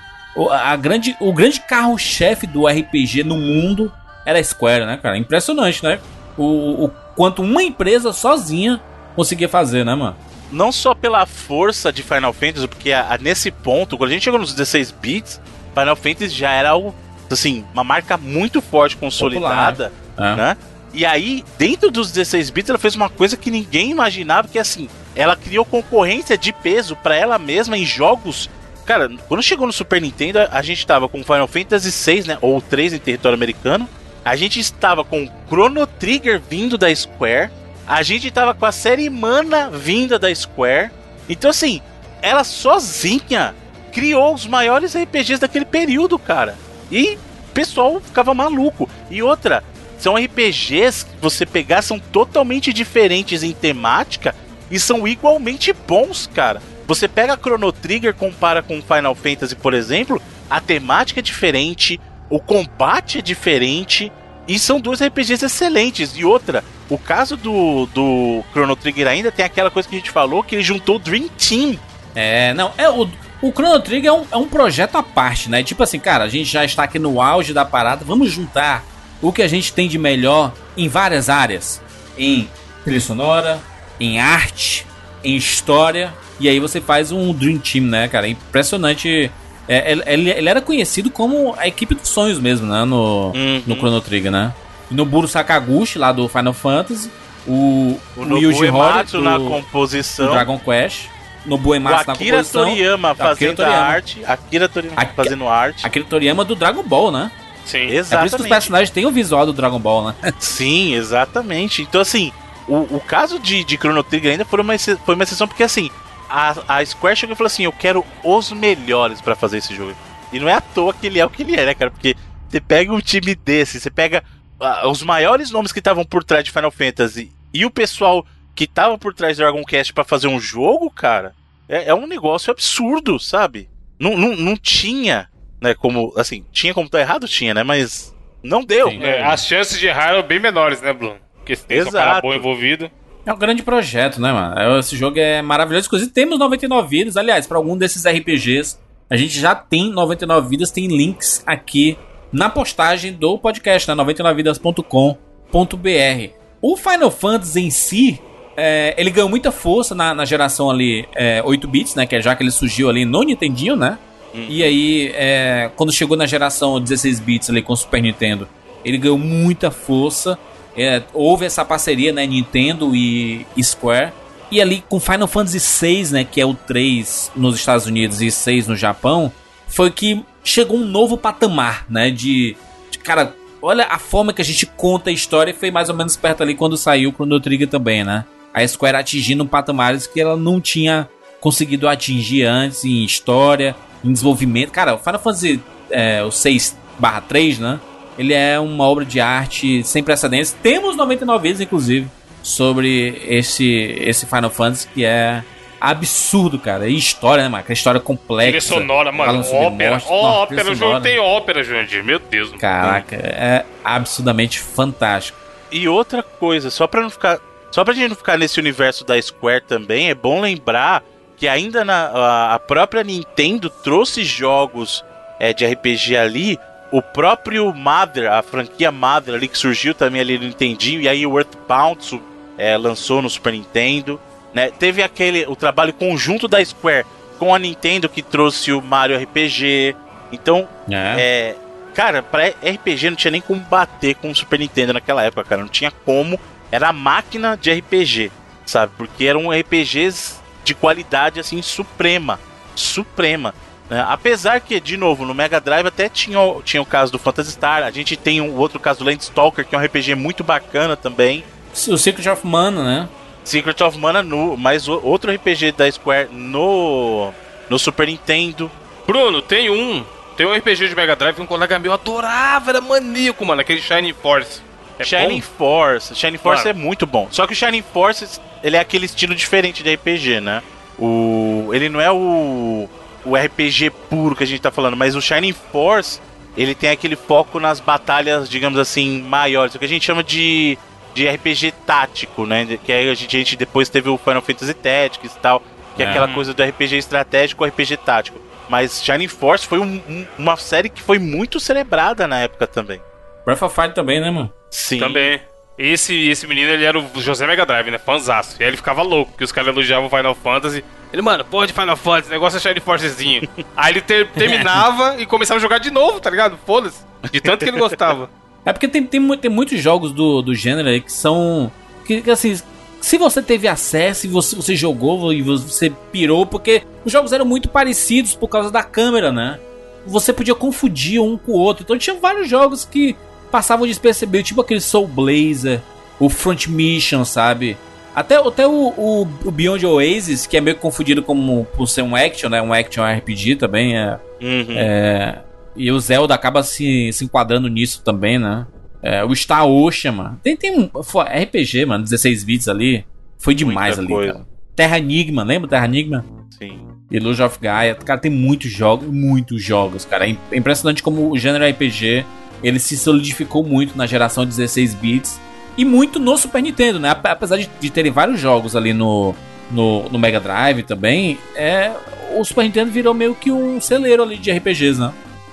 A 0.49 0.75
grande 0.77 1.15
o 1.19 1.33
grande 1.33 1.59
carro-chefe 1.59 2.47
do 2.47 2.65
RPG 2.67 3.23
no 3.23 3.35
mundo 3.35 3.91
era 4.25 4.39
a 4.39 4.43
Square, 4.43 4.85
né, 4.85 4.97
cara? 5.01 5.17
Impressionante, 5.17 5.83
né? 5.83 5.99
O, 6.37 6.85
o 6.85 6.91
quanto 7.15 7.41
uma 7.41 7.61
empresa 7.63 8.13
sozinha 8.13 8.79
conseguia 9.15 9.49
fazer, 9.49 9.83
né, 9.83 9.93
mano? 9.95 10.15
Não 10.51 10.71
só 10.71 10.93
pela 10.93 11.25
força 11.25 11.91
de 11.91 12.03
Final 12.03 12.31
Fantasy, 12.31 12.67
porque 12.67 12.91
a- 12.91 13.13
a- 13.13 13.17
nesse 13.17 13.49
ponto, 13.51 13.97
quando 13.97 14.09
a 14.11 14.13
gente 14.13 14.23
chegou 14.23 14.39
nos 14.39 14.53
16 14.53 14.91
bits, 14.91 15.41
Final 15.73 15.95
Fantasy 15.95 16.29
já 16.35 16.51
era 16.51 16.75
o, 16.75 16.93
assim, 17.29 17.65
uma 17.73 17.83
marca 17.83 18.17
muito 18.17 18.61
forte, 18.61 18.97
consolidada, 18.97 19.91
É. 20.17 20.35
né? 20.35 20.57
E 20.93 21.05
aí, 21.05 21.43
dentro 21.57 21.89
dos 21.89 22.11
16 22.11 22.49
bits, 22.49 22.69
ela 22.69 22.77
fez 22.79 22.95
uma 22.95 23.09
coisa 23.09 23.37
que 23.37 23.49
ninguém 23.49 23.91
imaginava, 23.91 24.47
que 24.49 24.57
é 24.57 24.61
assim, 24.61 24.89
ela 25.15 25.35
criou 25.37 25.63
concorrência 25.63 26.37
de 26.37 26.51
peso 26.51 26.95
pra 26.97 27.15
ela 27.15 27.39
mesma 27.39 27.77
em 27.77 27.85
jogos 27.85 28.49
Cara, 28.83 29.09
quando 29.27 29.43
chegou 29.43 29.67
no 29.67 29.71
Super 29.71 30.01
Nintendo, 30.01 30.39
a 30.51 30.61
gente 30.63 30.85
tava 30.85 31.07
com 31.07 31.23
Final 31.23 31.47
Fantasy 31.47 31.91
VI, 31.91 32.27
né? 32.27 32.37
Ou 32.41 32.59
3 32.59 32.93
em 32.93 32.97
território 32.97 33.35
americano. 33.35 33.87
A 34.25 34.35
gente 34.35 34.59
estava 34.59 35.03
com 35.03 35.29
Chrono 35.47 35.85
Trigger 35.85 36.41
vindo 36.49 36.79
da 36.79 36.93
Square. 36.93 37.51
A 37.87 38.01
gente 38.01 38.29
tava 38.31 38.55
com 38.55 38.65
a 38.65 38.71
série 38.71 39.07
Mana 39.09 39.69
vinda 39.69 40.17
da 40.17 40.33
Square. 40.33 40.89
Então, 41.29 41.51
assim, 41.51 41.79
ela 42.23 42.43
sozinha 42.43 43.53
criou 43.91 44.33
os 44.33 44.47
maiores 44.47 44.95
RPGs 44.95 45.39
daquele 45.39 45.65
período, 45.65 46.17
cara. 46.17 46.55
E 46.91 47.15
o 47.15 47.53
pessoal 47.53 47.99
ficava 47.99 48.33
maluco. 48.33 48.89
E 49.09 49.21
outra, 49.21 49.63
são 49.97 50.15
RPGs 50.15 51.05
que 51.05 51.21
você 51.21 51.45
pegar, 51.45 51.81
são 51.81 51.99
totalmente 51.99 52.73
diferentes 52.73 53.43
em 53.43 53.51
temática 53.51 54.33
e 54.69 54.79
são 54.79 55.07
igualmente 55.07 55.73
bons, 55.73 56.29
cara. 56.33 56.61
Você 56.87 57.07
pega 57.07 57.37
Chrono 57.37 57.71
Trigger, 57.71 58.13
compara 58.13 58.63
com 58.63 58.81
Final 58.81 59.13
Fantasy, 59.13 59.55
por 59.55 59.73
exemplo, 59.73 60.21
a 60.49 60.59
temática 60.59 61.19
é 61.19 61.23
diferente, 61.23 61.99
o 62.29 62.39
combate 62.39 63.19
é 63.19 63.21
diferente, 63.21 64.11
e 64.47 64.57
são 64.57 64.81
dois 64.81 65.01
RPGs 65.01 65.45
excelentes. 65.45 66.17
E 66.17 66.25
outra, 66.25 66.63
o 66.89 66.97
caso 66.97 67.37
do, 67.37 67.85
do 67.87 68.43
Chrono 68.51 68.75
Trigger 68.75 69.07
ainda 69.07 69.31
tem 69.31 69.45
aquela 69.45 69.71
coisa 69.71 69.87
que 69.87 69.95
a 69.95 69.99
gente 69.99 70.11
falou, 70.11 70.43
que 70.43 70.55
ele 70.55 70.63
juntou 70.63 70.95
o 70.95 70.99
Dream 70.99 71.27
Team. 71.29 71.79
É, 72.15 72.53
não, 72.53 72.73
é 72.77 72.89
o, 72.89 73.07
o 73.41 73.51
Chrono 73.51 73.79
Trigger 73.79 74.09
é 74.09 74.13
um, 74.13 74.25
é 74.31 74.37
um 74.37 74.47
projeto 74.47 74.95
à 74.97 75.03
parte, 75.03 75.49
né? 75.49 75.63
Tipo 75.63 75.83
assim, 75.83 75.99
cara, 75.99 76.23
a 76.23 76.29
gente 76.29 76.45
já 76.51 76.63
está 76.65 76.83
aqui 76.83 76.99
no 76.99 77.21
auge 77.21 77.53
da 77.53 77.65
parada, 77.65 78.03
vamos 78.05 78.31
juntar 78.31 78.83
o 79.21 79.31
que 79.31 79.41
a 79.41 79.47
gente 79.47 79.73
tem 79.73 79.87
de 79.87 79.97
melhor 79.97 80.51
em 80.77 80.87
várias 80.87 81.29
áreas. 81.29 81.81
Em 82.17 82.47
trilha 82.83 82.99
sonora, 83.01 83.59
em 83.99 84.19
arte, 84.19 84.85
em 85.23 85.35
história. 85.35 86.13
E 86.39 86.49
aí 86.49 86.59
você 86.59 86.81
faz 86.81 87.11
um 87.11 87.31
Dream 87.33 87.57
Team, 87.59 87.85
né, 87.85 88.07
cara? 88.07 88.27
É 88.27 88.31
impressionante. 88.31 89.31
É, 89.67 89.91
ele, 89.91 90.03
ele- 90.05 90.29
ele 90.31 90.49
era 90.49 90.59
conhecido 90.61 91.09
como 91.11 91.53
a 91.57 91.67
equipe 91.67 91.93
dos 91.95 92.09
sonhos 92.09 92.39
mesmo, 92.39 92.67
né? 92.67 92.83
No, 92.83 93.31
Uhum. 93.35 93.61
no 93.67 93.75
Chrono 93.75 94.01
Trigger, 94.01 94.31
né? 94.31 94.53
E 94.89 94.93
no 94.95 95.05
Buro 95.05 95.27
Sakaguchi, 95.27 95.97
lá 95.99 96.11
do 96.11 96.27
Final 96.27 96.53
Fantasy. 96.53 97.09
O, 97.47 97.97
O 98.17 98.21
o, 98.21 98.37
Yuji 98.37 98.69
Horii 98.69 99.03
do, 99.11 99.21
na 99.21 99.37
composição. 99.39 100.31
Dragon 100.31 100.59
Quest. 100.59 101.05
No 101.45 101.55
O 101.57 101.75
Ematsu 101.75 102.07
na 102.07 102.13
Akira 102.13 102.37
composição. 102.37 102.65
Toriyama 102.65 103.11
Akira 103.11 103.27
fazendo 103.27 103.51
a 103.51 103.55
Toriyama. 103.65 103.85
arte. 103.85 104.25
Akira 104.25 104.69
Toriyama 104.69 105.05
fazendo 105.15 105.47
arte. 105.47 105.85
Aquele 105.85 106.05
Toriyama 106.05 106.45
do 106.45 106.55
Dragon 106.55 106.83
Ball, 106.83 107.11
né? 107.11 107.31
Sim. 107.65 107.77
É 107.77 107.87
por 107.87 107.93
isso 107.93 107.93
que 107.93 107.99
os 107.99 108.11
Exatamente. 108.23 108.49
personagens 108.49 108.89
têm 108.89 109.05
o 109.05 109.11
visual 109.11 109.45
do 109.45 109.53
Dragon 109.53 109.79
Ball, 109.79 110.07
né? 110.07 110.15
Sim, 110.39 110.93
exatamente. 110.95 111.81
Então, 111.83 112.01
assim, 112.01 112.31
o, 112.67 112.95
o 112.95 112.99
caso 112.99 113.39
de, 113.39 113.63
de 113.63 113.75
Chrono 113.77 114.03
Trigger 114.03 114.31
ainda 114.31 114.45
foi 114.45 114.61
uma, 114.61 114.77
foi 114.77 115.15
uma 115.15 115.23
exceção, 115.23 115.47
porque 115.47 115.63
assim, 115.63 115.89
a, 116.29 116.55
a 116.79 116.85
Square 116.85 117.15
chegou 117.15 117.33
e 117.33 117.37
falou 117.37 117.47
assim: 117.47 117.63
eu 117.63 117.71
quero 117.71 118.05
os 118.23 118.51
melhores 118.51 119.21
pra 119.21 119.35
fazer 119.35 119.57
esse 119.57 119.75
jogo. 119.75 119.93
E 120.33 120.39
não 120.39 120.47
é 120.47 120.53
à 120.53 120.61
toa 120.61 120.93
que 120.93 121.07
ele 121.07 121.19
é 121.19 121.25
o 121.25 121.29
que 121.29 121.43
ele 121.43 121.55
é, 121.55 121.65
né, 121.65 121.73
cara? 121.73 121.91
Porque 121.91 122.15
você 122.47 122.59
pega 122.59 122.93
um 122.93 122.99
time 122.99 123.35
desse, 123.35 123.79
você 123.79 123.89
pega 123.91 124.23
ah, 124.59 124.87
os 124.87 125.03
maiores 125.03 125.51
nomes 125.51 125.71
que 125.71 125.79
estavam 125.79 126.05
por 126.05 126.23
trás 126.23 126.43
de 126.43 126.51
Final 126.51 126.71
Fantasy 126.71 127.31
e 127.53 127.65
o 127.65 127.69
pessoal 127.71 128.25
que 128.55 128.67
tava 128.67 128.97
por 128.97 129.13
trás 129.13 129.37
do 129.37 129.41
Dragon 129.41 129.63
Quest 129.63 129.93
pra 129.93 130.03
fazer 130.03 130.27
um 130.27 130.39
jogo, 130.39 130.89
cara, 130.89 131.33
é, 131.67 131.89
é 131.89 131.93
um 131.93 132.07
negócio 132.07 132.51
absurdo, 132.51 133.19
sabe? 133.19 133.69
Não, 133.99 134.17
não, 134.17 134.35
não 134.35 134.57
tinha, 134.57 135.29
né, 135.61 135.73
como, 135.73 136.13
assim, 136.17 136.43
tinha 136.51 136.73
como 136.73 136.89
tá 136.89 136.99
errado, 136.99 137.27
tinha, 137.27 137.53
né, 137.53 137.63
mas 137.63 138.15
não 138.43 138.63
deu. 138.63 138.89
Sim. 138.89 139.03
É, 139.03 139.23
as 139.23 139.45
chances 139.45 139.79
de 139.79 139.87
errar 139.87 140.09
eram 140.09 140.23
bem 140.23 140.39
menores, 140.39 140.81
né, 140.81 140.93
Bruno? 140.93 141.17
Porque 141.35 141.55
se 141.55 141.65
tem 141.65 141.77
cara 141.85 141.89
Exato. 141.89 142.21
bom 142.21 142.33
envolvido. 142.33 142.89
É 143.25 143.31
um 143.31 143.37
grande 143.37 143.61
projeto, 143.61 144.19
né, 144.19 144.31
mano? 144.31 144.59
É, 144.59 144.79
Esse 144.79 144.95
jogo 144.95 145.19
é 145.19 145.41
maravilhoso. 145.41 145.87
Inclusive, 145.87 146.11
temos 146.11 146.39
99 146.39 146.87
vidas. 146.87 147.17
Aliás, 147.17 147.45
para 147.45 147.57
algum 147.57 147.77
desses 147.77 148.05
RPGs, 148.05 148.79
a 149.09 149.15
gente 149.15 149.39
já 149.39 149.53
tem 149.53 149.91
99 149.91 150.49
vidas. 150.49 150.71
Tem 150.71 150.87
links 150.87 151.43
aqui 151.45 151.97
na 152.31 152.49
postagem 152.49 153.13
do 153.13 153.37
podcast, 153.37 153.87
né? 153.87 153.95
99vidas.com.br. 153.95 156.33
O 156.61 156.77
Final 156.77 157.11
Fantasy 157.11 157.61
em 157.61 157.69
si, 157.69 158.21
é, 158.55 158.93
ele 158.97 159.09
ganhou 159.09 159.29
muita 159.29 159.51
força 159.51 159.95
na, 159.95 160.13
na 160.13 160.25
geração 160.25 160.69
ali 160.69 161.07
é, 161.15 161.41
8 161.43 161.67
bits, 161.67 161.95
né? 161.95 162.05
Que 162.05 162.15
é 162.15 162.21
já 162.21 162.35
que 162.35 162.43
ele 162.43 162.51
surgiu 162.51 162.89
ali 162.89 163.05
no 163.05 163.23
Nintendinho, 163.23 163.75
né? 163.75 163.97
E 164.33 164.63
aí, 164.63 165.11
é, 165.13 165.69
quando 165.75 165.91
chegou 165.91 166.15
na 166.15 166.25
geração 166.25 166.79
16 166.79 167.19
bits 167.19 167.49
ali 167.49 167.61
com 167.61 167.73
o 167.73 167.75
Super 167.75 168.01
Nintendo, 168.01 168.47
ele 168.83 168.97
ganhou 168.97 169.17
muita 169.17 169.69
força. 169.69 170.39
É, 170.75 171.01
houve 171.13 171.45
essa 171.45 171.65
parceria, 171.65 172.13
né? 172.13 172.25
Nintendo 172.25 172.95
e 172.95 173.45
Square. 173.61 174.13
E 174.49 174.61
ali 174.61 174.83
com 174.87 174.99
Final 174.99 175.27
Fantasy 175.27 175.59
VI, 175.59 176.13
né? 176.13 176.23
Que 176.23 176.39
é 176.39 176.45
o 176.45 176.53
3 176.53 177.31
nos 177.35 177.55
Estados 177.55 177.85
Unidos 177.85 178.21
e 178.21 178.31
6 178.31 178.67
no 178.67 178.75
Japão, 178.75 179.31
foi 179.67 179.91
que 179.91 180.23
chegou 180.43 180.77
um 180.77 180.85
novo 180.85 181.17
patamar, 181.17 181.85
né? 181.89 182.09
De, 182.09 182.55
de, 182.89 182.99
cara, 182.99 183.35
olha 183.61 183.85
a 183.85 183.99
forma 183.99 184.33
que 184.33 184.41
a 184.41 184.45
gente 184.45 184.65
conta 184.65 185.09
a 185.09 185.13
história. 185.13 185.53
Foi 185.53 185.71
mais 185.71 185.89
ou 185.89 185.95
menos 185.95 186.15
perto 186.15 186.41
ali 186.41 186.55
quando 186.55 186.77
saiu 186.77 187.09
o 187.09 187.13
Chrono 187.13 187.39
Trigger 187.39 187.67
também, 187.67 188.03
né? 188.03 188.25
A 188.53 188.67
Square 188.67 188.97
atingindo 188.97 189.45
patamares 189.45 190.07
que 190.07 190.19
ela 190.19 190.35
não 190.35 190.59
tinha 190.59 191.07
conseguido 191.39 191.87
atingir 191.87 192.43
antes 192.43 192.83
em 192.85 193.03
história, 193.03 193.75
em 194.03 194.11
desenvolvimento. 194.11 194.71
Cara, 194.71 194.93
o 194.93 194.97
Final 194.97 195.19
Fantasy 195.19 195.59
é, 195.89 196.23
o 196.23 196.29
6/3, 196.29 197.59
né? 197.59 197.79
Ele 198.17 198.33
é 198.33 198.59
uma 198.59 198.83
obra 198.83 199.05
de 199.05 199.19
arte 199.19 199.83
sem 199.83 200.03
precedentes. 200.03 200.55
Temos 200.61 200.95
99 200.95 201.41
vezes, 201.47 201.61
inclusive, 201.61 202.07
sobre 202.43 203.21
esse, 203.27 203.65
esse 203.99 204.25
Final 204.25 204.49
Fantasy 204.49 204.87
que 204.93 205.05
é 205.05 205.43
absurdo, 205.79 206.59
cara. 206.59 206.87
E 206.87 206.95
história, 206.95 207.43
né, 207.43 207.49
mano? 207.49 207.61
Aquela 207.61 207.73
história 207.73 207.99
complexa. 207.99 208.51
Trilha 208.51 208.61
sonora, 208.61 209.11
mano. 209.11 209.39
Ópera. 209.39 209.91
morte. 209.91 210.05
Ó, 210.09 210.21
Nossa, 210.21 210.37
ópera. 210.39 210.61
O 210.61 210.65
jogo 210.65 210.77
sonora. 210.77 211.01
tem 211.01 211.17
ópera, 211.19 211.63
Jurandir. 211.63 212.03
Meu 212.03 212.19
Deus. 212.19 212.49
mano. 212.49 212.59
Caraca, 212.59 213.15
é 213.15 213.65
absurdamente 213.83 214.59
fantástico. 214.59 215.39
E 215.71 215.87
outra 215.87 216.21
coisa, 216.21 216.69
só 216.69 216.85
pra 216.85 217.01
não 217.01 217.09
ficar. 217.09 217.39
Só 217.71 217.83
pra 217.83 217.93
gente 217.93 218.09
não 218.09 218.15
ficar 218.15 218.37
nesse 218.37 218.59
universo 218.59 219.05
da 219.05 219.19
Square 219.21 219.63
também, 219.67 220.09
é 220.09 220.15
bom 220.15 220.41
lembrar 220.41 221.03
que 221.37 221.47
ainda 221.47 221.83
na, 221.83 222.53
a, 222.53 222.59
própria 222.59 223.03
Nintendo 223.03 223.69
trouxe 223.69 224.23
jogos 224.23 225.03
é, 225.39 225.53
de 225.53 225.65
RPG 225.65 226.15
ali. 226.15 226.59
O 226.91 227.01
próprio 227.01 227.73
Mother, 227.73 228.29
a 228.31 228.43
franquia 228.43 228.91
Mother 228.91 229.35
ali 229.35 229.47
que 229.47 229.57
surgiu 229.57 229.93
também 229.95 230.21
ali 230.21 230.37
no 230.37 230.43
Nintendinho, 230.43 231.01
e 231.01 231.07
aí 231.07 231.25
o 231.25 231.39
Earthbound 231.39 232.21
é, 232.57 232.77
lançou 232.77 233.21
no 233.21 233.29
Super 233.29 233.53
Nintendo. 233.53 234.19
Né? 234.53 234.69
Teve 234.77 235.01
aquele 235.01 235.45
o 235.47 235.55
trabalho 235.55 235.93
conjunto 235.93 236.47
da 236.47 236.63
Square 236.63 237.05
com 237.39 237.55
a 237.55 237.57
Nintendo 237.59 238.09
que 238.09 238.21
trouxe 238.21 238.73
o 238.73 238.81
Mario 238.81 239.17
RPG. 239.17 239.95
Então, 240.31 240.67
É. 240.89 240.95
é, 241.17 241.55
cara, 241.95 242.21
pra 242.21 242.49
RPG 242.49 243.09
não 243.09 243.17
tinha 243.17 243.31
nem 243.31 243.41
como 243.41 243.61
bater 243.61 244.13
com 244.15 244.29
o 244.29 244.35
Super 244.35 244.59
Nintendo 244.59 244.93
naquela 244.93 245.23
época, 245.23 245.45
cara. 245.45 245.61
Não 245.61 245.69
tinha 245.69 245.89
como. 245.89 246.39
Era 246.71 246.89
a 246.89 246.93
máquina 246.93 247.57
de 247.57 247.71
RPG, 247.71 248.31
sabe? 248.65 248.93
Porque 248.97 249.25
eram 249.25 249.51
RPGs 249.51 250.39
de 250.63 250.73
qualidade, 250.73 251.39
assim, 251.39 251.61
suprema. 251.61 252.39
Suprema. 252.75 253.53
né? 253.89 254.05
Apesar 254.07 254.61
que, 254.61 254.79
de 254.79 254.95
novo, 254.95 255.25
no 255.25 255.33
Mega 255.33 255.59
Drive 255.59 255.85
até 255.85 256.07
tinha, 256.07 256.39
o- 256.39 256.61
tinha 256.61 256.81
o 256.81 256.85
caso 256.85 257.11
do 257.11 257.19
Phantasy 257.19 257.51
Star. 257.51 257.83
A 257.83 257.91
gente 257.91 258.15
tem 258.15 258.39
um 258.39 258.55
outro 258.55 258.79
caso 258.79 258.99
do 258.99 259.05
Landstalker, 259.05 259.65
que 259.65 259.75
é 259.75 259.77
um 259.77 259.81
RPG 259.83 260.15
muito 260.15 260.43
bacana 260.43 260.95
também. 260.95 261.43
O 261.89 261.97
Secret 261.97 262.27
of 262.29 262.45
Mana, 262.47 262.83
né? 262.83 263.09
Secret 263.43 263.81
of 263.83 263.97
Mana 263.97 264.23
no, 264.23 264.55
mais 264.55 264.87
o- 264.87 265.01
outro 265.03 265.31
RPG 265.31 265.73
da 265.73 265.91
Square 265.91 266.29
no, 266.31 267.33
no 267.69 267.77
Super 267.79 268.07
Nintendo. 268.07 268.71
Bruno, 269.05 269.41
tem 269.41 269.69
um. 269.69 270.05
Tem 270.37 270.45
um 270.45 270.53
RPG 270.55 270.87
de 270.87 270.95
Mega 270.95 271.15
Drive 271.15 271.35
que 271.35 271.41
um 271.41 271.45
colega 271.45 271.77
meu 271.77 271.91
adorava, 271.91 272.71
era 272.71 272.79
maníaco, 272.81 273.45
mano. 273.45 273.59
Aquele 273.61 273.81
Shining 273.81 274.13
Force. 274.13 274.61
É 275.01 275.03
Shining 275.03 275.41
bom? 275.41 275.47
Force. 275.57 276.15
Shining 276.15 276.37
Force 276.37 276.65
Mano. 276.67 276.79
é 276.79 276.83
muito 276.83 277.05
bom. 277.05 277.27
Só 277.31 277.45
que 277.47 277.53
o 277.53 277.55
Shining 277.55 277.81
Force, 277.93 278.39
ele 278.63 278.75
é 278.77 278.79
aquele 278.79 279.05
estilo 279.05 279.35
diferente 279.35 279.83
de 279.83 279.93
RPG, 279.93 280.39
né? 280.41 280.61
O, 280.99 281.69
ele 281.73 281.89
não 281.89 281.99
é 281.99 282.11
o, 282.11 282.87
o 283.25 283.35
RPG 283.35 283.89
puro 284.09 284.35
que 284.35 284.43
a 284.43 284.47
gente 284.47 284.61
tá 284.61 284.69
falando, 284.71 284.95
mas 284.95 285.15
o 285.15 285.21
Shining 285.21 285.53
Force, 285.71 286.19
ele 286.55 286.75
tem 286.75 286.89
aquele 286.91 287.15
foco 287.15 287.59
nas 287.59 287.79
batalhas, 287.79 288.47
digamos 288.49 288.77
assim, 288.77 289.21
maiores. 289.23 289.73
O 289.75 289.79
que 289.79 289.85
a 289.85 289.87
gente 289.87 290.05
chama 290.05 290.23
de, 290.23 290.77
de 291.13 291.27
RPG 291.27 291.71
tático, 291.85 292.45
né? 292.45 292.77
Que 292.83 292.91
aí 292.91 293.09
a 293.09 293.13
gente, 293.15 293.35
a 293.35 293.39
gente 293.39 293.55
depois 293.57 293.89
teve 293.89 294.09
o 294.09 294.17
Final 294.17 294.41
Fantasy 294.41 294.73
Tactics 294.73 295.35
e 295.35 295.39
tal, 295.39 295.61
que 295.95 296.03
é, 296.03 296.05
É. 296.05 296.09
aquela 296.09 296.27
coisa 296.27 296.53
do 296.53 296.61
RPG 296.63 296.97
estratégico, 296.97 297.65
RPG 297.65 297.97
tático. 297.97 298.39
Mas 298.69 299.03
Shining 299.03 299.27
Force 299.27 299.65
foi 299.67 299.79
um- 299.79 300.01
um- 300.07 300.25
uma 300.37 300.55
série 300.55 300.87
que 300.87 301.01
foi 301.01 301.19
muito 301.19 301.59
celebrada 301.59 302.25
na 302.27 302.39
época 302.39 302.65
também. 302.67 303.01
Breath 303.43 303.63
of 303.63 303.75
Fire 303.75 303.93
também, 303.93 304.21
né, 304.21 304.29
mano? 304.31 304.53
Sim. 304.71 304.97
Também. 304.97 305.39
Esse, 305.77 306.29
esse 306.29 306.47
menino, 306.47 306.69
ele 306.69 306.83
era 306.83 306.97
o 306.97 307.21
José 307.21 307.45
Mega 307.45 307.65
Drive, 307.65 307.91
né? 307.91 307.97
Fanzaço. 307.97 308.55
E 308.59 308.63
aí 308.63 308.69
ele 308.69 308.77
ficava 308.77 309.01
louco, 309.01 309.33
que 309.37 309.43
os 309.43 309.51
caras 309.51 309.69
elogiavam 309.73 310.07
o 310.07 310.09
Final 310.09 310.35
Fantasy. 310.35 310.83
Ele, 311.11 311.21
mano, 311.21 311.43
porra 311.43 311.67
de 311.67 311.73
Final 311.73 311.97
Fantasy, 311.97 312.29
negócio 312.29 312.57
é 312.57 312.59
Shining 312.59 312.79
Forcezinho. 312.79 313.49
aí 313.75 313.93
ele 313.93 314.01
ter- 314.01 314.27
terminava 314.29 315.19
e 315.19 315.25
começava 315.25 315.57
a 315.57 315.61
jogar 315.61 315.79
de 315.79 315.91
novo, 315.91 316.19
tá 316.19 316.29
ligado? 316.29 316.57
Foda-se. 316.65 317.03
De 317.31 317.41
tanto 317.41 317.63
que 317.65 317.69
ele 317.69 317.79
gostava. 317.79 318.29
É 318.63 318.71
porque 318.71 318.87
tem, 318.87 319.03
tem, 319.03 319.37
tem 319.39 319.49
muitos 319.49 319.81
jogos 319.81 320.11
do, 320.11 320.39
do 320.43 320.53
gênero 320.53 320.87
aí 320.87 321.01
que 321.01 321.11
são. 321.11 321.71
Que, 322.05 322.21
que, 322.21 322.29
assim. 322.29 322.55
se 323.01 323.17
você 323.17 323.41
teve 323.41 323.67
acesso 323.67 324.27
e 324.27 324.29
você, 324.29 324.55
você 324.55 324.75
jogou 324.75 325.33
e 325.33 325.41
você 325.41 325.89
pirou, 326.11 326.45
porque 326.45 326.83
os 327.03 327.11
jogos 327.11 327.33
eram 327.33 327.43
muito 327.43 327.67
parecidos 327.69 328.35
por 328.35 328.47
causa 328.49 328.69
da 328.69 328.83
câmera, 328.83 329.31
né? 329.31 329.59
Você 330.05 330.31
podia 330.31 330.53
confundir 330.53 331.19
um 331.19 331.39
com 331.39 331.53
o 331.53 331.57
outro. 331.57 331.83
Então 331.83 331.97
tinha 331.97 332.15
vários 332.15 332.47
jogos 332.47 332.85
que 332.85 333.15
passavam 333.51 333.85
despercebidos, 333.85 334.47
tipo 334.47 334.61
aquele 334.61 334.79
Soul 334.81 335.07
Blazer, 335.07 335.81
o 336.19 336.29
Front 336.29 336.67
Mission, 336.67 337.23
sabe? 337.25 337.77
Até, 338.15 338.35
até 338.35 338.67
o, 338.67 338.93
o, 338.97 339.21
o 339.45 339.51
Beyond 339.51 339.85
Oasis, 339.85 340.45
que 340.45 340.57
é 340.57 340.61
meio 340.61 340.75
confundido 340.77 341.23
como 341.23 341.65
por 341.75 341.87
ser 341.87 342.01
um 342.01 342.15
action, 342.15 342.49
né? 342.49 342.61
Um 342.61 342.73
action 342.73 343.03
RPG 343.03 343.55
também. 343.57 343.97
É, 343.97 344.19
Uhum. 344.41 344.65
é, 344.75 345.39
e 345.75 345.91
o 345.91 345.99
Zelda 345.99 346.33
acaba 346.33 346.63
se, 346.63 347.13
se 347.13 347.23
enquadrando 347.23 347.67
nisso 347.69 348.01
também, 348.03 348.37
né? 348.39 348.65
É, 349.01 349.23
o 349.23 349.33
Star 349.35 349.65
Ocean, 349.67 350.11
mano. 350.11 350.39
Tem, 350.43 350.57
tem 350.57 350.77
um 350.77 350.89
RPG, 351.21 351.85
mano, 351.85 352.03
16 352.03 352.43
bits 352.43 352.67
ali. 352.67 353.05
Foi 353.37 353.55
demais 353.55 353.97
Muita 353.97 354.01
ali, 354.01 354.07
coisa. 354.13 354.33
cara. 354.33 354.45
Terra 354.75 354.97
Enigma, 354.97 355.43
lembra 355.43 355.69
Terra 355.69 355.85
Enigma? 355.85 356.25
Sim. 356.57 356.79
Illusion 357.09 357.45
of 357.45 357.57
Gaia. 357.61 357.95
Cara, 357.95 358.19
tem 358.19 358.31
muitos 358.31 358.71
jogos, 358.71 359.07
muitos 359.07 359.61
jogos, 359.63 360.05
cara. 360.05 360.27
É 360.29 360.35
é 360.51 360.57
impressionante 360.57 361.01
como 361.01 361.31
o 361.31 361.37
gênero 361.37 361.65
RPG 361.65 362.25
ele 362.63 362.79
se 362.79 362.97
solidificou 362.97 363.63
muito 363.63 363.97
na 363.97 364.05
geração 364.05 364.45
16 364.45 364.93
bits 364.95 365.39
e 365.77 365.85
muito 365.85 366.19
no 366.19 366.37
Super 366.37 366.61
Nintendo, 366.61 366.99
né? 366.99 367.09
Ape- 367.09 367.29
Apesar 367.29 367.57
de, 367.57 367.69
de 367.79 367.89
terem 367.89 368.11
vários 368.11 368.39
jogos 368.39 368.75
ali 368.75 368.93
no, 368.93 369.33
no, 369.71 370.09
no 370.09 370.19
Mega 370.19 370.39
Drive 370.39 370.83
também, 370.83 371.37
é, 371.55 371.91
o 372.35 372.43
Super 372.43 372.63
Nintendo 372.63 372.91
virou 372.91 373.13
meio 373.13 373.33
que 373.35 373.51
um 373.51 373.79
celeiro 373.81 374.21
ali 374.23 374.37
de 374.37 374.51
RPGs, 374.51 374.99
né? 374.99 375.11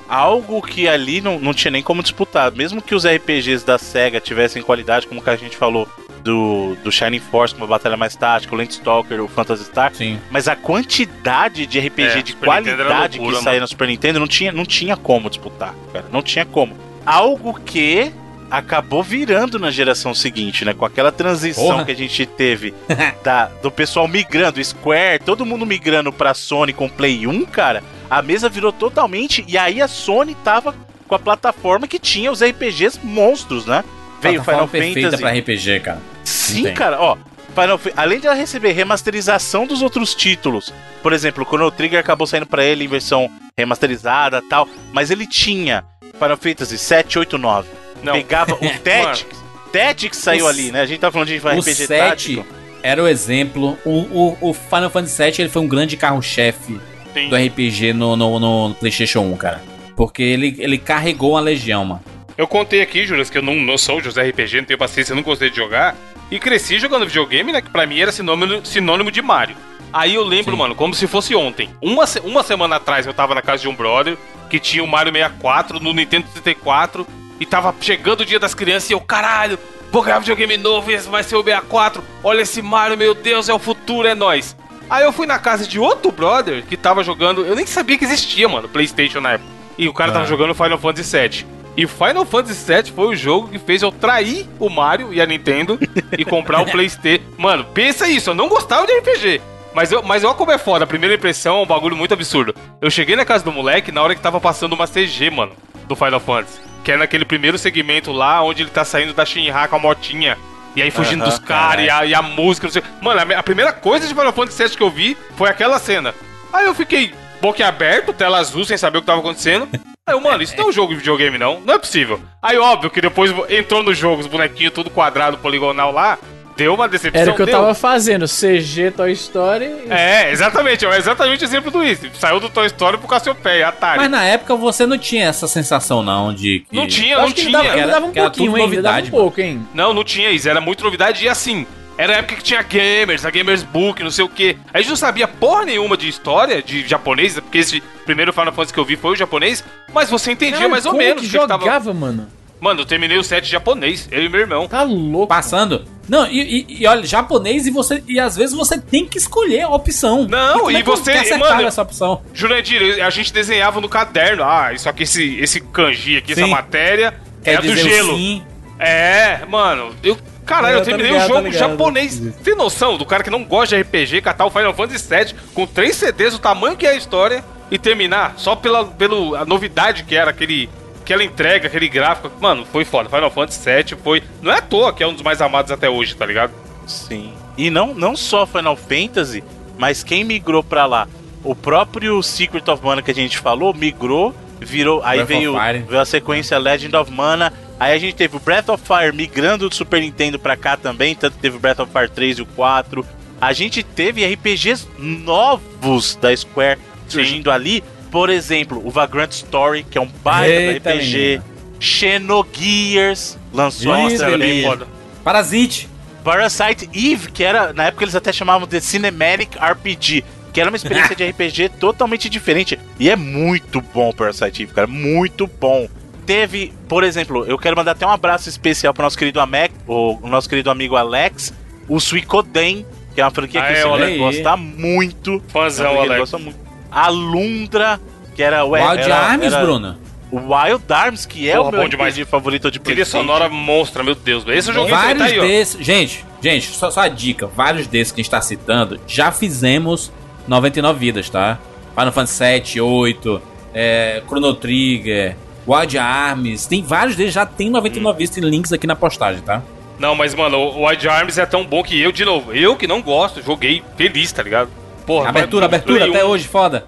Algo 0.09 0.63
que 0.63 0.89
ali 0.89 1.21
não, 1.21 1.39
não 1.39 1.53
tinha 1.53 1.71
nem 1.71 1.83
como 1.83 2.03
disputar. 2.03 2.51
Mesmo 2.53 2.81
que 2.81 2.95
os 2.95 3.05
RPGs 3.07 3.65
da 3.65 3.77
SEGA 3.79 4.19
tivessem 4.21 4.63
qualidade, 4.63 5.07
como 5.07 5.21
que 5.23 5.29
a 5.29 5.37
gente 5.37 5.55
falou 5.55 5.87
do, 6.25 6.77
do 6.83 6.91
Shining 6.91 7.21
Force, 7.21 7.55
com 7.55 7.61
uma 7.61 7.67
batalha 7.67 7.95
mais 7.97 8.17
tática, 8.17 8.55
o 8.55 8.59
Landstalker, 8.59 9.23
o 9.23 9.29
Phantasy 9.29 9.65
Star. 9.65 9.95
Sim. 9.95 10.19
Mas 10.31 10.49
a 10.49 10.57
quantidade 10.57 11.67
de 11.67 11.79
RPG 11.79 12.03
É, 12.03 12.23
de 12.23 12.33
Super 12.33 12.47
qualidade 12.47 13.19
loucura, 13.19 13.37
que 13.39 13.45
saía 13.45 13.61
no 13.61 13.69
Super 13.69 13.87
Nintendo 13.87 14.19
não 14.19 14.27
tinha, 14.27 14.51
não 14.51 14.65
tinha 14.65 14.97
como 14.97 15.29
disputar, 15.29 15.75
cara. 15.93 16.07
Não 16.11 16.23
tinha 16.23 16.47
como. 16.47 16.75
Algo 17.09 17.59
que 17.59 18.13
acabou 18.51 19.03
virando 19.03 19.59
na 19.59 19.71
geração 19.71 20.15
seguinte, 20.15 20.63
né? 20.63 20.75
Com 20.75 20.85
aquela 20.85 21.11
transição 21.11 21.65
Porra. 21.65 21.85
que 21.87 21.93
a 21.93 21.97
gente 21.97 22.27
teve 22.27 22.75
da, 23.25 23.47
do 23.63 23.71
pessoal 23.71 24.07
migrando, 24.07 24.63
Square, 24.63 25.23
todo 25.25 25.47
mundo 25.47 25.65
migrando 25.65 26.13
pra 26.13 26.35
Sony 26.35 26.75
com 26.75 26.87
Play 26.87 27.27
1, 27.27 27.47
cara. 27.47 27.83
A 28.11 28.21
mesa 28.21 28.49
virou 28.51 28.73
totalmente. 28.73 29.43
E 29.49 29.57
aí 29.57 29.81
a 29.81 29.89
Sony 29.89 30.35
tava 30.45 30.75
com 31.07 31.15
a 31.15 31.19
plataforma 31.19 31.89
que 31.89 31.99
tinha 31.99 32.31
os 32.31 32.43
RPGs 32.43 33.01
monstros, 33.03 33.65
né? 33.65 33.83
Veio 34.21 34.45
Final 34.45 34.69
perfeita 34.69 35.01
Fantasy. 35.17 35.23
pra 35.23 35.33
RPG, 35.33 35.81
cara. 35.81 36.03
Sim, 36.25 36.65
Tem. 36.65 36.75
cara, 36.75 37.01
ó. 37.01 37.17
Final 37.55 37.81
além 37.97 38.21
de 38.21 38.27
ela 38.27 38.37
receber 38.37 38.73
remasterização 38.73 39.67
dos 39.67 39.81
outros 39.81 40.15
títulos, 40.15 40.73
por 41.03 41.15
exemplo, 41.15 41.43
o 41.43 41.47
Chrono 41.47 41.71
Trigger 41.71 41.99
acabou 41.99 42.27
saindo 42.27 42.47
pra 42.47 42.63
ele 42.63 42.85
em 42.85 42.89
versão 42.89 43.31
remasterizada 43.57 44.43
tal, 44.49 44.69
mas 44.93 45.11
ele 45.11 45.27
tinha 45.27 45.85
Final 46.19 46.37
Fantasy 46.37 46.79
7, 46.79 47.19
8, 47.19 47.39
9. 47.39 47.69
Não. 48.03 48.13
Pegava 48.13 48.55
o 48.55 48.59
Tactics. 48.83 49.45
Tactics 49.73 50.19
saiu 50.19 50.47
O 50.47 50.49
ali, 50.49 50.73
né? 50.73 50.81
A 50.81 50.87
gente 50.87 51.01
tá 51.01 51.11
falando 51.11 51.29
de 51.29 51.35
O 51.35 51.49
RPG 51.49 51.75
7 51.75 51.87
tático. 51.89 52.47
era 52.83 53.03
o 53.03 53.07
exemplo. 53.09 53.79
O, 53.85 53.91
o, 53.91 54.39
o 54.51 54.55
Final 54.55 54.91
Fantasy 54.91 55.23
VII 55.23 55.35
ele 55.41 55.49
foi 55.49 55.63
um 55.63 55.69
grande 55.69 55.97
carro-chefe 55.97 56.81
do 57.29 57.37
RPG 57.37 57.93
no, 57.93 58.17
no, 58.17 58.39
no 58.39 58.75
PlayStation 58.75 59.21
1, 59.21 59.37
cara. 59.37 59.63
Porque 59.97 60.23
ele, 60.23 60.55
ele 60.59 60.79
carregou 60.79 61.37
a 61.37 61.41
legião, 61.41 61.85
mano. 61.85 62.01
Eu 62.37 62.47
contei 62.47 62.81
aqui, 62.81 63.05
Juras, 63.05 63.29
que 63.29 63.39
eu 63.39 63.43
não, 63.43 63.57
não 63.57 63.77
sou 63.77 64.01
de 64.01 64.09
RPG, 64.09 64.59
não 64.59 64.65
tenho 64.65 64.79
paciência, 64.79 65.13
não 65.13 65.23
gostei 65.25 65.51
de 65.51 65.57
jogar. 65.57 65.97
E 66.31 66.39
cresci 66.39 66.79
jogando 66.79 67.05
videogame, 67.07 67.51
né? 67.53 67.61
Que 67.61 67.69
pra 67.71 67.85
mim 67.85 67.99
era 67.99 68.13
sinônimo, 68.13 68.65
sinônimo 68.65 69.11
de 69.11 69.21
Mario. 69.21 69.57
Aí 69.93 70.15
eu 70.15 70.23
lembro, 70.25 70.53
Sim. 70.53 70.59
mano, 70.59 70.75
como 70.75 70.95
se 70.95 71.07
fosse 71.07 71.35
ontem. 71.35 71.71
Uma, 71.81 72.05
uma 72.25 72.43
semana 72.43 72.77
atrás 72.77 73.07
eu 73.07 73.15
tava 73.15 73.35
na 73.35 73.43
casa 73.43 73.63
de 73.63 73.69
um 73.69 73.75
brother 73.75 74.17
que 74.51 74.59
tinha 74.59 74.83
o 74.85 74.87
Mario 74.87 75.13
64 75.13 75.81
no 75.81 75.93
Nintendo 75.93 76.27
64 76.35 77.07
e 77.41 77.47
tava 77.47 77.75
chegando 77.81 78.21
o 78.21 78.25
dia 78.27 78.39
das 78.39 78.55
crianças 78.55 78.91
e 78.91 78.93
eu, 78.93 79.01
caralho, 79.01 79.59
vou 79.91 80.03
ganhar 80.03 80.19
videogame 80.19 80.57
novo, 80.57 80.91
esse 80.91 81.09
vai 81.09 81.23
ser 81.23 81.37
o 81.37 81.43
64. 81.43 82.03
Olha 82.23 82.43
esse 82.43 82.61
Mario, 82.63 82.97
meu 82.99 83.15
Deus, 83.15 83.49
é 83.49 83.55
o 83.55 83.59
futuro, 83.59 84.07
é 84.09 84.15
nóis. 84.15 84.57
Aí 84.91 85.05
eu 85.05 85.13
fui 85.13 85.27
na 85.27 85.39
casa 85.39 85.67
de 85.67 85.79
outro 85.79 86.11
brother 86.11 86.65
que 86.65 86.77
tava 86.77 87.03
jogando, 87.05 87.45
eu 87.45 87.55
nem 87.55 87.67
sabia 87.67 87.97
que 87.99 88.05
existia, 88.05 88.49
mano, 88.49 88.69
PlayStation 88.69 89.21
na 89.21 89.33
época. 89.33 89.51
E 89.77 89.87
o 89.89 89.93
cara 89.93 90.13
tava 90.13 90.25
Ah. 90.25 90.29
jogando 90.29 90.55
Final 90.55 90.79
Fantasy 90.79 91.17
VII. 91.29 91.47
E 91.77 91.87
Final 91.87 92.25
Fantasy 92.27 92.65
VII 92.73 92.93
foi 92.93 93.07
o 93.07 93.15
jogo 93.15 93.49
que 93.49 93.59
fez 93.59 93.83
eu 93.83 93.93
trair 93.93 94.49
o 94.59 94.69
Mario 94.69 95.15
e 95.15 95.21
a 95.21 95.27
Nintendo 95.27 95.79
e 96.17 96.25
comprar 96.25 96.61
o 96.63 96.67
PlayStation. 96.73 97.23
Mano, 97.39 97.65
pensa 97.73 98.09
isso, 98.09 98.31
eu 98.31 98.35
não 98.35 98.49
gostava 98.49 98.85
de 98.87 98.93
RPG. 98.99 99.41
Mas, 99.79 99.93
eu, 99.93 100.03
mas 100.03 100.25
olha 100.25 100.35
como 100.35 100.51
é 100.51 100.59
foda, 100.59 100.83
a 100.83 100.89
primeira 100.89 101.15
impressão 101.15 101.59
é 101.59 101.63
um 101.63 101.67
bagulho 101.67 101.97
muito 101.97 102.13
absurdo. 102.13 102.53
Eu 102.83 102.91
cheguei 102.91 103.15
na 103.15 103.25
casa 103.25 103.45
do 103.45 103.53
moleque 103.53 103.93
na 103.93 104.03
hora 104.03 104.13
que 104.13 104.21
tava 104.21 104.41
passando 104.41 104.73
uma 104.73 104.89
CG, 104.89 105.31
mano, 105.31 105.53
do 105.87 105.95
Final 105.95 106.19
Fantasy. 106.19 106.59
Que 106.83 106.91
é 106.91 106.97
naquele 106.97 107.25
primeiro 107.25 107.57
segmento 107.57 108.11
lá, 108.11 108.43
onde 108.43 108.63
ele 108.65 108.71
tá 108.71 108.85
saindo 108.85 109.15
da 109.15 109.25
Shinra 109.25 109.69
com 109.69 109.77
a 109.77 109.79
motinha. 109.79 110.37
E 110.75 110.83
aí 110.83 110.91
fugindo 110.91 111.23
dos 111.25 111.39
caras 111.39 111.85
e, 111.87 111.91
a- 111.91 112.05
e 112.07 112.13
a 112.13 112.21
música, 112.21 112.67
não 112.67 112.73
sei. 112.73 112.83
Mano, 113.01 113.21
a, 113.21 113.39
a 113.39 113.43
primeira 113.45 113.73
coisa 113.73 114.05
de 114.09 114.13
Final 114.13 114.33
Fantasy 114.33 114.65
VII 114.65 114.77
que 114.77 114.83
eu 114.83 114.91
vi 114.91 115.17
foi 115.37 115.49
aquela 115.49 115.79
cena. 115.79 116.13
Aí 116.53 116.67
eu 116.67 116.75
fiquei 116.75 117.15
boquiaberto, 117.41 118.13
tela 118.13 118.39
azul, 118.39 118.65
sem 118.65 118.77
saber 118.77 118.99
o 118.99 119.01
que 119.03 119.07
tava 119.07 119.21
acontecendo. 119.21 119.69
Aí 120.09 120.13
eu, 120.13 120.21
mano, 120.21 120.43
isso 120.43 120.57
não 120.57 120.65
é 120.65 120.69
um 120.71 120.73
jogo 120.73 120.93
de 120.93 120.99
videogame, 120.99 121.39
não. 121.39 121.61
Não 121.61 121.75
é 121.75 121.79
possível. 121.79 122.21
Aí, 122.43 122.59
óbvio 122.59 122.91
que 122.91 123.01
depois 123.01 123.33
entrou 123.49 123.83
no 123.85 123.95
jogo, 123.95 124.23
os 124.23 124.27
bonequinhos 124.27 124.73
tudo 124.73 124.91
quadrado, 124.91 125.39
poligonal 125.39 125.93
lá. 125.93 126.19
Deu 126.59 126.75
uma 126.75 126.89
decepção. 126.89 127.23
Era 127.23 127.31
o 127.31 127.35
que 127.37 127.43
eu 127.43 127.47
deu. 127.47 127.55
tava 127.55 127.73
fazendo, 127.73 128.27
CG 128.27 128.91
Toy 128.91 129.13
Story. 129.13 129.65
e- 129.65 129.87
É, 129.91 130.31
exatamente. 130.33 130.85
É 130.85 130.99
exatamente 130.99 131.43
o 131.43 131.47
exemplo 131.47 131.71
do 131.71 131.83
isso. 131.85 132.03
Saiu 132.19 132.41
do 132.41 132.51
Toy 132.51 132.67
Story 132.67 132.99
pro 132.99 133.07
Cassiopeia, 133.09 133.69
Atari. 133.69 133.99
Mas 133.99 134.11
na 134.11 134.25
época 134.25 134.55
você 134.57 134.85
não 134.85 134.99
tinha 134.99 135.27
essa 135.29 135.47
sensação, 135.49 136.03
não, 136.03 136.35
de 136.35 136.67
que. 136.69 136.77
Não 136.77 136.87
tinha, 136.87 137.13
Eu 137.15 137.19
não 137.21 137.25
acho 137.27 137.35
que 137.37 137.41
tinha. 137.43 137.53
dava, 137.53 137.69
era- 137.69 137.87
dava 137.93 138.07
um 138.07 138.13
que 138.13 138.19
era 138.19 138.29
pouquinho, 138.29 138.59
hein? 138.59 138.65
Ainda 138.65 138.83
dava 138.83 138.95
um 138.95 138.99
novidade, 138.99 139.11
pouco, 139.11 139.41
hein? 139.41 139.67
Não, 139.73 139.95
não 139.95 140.03
tinha 140.05 140.31
isso. 140.31 140.49
Era 140.49 140.61
muito 140.61 140.83
novidade 140.85 141.25
e 141.25 141.29
assim. 141.29 141.65
Era 141.97 142.13
a 142.13 142.17
época 142.19 142.37
que 142.37 142.43
tinha 142.45 142.63
gamers, 142.63 143.25
a 143.25 143.31
Gamers 143.31 143.65
Book, 143.65 144.03
não 144.05 144.11
sei 144.11 144.25
o 144.25 144.29
quê. 144.29 144.57
A 144.73 144.79
gente 144.81 144.91
não 144.91 144.97
sabia 144.97 145.27
porra 145.27 145.65
nenhuma 145.65 145.97
de 145.97 146.09
história 146.09 146.63
de 146.63 146.87
japonês, 146.87 147.35
porque 147.41 147.59
esse 147.59 147.81
primeiro 148.05 148.33
Final 148.33 148.53
Fantasy 148.53 148.73
que 148.73 148.79
eu 148.79 148.85
vi 148.85 148.95
foi 148.97 149.11
o 149.13 149.17
japonês, 149.17 149.65
mas 149.93 150.09
você 150.09 150.31
entendia 150.31 150.53
Caralho, 150.59 150.71
mais 150.71 150.87
ou 150.87 150.93
como 150.93 151.03
menos. 151.03 151.21
que 151.23 151.27
o 151.27 151.31
que 151.31 151.37
jogava, 151.37 151.65
tava... 151.65 151.93
mano? 151.95 152.29
Mano, 152.61 152.81
eu 152.81 152.85
terminei 152.87 153.17
o 153.19 153.23
set 153.25 153.47
japonês, 153.49 154.09
eu 154.11 154.23
e 154.25 154.29
meu 154.29 154.41
irmão. 154.41 154.67
Tá 154.67 154.83
louco. 154.83 155.29
Passando. 155.29 155.85
Não, 156.09 156.27
e, 156.27 156.67
e- 156.69 156.83
e 156.83 156.87
olha, 156.87 157.07
japonês 157.07 157.67
e 157.67 157.71
você. 157.71 158.03
E 158.09 158.19
às 158.19 158.35
vezes 158.37 158.55
você 158.57 158.79
tem 158.79 159.07
que 159.07 159.17
escolher 159.19 159.63
a 159.63 159.69
opção. 159.69 160.27
Não, 160.29 160.59
como 160.61 160.71
e 160.71 160.77
é 160.77 160.83
que 160.83 160.87
você- 160.87 161.37
mano, 161.37 161.63
essa 161.63 161.83
opção. 161.83 162.23
Jurandir, 162.35 163.05
a 163.05 163.11
gente 163.11 163.33
desenhava 163.33 163.81
no 163.81 163.89
caderno. 163.89 164.43
Ah, 164.43 164.73
isso 164.73 164.89
aqui, 164.89 165.05
esse, 165.05 165.39
esse 165.39 165.61
kanji 165.61 166.17
aqui, 166.17 166.33
essa 166.33 166.45
Sim. 166.45 166.51
matéria 166.51 167.15
Quer 167.45 167.55
é 167.55 167.61
do 167.61 167.77
gelo. 167.77 168.17
sim. 168.17 168.43
É, 168.79 169.41
mano, 169.49 169.95
eu. 170.03 170.17
Caralho, 170.47 170.77
É, 170.77 170.77
eu 170.77 170.81
tá 170.81 170.85
terminei 170.87 171.13
ligado, 171.13 171.31
o 171.31 171.35
jogo 171.35 171.53
tá 171.53 171.59
japonês. 171.59 172.23
Tem 172.43 172.57
noção 172.57 172.97
do 172.97 173.05
cara 173.05 173.23
que 173.23 173.29
não 173.29 173.45
gosta 173.45 173.77
de 173.77 173.83
RPG, 173.83 174.23
catar 174.23 174.47
o 174.47 174.51
Final 174.51 174.73
Fantasy 174.73 175.07
VII 175.07 175.35
com 175.53 175.67
três 175.67 175.95
CDs, 175.97 176.35
o 176.35 176.39
tamanho 176.39 176.75
que 176.75 176.87
é 176.87 176.91
a 176.91 176.95
história, 176.97 177.45
e 177.71 177.77
terminar 177.79 178.33
só 178.39 178.57
pela, 178.57 178.83
pela 178.87 179.41
a 179.41 179.45
novidade 179.45 180.05
que 180.05 180.15
era 180.17 180.31
aquele. 180.31 180.71
Aquela 181.09 181.25
entrega, 181.25 181.69
aquele 181.69 181.89
gráfico. 181.89 182.31
Mano, 182.39 182.67
foi 182.67 182.85
foda. 182.85 183.09
Final 183.09 183.31
Fantasy 183.31 183.65
VII 183.65 183.99
foi. 184.05 184.23
Não 184.43 184.53
é 184.53 184.59
à 184.59 184.61
toa 184.61 184.93
que 184.93 185.03
é 185.03 185.07
um 185.07 185.15
dos 185.15 185.23
mais 185.23 185.41
amados 185.41 185.73
até 185.73 185.89
hoje, 185.89 186.15
tá 186.15 186.27
ligado? 186.27 186.53
Sim. 186.87 187.33
E 187.57 187.71
não, 187.71 187.95
não 187.95 188.15
só 188.15 188.45
Final 188.45 188.77
Fantasy, 188.77 189.43
mas 189.79 190.05
quem 190.05 190.23
migrou 190.23 190.63
pra 190.63 190.85
lá? 190.85 191.09
O 191.43 191.55
próprio 191.55 192.23
Secret 192.23 192.69
of 192.69 192.85
Mana 192.85 193.01
que 193.01 193.11
a 193.11 193.15
gente 193.15 193.39
falou 193.39 193.73
migrou, 193.73 194.35
virou. 194.61 195.01
Aí 195.03 195.25
Breath 195.25 195.29
veio, 195.29 195.55
veio 195.87 195.99
a 195.99 196.05
sequência 196.05 196.59
Legend 196.59 196.95
of 196.95 197.11
Mana. 197.11 197.55
Aí 197.81 197.95
a 197.95 197.99
gente 197.99 198.15
teve 198.15 198.37
o 198.37 198.41
Breath 198.41 198.69
of 198.69 198.85
Fire 198.85 199.17
migrando 199.17 199.67
do 199.67 199.75
Super 199.75 200.03
Nintendo 200.03 200.39
pra 200.39 200.59
cá 200.59 200.77
também, 200.77 201.15
tanto 201.15 201.39
teve 201.39 201.57
o 201.57 201.61
Breath 201.61 201.81
of 201.81 201.91
Fire 201.91 202.11
3 202.11 202.41
e 202.41 202.43
o 202.43 202.47
4. 202.47 203.03
A 203.41 203.55
gente 203.55 203.83
teve 203.83 204.27
RPGs 204.27 204.87
novos 204.99 206.17
da 206.17 206.37
Square 206.37 206.79
surgindo 207.09 207.51
ali. 207.51 207.83
Por 208.11 208.31
exemplo, 208.31 208.81
o 208.85 208.91
Vagrant 208.91 209.33
Story, 209.33 209.85
que 209.85 209.99
é 209.99 210.01
um 210.01 210.07
baita 210.25 210.51
Eita, 210.51 210.91
RPG. 210.95 211.05
menina. 211.13 211.45
Xenogears 211.81 213.39
lançou 213.53 213.93
Nossa, 213.93 214.25
era 214.27 214.39
bem 214.39 214.63
foda. 214.65 214.87
Parasite. 215.25 215.89
Parasite 216.25 216.89
Eve, 216.93 217.31
que 217.31 217.43
era, 217.45 217.73
na 217.73 217.85
época 217.87 218.05
eles 218.05 218.15
até 218.15 218.33
chamavam 218.33 218.67
de 218.67 218.81
Cinematic 218.81 219.57
RPG, 219.57 220.25
que 220.53 220.61
era 220.61 220.69
uma 220.71 220.77
experiência 220.77 221.15
de 221.15 221.25
RPG 221.29 221.71
totalmente 221.81 222.29
diferente. 222.29 222.79
E 222.99 223.09
é 223.09 223.17
muito 223.17 223.81
bom 223.81 224.13
Parasite 224.13 224.65
Eve, 224.65 224.73
cara, 224.75 224.87
muito 224.87 225.47
bom. 225.47 225.89
Teve, 226.27 226.73
por 226.89 227.05
exemplo, 227.05 227.47
eu 227.47 227.57
quero 227.57 227.77
mandar 227.77 227.93
até 227.93 228.07
um 228.07 228.11
abraço 228.11 228.49
especial 228.49 228.93
pro 228.93 229.03
nosso 229.03 229.17
querido 229.17 229.41
Amec, 229.41 229.73
o, 229.87 230.19
o 230.23 230.29
nosso 230.29 230.49
querido 230.49 230.71
amigo 230.71 230.97
Alex, 230.97 231.55
o 231.89 231.99
Suicoden, 231.99 232.85
que 233.15 233.21
é 233.21 233.25
uma 233.25 233.31
franquia 233.31 233.63
Ah, 233.63 233.73
que 233.73 233.79
é, 233.79 233.87
o 233.87 233.93
Alex 233.95 234.19
gosta 234.19 234.57
muito. 234.57 235.43
Fãzão, 235.49 235.87
É 235.87 235.91
uma 235.91 236.01
Alex. 236.03 236.19
gosta 236.21 236.39
muito. 236.39 236.68
A 236.91 237.09
Lundra, 237.09 238.01
que 238.35 238.43
era 238.43 238.65
o 238.65 238.71
Wild 238.71 239.03
era- 239.03 239.17
Arms, 239.17 239.47
era- 239.53 239.61
Bruno. 239.65 239.97
O 240.31 240.37
Wild 240.55 240.85
Arms, 240.91 241.25
que 241.25 241.49
é 241.49 241.57
Porra, 241.57 241.69
o 241.69 241.73
meu 241.73 241.81
bom 241.83 241.89
demais. 241.89 242.15
RPG 242.15 242.27
favorito 242.27 242.71
de 242.71 242.79
Trilha 242.79 243.05
sonora 243.07 243.49
monstra, 243.49 244.03
meu 244.03 244.15
Deus. 244.15 244.45
Esse 244.47 244.69
eu 244.71 244.75
joguei 244.75 244.91
Vários 244.91 245.19
tá 245.19 245.25
aí, 245.25 245.39
ó. 245.39 245.43
desses. 245.43 245.85
Gente, 245.85 246.25
gente, 246.43 246.67
só, 246.69 246.91
só 246.91 247.01
a 247.01 247.09
dica: 247.09 247.47
vários 247.47 247.87
desses 247.87 248.13
que 248.13 248.21
a 248.21 248.23
gente 248.23 248.31
tá 248.31 248.41
citando, 248.43 249.01
já 249.07 249.33
fizemos 249.33 250.13
99 250.47 250.99
vidas, 250.99 251.31
tá? 251.31 251.59
Final 251.95 252.13
Fantasy 252.13 252.35
7, 252.35 252.81
8, 252.81 253.41
é, 253.75 254.23
Chrono 254.27 254.53
Trigger, 254.55 255.35
Wild 255.67 255.97
Arms. 255.99 256.67
Tem 256.67 256.83
vários 256.83 257.17
deles, 257.17 257.33
já 257.33 257.47
tem 257.47 257.71
99 257.71 258.15
Hum. 258.15 258.19
vidas, 258.19 258.35
tem 258.35 258.45
links 258.45 258.73
aqui 258.73 258.87
na 258.87 258.95
postagem, 258.95 259.41
tá? 259.41 259.63
Não, 259.99 260.15
mas, 260.15 260.35
mano, 260.35 260.59
o 260.59 260.87
Wild 260.87 261.09
Arms 261.09 261.39
é 261.39 261.47
tão 261.47 261.65
bom 261.65 261.83
que 261.83 261.99
eu, 262.01 262.13
de 262.13 262.25
novo, 262.25 262.53
eu 262.53 262.77
que 262.77 262.87
não 262.87 263.01
gosto, 263.03 263.43
joguei 263.43 263.83
feliz, 263.97 264.31
tá 264.31 264.43
ligado? 264.43 264.69
Porra, 265.09 265.31
abertura, 265.31 265.65
abertura, 265.65 266.05
até 266.05 266.23
1, 266.23 266.29
hoje, 266.29 266.47
foda. 266.47 266.85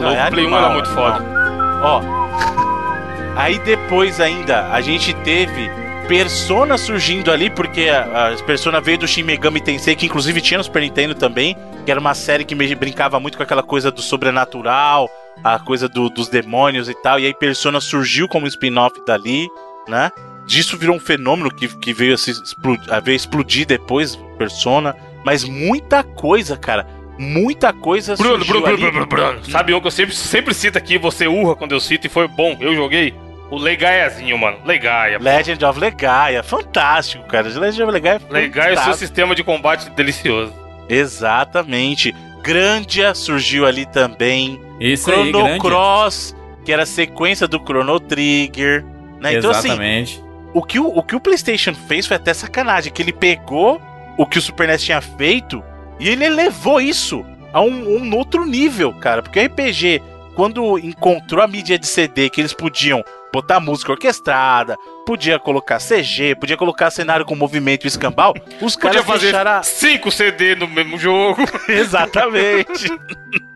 Tá 0.00 0.06
louco, 0.06 0.20
é 0.20 0.26
o 0.26 0.30
Play 0.30 0.44
1 0.44 0.48
animal, 0.48 0.64
era 0.64 0.74
muito 0.74 0.90
foda. 0.90 1.24
Ó. 1.82 2.02
Aí 3.36 3.58
depois 3.58 4.20
ainda 4.20 4.68
a 4.72 4.80
gente 4.80 5.12
teve 5.16 5.70
Persona 6.08 6.78
surgindo 6.78 7.32
ali, 7.32 7.50
porque 7.50 7.88
a, 7.88 8.28
a 8.32 8.42
Persona 8.44 8.80
veio 8.80 8.96
do 8.98 9.08
Shin 9.08 9.24
Megami 9.24 9.60
Tensei, 9.60 9.96
que 9.96 10.06
inclusive 10.06 10.40
tinha 10.40 10.56
no 10.58 10.64
Super 10.64 10.80
Nintendo 10.82 11.14
também, 11.16 11.56
que 11.84 11.90
era 11.90 11.98
uma 11.98 12.14
série 12.14 12.44
que 12.44 12.54
me- 12.54 12.72
brincava 12.76 13.18
muito 13.18 13.36
com 13.36 13.42
aquela 13.42 13.62
coisa 13.62 13.90
do 13.90 14.00
sobrenatural, 14.00 15.10
a 15.42 15.58
coisa 15.58 15.88
do- 15.88 16.08
dos 16.08 16.28
demônios 16.28 16.88
e 16.88 16.94
tal. 16.94 17.18
E 17.18 17.26
aí 17.26 17.34
Persona 17.34 17.80
surgiu 17.80 18.28
como 18.28 18.46
spin-off 18.46 18.94
dali, 19.04 19.48
né? 19.88 20.10
Disso 20.46 20.78
virou 20.78 20.94
um 20.94 21.00
fenômeno 21.00 21.50
que, 21.52 21.66
que 21.66 21.92
veio, 21.92 22.14
a 22.14 22.18
se 22.18 22.30
explodir, 22.30 22.94
a 22.94 23.00
veio 23.00 23.16
explodir 23.16 23.66
depois, 23.66 24.14
Persona. 24.38 24.94
Mas 25.24 25.42
muita 25.42 26.04
coisa, 26.04 26.56
cara. 26.56 26.86
Muita 27.18 27.72
coisa 27.72 28.14
Bruno, 28.16 28.36
surgiu 28.36 28.60
Bruno, 28.60 28.66
ali. 28.66 28.76
Bruno, 28.76 29.06
Bruno, 29.06 29.30
Bruno. 29.32 29.50
Sabe 29.50 29.74
um 29.74 29.80
que 29.80 29.86
eu 29.86 29.90
sempre, 29.90 30.14
sempre 30.14 30.54
cito 30.54 30.76
aqui, 30.76 30.98
você 30.98 31.26
urra 31.26 31.56
quando 31.56 31.72
eu 31.72 31.80
cito 31.80 32.06
e 32.06 32.10
foi 32.10 32.28
bom, 32.28 32.56
eu 32.60 32.74
joguei? 32.74 33.14
O 33.50 33.56
Legaiazinho, 33.56 34.36
mano. 34.36 34.58
Legaia. 34.64 35.18
Legend 35.18 35.64
of 35.64 35.78
Legaia, 35.78 36.42
fantástico, 36.42 37.24
cara. 37.24 37.48
Legend 37.48 37.82
of 37.84 37.92
Legaia 37.92 38.20
é 38.28 38.32
Legaia 38.32 38.74
é 38.74 38.78
o 38.80 38.84
seu 38.84 38.94
sistema 38.94 39.34
de 39.34 39.44
combate 39.44 39.88
delicioso. 39.90 40.52
Exatamente. 40.88 42.14
Grandia 42.42 43.14
surgiu 43.14 43.66
ali 43.66 43.86
também. 43.86 44.60
Aí, 44.80 44.96
Chrono 44.96 45.44
grande. 45.44 45.60
Cross, 45.60 46.36
que 46.64 46.72
era 46.72 46.82
a 46.82 46.86
sequência 46.86 47.46
do 47.46 47.58
Chrono 47.58 48.00
Trigger. 48.00 48.84
Né? 49.20 49.34
Então, 49.34 49.50
assim, 49.50 49.68
Exatamente. 49.68 50.22
o 50.52 50.62
que 50.62 50.78
o, 50.78 50.88
o 50.88 51.02
que 51.02 51.16
o 51.16 51.20
PlayStation 51.20 51.74
fez 51.74 52.06
foi 52.06 52.16
até 52.16 52.34
sacanagem, 52.34 52.92
que 52.92 53.00
ele 53.00 53.12
pegou 53.12 53.80
o 54.18 54.26
que 54.26 54.38
o 54.38 54.42
Super 54.42 54.68
NES 54.68 54.82
tinha 54.82 55.00
feito 55.00 55.62
e 55.98 56.08
ele 56.08 56.28
levou 56.28 56.80
isso 56.80 57.24
a 57.52 57.60
um, 57.60 57.96
um 57.96 58.14
outro 58.16 58.44
nível, 58.44 58.92
cara. 58.94 59.22
Porque 59.22 59.40
o 59.40 59.44
RPG, 59.46 60.02
quando 60.34 60.78
encontrou 60.78 61.42
a 61.42 61.48
mídia 61.48 61.78
de 61.78 61.86
CD, 61.86 62.28
que 62.28 62.40
eles 62.40 62.52
podiam 62.52 63.02
botar 63.32 63.60
música 63.60 63.92
orquestrada, 63.92 64.76
podia 65.06 65.38
colocar 65.38 65.78
CG, 65.78 66.34
podia 66.34 66.56
colocar 66.56 66.90
cenário 66.90 67.24
com 67.24 67.34
movimento 67.36 67.84
e 67.84 67.88
escambau, 67.88 68.34
os 68.60 68.74
Podia 68.74 69.02
caras 69.02 69.06
fazer 69.06 69.32
deixaram. 69.32 69.62
5 69.62 70.10
CD 70.10 70.54
no 70.54 70.66
mesmo 70.66 70.98
jogo. 70.98 71.42
Exatamente. 71.68 72.88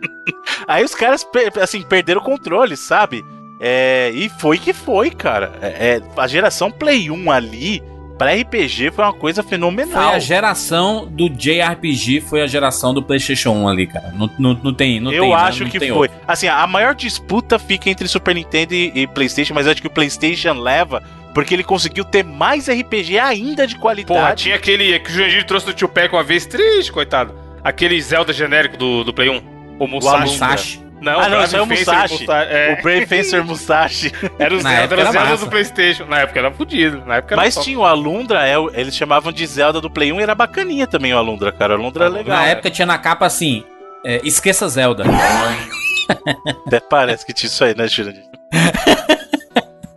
Aí 0.68 0.84
os 0.84 0.94
caras, 0.94 1.26
assim, 1.60 1.82
perderam 1.82 2.20
o 2.20 2.24
controle, 2.24 2.76
sabe? 2.76 3.24
É, 3.60 4.10
e 4.14 4.28
foi 4.28 4.58
que 4.58 4.72
foi, 4.72 5.10
cara. 5.10 5.52
É, 5.60 5.66
é, 5.66 6.02
a 6.16 6.26
geração 6.26 6.70
Play 6.70 7.10
1 7.10 7.30
ali, 7.30 7.82
pra 8.20 8.34
RPG, 8.34 8.90
foi 8.90 9.02
uma 9.02 9.14
coisa 9.14 9.42
Foi 9.42 9.48
fenomenal. 9.52 10.10
a 10.12 10.18
geração 10.18 11.06
do 11.10 11.26
JRPG, 11.30 12.20
foi 12.20 12.42
a 12.42 12.47
geração 12.47 12.92
do 12.92 13.02
PlayStation 13.02 13.52
1 13.52 13.66
ali, 13.68 13.86
cara. 13.86 14.12
Não, 14.14 14.28
não, 14.38 14.60
não 14.62 14.74
tem. 14.74 15.01
Não 15.01 15.10
eu 15.10 15.22
tem, 15.22 15.30
né? 15.30 15.36
acho 15.36 15.64
não 15.64 15.70
que 15.70 15.78
tem 15.78 15.88
foi. 15.88 15.97
outro. 16.09 16.18
Assim, 16.28 16.47
a 16.47 16.66
maior 16.66 16.94
disputa 16.94 17.59
fica 17.59 17.88
entre 17.88 18.06
Super 18.06 18.34
Nintendo 18.34 18.74
e, 18.74 18.92
e 18.94 19.06
PlayStation, 19.06 19.55
mas 19.55 19.64
eu 19.64 19.72
acho 19.72 19.80
que 19.80 19.86
o 19.86 19.90
PlayStation 19.90 20.52
leva 20.52 21.02
porque 21.32 21.55
ele 21.55 21.64
conseguiu 21.64 22.05
ter 22.05 22.22
mais 22.22 22.68
RPG 22.68 23.18
ainda 23.18 23.66
de 23.66 23.74
Porra, 23.76 23.82
qualidade. 23.94 24.42
tinha 24.42 24.56
aquele 24.56 24.98
que 24.98 25.09
o 25.10 25.14
Jurandir 25.14 25.47
trouxe 25.47 25.64
do 25.64 25.72
Tio 25.72 25.88
Pack 25.88 26.12
uma 26.14 26.22
vez, 26.22 26.44
triste, 26.44 26.92
coitado. 26.92 27.34
Aquele 27.64 27.98
Zelda 28.02 28.34
genérico 28.34 28.76
do, 28.76 29.02
do 29.02 29.14
Play 29.14 29.30
1. 29.30 29.36
O 29.78 29.84
O 29.84 29.88
Musashi. 29.88 30.82
Não, 31.01 31.18
Ah, 31.20 31.28
não, 31.28 31.43
esse 31.43 31.56
é 31.56 31.62
o 31.62 31.66
Musashi. 31.66 32.27
é, 32.31 32.77
O 32.78 32.82
Brave 32.82 33.06
Fencer 33.06 33.44
Musashi. 33.44 34.12
era 34.39 34.55
o 34.55 34.62
Na 34.62 34.70
Zelda, 34.70 34.94
era 34.94 34.97
o 34.97 35.01
era 35.01 35.12
Zelda 35.12 35.31
massa. 35.31 35.44
do 35.44 35.51
Playstation. 35.51 36.05
Na 36.05 36.18
época 36.20 36.39
era 36.39 36.51
fudido. 36.51 37.02
Na 37.06 37.16
época 37.16 37.35
era 37.35 37.43
Mas 37.43 37.55
top. 37.55 37.64
tinha 37.64 37.78
o 37.78 37.85
Alundra, 37.86 38.47
é, 38.47 38.55
eles 38.74 38.94
chamavam 38.94 39.32
de 39.32 39.47
Zelda 39.47 39.81
do 39.81 39.90
Play 39.90 40.12
1 40.12 40.20
e 40.20 40.22
era 40.22 40.35
bacaninha 40.35 40.86
também 40.86 41.14
o 41.14 41.18
Alundra, 41.18 41.51
cara. 41.52 41.74
O 41.74 41.77
Alundra 41.81 42.05
é 42.06 42.09
legal. 42.09 42.36
Na 42.39 42.47
época 42.47 42.70
tinha 42.70 42.86
na 42.86 42.98
capa 42.98 43.24
assim: 43.27 43.64
é, 44.05 44.20
esqueça 44.24 44.68
Zelda. 44.68 45.05
Até 46.66 46.81
parece 46.81 47.24
que 47.24 47.32
tinha 47.32 47.48
isso 47.48 47.64
aí, 47.64 47.74
né, 47.77 47.86
Jurandir? 47.89 48.24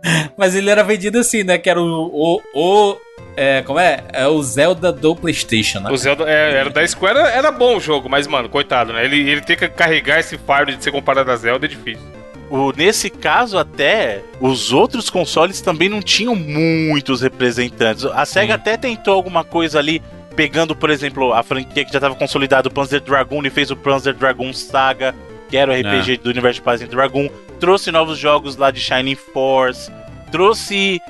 Mas 0.36 0.54
ele 0.54 0.70
era 0.70 0.82
vendido 0.82 1.18
assim, 1.18 1.42
né? 1.42 1.58
Que 1.58 1.68
era 1.70 1.80
o. 1.80 2.10
o, 2.12 2.40
o- 2.54 2.96
é, 3.36 3.62
como 3.62 3.80
é? 3.80 4.04
É 4.12 4.28
o 4.28 4.40
Zelda 4.42 4.92
do 4.92 5.16
PlayStation, 5.16 5.80
né? 5.80 5.90
O 5.90 5.96
Zelda 5.96 6.24
é, 6.28 6.52
era 6.54 6.70
da 6.70 6.86
Square, 6.86 7.18
era, 7.18 7.30
era 7.30 7.50
bom 7.50 7.76
o 7.76 7.80
jogo, 7.80 8.08
mas, 8.08 8.26
mano, 8.28 8.48
coitado, 8.48 8.92
né? 8.92 9.04
Ele, 9.04 9.28
ele 9.28 9.40
tem 9.40 9.56
que 9.56 9.66
carregar 9.68 10.20
esse 10.20 10.38
fardo 10.38 10.74
de 10.76 10.82
ser 10.84 10.92
comparado 10.92 11.30
a 11.32 11.36
Zelda 11.36 11.66
é 11.66 11.68
difícil. 11.68 12.04
O, 12.48 12.70
nesse 12.76 13.10
caso, 13.10 13.58
até, 13.58 14.20
os 14.40 14.72
outros 14.72 15.10
consoles 15.10 15.60
também 15.60 15.88
não 15.88 16.00
tinham 16.00 16.36
muitos 16.36 17.22
representantes. 17.22 18.04
A 18.04 18.24
SEGA 18.24 18.46
Sim. 18.54 18.60
até 18.60 18.76
tentou 18.76 19.14
alguma 19.14 19.42
coisa 19.42 19.80
ali, 19.80 20.00
pegando, 20.36 20.76
por 20.76 20.90
exemplo, 20.90 21.32
a 21.32 21.42
franquia 21.42 21.84
que 21.84 21.90
já 21.92 21.98
estava 21.98 22.14
consolidada, 22.14 22.68
o 22.68 22.72
Panzer 22.72 23.00
Dragoon, 23.00 23.44
e 23.44 23.50
fez 23.50 23.70
o 23.72 23.76
Panzer 23.76 24.14
Dragoon 24.14 24.52
Saga, 24.52 25.12
que 25.54 25.58
era 25.58 25.70
o 25.70 25.74
RPG 25.74 26.16
do 26.16 26.30
universo 26.30 26.56
de 26.56 26.62
Panzer 26.62 26.88
Dragoon. 26.88 27.28
Trouxe 27.60 27.92
novos 27.92 28.18
jogos 28.18 28.56
lá 28.56 28.72
de 28.72 28.80
Shining 28.80 29.14
Force. 29.14 29.88
Trouxe 30.32 31.00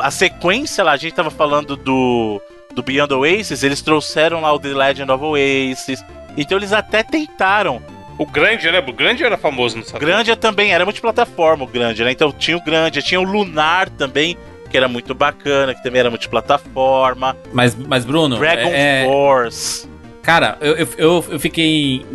a 0.00 0.10
sequência 0.12 0.84
lá, 0.84 0.92
a 0.92 0.96
gente 0.96 1.14
tava 1.14 1.30
falando 1.30 1.74
do, 1.74 2.40
do 2.72 2.80
Beyond 2.80 3.12
Oasis, 3.12 3.64
eles 3.64 3.82
trouxeram 3.82 4.40
lá 4.40 4.52
o 4.52 4.58
The 4.60 4.68
Legend 4.68 5.10
of 5.10 5.24
Oasis. 5.24 6.00
Então 6.36 6.56
eles 6.56 6.72
até 6.72 7.02
tentaram. 7.02 7.82
O 8.16 8.24
Grande, 8.24 8.70
né? 8.70 8.78
O 8.78 8.92
Grande 8.92 9.24
era 9.24 9.36
famoso 9.36 9.78
no 9.78 9.82
Saturn. 9.82 10.06
Grandia 10.06 10.36
também 10.36 10.72
era 10.72 10.84
multiplataforma, 10.84 11.64
o 11.64 11.66
Grandia, 11.66 12.04
né? 12.04 12.12
Então 12.12 12.30
tinha 12.30 12.56
o 12.56 12.62
Grandia, 12.62 13.02
tinha 13.02 13.20
o 13.20 13.24
Lunar 13.24 13.88
também, 13.90 14.36
que 14.70 14.76
era 14.76 14.86
muito 14.86 15.12
bacana, 15.12 15.74
que 15.74 15.82
também 15.82 15.98
era 15.98 16.08
multiplataforma. 16.08 17.36
Mas, 17.52 17.74
mas 17.74 18.04
Bruno, 18.04 18.38
Dragon 18.38 18.70
é, 18.72 19.04
Force. 19.06 19.88
cara, 20.22 20.56
eu, 20.60 20.76
eu, 20.96 21.24
eu, 21.30 21.40
fiquei 21.40 22.06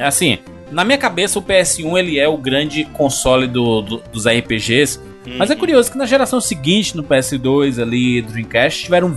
assim, 0.00 0.38
na 0.72 0.84
minha 0.84 0.98
cabeça 0.98 1.38
o 1.38 1.42
PS1 1.42 1.98
ele 1.98 2.18
é 2.18 2.26
o 2.26 2.36
grande 2.36 2.84
console 2.86 3.46
do, 3.46 3.80
do- 3.82 4.02
dos 4.12 4.26
RPGs, 4.26 4.98
mas 5.38 5.50
é 5.50 5.54
Uhum. 5.54 5.58
curioso 5.60 5.92
que 5.92 5.98
na 5.98 6.06
geração 6.06 6.40
seguinte, 6.40 6.96
no 6.96 7.02
PS2 7.04 7.80
ali, 7.80 8.20
Dreamcast, 8.22 8.84
tiveram 8.84 9.12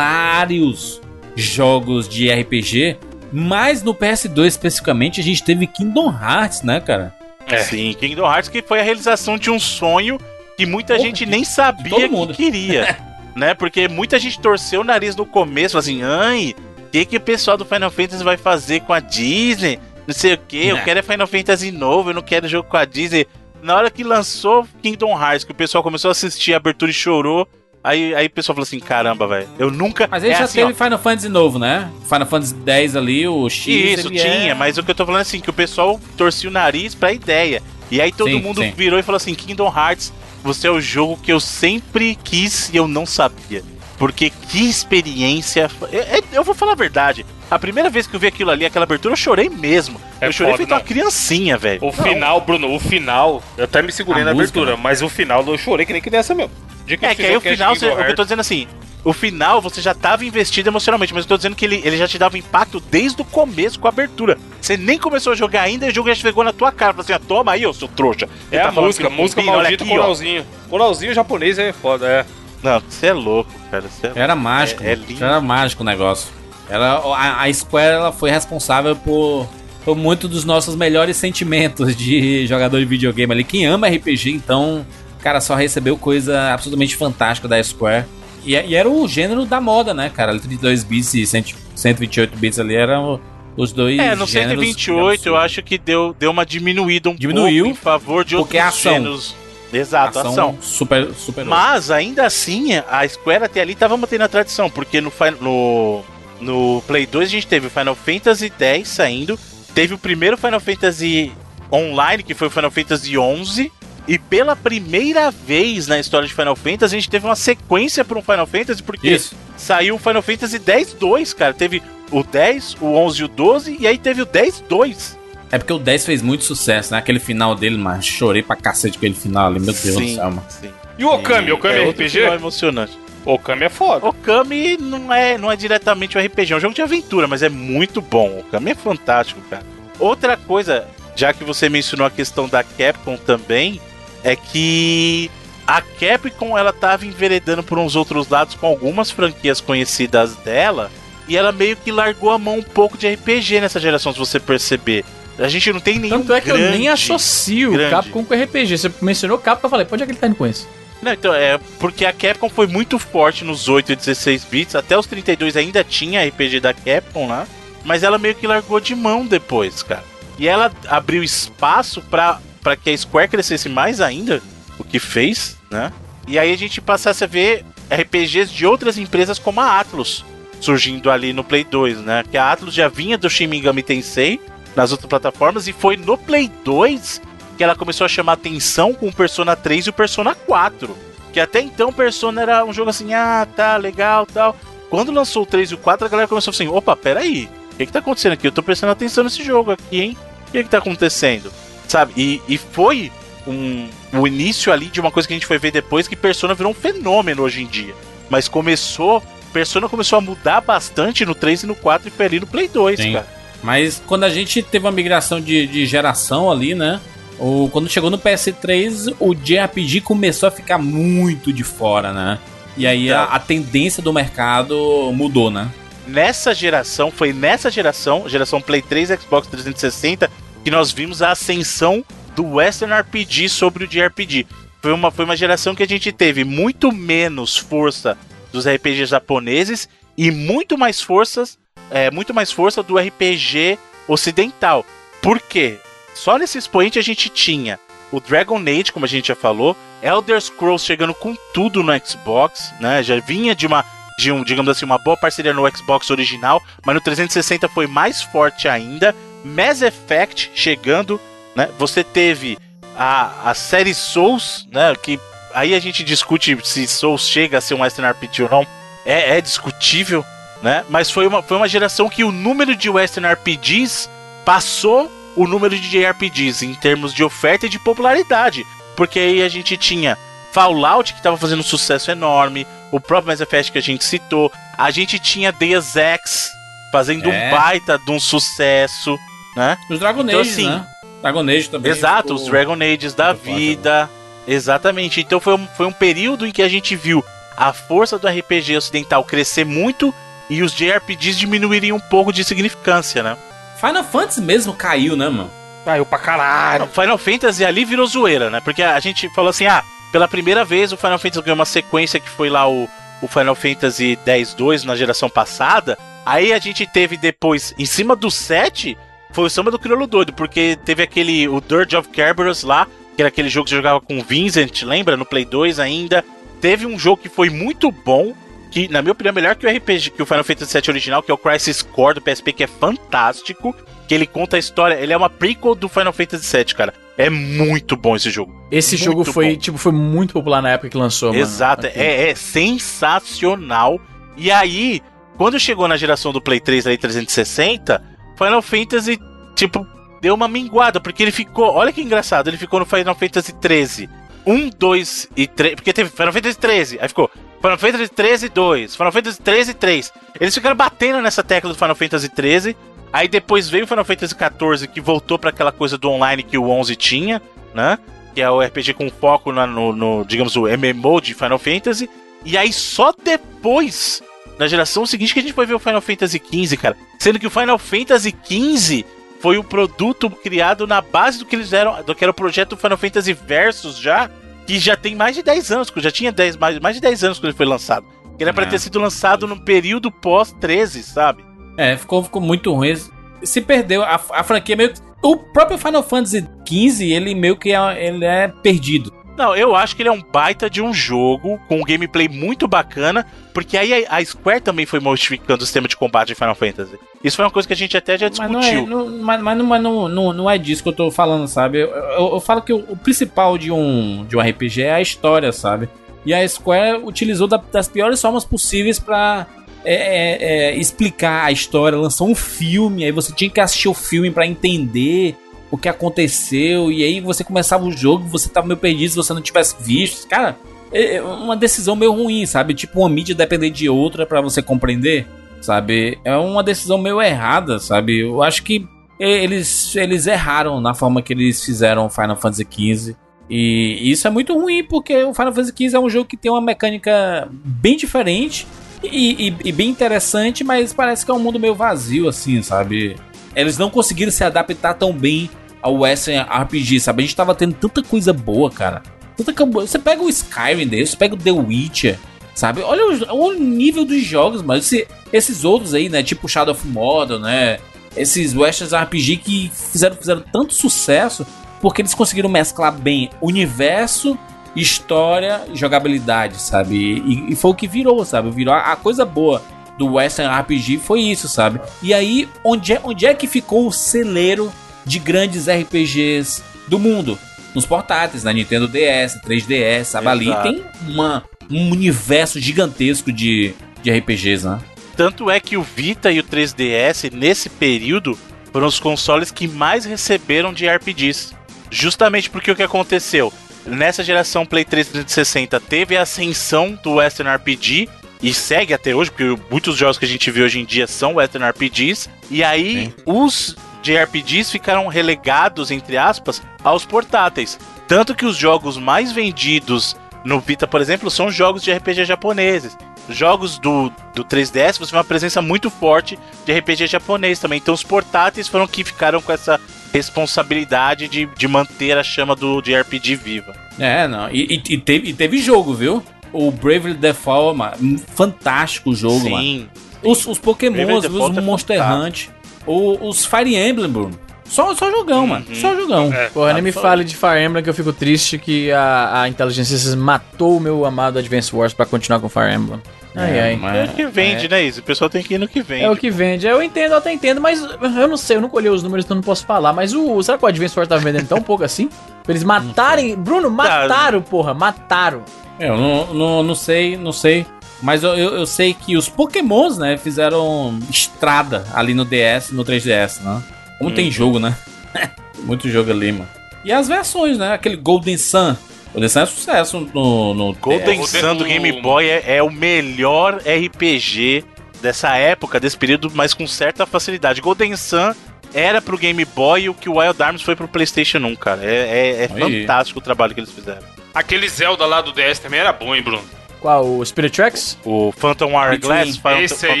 vários 0.26 1.00
jogos 1.34 2.08
de 2.08 2.30
RPG, 2.30 2.96
mas 3.32 3.82
no 3.82 3.94
PS2 3.94 4.46
especificamente 4.46 5.20
a 5.20 5.24
gente 5.24 5.42
teve 5.42 5.66
Kingdom 5.66 6.10
Hearts, 6.12 6.62
né, 6.62 6.80
cara? 6.80 7.14
É. 7.46 7.58
Sim, 7.58 7.94
Kingdom 7.98 8.24
Hearts 8.30 8.48
que 8.48 8.62
foi 8.62 8.80
a 8.80 8.82
realização 8.82 9.36
de 9.38 9.50
um 9.50 9.58
sonho 9.58 10.18
que 10.56 10.66
muita 10.66 10.94
Porra, 10.94 11.06
gente 11.06 11.24
nem 11.26 11.42
sabia 11.44 11.90
todo 12.08 12.28
que 12.34 12.44
queria. 12.44 12.96
né? 13.34 13.54
Porque 13.54 13.88
muita 13.88 14.18
gente 14.18 14.38
torceu 14.38 14.82
o 14.82 14.84
nariz 14.84 15.16
no 15.16 15.24
começo, 15.26 15.78
assim, 15.78 16.02
ai, 16.02 16.54
o 16.78 16.90
que, 16.92 17.04
que 17.06 17.16
o 17.16 17.20
pessoal 17.20 17.56
do 17.56 17.64
Final 17.64 17.90
Fantasy 17.90 18.22
vai 18.22 18.36
fazer 18.36 18.80
com 18.80 18.92
a 18.92 19.00
Disney? 19.00 19.78
Não 20.06 20.14
sei 20.14 20.34
o 20.34 20.38
que, 20.38 20.66
eu 20.68 20.76
Né. 20.76 20.82
quero 20.84 20.98
é 21.00 21.02
Final 21.02 21.26
Fantasy 21.26 21.70
novo, 21.70 22.10
eu 22.10 22.14
não 22.14 22.22
quero 22.22 22.48
jogo 22.48 22.68
com 22.68 22.76
a 22.76 22.84
Disney. 22.84 23.26
Na 23.62 23.76
hora 23.76 23.90
que 23.90 24.02
lançou 24.02 24.66
Kingdom 24.82 25.12
Hearts, 25.20 25.44
que 25.44 25.52
o 25.52 25.54
pessoal 25.54 25.82
começou 25.84 26.08
a 26.08 26.12
assistir 26.12 26.52
a 26.52 26.56
abertura 26.56 26.90
e 26.90 26.94
chorou, 26.94 27.46
aí, 27.84 28.12
aí 28.14 28.26
o 28.26 28.30
pessoal 28.30 28.54
falou 28.56 28.64
assim, 28.64 28.80
caramba, 28.80 29.26
velho, 29.28 29.48
eu 29.58 29.70
nunca... 29.70 30.08
Mas 30.10 30.24
ele 30.24 30.32
é 30.32 30.38
já 30.38 30.44
assim, 30.44 30.58
teve 30.60 30.72
ó, 30.72 30.74
Final 30.74 30.98
Fantasy 30.98 31.28
novo, 31.28 31.58
né? 31.60 31.88
Final 32.04 32.26
Fantasy 32.26 32.56
X 32.66 32.96
ali, 32.96 33.28
o 33.28 33.48
X. 33.48 33.66
Isso, 34.00 34.08
ele 34.08 34.18
tinha, 34.18 34.50
é- 34.50 34.54
mas 34.54 34.76
o 34.78 34.82
que 34.82 34.90
eu 34.90 34.94
tô 34.96 35.06
falando 35.06 35.20
é 35.20 35.22
assim, 35.22 35.40
que 35.40 35.50
o 35.50 35.52
pessoal 35.52 36.00
torcia 36.16 36.50
o 36.50 36.52
nariz 36.52 36.94
pra 36.96 37.12
ideia. 37.12 37.62
E 37.90 38.00
aí 38.00 38.10
todo 38.10 38.30
Sim, 38.30 38.40
mundo 38.40 38.62
sim. 38.62 38.72
virou 38.76 38.98
e 38.98 39.02
falou 39.02 39.18
assim: 39.18 39.34
Kingdom 39.34 39.66
Hearts, 39.76 40.12
você 40.42 40.66
é 40.66 40.70
o 40.70 40.80
jogo 40.80 41.18
que 41.22 41.30
eu 41.30 41.38
sempre 41.38 42.16
quis 42.24 42.70
e 42.72 42.76
eu 42.78 42.88
não 42.88 43.04
sabia. 43.04 43.62
Porque 43.98 44.30
que 44.30 44.66
experiência. 44.68 45.70
Eu, 45.92 46.00
eu- 46.00 46.24
eu 46.32 46.42
vou 46.44 46.54
falar 46.54 46.72
a 46.72 46.74
verdade. 46.74 47.24
A 47.52 47.58
primeira 47.58 47.90
vez 47.90 48.06
que 48.06 48.16
eu 48.16 48.20
vi 48.20 48.26
aquilo 48.26 48.50
ali, 48.50 48.64
aquela 48.64 48.84
abertura, 48.84 49.12
eu 49.12 49.16
chorei 49.16 49.50
mesmo. 49.50 50.00
É 50.18 50.26
eu 50.26 50.32
chorei 50.32 50.52
foda, 50.52 50.56
feito 50.56 50.70
não. 50.70 50.76
uma 50.78 50.82
criancinha, 50.82 51.58
velho. 51.58 51.84
O 51.84 51.92
final, 51.92 52.40
Bruno, 52.40 52.74
o 52.74 52.80
final, 52.80 53.42
eu 53.58 53.64
até 53.64 53.82
me 53.82 53.92
segurei 53.92 54.22
A 54.22 54.24
na 54.24 54.32
música, 54.32 54.58
abertura, 54.58 54.82
mas 54.82 55.02
o 55.02 55.08
final 55.10 55.44
eu 55.46 55.58
chorei 55.58 55.84
que 55.84 55.92
nem 55.92 56.00
criança 56.00 56.34
mesmo. 56.34 56.50
De 56.86 56.94
É, 56.94 57.14
que 57.14 57.26
aí 57.26 57.36
o 57.36 57.40
final, 57.42 57.76
você- 57.76 57.88
o 57.88 57.96
que 57.96 58.10
eu 58.10 58.16
tô 58.16 58.22
dizendo 58.22 58.40
assim, 58.40 58.66
o 59.04 59.12
final 59.12 59.60
você 59.60 59.82
já 59.82 59.92
tava 59.92 60.24
investido 60.24 60.70
emocionalmente, 60.70 61.12
mas 61.12 61.24
eu 61.24 61.28
tô 61.28 61.36
dizendo 61.36 61.54
que 61.54 61.64
ele, 61.66 61.82
ele 61.84 61.98
já 61.98 62.08
te 62.08 62.18
dava 62.18 62.38
impacto 62.38 62.80
desde 62.80 63.20
o 63.20 63.24
começo 63.24 63.78
com 63.78 63.86
a 63.86 63.90
abertura. 63.90 64.38
Você 64.58 64.78
nem 64.78 64.98
começou 64.98 65.34
a 65.34 65.36
jogar 65.36 65.60
ainda 65.60 65.84
e 65.86 65.90
o 65.90 65.94
jogo 65.94 66.08
já 66.08 66.14
chegou 66.14 66.42
na 66.42 66.54
tua 66.54 66.72
cara. 66.72 66.92
Falou 66.94 67.02
assim, 67.04 67.12
ah, 67.12 67.20
toma 67.20 67.52
aí, 67.52 67.66
ô 67.66 67.72
seu 67.74 67.86
trouxa. 67.86 68.28
É 68.50 68.60
a 68.60 68.64
tá 68.66 68.72
falando 68.72 68.86
música, 68.86 69.04
que 69.04 69.10
não 69.14 69.22
música 69.22 69.42
maldita 69.42 69.84
aqui, 69.84 69.92
ó. 69.92 69.96
coralzinho. 69.96 70.46
Coralzinho 70.70 71.12
japonês 71.14 71.58
é 71.58 71.70
foda, 71.72 72.06
é. 72.06 72.24
Não, 72.62 72.80
você 72.88 73.08
é 73.08 73.12
louco, 73.12 73.50
cara. 73.70 73.84
É... 74.02 74.18
Era 74.20 74.34
mágico. 74.34 74.82
É- 74.84 74.92
é 74.92 74.94
lindo. 74.94 75.22
Era 75.22 75.40
mágico 75.40 75.82
o 75.82 75.86
negócio. 75.86 76.28
Ela, 76.72 77.02
a, 77.14 77.42
a 77.42 77.52
Square 77.52 77.96
ela 77.96 78.12
foi 78.12 78.30
responsável 78.30 78.96
por, 78.96 79.46
por 79.84 79.94
muito 79.94 80.26
dos 80.26 80.42
nossos 80.42 80.74
melhores 80.74 81.18
sentimentos 81.18 81.94
de 81.94 82.46
jogador 82.48 82.78
de 82.78 82.86
videogame 82.86 83.30
ali. 83.30 83.44
Quem 83.44 83.66
ama 83.66 83.88
RPG, 83.88 84.30
então, 84.30 84.86
cara, 85.20 85.38
só 85.38 85.54
recebeu 85.54 85.98
coisa 85.98 86.50
absolutamente 86.50 86.96
fantástica 86.96 87.46
da 87.46 87.62
Square. 87.62 88.06
E, 88.42 88.52
e 88.52 88.74
era 88.74 88.88
o 88.88 89.06
gênero 89.06 89.44
da 89.44 89.60
moda, 89.60 89.92
né, 89.92 90.08
cara? 90.08 90.32
32 90.38 90.82
bits 90.82 91.12
e 91.12 91.26
100 91.26 91.54
128 91.74 92.38
bits 92.38 92.58
ali 92.58 92.74
eram 92.74 93.20
os 93.54 93.70
dois 93.70 93.98
É, 93.98 94.14
no 94.14 94.26
gêneros 94.26 94.64
128 94.64 95.28
eu 95.28 95.36
acho 95.36 95.62
que 95.62 95.76
deu, 95.76 96.16
deu 96.18 96.30
uma 96.30 96.46
diminuída 96.46 97.10
um 97.10 97.14
Diminuiu, 97.14 97.64
pouco 97.64 97.78
em 97.78 97.82
favor 97.82 98.24
de 98.24 98.36
porque 98.36 98.56
outros 98.56 98.76
é 98.76 98.88
ação. 98.88 98.92
gêneros. 98.94 99.34
Exato, 99.70 100.18
ação. 100.18 100.58
super, 100.60 101.12
super 101.14 101.44
Mas 101.44 101.90
ainda 101.90 102.26
assim, 102.26 102.74
a 102.90 103.06
Square 103.08 103.44
até 103.44 103.60
ali 103.60 103.74
tava 103.74 103.96
mantendo 103.96 104.24
a 104.24 104.28
tradição, 104.28 104.68
porque 104.70 105.00
no, 105.00 105.10
no, 105.40 106.02
no 106.42 106.82
Play 106.86 107.06
2 107.06 107.28
a 107.28 107.30
gente 107.30 107.46
teve 107.46 107.66
o 107.66 107.70
Final 107.70 107.94
Fantasy 107.94 108.52
X 108.58 108.88
saindo, 108.88 109.38
teve 109.74 109.94
o 109.94 109.98
primeiro 109.98 110.36
Final 110.36 110.60
Fantasy 110.60 111.32
Online, 111.72 112.22
que 112.22 112.34
foi 112.34 112.48
o 112.48 112.50
Final 112.50 112.70
Fantasy 112.70 113.12
XI, 113.12 113.72
e 114.06 114.18
pela 114.18 114.56
primeira 114.56 115.30
vez 115.30 115.86
na 115.86 115.98
história 115.98 116.26
de 116.26 116.34
Final 116.34 116.56
Fantasy 116.56 116.94
a 116.94 116.98
gente 116.98 117.08
teve 117.08 117.24
uma 117.24 117.36
sequência 117.36 118.04
para 118.04 118.18
um 118.18 118.22
Final 118.22 118.46
Fantasy, 118.46 118.82
porque 118.82 119.08
Isso. 119.08 119.34
saiu 119.56 119.94
o 119.94 119.98
Final 119.98 120.22
Fantasy 120.22 120.56
X-2, 120.56 121.34
cara. 121.34 121.54
Teve 121.54 121.82
o 122.10 122.22
10, 122.22 122.76
o 122.80 122.86
11 122.94 123.20
e 123.20 123.24
o 123.24 123.28
12, 123.28 123.76
e 123.80 123.86
aí 123.86 123.96
teve 123.96 124.22
o 124.22 124.26
10-2. 124.26 125.16
É 125.50 125.58
porque 125.58 125.72
o 125.72 125.78
10 125.78 126.06
fez 126.06 126.22
muito 126.22 126.44
sucesso, 126.44 126.92
né? 126.92 126.98
Aquele 126.98 127.20
final 127.20 127.54
dele, 127.54 127.76
mas 127.76 128.04
chorei 128.04 128.42
pra 128.42 128.56
cacete 128.56 128.98
com 128.98 129.00
aquele 129.00 129.14
final 129.14 129.48
ali, 129.48 129.60
meu 129.60 129.72
Deus 129.72 129.96
do 129.96 130.14
céu, 130.14 130.30
mano. 130.30 130.44
sim. 130.48 130.70
E 130.98 131.04
o 131.04 131.08
Okami, 131.14 131.52
Okami 131.52 131.74
é 131.76 131.80
outro 131.82 132.04
RPG? 132.04 132.20
final 132.20 132.34
emocionante. 132.34 132.98
Okami 133.24 133.64
é 133.64 133.68
foda. 133.68 134.06
Okami 134.06 134.76
não 134.78 135.12
é, 135.12 135.38
não 135.38 135.50
é 135.50 135.56
diretamente 135.56 136.18
um 136.18 136.24
RPG, 136.24 136.52
é 136.52 136.56
um 136.56 136.60
jogo 136.60 136.74
de 136.74 136.82
aventura, 136.82 137.26
mas 137.28 137.42
é 137.42 137.48
muito 137.48 138.00
bom. 138.00 138.40
Okami 138.40 138.70
é 138.72 138.74
fantástico, 138.74 139.40
cara. 139.48 139.64
Outra 139.98 140.36
coisa, 140.36 140.86
já 141.14 141.32
que 141.32 141.44
você 141.44 141.68
mencionou 141.68 142.06
a 142.06 142.10
questão 142.10 142.48
da 142.48 142.64
Capcom 142.64 143.16
também, 143.16 143.80
é 144.24 144.34
que 144.34 145.30
a 145.66 145.80
Capcom 145.80 146.58
ela 146.58 146.72
tava 146.72 147.06
enveredando 147.06 147.62
por 147.62 147.78
uns 147.78 147.94
outros 147.94 148.28
lados 148.28 148.54
com 148.56 148.66
algumas 148.66 149.10
franquias 149.10 149.60
conhecidas 149.60 150.34
dela, 150.36 150.90
e 151.28 151.36
ela 151.36 151.52
meio 151.52 151.76
que 151.76 151.92
largou 151.92 152.30
a 152.32 152.38
mão 152.38 152.58
um 152.58 152.62
pouco 152.62 152.98
de 152.98 153.08
RPG 153.08 153.60
nessa 153.60 153.78
geração, 153.78 154.12
se 154.12 154.18
você 154.18 154.40
perceber. 154.40 155.04
A 155.38 155.48
gente 155.48 155.72
não 155.72 155.80
tem 155.80 155.98
nenhum 155.98 156.18
Tanto 156.18 156.34
é 156.34 156.40
que 156.40 156.50
eu 156.50 156.56
nem 156.58 156.70
grande- 156.82 156.88
associo 156.88 157.70
grande. 157.72 157.90
Capcom 157.90 158.24
com 158.24 158.34
RPG. 158.34 158.76
Você 158.76 158.92
mencionou 159.00 159.38
Capcom, 159.38 159.66
eu 159.66 159.70
falei, 159.70 159.86
pode 159.86 160.02
é 160.02 160.06
que 160.06 160.12
ele 160.12 160.18
tá 160.18 160.26
indo 160.26 160.36
com 160.36 160.46
isso? 160.46 160.68
Não, 161.02 161.12
então, 161.12 161.34
é 161.34 161.58
porque 161.80 162.06
a 162.06 162.12
Capcom 162.12 162.48
foi 162.48 162.68
muito 162.68 162.98
forte 162.98 163.44
nos 163.44 163.68
8 163.68 163.92
e 163.92 163.96
16 163.96 164.44
bits, 164.44 164.76
até 164.76 164.96
os 164.96 165.06
32 165.06 165.56
ainda 165.56 165.82
tinha 165.82 166.24
RPG 166.26 166.60
da 166.60 166.72
Capcom 166.72 167.26
lá, 167.26 167.46
mas 167.84 168.04
ela 168.04 168.18
meio 168.18 168.36
que 168.36 168.46
largou 168.46 168.78
de 168.78 168.94
mão 168.94 169.26
depois, 169.26 169.82
cara. 169.82 170.04
E 170.38 170.46
ela 170.46 170.70
abriu 170.88 171.22
espaço 171.22 172.00
pra 172.02 172.40
que 172.80 172.90
a 172.90 172.96
Square 172.96 173.28
crescesse 173.28 173.68
mais 173.68 174.00
ainda, 174.00 174.40
o 174.78 174.84
que 174.84 175.00
fez, 175.00 175.58
né? 175.70 175.92
E 176.28 176.38
aí 176.38 176.52
a 176.52 176.56
gente 176.56 176.80
passasse 176.80 177.24
a 177.24 177.26
ver 177.26 177.64
RPGs 177.90 178.54
de 178.54 178.64
outras 178.64 178.96
empresas 178.96 179.38
como 179.38 179.60
a 179.60 179.80
Atlus 179.80 180.24
surgindo 180.60 181.10
ali 181.10 181.32
no 181.32 181.42
Play 181.42 181.64
2, 181.64 181.98
né? 181.98 182.22
Que 182.30 182.38
a 182.38 182.52
Atlus 182.52 182.72
já 182.72 182.86
vinha 182.86 183.18
do 183.18 183.28
Shin 183.28 183.48
Megami 183.48 183.82
Tensei 183.82 184.40
nas 184.76 184.92
outras 184.92 185.08
plataformas 185.08 185.66
e 185.66 185.72
foi 185.72 185.96
no 185.96 186.16
Play 186.16 186.50
2 186.64 187.20
que 187.56 187.64
ela 187.64 187.74
começou 187.74 188.04
a 188.04 188.08
chamar 188.08 188.34
atenção 188.34 188.94
com 188.94 189.08
o 189.08 189.12
Persona 189.12 189.54
3 189.54 189.86
e 189.86 189.90
o 189.90 189.92
Persona 189.92 190.34
4. 190.34 190.96
Que 191.32 191.40
até 191.40 191.60
então 191.60 191.88
o 191.90 191.92
Persona 191.92 192.42
era 192.42 192.64
um 192.64 192.72
jogo 192.72 192.90
assim, 192.90 193.14
ah, 193.14 193.46
tá, 193.56 193.76
legal, 193.76 194.26
tal. 194.26 194.56
Quando 194.90 195.12
lançou 195.12 195.44
o 195.44 195.46
3 195.46 195.70
e 195.70 195.74
o 195.74 195.78
4, 195.78 196.06
a 196.06 196.08
galera 196.08 196.28
começou 196.28 196.50
assim, 196.50 196.68
opa, 196.68 196.94
peraí, 196.94 197.48
o 197.72 197.76
que 197.76 197.86
que 197.86 197.92
tá 197.92 198.00
acontecendo 198.00 198.32
aqui? 198.32 198.46
Eu 198.46 198.52
tô 198.52 198.62
prestando 198.62 198.92
atenção 198.92 199.24
nesse 199.24 199.42
jogo 199.42 199.70
aqui, 199.70 200.00
hein? 200.00 200.16
O 200.48 200.52
que 200.52 200.62
que 200.62 200.68
tá 200.68 200.78
acontecendo? 200.78 201.50
Sabe? 201.88 202.12
E, 202.16 202.42
e 202.46 202.58
foi 202.58 203.10
um, 203.46 203.88
o 204.12 204.26
início 204.26 204.72
ali 204.72 204.86
de 204.86 205.00
uma 205.00 205.10
coisa 205.10 205.26
que 205.26 205.32
a 205.32 205.36
gente 205.36 205.46
foi 205.46 205.58
ver 205.58 205.70
depois, 205.70 206.06
que 206.06 206.16
Persona 206.16 206.54
virou 206.54 206.72
um 206.72 206.74
fenômeno 206.74 207.42
hoje 207.42 207.62
em 207.62 207.66
dia. 207.66 207.94
Mas 208.28 208.48
começou, 208.48 209.22
Persona 209.52 209.88
começou 209.88 210.18
a 210.18 210.20
mudar 210.20 210.60
bastante 210.60 211.24
no 211.24 211.34
3 211.34 211.62
e 211.62 211.66
no 211.66 211.74
4 211.74 212.08
e 212.08 212.10
foi 212.10 212.26
ali 212.26 212.40
no 212.40 212.46
Play 212.46 212.68
2, 212.68 213.00
Sim. 213.00 213.12
cara. 213.14 213.26
Mas 213.62 214.02
quando 214.06 214.24
a 214.24 214.30
gente 214.30 214.62
teve 214.62 214.84
uma 214.84 214.92
migração 214.92 215.40
de, 215.40 215.66
de 215.66 215.86
geração 215.86 216.50
ali, 216.50 216.74
né? 216.74 217.00
O, 217.42 217.68
quando 217.70 217.88
chegou 217.88 218.08
no 218.08 218.18
PS3, 218.18 219.14
o 219.18 219.34
JRPG 219.34 220.00
começou 220.00 220.46
a 220.48 220.52
ficar 220.52 220.78
muito 220.78 221.52
de 221.52 221.64
fora, 221.64 222.12
né? 222.12 222.38
E 222.76 222.86
aí 222.86 223.12
a, 223.12 223.24
Então. 223.24 223.34
a 223.34 223.38
tendência 223.40 224.02
do 224.02 224.12
mercado 224.12 225.10
mudou, 225.12 225.50
né? 225.50 225.68
nessa 226.06 226.54
geração, 226.54 227.10
foi 227.10 227.32
nessa 227.32 227.70
geração, 227.70 228.28
geração 228.28 228.60
Play 228.60 228.82
3 228.82 229.10
e 229.10 229.16
Xbox 229.16 229.48
360, 229.48 230.30
que 230.64 230.70
nós 230.70 230.92
vimos 230.92 231.22
a 231.22 231.30
ascensão 231.30 232.04
do 232.34 232.54
Western 232.54 232.92
RPG 232.94 233.48
sobre 233.48 233.84
o 233.84 233.88
JRPG. 233.88 234.46
Foi 234.80 234.92
uma, 234.92 235.10
foi 235.10 235.24
uma 235.24 235.36
geração 235.36 235.74
que 235.74 235.82
a 235.82 235.88
gente 235.88 236.10
teve 236.12 236.44
muito 236.44 236.92
menos 236.92 237.56
força 237.56 238.16
dos 238.52 238.66
RPGs 238.66 239.06
japoneses 239.06 239.88
e 240.16 240.30
muito 240.30 240.76
mais 240.76 241.00
forças, 241.00 241.58
é, 241.90 242.10
muito 242.10 242.34
mais 242.34 242.50
força 242.50 242.82
do 242.82 242.98
RPG 242.98 243.78
ocidental. 244.08 244.84
Por 245.20 245.40
quê? 245.40 245.78
Só 246.14 246.38
nesse 246.38 246.58
expoente 246.58 246.98
a 246.98 247.02
gente 247.02 247.28
tinha 247.28 247.78
o 248.10 248.20
Dragon 248.20 248.58
Age, 248.58 248.92
como 248.92 249.06
a 249.06 249.08
gente 249.08 249.28
já 249.28 249.34
falou, 249.34 249.76
Elder 250.02 250.40
Scrolls 250.40 250.84
chegando 250.84 251.14
com 251.14 251.34
tudo 251.54 251.82
no 251.82 251.92
Xbox, 252.06 252.72
né? 252.78 253.02
Já 253.02 253.18
vinha 253.20 253.54
de 253.54 253.66
uma 253.66 253.84
de 254.18 254.30
um, 254.30 254.44
digamos 254.44 254.70
assim, 254.70 254.84
uma 254.84 254.98
boa 254.98 255.16
parceria 255.16 255.54
no 255.54 255.68
Xbox 255.74 256.10
original, 256.10 256.62
mas 256.84 256.94
no 256.94 257.00
360 257.00 257.68
foi 257.68 257.86
mais 257.86 258.22
forte 258.22 258.68
ainda. 258.68 259.16
Mass 259.42 259.80
Effect 259.80 260.52
chegando, 260.54 261.20
né? 261.56 261.70
Você 261.78 262.04
teve 262.04 262.58
a, 262.96 263.50
a 263.50 263.54
série 263.54 263.94
Souls, 263.94 264.68
né? 264.70 264.94
Que 264.94 265.18
aí 265.54 265.74
a 265.74 265.80
gente 265.80 266.04
discute 266.04 266.56
se 266.62 266.86
Souls 266.86 267.26
chega 267.26 267.58
a 267.58 267.60
ser 267.60 267.74
um 267.74 267.80
Western 267.80 268.10
RPG 268.10 268.42
ou 268.42 268.50
não. 268.50 268.66
É, 269.04 269.38
é 269.38 269.40
discutível, 269.40 270.24
né? 270.62 270.84
Mas 270.88 271.10
foi 271.10 271.26
uma, 271.26 271.42
foi 271.42 271.56
uma 271.56 271.68
geração 271.68 272.08
que 272.08 272.22
o 272.22 272.30
número 272.30 272.76
de 272.76 272.90
Western 272.90 273.32
RPGs 273.32 274.08
passou 274.44 275.10
o 275.36 275.46
número 275.46 275.78
de 275.78 275.88
JRPGs 275.88 276.64
em 276.66 276.74
termos 276.74 277.12
de 277.14 277.24
oferta 277.24 277.66
e 277.66 277.68
de 277.68 277.78
popularidade. 277.78 278.66
Porque 278.96 279.18
aí 279.18 279.42
a 279.42 279.48
gente 279.48 279.76
tinha 279.76 280.18
Fallout, 280.52 281.12
que 281.12 281.18
estava 281.18 281.36
fazendo 281.38 281.60
um 281.60 281.64
sucesso 281.64 282.10
enorme, 282.10 282.66
o 282.90 283.00
próprio 283.00 283.28
Mass 283.32 283.40
Effect 283.40 283.72
que 283.72 283.78
a 283.78 283.82
gente 283.82 284.04
citou, 284.04 284.52
a 284.76 284.90
gente 284.90 285.18
tinha 285.18 285.50
Deus 285.50 285.96
Ex 285.96 286.50
fazendo 286.92 287.30
É. 287.30 287.48
um 287.48 287.50
baita 287.50 287.98
de 287.98 288.10
um 288.10 288.20
sucesso, 288.20 289.18
né? 289.56 289.78
Os 289.88 289.98
Dragon 289.98 290.20
Então, 290.22 290.40
Age, 290.40 290.50
assim, 290.50 290.68
né? 290.68 290.86
Dragon 291.22 291.40
Age 291.48 291.70
também. 291.70 291.90
Exato, 291.90 292.34
os 292.34 292.44
Dragon 292.44 292.74
Ages 292.74 293.14
da 293.14 293.28
muito 293.28 293.44
foda, 293.44 293.56
vida. 293.56 294.10
Exatamente. 294.46 295.20
Então 295.20 295.40
foi 295.40 295.54
um, 295.54 295.66
foi 295.76 295.86
um 295.86 295.92
período 295.92 296.46
em 296.46 296.50
que 296.52 296.60
a 296.62 296.68
gente 296.68 296.94
viu 296.94 297.24
a 297.56 297.72
força 297.72 298.18
do 298.18 298.26
RPG 298.28 298.76
ocidental 298.76 299.24
crescer 299.24 299.64
muito 299.64 300.12
e 300.50 300.62
os 300.62 300.72
JRPGs 300.74 301.38
diminuírem 301.38 301.92
um 301.92 302.00
pouco 302.00 302.32
de 302.32 302.44
significância, 302.44 303.22
né? 303.22 303.36
Final 303.84 304.04
Fantasy 304.04 304.40
mesmo 304.40 304.72
caiu, 304.72 305.16
né, 305.16 305.28
mano? 305.28 305.50
Caiu 305.84 306.06
pra 306.06 306.16
caralho. 306.16 306.86
Final 306.86 307.18
Fantasy 307.18 307.64
ali 307.64 307.84
virou 307.84 308.06
zoeira, 308.06 308.48
né? 308.48 308.60
Porque 308.60 308.80
a 308.80 309.00
gente 309.00 309.28
falou 309.30 309.50
assim, 309.50 309.66
ah, 309.66 309.82
pela 310.12 310.28
primeira 310.28 310.64
vez 310.64 310.92
o 310.92 310.96
Final 310.96 311.18
Fantasy 311.18 311.42
ganhou 311.42 311.56
uma 311.56 311.64
sequência 311.64 312.20
que 312.20 312.28
foi 312.28 312.48
lá 312.48 312.68
o, 312.70 312.88
o 313.20 313.26
Final 313.26 313.56
Fantasy 313.56 314.16
X-2 314.24 314.84
na 314.84 314.94
geração 314.94 315.28
passada. 315.28 315.98
Aí 316.24 316.52
a 316.52 316.60
gente 316.60 316.86
teve 316.86 317.16
depois, 317.16 317.74
em 317.76 317.84
cima 317.84 318.14
do 318.14 318.30
7, 318.30 318.96
foi 319.32 319.46
o 319.46 319.50
samba 319.50 319.72
do 319.72 319.80
crioulo 319.80 320.06
doido, 320.06 320.32
porque 320.32 320.78
teve 320.84 321.02
aquele, 321.02 321.48
o 321.48 321.60
Dirge 321.60 321.96
of 321.96 322.08
Kerberos 322.08 322.62
lá, 322.62 322.86
que 323.16 323.20
era 323.20 323.28
aquele 323.30 323.48
jogo 323.48 323.64
que 323.64 323.70
você 323.70 323.76
jogava 323.76 324.00
com 324.00 324.16
o 324.16 324.22
Vincent, 324.22 324.82
lembra? 324.82 325.16
No 325.16 325.26
Play 325.26 325.44
2 325.44 325.80
ainda. 325.80 326.24
Teve 326.60 326.86
um 326.86 326.96
jogo 326.96 327.20
que 327.20 327.28
foi 327.28 327.50
muito 327.50 327.90
bom, 327.90 328.32
que 328.72 328.88
na 328.88 329.02
minha 329.02 329.12
opinião 329.12 329.30
é 329.30 329.34
melhor 329.34 329.54
que 329.54 329.66
o 329.66 329.70
RPG, 329.70 330.10
que 330.10 330.22
o 330.22 330.26
Final 330.26 330.42
Fantasy 330.42 330.72
VII 330.72 330.90
original, 330.90 331.22
que 331.22 331.30
é 331.30 331.34
o 331.34 331.38
Crisis 331.38 331.82
Core 331.82 332.14
do 332.14 332.22
PSP, 332.22 332.52
que 332.54 332.64
é 332.64 332.66
fantástico. 332.66 333.76
Que 334.08 334.14
ele 334.14 334.26
conta 334.26 334.56
a 334.56 334.58
história, 334.58 334.94
ele 334.94 335.12
é 335.12 335.16
uma 335.16 335.30
prequel 335.30 335.74
do 335.74 335.88
Final 335.88 336.12
Fantasy 336.12 336.56
VII, 336.56 336.74
cara. 336.74 336.92
É 337.16 337.30
muito 337.30 337.96
bom 337.96 338.16
esse 338.16 338.30
jogo. 338.30 338.52
Esse 338.70 338.96
Muito 338.96 339.04
jogo 339.04 339.24
foi, 339.24 339.52
bom. 339.52 339.58
tipo, 339.58 339.78
foi 339.78 339.92
muito 339.92 340.32
popular 340.32 340.62
na 340.62 340.70
época 340.70 340.88
que 340.88 340.96
lançou, 340.96 341.28
mano. 341.30 341.40
Exato, 341.40 341.86
Aqui. 341.86 341.98
é, 342.00 342.30
é 342.30 342.34
sensacional. 342.34 344.00
E 344.36 344.50
aí, 344.50 345.02
quando 345.36 345.60
chegou 345.60 345.86
na 345.86 345.96
geração 345.96 346.32
do 346.32 346.40
Play 346.40 346.58
3 346.58 346.86
ali 346.86 346.96
360, 346.98 348.02
Final 348.36 348.62
Fantasy, 348.62 349.18
tipo, 349.54 349.86
deu 350.20 350.34
uma 350.34 350.48
minguada, 350.48 351.00
porque 351.00 351.22
ele 351.22 351.30
ficou, 351.32 351.66
olha 351.72 351.92
que 351.92 352.00
engraçado, 352.00 352.48
ele 352.48 352.56
ficou 352.56 352.80
no 352.80 352.86
Final 352.86 353.14
Fantasy 353.14 353.52
13. 353.54 354.08
1, 354.46 354.70
2 354.70 355.28
e 355.36 355.46
3, 355.46 355.74
porque 355.76 355.92
teve 355.92 356.10
Final 356.10 356.32
Fantasy 356.32 356.58
13, 356.58 356.98
aí 357.00 357.08
ficou 357.08 357.30
Final 357.62 357.78
Fantasy 357.78 358.08
13 358.08 358.48
2, 358.48 358.96
Final 358.96 359.12
Fantasy 359.12 359.40
13 359.40 359.74
3. 359.74 360.12
Eles 360.40 360.54
ficaram 360.54 360.76
batendo 360.76 361.20
nessa 361.22 361.42
tecla 361.42 361.70
do 361.72 361.78
Final 361.78 361.94
Fantasy 361.94 362.28
13. 362.28 362.76
Aí 363.12 363.28
depois 363.28 363.68
veio 363.68 363.84
o 363.84 363.86
Final 363.86 364.04
Fantasy 364.04 364.34
14, 364.34 364.88
que 364.88 365.00
voltou 365.00 365.38
para 365.38 365.50
aquela 365.50 365.70
coisa 365.70 365.96
do 365.96 366.10
online 366.10 366.42
que 366.42 366.58
o 366.58 366.68
11 366.68 366.96
tinha, 366.96 367.40
né? 367.74 367.98
Que 368.34 368.40
é 368.40 368.50
o 368.50 368.60
RPG 368.60 368.94
com 368.94 369.08
foco 369.10 369.52
na- 369.52 369.66
no, 369.66 369.92
no, 369.92 370.24
digamos, 370.24 370.56
o 370.56 370.62
MMO 370.66 371.20
de 371.20 371.34
Final 371.34 371.58
Fantasy. 371.58 372.08
E 372.44 372.56
aí 372.56 372.72
só 372.72 373.12
depois, 373.22 374.22
na 374.58 374.66
geração 374.66 375.04
seguinte, 375.06 375.32
que 375.34 375.38
a 375.40 375.42
gente 375.42 375.54
foi 375.54 375.66
ver 375.66 375.74
o 375.74 375.78
Final 375.78 376.00
Fantasy 376.00 376.40
XV, 376.44 376.76
cara. 376.78 376.96
Sendo 377.18 377.38
que 377.38 377.46
o 377.46 377.50
Final 377.50 377.78
Fantasy 377.78 378.34
XV 378.44 379.04
foi 379.40 379.58
o 379.58 379.64
produto 379.64 380.30
criado 380.30 380.86
na 380.86 381.00
base 381.00 381.38
do 381.38 381.44
que 381.44 381.54
eles 381.54 381.72
eram, 381.72 382.02
do 382.02 382.14
que 382.14 382.24
era 382.24 382.30
o 382.30 382.34
projeto 382.34 382.76
Final 382.76 382.96
Fantasy 382.96 383.32
Versus 383.34 383.98
já, 383.98 384.30
que 384.66 384.78
já 384.78 384.96
tem 384.96 385.14
mais 385.14 385.34
de 385.36 385.42
10 385.42 385.70
anos, 385.72 385.92
já 385.96 386.10
tinha 386.10 386.30
10, 386.32 386.56
mais, 386.56 386.78
mais 386.78 386.94
de 386.96 387.02
10 387.02 387.24
anos 387.24 387.38
quando 387.38 387.46
ele 387.50 387.56
foi 387.56 387.66
lançado. 387.66 388.06
Que 388.36 388.44
era 388.44 388.52
pra 388.54 388.64
É. 388.64 388.68
ter 388.68 388.78
sido 388.78 388.98
lançado 388.98 389.46
no 389.46 389.60
período 389.64 390.10
pós-13, 390.10 391.02
sabe? 391.02 391.44
É, 391.76 391.96
ficou, 391.96 392.22
ficou 392.22 392.40
muito 392.40 392.72
ruim. 392.72 392.94
Se 393.42 393.60
perdeu. 393.60 394.02
A, 394.02 394.14
a 394.14 394.42
franquia 394.44 394.76
meio 394.76 394.92
que. 394.92 395.00
O 395.22 395.36
próprio 395.36 395.78
Final 395.78 396.02
Fantasy 396.02 396.46
XV, 396.66 397.12
ele 397.12 397.34
meio 397.34 397.56
que 397.56 397.72
é, 397.72 398.06
ele 398.06 398.24
é 398.24 398.48
perdido. 398.48 399.12
Não, 399.36 399.56
eu 399.56 399.74
acho 399.74 399.96
que 399.96 400.02
ele 400.02 400.08
é 400.10 400.12
um 400.12 400.22
baita 400.22 400.68
de 400.68 400.82
um 400.82 400.92
jogo 400.92 401.58
com 401.66 401.80
um 401.80 401.84
gameplay 401.84 402.28
muito 402.28 402.68
bacana, 402.68 403.26
porque 403.54 403.76
aí 403.78 404.04
a 404.08 404.22
Square 404.24 404.60
também 404.60 404.84
foi 404.84 405.00
modificando 405.00 405.62
o 405.62 405.66
sistema 405.66 405.88
de 405.88 405.96
combate 405.96 406.28
de 406.28 406.34
Final 406.34 406.54
Fantasy. 406.54 406.98
Isso 407.24 407.36
foi 407.36 407.44
uma 407.46 407.50
coisa 407.50 407.66
que 407.66 407.72
a 407.72 407.76
gente 407.76 407.96
até 407.96 408.18
já 408.18 408.28
Mas, 408.36 408.50
não 408.50 408.60
é, 408.60 408.62
discutiu. 408.62 408.86
não, 408.86 409.08
mas, 409.22 409.40
mas 409.42 409.58
não, 409.58 409.64
mas 409.66 409.82
não, 409.82 410.08
não, 410.08 410.32
não 410.32 410.50
é 410.50 410.58
disso 410.58 410.82
que 410.82 410.88
eu 410.88 410.92
tô 410.92 411.10
falando, 411.10 411.48
sabe? 411.48 411.80
Eu, 411.80 411.88
eu- 411.88 412.30
eu 412.34 412.40
falo 412.40 412.60
que 412.62 412.72
o, 412.72 412.84
o 412.88 412.96
principal 412.96 413.56
de 413.56 413.70
um, 413.72 414.24
de 414.28 414.36
um 414.36 414.40
RPG 414.40 414.82
é 414.82 414.94
a 414.94 415.00
história, 415.00 415.50
sabe? 415.50 415.88
E 416.26 416.34
a 416.34 416.46
Square 416.46 417.00
utilizou 417.02 417.48
da- 417.48 417.62
das 417.72 417.88
piores 417.88 418.20
formas 418.20 418.44
possíveis 418.44 418.98
pra 418.98 419.46
é, 419.84 419.94
é, 419.94 420.44
é, 420.70 420.76
explicar 420.76 421.44
a 421.46 421.50
história. 421.50 421.96
Lançou 421.98 422.28
um 422.28 422.34
filme, 422.34 423.04
aí 423.04 423.10
você 423.10 423.32
tinha 423.32 423.50
que 423.50 423.58
assistir 423.60 423.88
o 423.88 423.94
filme 423.94 424.30
pra 424.30 424.46
entender 424.46 425.36
o 425.72 425.76
que 425.78 425.88
aconteceu. 425.88 426.92
E 426.92 427.02
aí 427.02 427.20
você 427.20 427.42
começava 427.42 427.84
o 427.84 427.90
jogo, 427.90 428.28
você 428.28 428.48
tava 428.48 428.68
meio 428.68 428.78
perdido 428.78 429.10
se 429.10 429.16
você 429.16 429.34
não 429.34 429.40
tivesse 429.42 429.74
visto. 429.80 430.28
Cara, 430.28 430.56
é 430.92 431.16
é 431.16 431.22
uma 431.22 431.56
decisão 431.56 431.96
meio 431.96 432.12
ruim, 432.12 432.46
sabe? 432.46 432.74
Tipo 432.74 433.00
uma 433.00 433.08
mídia 433.08 433.34
depender 433.34 433.70
de 433.70 433.88
outra 433.88 434.24
pra 434.26 434.40
você 434.40 434.62
compreender 434.62 435.26
sabe? 435.60 436.18
É 436.24 436.36
uma 436.36 436.60
decisão 436.62 436.98
meio 436.98 437.22
errada, 437.22 437.78
sabe? 437.78 438.18
Eu 438.20 438.42
acho 438.42 438.64
que 438.64 438.84
eles, 439.18 439.94
eles 439.94 440.26
erraram 440.26 440.80
na 440.80 440.92
forma 440.92 441.22
que 441.22 441.32
eles 441.32 441.64
fizeram 441.64 442.10
Final 442.10 442.36
Fantasy 442.36 442.66
XV. 442.68 443.16
E 443.48 444.10
isso 444.10 444.26
é 444.26 444.30
muito 444.30 444.54
ruim, 444.58 444.82
porque 444.82 445.14
o 445.22 445.32
Final 445.32 445.52
Fantasy 445.52 445.72
XV 445.88 445.96
é 445.96 446.00
um 446.00 446.10
jogo 446.10 446.24
que 446.28 446.36
tem 446.36 446.50
uma 446.50 446.60
mecânica 446.60 447.48
bem 447.64 447.96
diferente 447.96 448.66
e, 449.04 449.48
e- 449.50 449.56
e 449.66 449.70
bem 449.72 449.88
interessante, 449.90 450.64
mas 450.64 450.92
parece 450.92 451.24
que 451.24 451.30
é 451.30 451.34
um 451.34 451.38
mundo 451.38 451.60
meio 451.60 451.76
vazio, 451.76 452.28
assim, 452.28 452.60
sabe? 452.60 453.14
Eles 453.54 453.78
não 453.78 453.88
conseguiram 453.88 454.32
se 454.32 454.42
adaptar 454.42 454.94
tão 454.94 455.12
bem 455.12 455.48
ao 455.82 455.96
Western 455.98 456.46
RPG, 456.48 457.00
sabe? 457.00 457.22
A 457.22 457.26
gente 457.26 457.36
tava 457.36 457.54
tendo 457.54 457.74
tanta 457.74 458.02
coisa 458.02 458.32
boa, 458.32 458.70
cara. 458.70 459.02
Tanta. 459.36 459.52
Você 459.66 459.98
pega 459.98 460.22
o 460.22 460.28
Skyrim 460.28 460.86
desse, 460.86 461.12
você 461.12 461.16
pega 461.16 461.34
o 461.34 461.38
The 461.38 461.50
Witcher, 461.50 462.18
sabe? 462.54 462.82
Olha 462.82 463.04
o, 463.32 463.48
o 463.48 463.52
nível 463.54 464.04
dos 464.04 464.22
jogos, 464.22 464.62
mano. 464.62 464.78
Esse- 464.78 465.08
esses 465.32 465.64
outros 465.64 465.92
aí, 465.94 466.08
né? 466.08 466.22
Tipo 466.22 466.48
Shadow 466.48 466.72
of 466.74 466.86
Mordor, 466.86 467.38
né? 467.40 467.78
Esses 468.16 468.54
Westerns 468.54 468.92
RPG 468.92 469.38
que 469.38 469.72
fizeram, 469.74 470.14
fizeram 470.16 470.42
tanto 470.52 470.74
sucesso 470.74 471.46
porque 471.80 472.02
eles 472.02 472.14
conseguiram 472.14 472.48
mesclar 472.48 472.92
bem 472.92 473.30
universo, 473.40 474.38
história 474.76 475.62
e 475.72 475.76
jogabilidade, 475.76 476.60
sabe? 476.60 476.94
E, 476.96 477.52
e 477.52 477.56
foi 477.56 477.70
o 477.70 477.74
que 477.74 477.86
virou, 477.88 478.24
sabe? 478.24 478.50
Virou 478.50 478.74
a, 478.74 478.92
a 478.92 478.96
coisa 478.96 479.24
boa 479.24 479.62
do 479.98 480.14
Western 480.14 480.52
RPG 480.60 480.98
foi 480.98 481.20
isso, 481.22 481.48
sabe? 481.48 481.80
E 482.02 482.12
aí, 482.14 482.48
onde 482.64 482.92
é, 482.94 483.00
onde 483.02 483.26
é 483.26 483.34
que 483.34 483.46
ficou 483.46 483.86
o 483.86 483.92
celeiro 483.92 484.72
de 485.04 485.18
grandes 485.18 485.68
RPGs 485.68 486.62
do 486.88 486.98
mundo? 486.98 487.38
Nos 487.74 487.86
portáteis, 487.86 488.44
na 488.44 488.52
Nintendo 488.52 488.86
DS, 488.86 489.40
3DS, 489.44 490.04
sabe? 490.04 490.28
Ali 490.28 490.48
Exato. 490.48 490.62
tem 490.62 490.84
uma, 491.08 491.42
um 491.70 491.90
universo 491.90 492.60
gigantesco 492.60 493.32
de, 493.32 493.74
de 494.02 494.10
RPGs, 494.10 494.66
né? 494.66 494.78
Tanto 495.16 495.50
é 495.50 495.60
que 495.60 495.76
o 495.76 495.82
Vita 495.82 496.30
e 496.30 496.40
o 496.40 496.44
3DS, 496.44 497.32
nesse 497.32 497.68
período, 497.68 498.38
foram 498.72 498.86
os 498.86 498.98
consoles 498.98 499.50
que 499.50 499.68
mais 499.68 500.04
receberam 500.04 500.72
de 500.72 500.88
RPGs. 500.88 501.54
Justamente 501.90 502.48
porque 502.48 502.70
o 502.70 502.76
que 502.76 502.82
aconteceu? 502.82 503.52
Nessa 503.84 504.22
geração 504.22 504.64
Play 504.64 504.84
3 504.84 505.08
360 505.08 505.78
teve 505.80 506.16
a 506.16 506.22
ascensão 506.22 506.98
do 507.02 507.14
Western 507.14 507.54
RPG 507.54 508.08
e 508.42 508.54
segue 508.54 508.94
até 508.94 509.14
hoje, 509.14 509.30
porque 509.30 509.60
muitos 509.70 509.96
jogos 509.96 510.18
que 510.18 510.24
a 510.24 510.28
gente 510.28 510.50
vê 510.50 510.62
hoje 510.62 510.80
em 510.80 510.84
dia 510.84 511.06
são 511.06 511.34
Western 511.34 511.68
RPGs. 511.68 512.28
E 512.50 512.64
aí 512.64 513.12
os 513.26 513.76
JRPGs 514.02 514.70
ficaram 514.70 515.06
relegados, 515.06 515.90
entre 515.90 516.16
aspas, 516.16 516.60
aos 516.82 517.04
portáteis. 517.04 517.78
Tanto 518.08 518.34
que 518.34 518.44
os 518.44 518.56
jogos 518.56 518.98
mais 518.98 519.32
vendidos 519.32 520.16
no 520.44 520.58
Vita, 520.60 520.86
por 520.86 521.00
exemplo, 521.00 521.30
são 521.30 521.50
jogos 521.50 521.82
de 521.82 521.92
RPG 521.92 522.24
japoneses. 522.24 522.96
Jogos 523.28 523.78
do, 523.78 524.12
do 524.34 524.44
3DS, 524.44 524.98
você 524.98 525.12
vê 525.12 525.16
uma 525.16 525.22
presença 525.24 525.62
muito 525.62 525.88
forte 525.88 526.36
de 526.66 526.72
RPG 526.76 527.06
japonês 527.06 527.60
também. 527.60 527.78
Então 527.78 527.94
os 527.94 528.02
portáteis 528.02 528.66
foram 528.66 528.86
que 528.88 529.04
ficaram 529.04 529.40
com 529.40 529.52
essa 529.52 529.80
responsabilidade 530.12 531.28
de, 531.28 531.46
de 531.46 531.68
manter 531.68 532.16
a 532.18 532.22
chama 532.24 532.56
do 532.56 532.80
JRPG 532.82 533.36
viva. 533.36 533.74
É, 533.98 534.26
não. 534.26 534.50
E, 534.50 534.62
e- 534.74 534.94
e 534.94 534.98
teve, 534.98 535.28
e 535.30 535.32
teve 535.34 535.58
jogo, 535.58 535.94
viu? 535.94 536.22
O 536.52 536.70
Bravely 536.70 537.14
Default, 537.14 537.78
mano. 537.78 537.96
um 538.02 538.18
Fantástico 538.18 539.14
jogo, 539.14 539.48
mano. 539.48 539.62
Sim, 539.62 539.88
Os, 540.22 540.46
os 540.46 540.58
Pokémons, 540.58 541.24
os 541.24 541.56
é 541.56 541.60
Monster 541.60 541.98
fantástico. 541.98 542.52
Hunt, 542.52 542.61
o- 542.86 543.28
os 543.28 543.44
Fire 543.44 543.74
Emblem, 543.76 544.10
Bruno. 544.10 544.38
Só, 544.64 544.94
só 544.94 545.10
jogão, 545.10 545.46
mano. 545.46 545.66
Uhum. 545.68 545.74
Só 545.74 545.94
jogão. 545.94 546.32
É. 546.32 546.46
Porra, 546.48 546.72
nem 546.72 546.82
me 546.82 546.92
Só- 546.92 547.02
fale 547.02 547.24
de 547.24 547.36
Fire 547.36 547.62
Emblem 547.62 547.84
que 547.84 547.90
eu 547.90 547.94
fico 547.94 548.10
triste 548.12 548.56
que 548.56 548.90
a, 548.90 549.42
a 549.42 549.48
Intelligence 549.48 550.16
matou 550.16 550.78
o 550.78 550.80
meu 550.80 551.04
amado 551.04 551.38
Advance 551.38 551.74
Wars 551.76 551.92
pra 551.92 552.06
continuar 552.06 552.40
com 552.40 552.48
Fire 552.48 552.72
Emblem. 552.72 552.98
Ai, 553.34 553.58
É, 553.58 553.62
ai. 553.64 553.76
mas- 553.76 553.96
é 553.96 554.04
o 554.12 554.14
que 554.14 554.26
vende, 554.26 554.68
né, 554.68 554.82
Izzy? 554.84 555.00
O 555.00 555.02
pessoal 555.02 555.28
tem 555.28 555.42
que 555.42 555.54
ir 555.54 555.58
no 555.58 555.68
que 555.68 555.82
vende. 555.82 556.04
É 556.04 556.10
o 556.10 556.16
que 556.16 556.30
vende. 556.30 556.66
Eu 556.66 556.82
entendo, 556.82 557.12
eu 557.12 557.18
até 557.18 557.32
entendo, 557.32 557.60
mas 557.60 557.82
eu 557.82 558.28
não 558.28 558.36
sei, 558.36 558.56
eu 558.56 558.60
não 558.62 558.68
colhei 558.70 558.90
os 558.90 559.02
números, 559.02 559.24
então 559.24 559.34
eu 559.34 559.40
não 559.40 559.44
posso 559.44 559.66
falar. 559.66 559.92
Mas 559.92 560.14
o. 560.14 560.42
Será 560.42 560.56
que 560.56 560.64
o 560.64 560.68
Advance 560.68 560.98
Wars 560.98 561.08
tava 561.08 561.20
vendendo 561.20 561.46
tão 561.48 561.60
pouco 561.60 561.84
assim? 561.84 562.08
Pra 562.42 562.52
eles 562.52 562.64
matarem. 562.64 563.36
Bruno, 563.36 563.68
mataram, 563.70 564.40
porra, 564.40 564.72
mataram. 564.72 565.42
É, 565.78 565.88
Eu 565.88 565.96
não, 565.96 566.32
não, 566.34 566.62
não 566.62 566.74
sei, 566.74 567.16
não 567.16 567.32
sei. 567.32 567.66
Mas 568.02 568.22
eu, 568.24 568.34
eu, 568.36 568.56
eu 568.56 568.66
sei 568.66 568.92
que 568.94 569.16
os 569.16 569.28
Pokémons, 569.28 569.96
né, 569.96 570.16
fizeram 570.16 570.98
estrada 571.08 571.84
ali 571.94 572.14
no 572.14 572.24
DS, 572.24 572.70
no 572.72 572.84
3DS, 572.84 573.40
né? 573.42 573.62
Como 573.98 574.10
tem 574.10 574.30
jogo, 574.30 574.58
né? 574.58 574.76
Muito 575.60 575.88
jogo 575.88 576.10
ali, 576.10 576.32
mano. 576.32 576.48
E 576.84 576.90
as 576.92 577.06
versões, 577.06 577.56
né? 577.58 577.72
Aquele 577.72 577.94
Golden 577.96 578.36
Sun. 578.36 578.76
Golden 579.12 579.28
Sun 579.28 579.40
é 579.40 579.46
sucesso 579.46 580.10
no, 580.12 580.52
no 580.54 580.72
Golden 580.74 581.20
DS. 581.20 581.30
Sun 581.30 581.54
do 581.56 581.64
Game 581.64 582.00
Boy 582.02 582.28
é, 582.28 582.56
é 582.56 582.62
o 582.62 582.70
melhor 582.70 583.58
RPG 583.64 584.64
dessa 585.00 585.36
época, 585.36 585.78
desse 585.78 585.96
período, 585.96 586.30
mas 586.34 586.52
com 586.54 586.66
certa 586.66 587.06
facilidade. 587.06 587.60
Golden 587.60 587.96
Sun 587.96 588.34
era 588.74 589.00
pro 589.00 589.16
Game 589.18 589.44
Boy 589.44 589.88
o 589.88 589.94
que 589.94 590.08
o 590.08 590.18
Wild 590.18 590.42
Arms 590.42 590.62
foi 590.62 590.74
pro 590.74 590.88
PlayStation 590.88 591.38
1, 591.38 591.54
cara. 591.56 591.84
É, 591.84 592.40
é- 592.40 592.44
é 592.44 592.48
fantástico 592.48 593.20
o 593.20 593.22
trabalho 593.22 593.54
que 593.54 593.60
eles 593.60 593.70
fizeram. 593.70 594.02
Aquele 594.34 594.68
Zelda 594.68 595.04
lá 595.06 595.20
do 595.20 595.30
DS 595.30 595.58
também 595.60 595.78
era 595.78 595.92
bom, 595.92 596.14
hein, 596.16 596.22
Bruno? 596.22 596.42
Qual? 596.82 597.06
O 597.06 597.24
Spirit 597.24 597.54
Tracks? 597.54 597.96
O 598.04 598.32
Phantom 598.32 598.74
Hourglass, 598.74 599.36
Phantom, 599.36 599.60
esse 599.60 599.86
aí, 599.86 600.00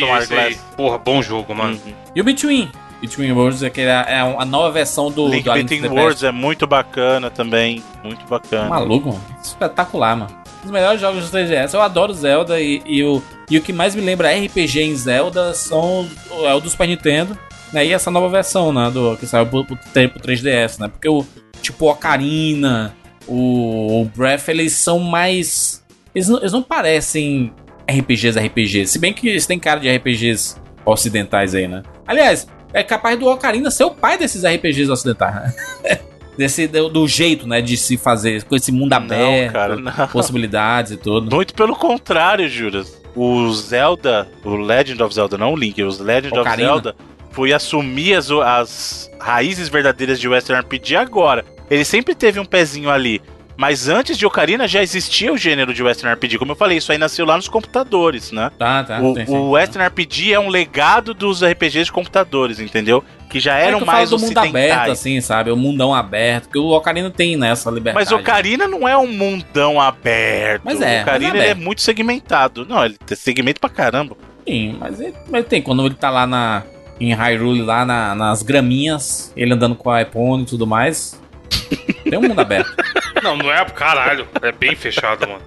Phantom 0.00 0.36
aí. 0.36 0.58
Porra, 0.76 0.98
bom 0.98 1.22
jogo, 1.22 1.54
mano. 1.54 1.80
Uhum. 1.86 1.94
E 2.14 2.20
o 2.20 2.24
Between. 2.24 2.70
Between 3.00 3.32
Worlds 3.32 3.62
é, 3.62 3.70
que 3.70 3.80
é 3.80 3.84
é 3.84 4.20
a 4.20 4.44
nova 4.44 4.70
versão 4.70 5.10
do, 5.10 5.28
Link 5.28 5.44
do 5.44 5.52
Between 5.54 5.88
Worlds 5.88 6.24
é 6.24 6.32
muito 6.32 6.66
bacana 6.66 7.30
também. 7.30 7.82
Muito 8.02 8.26
bacana. 8.26 8.68
Maluco, 8.68 9.10
mano. 9.10 9.24
Espetacular, 9.42 10.16
mano. 10.16 10.36
Um 10.58 10.62
dos 10.62 10.70
melhores 10.72 11.00
jogos 11.00 11.30
do 11.30 11.36
3DS. 11.36 11.72
Eu 11.72 11.82
adoro 11.82 12.12
Zelda 12.12 12.60
e, 12.60 12.82
e 12.84 13.04
o, 13.04 13.22
e 13.48 13.58
o 13.58 13.62
que 13.62 13.72
mais 13.72 13.94
me 13.94 14.02
lembra 14.02 14.32
RPG 14.32 14.82
em 14.82 14.94
Zelda 14.96 15.54
são 15.54 16.08
é 16.44 16.52
o 16.52 16.60
do 16.60 16.68
Super 16.68 16.88
Nintendo, 16.88 17.38
né? 17.72 17.86
E 17.86 17.92
essa 17.92 18.10
nova 18.10 18.28
versão, 18.28 18.72
né? 18.72 18.90
Do, 18.90 19.16
que 19.16 19.26
saiu 19.26 19.46
pro, 19.46 19.64
pro, 19.64 19.76
pro 19.76 20.20
3DS, 20.20 20.80
né? 20.80 20.88
Porque 20.88 21.08
o 21.08 21.24
tipo 21.60 21.86
o 21.86 21.90
Ocarina, 21.90 22.94
o, 23.26 24.02
o 24.02 24.04
Breath, 24.04 24.48
eles 24.48 24.72
são 24.72 24.98
mais. 24.98 25.81
Eles 26.14 26.28
não, 26.28 26.38
eles 26.38 26.52
não 26.52 26.62
parecem 26.62 27.52
RPGs, 27.90 28.38
RPGs. 28.38 28.92
Se 28.92 28.98
bem 28.98 29.12
que 29.12 29.28
eles 29.28 29.46
têm 29.46 29.58
cara 29.58 29.80
de 29.80 29.88
RPGs 29.88 30.56
ocidentais 30.84 31.54
aí, 31.54 31.66
né? 31.68 31.82
Aliás, 32.06 32.46
é 32.72 32.82
capaz 32.82 33.18
do 33.18 33.26
Ocarina 33.26 33.70
ser 33.70 33.84
o 33.84 33.90
pai 33.90 34.18
desses 34.18 34.44
RPGs 34.44 34.90
ocidentais, 34.90 35.34
né? 35.34 35.98
Desse, 36.36 36.66
do, 36.66 36.88
do 36.88 37.06
jeito, 37.06 37.46
né, 37.46 37.60
de 37.60 37.76
se 37.76 37.98
fazer 37.98 38.42
com 38.44 38.56
esse 38.56 38.72
mundo 38.72 38.94
aberto, 38.94 39.44
Não, 39.44 39.52
cara, 39.52 39.76
não. 39.76 40.08
possibilidades 40.08 40.92
e 40.92 40.96
tudo. 40.96 41.30
Muito 41.30 41.52
pelo 41.52 41.76
contrário, 41.76 42.48
Juras. 42.48 42.98
O 43.14 43.52
Zelda, 43.52 44.26
o 44.42 44.56
Legend 44.56 45.02
of 45.02 45.14
Zelda, 45.14 45.36
não 45.36 45.52
o 45.52 45.56
Link, 45.56 45.82
os 45.82 45.98
Legend 45.98 46.32
of 46.32 46.40
Ocarina. 46.40 46.68
Zelda 46.68 46.96
foi 47.32 47.52
assumir 47.52 48.14
as, 48.14 48.30
as 48.30 49.10
raízes 49.20 49.68
verdadeiras 49.68 50.18
de 50.18 50.26
Western 50.26 50.62
RPG 50.62 50.96
agora. 50.96 51.44
Ele 51.70 51.84
sempre 51.84 52.14
teve 52.14 52.40
um 52.40 52.46
pezinho 52.46 52.88
ali. 52.88 53.20
Mas 53.62 53.88
antes 53.88 54.18
de 54.18 54.26
Ocarina 54.26 54.66
já 54.66 54.82
existia 54.82 55.32
o 55.32 55.38
gênero 55.38 55.72
de 55.72 55.84
Western 55.84 56.12
RPG. 56.12 56.36
Como 56.36 56.50
eu 56.50 56.56
falei, 56.56 56.78
isso 56.78 56.90
aí 56.90 56.98
nasceu 56.98 57.24
lá 57.24 57.36
nos 57.36 57.46
computadores, 57.46 58.32
né? 58.32 58.50
Tá, 58.58 58.82
tá. 58.82 59.00
o, 59.00 59.14
sim, 59.14 59.24
sim. 59.24 59.32
o 59.32 59.50
Western 59.50 59.86
RPG 59.86 60.32
é 60.32 60.40
um 60.40 60.48
legado 60.48 61.14
dos 61.14 61.44
RPGs 61.44 61.84
de 61.84 61.92
computadores, 61.92 62.58
entendeu? 62.58 63.04
Que 63.30 63.38
já 63.38 63.56
É 63.56 63.68
eram 63.68 63.78
que 63.78 63.84
eu 63.84 63.86
mais 63.86 64.10
do 64.10 64.18
mundo 64.18 64.36
aberto, 64.36 64.90
assim, 64.90 65.20
sabe? 65.20 65.52
O 65.52 65.56
mundão 65.56 65.94
aberto. 65.94 66.48
Que 66.48 66.58
o 66.58 66.70
Ocarina 66.70 67.08
tem 67.08 67.36
nessa 67.36 67.70
liberdade. 67.70 68.04
Mas 68.04 68.10
Ocarina 68.10 68.66
não 68.66 68.88
é 68.88 68.98
um 68.98 69.06
mundão 69.06 69.80
aberto. 69.80 70.62
Mas 70.64 70.80
é, 70.80 70.98
o 70.98 71.02
Ocarina 71.02 71.26
é 71.26 71.30
ele 71.30 71.38
é 71.38 71.50
aberto. 71.52 71.64
muito 71.64 71.82
segmentado. 71.82 72.66
Não, 72.68 72.84
ele 72.84 72.98
tem 73.06 73.16
segmento 73.16 73.60
pra 73.60 73.70
caramba. 73.70 74.16
Sim, 74.44 74.76
mas 74.80 74.98
ele, 74.98 75.14
mas 75.30 75.46
tem. 75.46 75.62
Quando 75.62 75.86
ele 75.86 75.94
tá 75.94 76.10
lá 76.10 76.26
na, 76.26 76.64
em 76.98 77.14
Hyrule, 77.14 77.62
lá 77.62 77.84
na- 77.84 78.12
nas 78.16 78.42
graminhas, 78.42 79.32
ele 79.36 79.54
andando 79.54 79.76
com 79.76 79.88
a 79.88 80.02
iPhone 80.02 80.42
e 80.42 80.46
tudo 80.46 80.66
mais. 80.66 81.22
Tem 82.02 82.18
um 82.18 82.22
mundo 82.22 82.40
aberto. 82.40 82.74
Não, 83.22 83.36
não 83.36 83.52
é 83.52 83.64
caralho. 83.66 84.28
É 84.40 84.52
bem 84.52 84.74
fechado, 84.74 85.26
mano. 85.26 85.42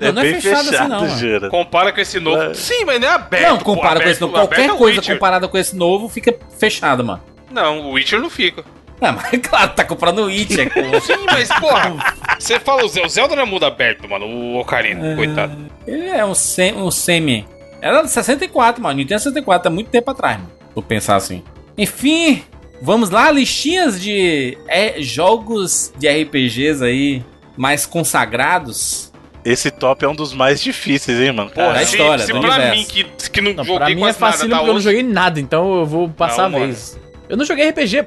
Não, 0.00 0.12
não 0.12 0.22
é 0.22 0.34
fechado 0.34 0.68
assim, 0.70 0.88
não, 0.88 1.00
mano. 1.00 1.50
Compara 1.50 1.92
com 1.92 2.00
esse 2.00 2.18
novo. 2.18 2.42
É. 2.42 2.54
Sim, 2.54 2.84
mas 2.86 2.98
não 3.00 3.08
é 3.08 3.12
aberto. 3.12 3.48
não, 3.48 3.58
compara 3.58 3.88
com 3.88 3.96
aberto- 3.96 4.10
esse 4.10 4.20
novo. 4.22 4.32
Qualquer 4.32 4.70
é 4.70 4.74
coisa 4.74 5.02
comparada 5.02 5.46
com 5.48 5.58
esse 5.58 5.76
novo 5.76 6.08
fica 6.08 6.34
fechado, 6.58 7.04
mano. 7.04 7.22
Não, 7.50 7.80
o 7.80 7.92
Witcher 7.92 8.18
não 8.20 8.30
fica. 8.30 8.64
Não, 9.00 9.12
mas 9.12 9.30
claro, 9.42 9.70
tá 9.74 9.84
comprando 9.84 10.20
o 10.20 10.26
Witcher. 10.26 10.70
com- 10.72 11.00
Sim, 11.00 11.24
mas, 11.26 11.48
porra, 11.60 12.14
você 12.38 12.58
fala 12.58 12.84
o 12.84 12.88
Zelda, 12.88 13.06
o 13.06 13.10
Zelda 13.10 13.36
não 13.36 13.42
é 13.42 13.46
mundo 13.46 13.64
aberto, 13.66 14.08
mano. 14.08 14.26
O 14.26 14.58
Ocarina, 14.58 15.16
coitado. 15.16 15.56
Ele 15.86 16.08
é 16.08 16.24
um, 16.24 16.34
sem, 16.34 16.74
um 16.74 16.90
semi. 16.90 17.46
Era 17.82 18.02
de 18.02 18.10
64, 18.10 18.82
mano. 18.82 18.96
Nintendo 18.98 19.20
64, 19.20 19.68
há 19.68 19.70
muito 19.70 19.90
tempo 19.90 20.10
atrás, 20.10 20.36
mano. 20.38 20.50
Vou 20.74 20.82
pensar 20.82 21.16
assim. 21.16 21.42
Enfim, 21.76 22.42
vamos 22.80 23.10
lá, 23.10 23.30
listinhas 23.30 24.00
de 24.00 24.56
é, 24.68 25.00
jogos 25.00 25.92
de 25.98 26.08
RPGs 26.08 26.82
aí 26.84 27.24
mais 27.56 27.86
consagrados. 27.86 29.10
Esse 29.44 29.70
top 29.70 30.04
é 30.04 30.08
um 30.08 30.14
dos 30.14 30.34
mais 30.34 30.60
difíceis, 30.62 31.18
hein, 31.18 31.32
mano? 31.32 31.50
Porra, 31.50 31.68
Cara, 31.68 31.82
é 31.82 31.84
se, 31.86 31.96
história, 31.96 32.24
se 32.26 32.32
do 32.32 32.40
pra 32.40 32.50
universo. 32.50 32.76
mim, 32.78 32.84
que, 32.84 33.30
que 33.30 33.40
não, 33.40 33.52
Não, 33.54 33.64
joguei 33.64 33.78
pra 33.78 33.94
mim 33.94 34.04
é 34.04 34.12
quase 34.12 34.22
nada, 34.22 34.38
tá 34.38 34.56
porque 34.56 34.62
eu 34.62 34.66
não 34.66 34.74
hoje- 34.76 34.84
joguei 34.84 35.02
nada, 35.02 35.40
então 35.40 35.78
eu 35.80 35.86
vou 35.86 36.08
passar 36.10 36.42
Não, 36.42 36.44
a 36.44 36.48
mano. 36.50 36.64
vez. 36.66 37.00
Eu 37.28 37.36
não 37.36 37.44
joguei 37.44 37.68
RPG. 37.70 38.02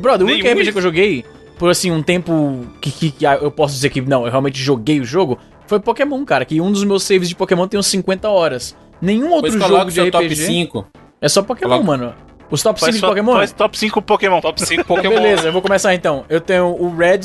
Brother, 0.00 0.26
o 0.26 0.30
único 0.30 0.48
RPG 0.48 0.72
que 0.72 0.78
eu 0.78 0.82
joguei 0.82 1.24
por 1.58 1.70
assim 1.70 1.92
um 1.92 2.02
tempo 2.02 2.66
que, 2.80 2.90
que- 2.90 3.10
que 3.12 3.24
eu 3.24 3.50
posso 3.52 3.74
dizer 3.74 3.90
que 3.90 4.00
não, 4.00 4.24
eu 4.24 4.30
realmente 4.30 4.58
joguei 4.60 4.98
o 5.00 5.04
jogo 5.04 5.38
foi 5.66 5.78
Pokémon, 5.78 6.24
cara. 6.24 6.44
Que 6.44 6.60
um 6.60 6.72
dos 6.72 6.82
meus 6.82 7.04
saves 7.04 7.28
de 7.28 7.36
Pokémon 7.36 7.68
tem 7.68 7.78
uns 7.78 7.86
50 7.86 8.28
horas. 8.28 8.76
Nenhum 9.00 9.30
outro 9.30 9.52
jogo 9.52 9.84
de 9.86 9.92
seu 9.92 10.04
RPG. 10.06 10.10
top 10.10 10.36
5. 10.36 10.86
É 11.20 11.28
só 11.28 11.40
Pokémon, 11.42 11.70
Coloca- 11.70 11.86
mano. 11.86 12.14
Os 12.54 12.62
top 12.62 12.78
5 12.80 12.86
faz, 12.86 12.94
de 12.94 13.00
só- 13.00 13.08
Pokémon? 13.08 13.32
faz 13.34 13.52
top 13.52 13.78
5 13.78 14.02
Pokémon. 14.02 14.40
Top 14.40 14.60
5 14.60 14.72
Então, 14.72 14.84
Pokémon. 14.96 15.14
Beleza, 15.14 15.48
eu 15.48 15.52
vou 15.52 15.60
começar 15.62 15.94
então. 15.94 16.24
Eu 16.28 16.40
tenho 16.40 16.66
o 16.66 16.94
Red, 16.96 17.20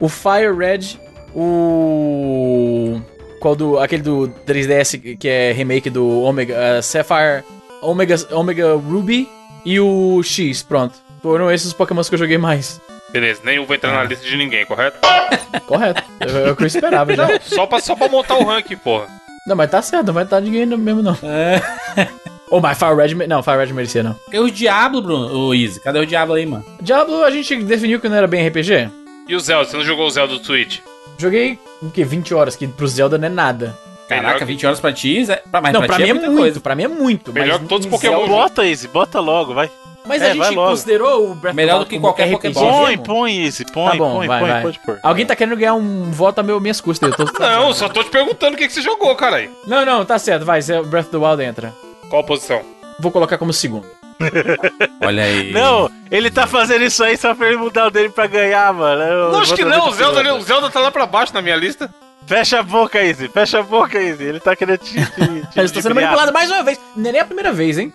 o 0.00 0.08
Fire 0.08 0.52
Red, 0.56 0.98
o. 1.34 3.00
Qual 3.40 3.54
do. 3.56 3.78
Aquele 3.78 4.02
do 4.02 4.32
3DS 4.46 5.16
que 5.18 5.28
é 5.28 5.52
remake 5.52 5.88
do 5.90 6.22
Omega. 6.22 6.54
eh, 6.54 6.82
Sapphire. 6.82 7.42
Omega, 7.82 8.14
Omega 8.32 8.74
Ruby 8.74 9.26
e 9.64 9.80
o 9.80 10.22
X, 10.22 10.62
pronto. 10.62 10.94
Foram 11.22 11.50
esses 11.50 11.68
os 11.68 11.72
Pokémons 11.72 12.08
que 12.08 12.14
eu 12.14 12.18
joguei 12.18 12.36
mais. 12.38 12.78
Beleza, 13.10 13.40
nenhum 13.44 13.64
vai 13.66 13.76
entrar 13.78 13.92
na 13.92 14.04
lista 14.04 14.24
de 14.26 14.36
ninguém, 14.36 14.64
correto? 14.66 14.98
Correto. 15.66 16.02
É 16.20 16.48
é 16.48 16.52
o 16.52 16.56
que 16.56 16.62
eu 16.62 16.66
esperava 16.66 17.14
já. 17.14 17.26
Não, 17.26 17.38
só 17.42 17.66
pra, 17.66 17.80
só 17.80 17.96
pra 17.96 18.08
montar 18.08 18.36
o 18.38 18.44
ranking, 18.44 18.76
porra. 18.76 19.06
Não, 19.46 19.56
mas 19.56 19.70
tá 19.70 19.80
certo, 19.82 20.06
não 20.08 20.14
vai 20.14 20.24
estar 20.24 20.40
ninguém 20.40 20.64
mesmo 20.66 21.02
não. 21.02 21.16
Ou 22.50 22.60
mas 22.60 22.76
Fire 22.78 22.94
Red. 22.96 23.14
Não, 23.26 23.42
Fire 23.42 23.56
Red 23.58 23.72
merecia 23.72 24.02
não. 24.02 24.14
Cadê 24.26 24.38
o 24.40 24.50
Diablo, 24.50 25.00
Bruno? 25.02 25.32
Ô, 25.48 25.54
Easy, 25.54 25.80
cadê 25.80 25.98
o 26.00 26.06
Diablo 26.06 26.34
aí, 26.34 26.44
mano? 26.44 26.64
Diablo 26.80 27.22
a 27.22 27.30
gente 27.30 27.56
definiu 27.62 28.00
que 28.00 28.08
não 28.08 28.16
era 28.16 28.26
bem 28.26 28.46
RPG? 28.48 28.90
E 29.28 29.34
o 29.36 29.40
Zelda? 29.40 29.64
Você 29.70 29.76
não 29.76 29.84
jogou 29.84 30.06
o 30.06 30.10
Zelda 30.10 30.36
do 30.36 30.44
Switch? 30.44 30.80
Joguei 31.16 31.58
o 31.82 31.90
quê? 31.90 32.02
20 32.04 32.34
horas, 32.34 32.56
que 32.56 32.66
pro 32.66 32.88
Zelda 32.88 33.16
não 33.18 33.26
é 33.26 33.30
nada. 33.30 33.76
Caraca, 34.08 34.40
que- 34.40 34.44
20 34.46 34.66
horas 34.66 34.80
pra 34.80 34.92
ti? 34.92 35.24
Zé? 35.24 35.36
Pra, 35.50 35.60
mas 35.60 35.72
não, 35.72 35.82
pra, 35.82 35.94
ti 35.96 36.02
mim 36.02 36.08
é, 36.08 36.12
muita 36.14 36.26
muito, 36.28 36.40
coisa. 36.40 36.60
pra 36.60 36.74
mim 36.74 36.82
é 36.82 36.88
muito. 36.88 37.32
Melhor 37.32 37.52
mas 37.54 37.62
que 37.62 37.68
todos 37.68 37.86
os 37.86 37.90
Pokémon 37.92 38.16
Zelda- 38.18 38.32
Bota, 38.32 38.66
Easy, 38.66 38.88
bota 38.88 39.20
logo, 39.20 39.54
vai. 39.54 39.70
Mas 40.04 40.20
É, 40.22 40.30
a 40.30 40.34
gente 40.34 40.54
considerou 40.54 41.30
o 41.30 41.34
Breath 41.36 41.54
Melhor 41.54 41.76
of 41.76 41.84
do 41.84 41.88
the 41.90 41.94
que 41.94 42.00
qualquer. 42.00 42.34
RPG 42.34 42.54
Põe, 42.54 42.98
põe, 42.98 43.44
Easy, 43.44 43.64
põe, 43.70 43.90
Tá 43.92 43.96
bom, 43.96 44.16
põe, 44.16 44.26
vai, 44.26 44.40
põe, 44.40 44.48
vai. 44.50 44.62
pode 44.62 44.78
pôr. 44.80 44.98
Alguém 45.02 45.26
tá 45.26 45.36
querendo 45.36 45.56
ganhar 45.56 45.74
um 45.74 46.10
voto 46.10 46.40
a 46.40 46.42
meu, 46.42 46.58
minhas 46.58 46.80
custas. 46.80 47.12
Eu 47.16 47.26
tô... 47.26 47.38
Não, 47.38 47.72
só 47.72 47.88
tô 47.88 48.02
te 48.02 48.10
perguntando 48.10 48.54
o 48.54 48.58
que, 48.58 48.66
que 48.66 48.72
você 48.72 48.80
jogou, 48.82 49.14
caralho. 49.14 49.50
não, 49.66 49.84
não, 49.84 50.04
tá 50.04 50.18
certo, 50.18 50.44
vai. 50.44 50.60
Breath 50.62 51.04
of 51.06 51.10
the 51.10 51.16
Wild 51.18 51.42
entra. 51.44 51.72
Qual 52.10 52.22
posição? 52.24 52.60
Vou 52.98 53.10
colocar 53.10 53.38
como 53.38 53.52
segundo. 53.52 53.86
Olha 55.00 55.22
aí. 55.22 55.50
Não, 55.52 55.90
ele 56.10 56.30
tá 56.30 56.46
fazendo 56.46 56.84
isso 56.84 57.02
aí 57.02 57.16
só 57.16 57.34
pra 57.34 57.46
ele 57.48 57.56
mudar 57.56 57.86
o 57.86 57.90
dele 57.90 58.10
pra 58.10 58.26
ganhar, 58.26 58.70
mano. 58.74 59.00
Eu- 59.02 59.32
Não, 59.32 59.40
acho 59.40 59.54
que 59.54 59.64
não, 59.64 59.88
o 59.88 59.92
Zelda, 59.92 60.34
o 60.34 60.40
Zelda 60.42 60.68
tá 60.68 60.80
lá 60.80 60.90
pra 60.90 61.06
baixo 61.06 61.32
na 61.32 61.40
minha 61.40 61.56
lista. 61.56 61.92
Fecha 62.26 62.58
a 62.60 62.62
boca, 62.62 63.02
Easy, 63.02 63.28
fecha 63.28 63.60
a 63.60 63.62
boca, 63.62 63.98
Easy. 63.98 64.22
Ele 64.22 64.38
tá 64.40 64.54
querendo 64.54 64.78
te. 64.78 64.92
te, 64.94 65.06
te 65.50 65.58
Eu 65.58 65.64
estou 65.64 65.80
sendo 65.82 65.94
manipulado 65.94 66.32
mais 66.32 66.50
uma 66.50 66.62
vez. 66.62 66.78
Não 66.94 67.08
é 67.08 67.12
nem 67.12 67.20
a 67.20 67.24
primeira 67.24 67.52
vez, 67.52 67.78
hein? 67.78 67.92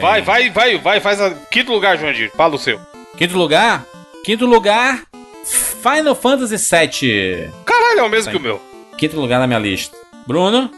Vai, 0.00 0.22
vai, 0.22 0.50
vai, 0.50 0.78
vai, 0.78 1.00
faz 1.00 1.20
a 1.20 1.30
quinto 1.30 1.72
lugar, 1.72 1.96
Joandir. 1.96 2.32
Fala 2.36 2.56
o 2.56 2.58
seu. 2.58 2.80
Quinto 3.16 3.36
lugar? 3.38 3.84
Quinto 4.24 4.44
lugar, 4.44 5.02
Final 5.44 6.14
Fantasy 6.16 6.56
VII. 6.56 7.50
Caralho, 7.64 8.00
é 8.00 8.02
o 8.02 8.08
mesmo 8.08 8.24
Sim. 8.24 8.30
que 8.32 8.36
o 8.36 8.40
meu. 8.40 8.60
Quinto 8.98 9.20
lugar 9.20 9.38
na 9.38 9.46
minha 9.46 9.58
lista. 9.58 9.96
Bruno? 10.26 10.70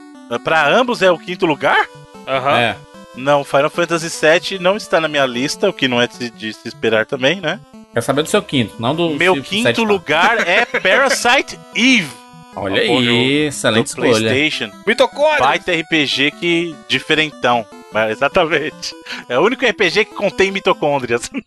Pra 0.42 0.68
ambos 0.68 1.02
é 1.02 1.10
o 1.10 1.18
quinto 1.18 1.46
lugar? 1.46 1.86
Aham. 2.26 2.58
É. 2.58 2.76
Não, 3.14 3.42
Final 3.44 3.70
Fantasy 3.70 4.08
VII 4.08 4.58
não 4.58 4.76
está 4.76 5.00
na 5.00 5.08
minha 5.08 5.24
lista, 5.24 5.68
o 5.70 5.72
que 5.72 5.88
não 5.88 6.00
é 6.02 6.06
de, 6.06 6.28
de 6.30 6.52
se 6.52 6.68
esperar 6.68 7.06
também, 7.06 7.40
né? 7.40 7.58
Quero 7.92 8.04
saber 8.04 8.22
do 8.22 8.28
seu 8.28 8.42
quinto, 8.42 8.74
não 8.78 8.94
do 8.94 9.10
Meu 9.10 9.36
se- 9.36 9.40
quinto 9.42 9.62
sétimo. 9.68 9.86
lugar 9.86 10.46
é 10.46 10.66
Parasite 10.80 11.58
Eve, 11.74 12.10
Olha 12.54 12.86
Bom 12.86 13.02
jogo. 13.02 13.16
aí, 13.16 13.42
do 13.42 13.48
excelente 13.48 13.86
escolha. 13.86 14.10
PlayStation. 14.18 14.70
Mitocôndria! 14.86 15.38
Baita 15.38 15.72
RPG 15.72 16.30
que 16.32 16.76
diferentão. 16.88 17.64
Mas, 17.92 18.10
exatamente. 18.10 18.94
É 19.28 19.38
o 19.38 19.42
único 19.42 19.64
RPG 19.64 20.04
que 20.06 20.14
contém 20.14 20.50
mitocôndrias. 20.50 21.30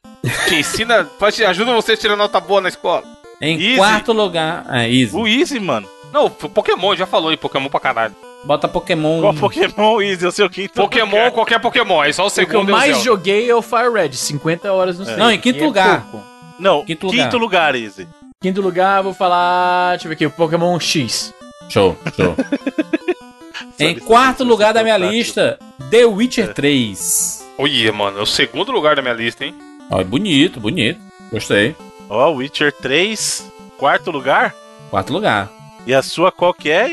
Que 0.48 0.56
ensina, 0.56 1.08
faz- 1.20 1.40
ajuda 1.40 1.72
você 1.74 1.94
a 1.94 1.98
tirar 1.98 2.16
nota 2.16 2.40
boa 2.40 2.60
na 2.62 2.70
escola. 2.70 3.04
Em 3.40 3.56
Easy. 3.62 3.78
quarto 3.78 4.12
lugar, 4.12 4.66
é 4.70 4.90
Easy. 4.92 5.16
o 5.16 5.26
Easy, 5.28 5.60
mano. 5.60 5.88
Não, 6.12 6.30
Pokémon, 6.30 6.96
já 6.96 7.06
falou 7.06 7.30
aí, 7.30 7.38
Pokémon 7.38 7.70
pra 7.70 7.80
caralho. 7.80 8.16
Bota 8.46 8.68
Pokémon. 8.68 9.20
Qual 9.22 9.34
Pokémon 9.34 10.02
Easy? 10.02 10.26
É 10.26 10.28
o 10.28 10.32
seu 10.32 10.50
quinto 10.50 10.74
Pokémon, 10.74 11.06
lugar. 11.18 11.32
qualquer 11.32 11.60
Pokémon, 11.60 12.00
aí 12.02 12.14
só 12.14 12.24
o 12.24 12.28
O 12.28 12.32
que 12.32 12.40
eu 12.40 12.46
segundo 12.48 12.70
é 12.70 12.74
o 12.74 12.78
mais 12.78 13.02
joguei 13.04 13.50
é 13.50 13.56
o 13.56 13.62
Fire 13.62 13.92
Red. 13.94 14.14
50 14.14 14.72
horas 14.72 14.98
no 14.98 15.06
save. 15.06 15.20
Não, 15.20 15.32
em 15.32 15.40
quinto 15.40 15.60
E 15.60 15.62
é 15.62 15.66
lugar. 15.66 16.08
pouco. 16.10 16.26
Não, 16.58 16.84
Quinto 16.86 17.08
quinto, 17.10 17.38
lugar. 17.38 17.74
lugar. 17.74 17.76
Easy. 17.76 18.08
Quinto 18.42 18.62
lugar, 18.62 19.04
vou 19.04 19.14
falar. 19.14 19.92
Deixa 19.92 20.06
eu 20.06 20.10
ver 20.10 20.16
aqui, 20.16 20.26
o 20.26 20.32
Pokémon 20.32 20.80
X. 20.80 21.34
Show, 21.70 21.98
show. 22.16 22.36
Em 23.80 23.98
quarto 23.98 24.44
lugar 24.44 24.74
da 24.74 24.84
minha 24.84 24.96
fantástica. 24.96 25.18
lista, 25.18 25.60
The 25.90 26.06
Witcher 26.06 26.54
3. 26.54 27.48
Olha, 27.58 27.94
mano, 27.94 28.20
é 28.20 28.22
o 28.22 28.26
segundo 28.26 28.72
lugar 28.72 28.96
da 28.96 29.02
minha 29.02 29.14
lista, 29.14 29.46
hein? 29.46 29.56
Ó, 29.90 30.04
bonito, 30.04 30.60
bonito. 30.60 31.00
Gostei. 31.32 31.76
Ó, 32.10 32.32
Witcher 32.32 32.74
3, 32.74 33.50
quarto 33.78 34.12
lugar. 34.12 34.54
Quarto 34.90 35.14
lugar. 35.14 35.50
E 35.88 35.94
a 35.94 36.02
sua 36.02 36.32
qual 36.32 36.54
que 36.54 36.70
é? 36.70 36.88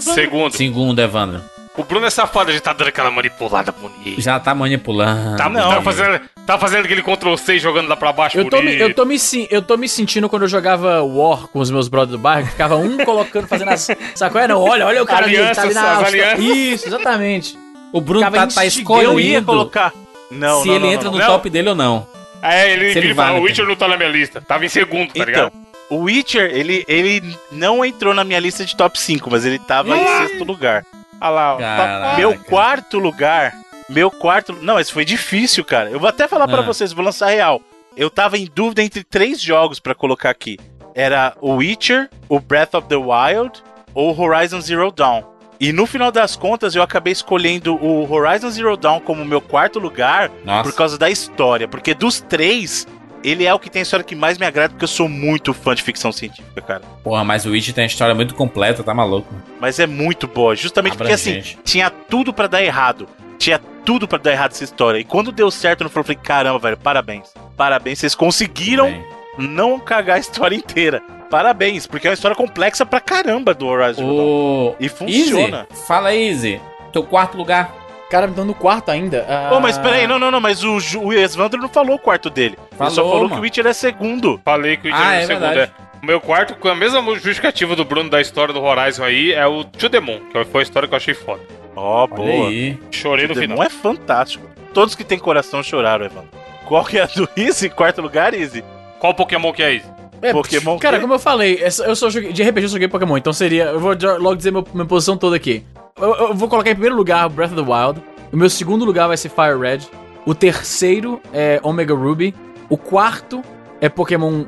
Segundo. 0.00 0.52
Segundo, 0.56 0.98
Evandro. 1.00 1.42
O 1.76 1.84
Bruno 1.84 2.06
é 2.06 2.10
safado, 2.10 2.50
a 2.50 2.52
gente 2.52 2.62
tá 2.62 2.72
dando 2.72 2.88
aquela 2.88 3.08
manipulada 3.08 3.70
bonita. 3.70 4.20
Já 4.20 4.40
tá 4.40 4.52
manipulando. 4.52 5.36
Tá, 5.36 5.48
Não. 5.48 5.70
tá 5.70 5.80
fazendo, 5.80 6.20
tá 6.44 6.58
fazendo 6.58 6.84
aquele 6.84 7.02
Ctrl 7.02 7.36
C 7.36 7.56
jogando 7.60 7.86
lá 7.88 7.96
pra 7.96 8.12
baixo 8.12 8.36
Eu 8.36 8.50
tô, 8.50 8.60
me, 8.60 8.76
eu, 8.76 8.92
tô 8.92 9.04
me, 9.04 9.16
eu 9.48 9.62
tô 9.62 9.76
me 9.76 9.88
sentindo 9.88 10.28
quando 10.28 10.42
eu 10.42 10.48
jogava 10.48 11.02
War 11.04 11.46
com 11.46 11.60
os 11.60 11.70
meus 11.70 11.86
brothers 11.86 12.10
do 12.10 12.18
bairro, 12.18 12.46
que 12.46 12.50
ficava 12.50 12.74
um 12.74 12.98
colocando, 13.04 13.46
fazendo 13.46 13.68
as. 13.70 13.86
Sabe 14.16 14.32
qual 14.32 14.42
é? 14.42 14.48
Não, 14.48 14.60
olha, 14.60 14.86
olha 14.86 15.04
o 15.04 15.06
cara 15.06 15.26
ali, 15.26 15.36
ele 15.36 15.54
tá 15.54 15.62
ali 15.62 15.74
na 15.74 15.98
Alianças, 15.98 16.08
alianças. 16.14 16.44
Isso, 16.56 16.88
exatamente. 16.88 17.58
O 17.92 18.00
Bruno 18.00 18.26
Ficava 18.26 18.48
tá, 18.48 18.54
tá 18.54 18.66
instigando, 18.66 19.00
Eu 19.00 19.20
ia 19.20 19.38
escolhendo 19.38 19.46
colocar. 19.46 19.92
Não, 20.32 20.62
se 20.62 20.68
não, 20.68 20.74
ele 20.74 20.84
não, 20.86 20.92
entra 20.92 21.04
não, 21.04 21.12
no 21.12 21.18
não. 21.18 21.26
top 21.26 21.48
dele 21.48 21.68
ou 21.68 21.74
não. 21.76 22.06
É, 22.42 22.72
ele, 22.72 22.92
Se 22.92 22.98
ele 22.98 23.08
ele 23.08 23.14
fala, 23.14 23.32
vai, 23.32 23.40
o 23.40 23.44
Witcher 23.44 23.66
não 23.66 23.76
tá 23.76 23.86
na 23.86 23.96
minha 23.96 24.08
lista. 24.08 24.40
Tava 24.40 24.64
em 24.64 24.68
segundo, 24.68 25.08
tá 25.08 25.12
Então, 25.14 25.24
ligado? 25.26 25.52
O 25.90 26.02
Witcher, 26.02 26.50
ele, 26.54 26.84
ele 26.88 27.22
não 27.50 27.84
entrou 27.84 28.12
na 28.14 28.24
minha 28.24 28.40
lista 28.40 28.64
de 28.64 28.76
top 28.76 28.98
5, 28.98 29.30
mas 29.30 29.44
ele 29.44 29.58
tava 29.58 29.96
em 29.96 30.06
sexto 30.28 30.44
lugar. 30.44 30.84
Olha 31.20 31.30
lá, 31.30 31.54
ó. 31.54 31.58
Caraca. 31.58 32.16
Meu 32.18 32.38
quarto 32.38 32.98
lugar. 32.98 33.54
Meu 33.88 34.10
quarto. 34.10 34.52
Não, 34.60 34.78
esse 34.78 34.92
foi 34.92 35.04
difícil, 35.04 35.64
cara. 35.64 35.90
Eu 35.90 35.98
vou 35.98 36.08
até 36.08 36.28
falar 36.28 36.46
pra 36.46 36.58
Ah. 36.60 36.62
vocês, 36.62 36.92
vou 36.92 37.04
lançar 37.04 37.28
real. 37.28 37.60
Eu 37.96 38.10
tava 38.10 38.36
em 38.38 38.48
dúvida 38.54 38.82
entre 38.82 39.02
três 39.02 39.40
jogos 39.40 39.80
pra 39.80 39.94
colocar 39.94 40.30
aqui. 40.30 40.58
Era 40.94 41.34
o 41.40 41.54
Witcher, 41.54 42.08
o 42.28 42.38
Breath 42.38 42.74
of 42.74 42.86
the 42.88 42.96
Wild 42.96 43.62
ou 43.94 44.16
Horizon 44.18 44.60
Zero 44.60 44.92
Dawn. 44.92 45.22
E 45.60 45.72
no 45.72 45.86
final 45.86 46.12
das 46.12 46.36
contas, 46.36 46.76
eu 46.76 46.82
acabei 46.82 47.12
escolhendo 47.12 47.74
o 47.74 48.08
Horizon 48.12 48.50
Zero 48.50 48.76
Dawn 48.76 49.00
como 49.00 49.24
meu 49.24 49.40
quarto 49.40 49.80
lugar 49.80 50.30
Nossa. 50.44 50.62
por 50.70 50.76
causa 50.76 50.96
da 50.96 51.10
história. 51.10 51.66
Porque 51.66 51.94
dos 51.94 52.20
três, 52.20 52.86
ele 53.22 53.44
é 53.44 53.52
o 53.52 53.58
que 53.58 53.70
tem 53.70 53.80
a 53.80 53.82
história 53.82 54.04
que 54.04 54.14
mais 54.14 54.38
me 54.38 54.46
agrada, 54.46 54.70
porque 54.70 54.84
eu 54.84 54.88
sou 54.88 55.08
muito 55.08 55.52
fã 55.52 55.74
de 55.74 55.82
ficção 55.82 56.12
científica, 56.12 56.60
cara. 56.60 56.82
Porra, 57.02 57.24
mas 57.24 57.44
o 57.46 57.50
Witch 57.50 57.72
tem 57.72 57.84
uma 57.84 57.88
história 57.88 58.14
muito 58.14 58.34
completa, 58.34 58.82
tá 58.82 58.94
maluco. 58.94 59.32
Mas 59.60 59.78
é 59.78 59.86
muito 59.86 60.26
boa, 60.26 60.54
justamente 60.54 60.96
porque 60.96 61.12
assim, 61.12 61.42
tinha 61.64 61.90
tudo 61.90 62.32
pra 62.32 62.46
dar 62.46 62.62
errado. 62.62 63.08
Tinha 63.38 63.60
tudo 63.84 64.08
pra 64.08 64.18
dar 64.18 64.32
errado 64.32 64.52
essa 64.52 64.64
história. 64.64 64.98
E 64.98 65.04
quando 65.04 65.32
deu 65.32 65.50
certo 65.50 65.84
no 65.84 65.90
final, 65.90 66.02
eu 66.02 66.04
falei, 66.04 66.20
caramba, 66.22 66.58
velho, 66.58 66.76
parabéns. 66.76 67.32
Parabéns, 67.56 67.98
vocês 67.98 68.14
conseguiram 68.14 68.86
Bem. 68.86 69.04
não 69.38 69.78
cagar 69.78 70.16
a 70.16 70.20
história 70.20 70.56
inteira. 70.56 71.02
Parabéns, 71.30 71.86
porque 71.86 72.06
é 72.06 72.10
uma 72.10 72.14
história 72.14 72.36
complexa 72.36 72.86
pra 72.86 73.00
caramba 73.00 73.54
do 73.54 73.66
Horizon 73.66 74.02
Zero 74.02 74.16
Dawn. 74.16 74.26
O... 74.26 74.76
E 74.80 74.88
funciona. 74.88 75.66
Easy, 75.70 75.86
fala 75.86 76.08
aí, 76.08 76.28
Easy. 76.28 76.60
Teu 76.92 77.04
quarto 77.04 77.36
lugar. 77.36 77.74
Cara, 78.10 78.26
me 78.26 78.34
dando 78.34 78.48
no 78.48 78.54
quarto 78.54 78.90
ainda. 78.90 79.26
Ah, 79.28 79.54
Ô, 79.54 79.60
mas 79.60 79.76
peraí, 79.76 80.06
não, 80.06 80.18
não, 80.18 80.30
não, 80.30 80.40
mas 80.40 80.64
o, 80.64 80.78
o 81.02 81.12
Esvandro 81.12 81.60
não 81.60 81.68
falou 81.68 81.96
o 81.96 81.98
quarto 81.98 82.30
dele. 82.30 82.58
Ele 82.80 82.90
só 82.90 82.96
Falou, 82.96 83.10
falou 83.12 83.24
que 83.26 83.30
mano. 83.30 83.40
o 83.40 83.42
Witcher 83.44 83.66
é 83.66 83.72
segundo. 83.72 84.40
Falei 84.44 84.76
que 84.76 84.88
o 84.88 84.90
Witcher 84.92 85.06
Ah, 85.06 85.14
é 85.16 85.20
é 85.20 85.24
o 85.24 85.26
segundo. 85.26 85.40
verdade. 85.48 85.72
É. 85.84 85.88
O 86.02 86.06
meu 86.06 86.20
quarto, 86.20 86.54
com 86.56 86.68
a 86.68 86.74
mesma 86.76 87.02
justificativa 87.14 87.74
do 87.74 87.84
Bruno 87.84 88.08
da 88.08 88.20
história 88.20 88.54
do 88.54 88.62
Horizon 88.62 89.02
aí, 89.04 89.32
é 89.32 89.46
o 89.46 89.64
To 89.64 89.90
The 89.90 89.98
Moon, 90.00 90.20
que 90.32 90.44
foi 90.44 90.60
a 90.60 90.62
história 90.62 90.86
que 90.88 90.94
eu 90.94 90.96
achei 90.96 91.12
foda. 91.14 91.40
Ó, 91.74 92.04
Olha 92.04 92.14
boa. 92.14 92.48
aí. 92.48 92.78
Chorei 92.92 93.26
no 93.26 93.34
final. 93.34 93.48
Demon 93.56 93.62
é 93.64 93.68
fantástico. 93.70 94.46
Todos 94.72 94.94
que 94.94 95.02
têm 95.02 95.18
coração 95.18 95.62
choraram, 95.62 96.04
Evandro. 96.06 96.28
Qual 96.66 96.84
que 96.84 96.98
é 96.98 97.02
a 97.02 97.06
do 97.06 97.28
Easy? 97.36 97.68
Quarto 97.68 98.00
lugar, 98.00 98.32
Easy? 98.34 98.62
Qual 99.00 99.12
Pokémon 99.14 99.52
que 99.52 99.62
é 99.62 99.74
esse? 99.74 99.86
É, 100.20 100.32
Pokémon 100.32 100.78
Cara, 100.78 100.96
quê? 100.96 101.00
como 101.02 101.14
eu 101.14 101.18
falei, 101.18 101.58
essa- 101.62 101.84
eu 101.84 101.94
só 101.96 102.10
joguei, 102.10 102.32
de 102.32 102.42
RPG 102.42 102.64
eu 102.64 102.68
joguei 102.68 102.88
Pokémon, 102.88 103.16
então 103.16 103.32
seria. 103.32 103.64
Eu 103.66 103.78
vou 103.80 103.96
logo 104.18 104.34
dizer 104.36 104.50
meu- 104.50 104.66
minha 104.74 104.84
posição 104.86 105.16
toda 105.16 105.36
aqui. 105.36 105.64
Eu, 106.00 106.14
eu 106.14 106.34
vou 106.34 106.48
colocar 106.48 106.70
em 106.70 106.74
primeiro 106.74 106.96
lugar 106.96 107.28
Breath 107.28 107.52
of 107.52 107.64
the 107.64 107.72
Wild. 107.72 108.00
O 108.32 108.36
meu 108.36 108.50
segundo 108.50 108.84
lugar 108.84 109.06
vai 109.08 109.16
ser 109.16 109.28
Fire 109.30 109.58
Red. 109.58 109.80
O 110.26 110.34
terceiro 110.34 111.20
é 111.32 111.60
Omega 111.62 111.94
Ruby. 111.94 112.34
O 112.68 112.76
quarto 112.76 113.42
é 113.80 113.88
Pokémon 113.88 114.44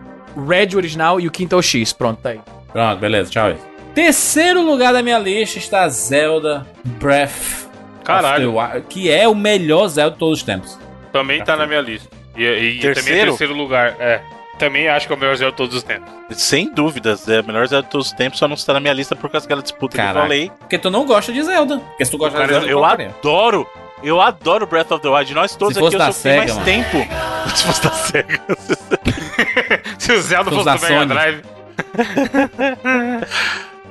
Red 0.49 0.77
original 0.77 1.21
e 1.21 1.27
o 1.27 1.31
quinto 1.31 1.55
é 1.55 1.59
o 1.59 1.63
X. 1.63 1.93
Pronto, 1.93 2.21
tá 2.21 2.31
aí. 2.31 2.41
Pronto, 2.73 2.99
beleza, 3.01 3.31
tchau. 3.31 3.53
Terceiro 3.95 4.63
lugar 4.63 4.93
da 4.93 5.03
minha 5.03 5.19
lista 5.19 5.59
está 5.59 5.89
Zelda 5.89 6.67
Breath 6.85 7.69
Caralho. 8.05 8.51
of 8.57 8.59
the 8.69 8.75
Wild, 8.75 8.87
que 8.89 9.11
é 9.11 9.27
o 9.27 9.35
melhor 9.35 9.89
Zelda 9.89 10.13
de 10.13 10.19
todos 10.19 10.39
os 10.39 10.45
tempos. 10.45 10.79
Também 11.13 11.43
tá 11.43 11.57
na 11.57 11.67
minha 11.67 11.81
lista. 11.81 12.09
E, 12.37 12.45
e 12.45 12.79
também 12.95 13.15
é 13.19 13.25
Terceiro? 13.25 13.55
lugar. 13.55 13.97
É. 13.99 14.21
Também 14.59 14.89
acho 14.89 15.07
que 15.07 15.13
é 15.13 15.17
o 15.17 15.19
melhor 15.19 15.35
Zelda 15.37 15.51
de 15.53 15.57
todos 15.57 15.75
os 15.75 15.83
tempos. 15.83 16.09
Sem 16.33 16.73
dúvidas, 16.73 17.27
é 17.29 17.39
a 17.39 17.43
melhor 17.43 17.67
Zelda 17.67 17.85
de 17.87 17.91
todos 17.91 18.09
os 18.09 18.13
tempos, 18.13 18.39
só 18.39 18.47
não 18.47 18.55
está 18.55 18.75
na 18.75 18.79
minha 18.81 18.93
lista 18.93 19.17
por 19.17 19.29
causa 19.31 19.47
daquela 19.47 19.63
disputa 19.63 19.97
que 19.97 20.01
eu 20.01 20.05
Caraca. 20.05 20.21
falei. 20.23 20.53
Porque 20.61 20.79
tu 20.79 20.91
não 20.91 21.05
gosta 21.07 21.33
de 21.33 21.43
Zelda. 21.43 21.79
Porque 21.81 22.05
se 22.05 22.11
tu 22.11 22.19
gosta 22.19 22.39
de 22.39 22.43
Cara, 22.43 22.53
Zelda, 22.61 22.69
eu 22.71 22.77
colocaria. 22.77 23.09
adoro, 23.19 23.67
eu 24.03 24.21
adoro 24.21 24.67
Breath 24.67 24.91
of 24.93 25.03
the 25.03 25.09
Wild. 25.09 25.35
Nós 25.35 25.57
todos 25.57 25.75
Se 25.75 25.81
fosse 25.81 25.97
aqui, 25.97 26.07
eu 26.09 26.13
Sega, 26.13 26.37
mais 26.39 26.53
mano. 26.53 26.65
tempo. 26.65 27.07
Se 27.57 27.65
fosse 27.65 27.83
da 27.83 27.91
SEGA. 27.91 28.41
Se 29.99 30.13
o 30.13 30.23
Zelda 30.23 30.51
Os 30.51 30.57
fosse 30.57 30.67
da 30.67 30.77
do 30.77 30.83
Mega. 30.83 31.07
Drive. 31.07 31.43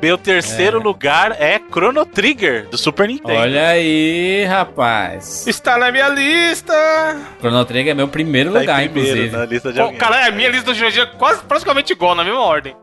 Meu 0.02 0.18
terceiro 0.18 0.82
lugar 0.82 1.34
é 1.42 1.60
Chrono 1.70 2.06
Trigger, 2.06 2.70
do 2.70 2.78
Super 2.78 3.06
Nintendo. 3.10 3.38
Olha 3.38 3.68
aí, 3.68 4.46
rapaz. 4.46 5.46
Está 5.46 5.78
na 5.78 5.92
minha 5.92 6.08
lista! 6.08 6.74
Chrono 7.42 7.66
Trigger 7.66 7.92
é 7.92 7.94
meu 7.94 8.08
primeiro 8.08 8.54
Tá 8.54 8.60
em 8.60 8.62
lugar, 8.62 8.80
primeiro 8.84 9.10
inclusive. 9.10 9.36
na 9.38 9.46
lista 9.46 9.74
de 9.74 9.78
Pô, 9.78 9.84
alguém. 9.84 10.00
cara, 10.00 10.28
a 10.28 10.32
minha 10.32 10.48
lista 10.48 10.74
de 10.74 10.86
hoje 10.86 11.02
é 11.02 11.06
quase 11.06 11.44
praticamente 11.44 11.92
igual, 11.92 12.16
na 12.16 12.24
mesma 12.24 12.40
ordem. 12.40 12.74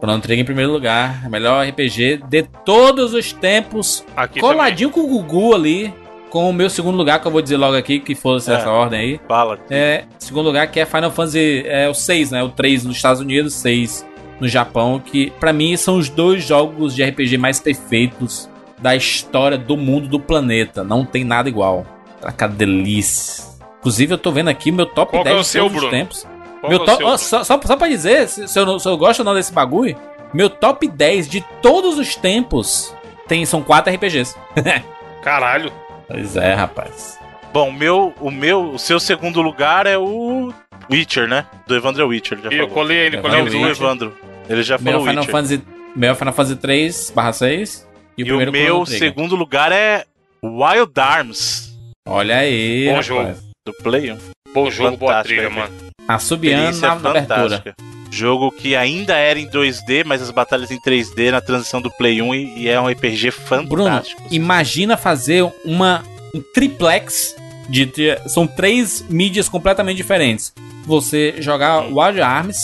Chrono 0.00 0.20
Trigger 0.20 0.42
em 0.42 0.46
primeiro 0.46 0.72
lugar. 0.72 1.28
Melhor 1.28 1.66
RPG 1.66 2.22
de 2.28 2.42
todos 2.64 3.12
os 3.14 3.32
tempos. 3.32 4.04
Aqui 4.16 4.40
Coladinho 4.40 4.90
com 4.90 5.00
o 5.00 5.06
Gugu 5.06 5.54
ali. 5.54 5.92
Com 6.30 6.48
o 6.48 6.52
meu 6.52 6.70
segundo 6.70 6.96
lugar, 6.96 7.20
que 7.20 7.26
eu 7.26 7.32
vou 7.32 7.42
dizer 7.42 7.56
logo 7.56 7.76
aqui, 7.76 7.98
que 7.98 8.14
fosse 8.14 8.50
É. 8.52 8.54
essa 8.54 8.70
ordem 8.70 9.00
aí. 9.00 9.20
Fala. 9.26 9.58
É, 9.68 10.04
segundo 10.18 10.46
lugar, 10.46 10.66
que 10.68 10.78
é 10.78 10.86
Final 10.86 11.10
Fantasy 11.10 11.64
é, 11.66 11.88
o 11.88 11.94
6, 11.94 12.30
né? 12.30 12.40
O 12.42 12.48
3 12.48 12.84
nos 12.84 12.96
Estados 12.96 13.20
Unidos, 13.20 13.52
6 13.54 14.06
no 14.40 14.46
Japão. 14.46 15.00
Que 15.04 15.32
pra 15.40 15.52
mim 15.52 15.76
são 15.76 15.98
os 15.98 16.08
dois 16.08 16.44
jogos 16.44 16.94
de 16.94 17.02
RPG 17.02 17.36
mais 17.36 17.58
perfeitos 17.58 18.48
da 18.78 18.94
história 18.94 19.58
do 19.58 19.76
mundo 19.76 20.06
do 20.08 20.20
planeta. 20.20 20.84
Não 20.84 21.04
tem 21.04 21.24
nada 21.24 21.48
igual. 21.48 21.84
Caraca, 22.20 22.46
delícia. 22.48 23.44
Inclusive, 23.80 24.14
eu 24.14 24.18
tô 24.18 24.30
vendo 24.30 24.48
aqui 24.48 24.70
meu 24.70 24.86
top 24.86 25.10
Qual 25.10 25.24
que 25.24 25.30
10 25.30 25.36
é 25.36 25.40
o 25.40 25.42
de 25.42 25.48
seu, 25.48 25.62
todos 25.64 25.76
os 25.76 25.80
Bruno? 25.82 25.98
tempos. 25.98 26.26
Qual 26.60 26.70
Meu 26.70 26.80
é 26.80 26.82
o 26.82 26.84
top, 26.84 27.02
só, 27.18 27.42
só, 27.44 27.60
só 27.62 27.76
pra 27.76 27.88
dizer, 27.88 28.28
se, 28.28 28.46
se 28.46 28.58
eu, 28.58 28.78
se 28.78 28.88
eu 28.88 28.96
gosto 28.96 29.20
ou 29.20 29.24
não 29.24 29.34
desse 29.34 29.52
bagulho, 29.52 29.96
meu 30.32 30.48
top 30.50 30.86
10 30.86 31.28
de 31.28 31.40
todos 31.62 31.98
os 31.98 32.14
tempos 32.16 32.94
tem, 33.26 33.44
são 33.46 33.62
4 33.62 33.92
RPGs. 33.94 34.34
Caralho. 35.22 35.72
Pois 36.08 36.36
é, 36.36 36.54
rapaz. 36.54 37.18
Bom, 37.52 37.70
meu, 37.72 38.12
o 38.20 38.30
meu, 38.30 38.70
o 38.72 38.78
seu 38.78 39.00
segundo 39.00 39.40
lugar 39.42 39.86
é 39.86 39.96
o 39.98 40.52
Witcher, 40.90 41.26
né? 41.28 41.46
Do 41.66 41.74
Evandro 41.76 42.02
é 42.02 42.04
Witcher, 42.06 42.38
já 42.42 42.50
E 42.50 42.54
eu 42.58 42.68
falou. 42.68 42.74
colei 42.74 42.96
ele, 42.98 43.16
É, 43.16 43.20
colei 43.20 43.40
ele. 43.40 43.50
do 43.50 43.56
Witcher. 43.58 43.70
Evandro. 43.70 44.16
Ele 44.48 44.62
já 44.62 44.78
Meu 44.78 44.92
falou 44.92 45.06
Final 45.06 45.22
Witcher. 45.24 45.32
Fantasy, 45.32 45.62
meu 45.96 46.14
Final 46.14 46.32
Fantasy 46.34 46.56
3 46.56 47.10
barra 47.14 47.32
6 47.32 47.88
e, 48.18 48.22
E 48.22 48.32
o 48.32 48.36
o 48.36 48.40
primeiro 48.40 48.74
meu 48.76 48.86
segundo 48.86 49.34
lugar 49.36 49.72
é 49.72 50.04
Wild 50.44 50.92
Arms, 51.00 51.70
Olha 52.08 52.38
aí, 52.38 52.84
Bom 52.86 52.90
rapaz. 52.92 53.06
jogo. 53.06 53.34
do 53.66 53.72
Play 53.82 54.10
1. 54.12 54.18
Bom 54.54 54.70
jogo, 54.70 54.96
boa 54.96 55.12
Fantástico, 55.12 55.40
trilha, 55.40 55.46
é, 55.46 55.48
mano. 55.48 55.74
Assobiando 56.14 56.78
na, 56.78 56.94
na 56.94 57.10
abertura. 57.10 57.20
fantástica. 57.26 57.74
Jogo 58.12 58.50
que 58.50 58.74
ainda 58.74 59.14
era 59.16 59.38
em 59.38 59.48
2D, 59.48 60.04
mas 60.04 60.20
as 60.20 60.30
batalhas 60.30 60.70
em 60.72 60.80
3D 60.80 61.30
na 61.30 61.40
transição 61.40 61.80
do 61.80 61.90
Play 61.92 62.20
1 62.20 62.34
e, 62.34 62.58
e 62.62 62.68
é 62.68 62.80
um 62.80 62.88
RPG 62.88 63.32
Bruno, 63.68 63.84
fantástico. 63.88 64.22
imagina 64.32 64.96
fazer 64.96 65.48
uma, 65.64 66.02
um 66.34 66.42
triplex 66.52 67.36
de, 67.68 67.84
de- 67.86 68.18
São 68.28 68.48
três 68.48 69.04
mídias 69.08 69.48
completamente 69.48 69.96
diferentes. 69.98 70.52
Você 70.86 71.36
jogar 71.38 71.82
Wild 71.86 72.20
Arms, 72.20 72.58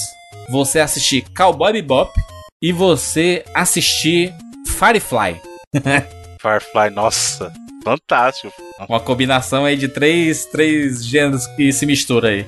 você 0.51 0.81
assistir 0.81 1.25
Cowboy 1.37 1.73
Bebop 1.75 2.11
e 2.61 2.73
você 2.73 3.45
assistir 3.55 4.35
Firefly. 4.67 5.41
Firefly, 6.43 6.91
nossa, 6.93 7.53
fantástico. 7.85 8.53
Uma 8.89 8.99
combinação 8.99 9.65
aí 9.65 9.77
de 9.77 9.87
três, 9.89 10.45
três 10.47 11.07
gêneros 11.07 11.47
que 11.57 11.73
se 11.73 11.87
misturam 11.87 12.29
aí. 12.29 12.45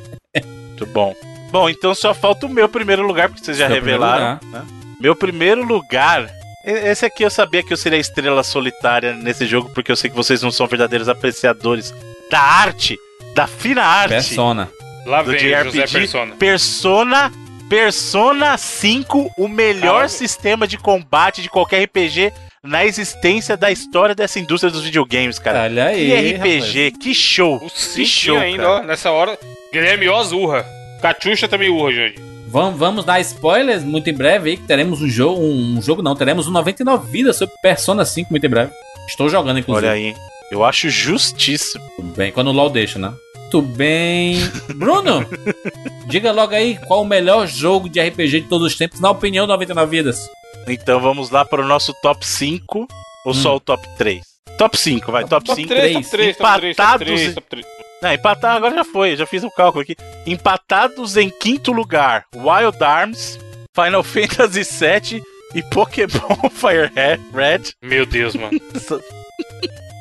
Muito 0.79 0.93
bom. 0.93 1.15
Bom, 1.51 1.69
então 1.69 1.95
só 1.95 2.13
falta 2.13 2.47
o 2.47 2.49
meu 2.49 2.69
primeiro 2.69 3.07
lugar, 3.07 3.29
porque 3.29 3.45
vocês 3.45 3.57
já 3.57 3.67
Seu 3.67 3.77
primeiro 3.77 4.03
revelaram. 4.03 4.41
né? 4.53 4.63
Meu 5.01 5.17
primeiro 5.17 5.65
lugar. 5.65 6.29
Esse 6.65 7.07
aqui 7.07 7.23
eu 7.23 7.31
sabia 7.31 7.63
que 7.63 7.73
eu 7.73 7.77
seria 7.77 7.97
a 7.97 8.01
estrela 8.01 8.43
solitária 8.43 9.15
nesse 9.15 9.47
jogo, 9.47 9.71
porque 9.73 9.91
eu 9.91 9.97
sei 9.97 10.11
que 10.11 10.17
vocês 10.17 10.43
não 10.43 10.51
são 10.51 10.67
verdadeiros 10.67 11.09
apreciadores 11.09 11.95
da 12.31 12.41
arte, 12.41 12.99
da 13.35 13.47
fina 13.47 13.83
arte. 13.83 14.11
Persona. 14.11 14.69
Lá 15.07 15.23
Do 15.23 15.31
vem 15.31 15.41
JRPG. 15.41 15.65
José 15.81 15.99
Persona. 15.99 16.35
Persona. 16.37 17.33
Persona 17.71 18.57
5, 18.59 19.31
o 19.39 19.47
melhor 19.49 19.93
Caralho. 19.93 20.09
sistema 20.09 20.67
de 20.67 20.77
combate 20.79 21.41
de 21.43 21.49
qualquer 21.51 21.85
RPG 21.85 22.33
na 22.69 22.85
existência 22.85 23.57
da 23.57 23.71
história 23.71 24.15
dessa 24.15 24.39
indústria 24.39 24.71
dos 24.71 24.85
videogames, 24.85 25.39
cara. 25.39 25.63
Olha 25.63 25.91
que 25.91 26.13
aí. 26.13 26.35
RPG, 26.35 26.93
que 26.99 27.15
show. 27.15 27.57
O 27.57 27.71
que 27.71 28.05
show, 28.05 28.37
ainda, 28.37 28.63
cara. 28.63 28.83
ó, 28.83 28.83
nessa 28.83 29.11
hora. 29.11 29.39
Guilherme 29.73 30.09
Oz 30.09 30.33
urra. 30.33 30.65
Catiuxa 31.01 31.49
também 31.49 31.71
urra, 31.71 31.93
gente. 31.93 32.21
Vamos, 32.47 32.79
vamos 32.79 33.05
dar 33.05 33.21
spoilers 33.21 33.85
muito 33.85 34.09
em 34.09 34.15
breve 34.15 34.51
aí, 34.51 34.57
que 34.57 34.67
teremos 34.67 35.03
um 35.03 35.09
jogo, 35.09 35.43
um, 35.43 35.81
jogo 35.83 36.01
não, 36.01 36.17
teremos 36.17 36.47
um 36.47 36.51
99 36.51 37.11
vidas 37.11 37.37
sobre 37.37 37.55
Persona 37.61 38.05
5 38.05 38.31
muito 38.31 38.45
em 38.45 38.49
breve. 38.51 38.73
Estou 39.09 39.29
jogando, 39.29 39.59
inclusive. 39.59 39.87
Olha 39.87 39.95
aí. 39.95 40.15
Eu 40.51 40.65
acho 40.65 40.89
justíssimo. 40.89 41.85
Tudo 41.97 42.15
bem, 42.17 42.33
quando 42.33 42.49
o 42.49 42.53
LoL 42.53 42.71
deixa, 42.71 42.99
né? 42.99 43.13
Muito 43.35 43.63
bem. 43.63 44.39
Bruno, 44.75 45.27
diga 46.09 46.33
logo 46.33 46.55
aí 46.55 46.79
qual 46.87 47.03
o 47.03 47.07
melhor 47.07 47.47
jogo 47.47 47.89
de 47.89 48.01
RPG 48.01 48.43
de 48.43 48.49
todos 48.49 48.67
os 48.67 48.77
tempos, 48.77 49.01
na 49.01 49.11
opinião 49.11 49.47
do 49.47 49.53
99 49.53 49.91
vidas. 49.91 50.19
Então 50.67 51.01
vamos 51.01 51.31
lá 51.31 51.45
para 51.45 51.63
o 51.63 51.67
nosso 51.67 51.95
top 52.03 52.25
5 52.27 52.87
ou 53.25 53.35
só 53.35 53.57
o 53.57 53.61
top 53.61 53.87
3? 53.97 54.23
Top 54.59 54.77
5, 54.77 55.13
vai, 55.13 55.25
top, 55.25 55.55
5. 55.55 55.69
3, 55.69 55.93
top 55.95 56.11
3, 56.11 56.37
top 56.37 56.37
3, 56.37 56.37
top 56.37 56.67
empatados 56.67 57.07
3, 57.07 57.21
em- 57.31 57.35
top 57.35 57.47
3. 57.49 57.67
Não, 58.03 58.13
empatar 58.13 58.57
agora 58.57 58.75
já 58.77 58.85
foi, 58.85 59.17
já 59.17 59.27
fiz 59.27 59.43
o 59.43 59.51
cálculo 59.51 59.83
aqui. 59.83 59.97
Empatados 60.27 61.17
em 61.17 61.31
quinto 61.31 61.73
lugar: 61.73 62.25
Wild 62.35 62.83
Arms, 62.83 63.39
Final 63.75 64.03
Fantasy 64.05 64.63
VII 64.63 65.23
e 65.55 65.63
Pokémon 65.63 66.49
Fire 66.51 66.91
Red. 67.35 67.73
Meu 67.83 68.05
Deus, 68.07 68.35
mano. 68.37 68.51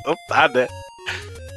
Não 0.06 0.16
tá, 0.28 0.48
né? 0.48 0.68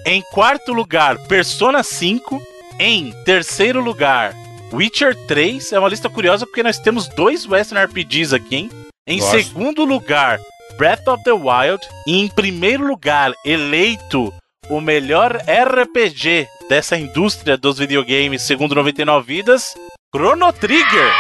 Em 0.07 0.23
quarto 0.33 0.73
lugar, 0.73 1.19
Persona 1.27 1.83
5. 1.83 2.43
Em 2.79 3.13
terceiro 3.25 3.81
lugar, 3.81 4.35
Witcher 4.73 5.15
3. 5.27 5.73
É 5.73 5.79
uma 5.79 5.89
lista 5.89 6.09
curiosa 6.09 6.47
porque 6.47 6.63
nós 6.63 6.79
temos 6.79 7.07
dois 7.09 7.47
Western 7.47 7.85
RPGs 7.85 8.35
aqui, 8.35 8.57
hein? 8.57 8.71
Em 9.07 9.19
Gosto. 9.19 9.31
segundo 9.37 9.85
lugar, 9.85 10.39
Breath 10.77 11.07
of 11.09 11.23
the 11.25 11.33
Wild. 11.33 11.81
E 12.07 12.21
em 12.21 12.29
primeiro 12.29 12.87
lugar, 12.87 13.33
eleito 13.45 14.33
o 14.69 14.81
melhor 14.81 15.37
RPG 15.49 16.47
dessa 16.69 16.97
indústria 16.97 17.57
dos 17.57 17.79
videogames, 17.79 18.43
segundo 18.43 18.75
99 18.75 19.27
Vidas, 19.27 19.75
Chrono 20.15 20.53
Trigger. 20.53 21.13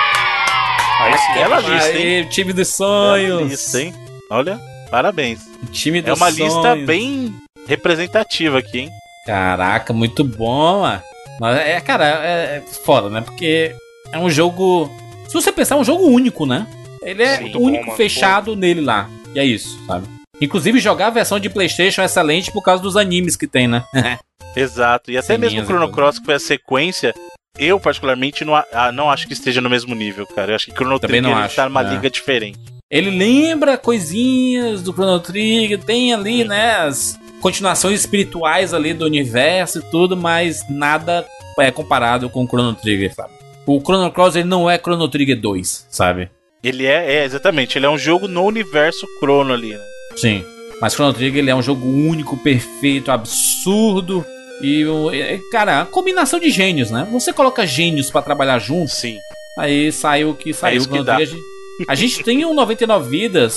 Aí 1.00 1.16
sim, 1.18 1.32
Bela 1.34 1.60
lista, 1.60 1.98
hein? 1.98 2.28
Time 2.28 2.52
dos 2.52 2.78
Bela 2.78 3.16
sonhos. 3.16 3.50
lista, 3.50 3.80
hein? 3.82 3.94
Olha, 4.30 4.60
parabéns. 4.90 5.40
Time 5.72 6.00
dos 6.02 6.10
É 6.10 6.14
uma 6.14 6.30
lista 6.30 6.50
sonhos. 6.62 6.86
bem 6.86 7.34
representativa 7.66 8.58
aqui, 8.58 8.80
hein? 8.80 8.90
Caraca, 9.26 9.92
muito 9.92 10.22
bom, 10.22 10.80
mano. 10.82 11.02
Mas 11.40 11.56
é, 11.58 11.80
cara, 11.80 12.04
é 12.06 12.56
é 12.58 12.62
foda, 12.84 13.08
né? 13.08 13.22
Porque 13.22 13.74
é 14.12 14.18
um 14.18 14.28
jogo. 14.30 14.90
Se 15.26 15.32
você 15.34 15.50
pensar, 15.50 15.76
é 15.76 15.78
um 15.78 15.84
jogo 15.84 16.04
único, 16.06 16.44
né? 16.44 16.66
Ele 17.02 17.22
é 17.22 17.36
Sim, 17.36 17.42
muito 17.42 17.60
único, 17.60 17.86
bom, 17.86 17.96
fechado 17.96 18.54
nele 18.56 18.80
lá. 18.80 19.08
E 19.34 19.38
é 19.38 19.44
isso, 19.44 19.78
sabe? 19.86 20.06
Inclusive, 20.40 20.78
jogar 20.80 21.08
a 21.08 21.10
versão 21.10 21.38
de 21.38 21.48
PlayStation 21.50 22.02
é 22.02 22.06
excelente 22.06 22.50
por 22.52 22.62
causa 22.62 22.82
dos 22.82 22.96
animes 22.96 23.36
que 23.36 23.46
tem, 23.46 23.68
né? 23.68 23.84
Exato. 24.56 25.10
E 25.10 25.16
até 25.16 25.28
Ceninhas 25.28 25.52
mesmo 25.52 25.64
o 25.64 25.66
Chrono 25.68 25.86
tudo. 25.86 25.94
Cross, 25.94 26.18
que 26.18 26.24
foi 26.24 26.34
a 26.34 26.38
sequência, 26.40 27.14
eu 27.58 27.78
particularmente 27.78 28.44
não, 28.44 28.54
a- 28.54 28.90
não 28.92 29.10
acho 29.10 29.26
que 29.26 29.32
esteja 29.32 29.60
no 29.60 29.70
mesmo 29.70 29.94
nível, 29.94 30.26
cara. 30.26 30.52
Eu 30.52 30.56
acho 30.56 30.66
que 30.66 30.72
Chrono 30.72 30.98
Também 30.98 31.20
Trigger 31.20 31.30
não 31.30 31.38
ele 31.38 31.46
acho, 31.46 31.56
tá 31.56 31.68
numa 31.68 31.82
é. 31.82 31.94
liga 31.94 32.10
diferente. 32.10 32.58
Ele 32.90 33.10
lembra 33.10 33.78
coisinhas 33.78 34.82
do 34.82 34.92
Chrono 34.92 35.20
Trigger, 35.20 35.78
tem 35.78 36.12
ali, 36.12 36.42
né, 36.42 36.76
as 36.78 37.18
continuações 37.40 38.00
espirituais 38.00 38.74
ali 38.74 38.92
do 38.92 39.04
universo 39.04 39.78
e 39.78 39.82
tudo, 39.90 40.16
mas 40.16 40.64
nada 40.68 41.24
é 41.58 41.70
comparado 41.70 42.28
com 42.28 42.42
o 42.44 42.48
Chrono 42.48 42.74
Trigger, 42.74 43.14
sabe? 43.14 43.32
O 43.66 43.78
Chrono 43.80 44.10
Cross 44.10 44.34
ele 44.36 44.48
não 44.48 44.68
é 44.68 44.76
Chrono 44.78 45.08
Trigger 45.08 45.38
2, 45.40 45.86
sabe? 45.88 46.28
Ele 46.62 46.84
é, 46.86 47.14
é, 47.16 47.24
exatamente, 47.24 47.78
ele 47.78 47.86
é 47.86 47.90
um 47.90 47.96
jogo 47.98 48.28
no 48.28 48.44
universo 48.44 49.06
Chrono 49.18 49.52
ali, 49.54 49.70
né? 49.72 49.80
Sim. 50.16 50.44
Mas 50.80 50.92
Chrono 50.94 51.12
Trigger 51.14 51.38
ele 51.42 51.50
é 51.50 51.54
um 51.54 51.62
jogo 51.62 51.86
único, 51.86 52.36
perfeito, 52.36 53.10
absurdo. 53.10 54.24
E, 54.60 54.84
o- 54.84 55.10
é, 55.10 55.38
cara, 55.50 55.80
a 55.82 55.86
combinação 55.86 56.38
de 56.38 56.50
gênios, 56.50 56.90
né? 56.90 57.06
Você 57.12 57.32
coloca 57.32 57.66
gênios 57.66 58.10
pra 58.10 58.20
trabalhar 58.20 58.58
juntos, 58.58 58.94
Sim. 58.94 59.18
aí 59.58 59.90
saiu 59.90 60.30
o 60.30 60.34
que 60.34 60.52
saiu. 60.52 60.78
isso 60.78 60.88
que 60.88 61.02
dá. 61.02 61.16
A 61.16 61.24
gente, 61.24 61.42
a 61.88 61.94
gente 61.94 62.22
tem 62.22 62.44
um 62.44 62.52
99 62.54 63.08
vidas. 63.08 63.56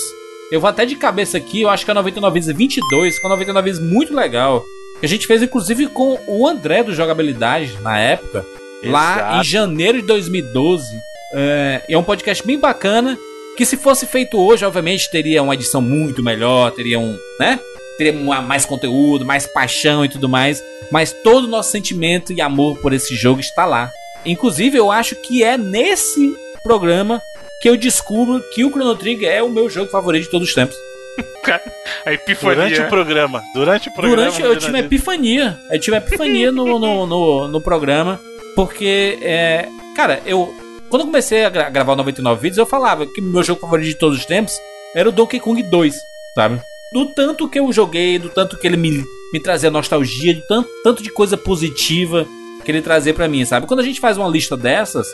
Eu 0.52 0.62
vou 0.62 0.70
até 0.70 0.86
de 0.86 0.96
cabeça 0.96 1.38
aqui, 1.38 1.62
eu 1.62 1.70
acho 1.70 1.84
que 1.84 1.92
é 1.92 1.94
99 1.94 2.40
vidas 2.40 2.56
22, 2.56 3.20
que 3.20 3.26
é 3.26 3.28
um 3.28 3.32
99 3.32 3.72
vidas 3.72 3.86
muito 3.86 4.14
legal. 4.14 4.64
Que 5.00 5.06
a 5.06 5.10
gente 5.10 5.28
fez 5.28 5.42
inclusive 5.42 5.88
com 5.88 6.18
o 6.28 6.48
André 6.48 6.84
do 6.84 6.94
Jogabilidade 6.94 7.78
na 7.82 8.00
época, 8.00 8.46
lá 8.84 9.16
Exato. 9.18 9.36
em 9.38 9.44
janeiro 9.44 10.02
de 10.02 10.08
2012. 10.08 10.86
É, 11.34 11.82
é 11.90 11.98
um 11.98 12.04
podcast 12.04 12.46
bem 12.46 12.60
bacana. 12.60 13.18
Que 13.56 13.66
se 13.66 13.78
fosse 13.78 14.08
feito 14.08 14.38
hoje, 14.40 14.66
obviamente, 14.66 15.12
teria 15.12 15.44
uma 15.44 15.54
edição 15.54 15.80
muito 15.80 16.24
melhor, 16.24 16.72
teria 16.72 16.98
um, 17.00 17.16
né? 17.40 17.60
Teria 18.00 18.12
uma- 18.14 18.42
mais 18.42 18.66
conteúdo, 18.66 19.24
mais 19.24 19.46
paixão 19.46 20.04
e 20.04 20.10
tudo 20.10 20.28
mais. 20.28 20.64
Mas 20.92 21.14
todo 21.24 21.44
o 21.44 21.48
nosso 21.48 21.70
sentimento 21.72 22.34
e 22.34 22.42
amor 22.42 22.80
por 22.80 22.94
esse 22.94 23.16
jogo 23.16 23.40
está 23.40 23.66
lá. 23.66 23.92
Inclusive, 24.26 24.78
eu 24.78 24.92
acho 24.92 25.16
que 25.18 25.44
é 25.44 25.56
nesse 25.58 26.34
programa 26.64 27.22
que 27.62 27.70
eu 27.70 27.78
descubro 27.78 28.42
que 28.56 28.64
o 28.64 28.70
Chrono 28.72 28.96
Trigger 28.96 29.30
é 29.30 29.44
o 29.44 29.50
meu 29.50 29.70
jogo 29.70 29.92
favorito 29.92 30.24
de 30.24 30.32
todos 30.32 30.48
os 30.50 30.56
tempos. 30.56 30.76
A 32.06 32.12
epifania. 32.14 32.56
Durante 32.56 32.82
o 32.82 32.88
programa. 32.88 33.44
Durante 33.54 33.90
o 33.90 33.94
programa. 33.94 34.16
Durante 34.18 34.42
eu 34.42 34.56
tive 34.58 34.72
uma 34.72 34.80
epifania. 34.80 35.60
Eu 35.70 35.80
tive 35.80 35.96
uma 35.96 36.04
epifania 36.04 36.52
no, 36.52 36.80
no, 36.80 37.06
no, 37.06 37.48
no 37.48 37.62
programa. 37.62 38.20
Porque, 38.56 39.20
é, 39.22 39.68
cara, 39.96 40.22
eu. 40.26 40.54
Quando 40.94 41.02
eu 41.02 41.08
comecei 41.08 41.44
a 41.44 41.50
gra- 41.50 41.72
gravar 41.72 41.94
o 41.94 41.96
99 41.96 42.40
vídeos, 42.40 42.60
eu 42.60 42.68
falava 42.68 43.08
que 43.08 43.20
meu 43.20 43.42
jogo 43.42 43.62
favorito 43.62 43.88
de 43.88 43.96
todos 43.96 44.20
os 44.20 44.26
tempos 44.28 44.54
era 44.94 45.10
o 45.10 45.12
Donkey 45.12 45.40
Kong 45.40 45.64
2, 45.64 45.96
sabe? 46.36 46.62
Do 46.94 47.08
tanto 47.08 47.50
que 47.50 47.58
eu 47.60 47.74
joguei, 47.74 48.20
do 48.20 48.30
tanto 48.30 48.56
que 48.60 48.68
ele 48.68 48.78
me, 48.78 49.04
me 49.34 49.40
trazia 49.40 49.72
nostalgia, 49.72 50.36
do 50.36 50.42
tanto, 50.48 50.70
tanto 50.84 51.02
de 51.02 51.10
coisa 51.10 51.36
positiva 51.36 52.28
que 52.64 52.70
ele 52.70 52.80
trazia 52.80 53.12
pra 53.12 53.28
mim, 53.28 53.44
sabe? 53.44 53.66
Quando 53.66 53.80
a 53.80 53.84
gente 53.84 54.00
faz 54.00 54.20
uma 54.20 54.28
lista 54.30 54.56
dessas, 54.56 55.08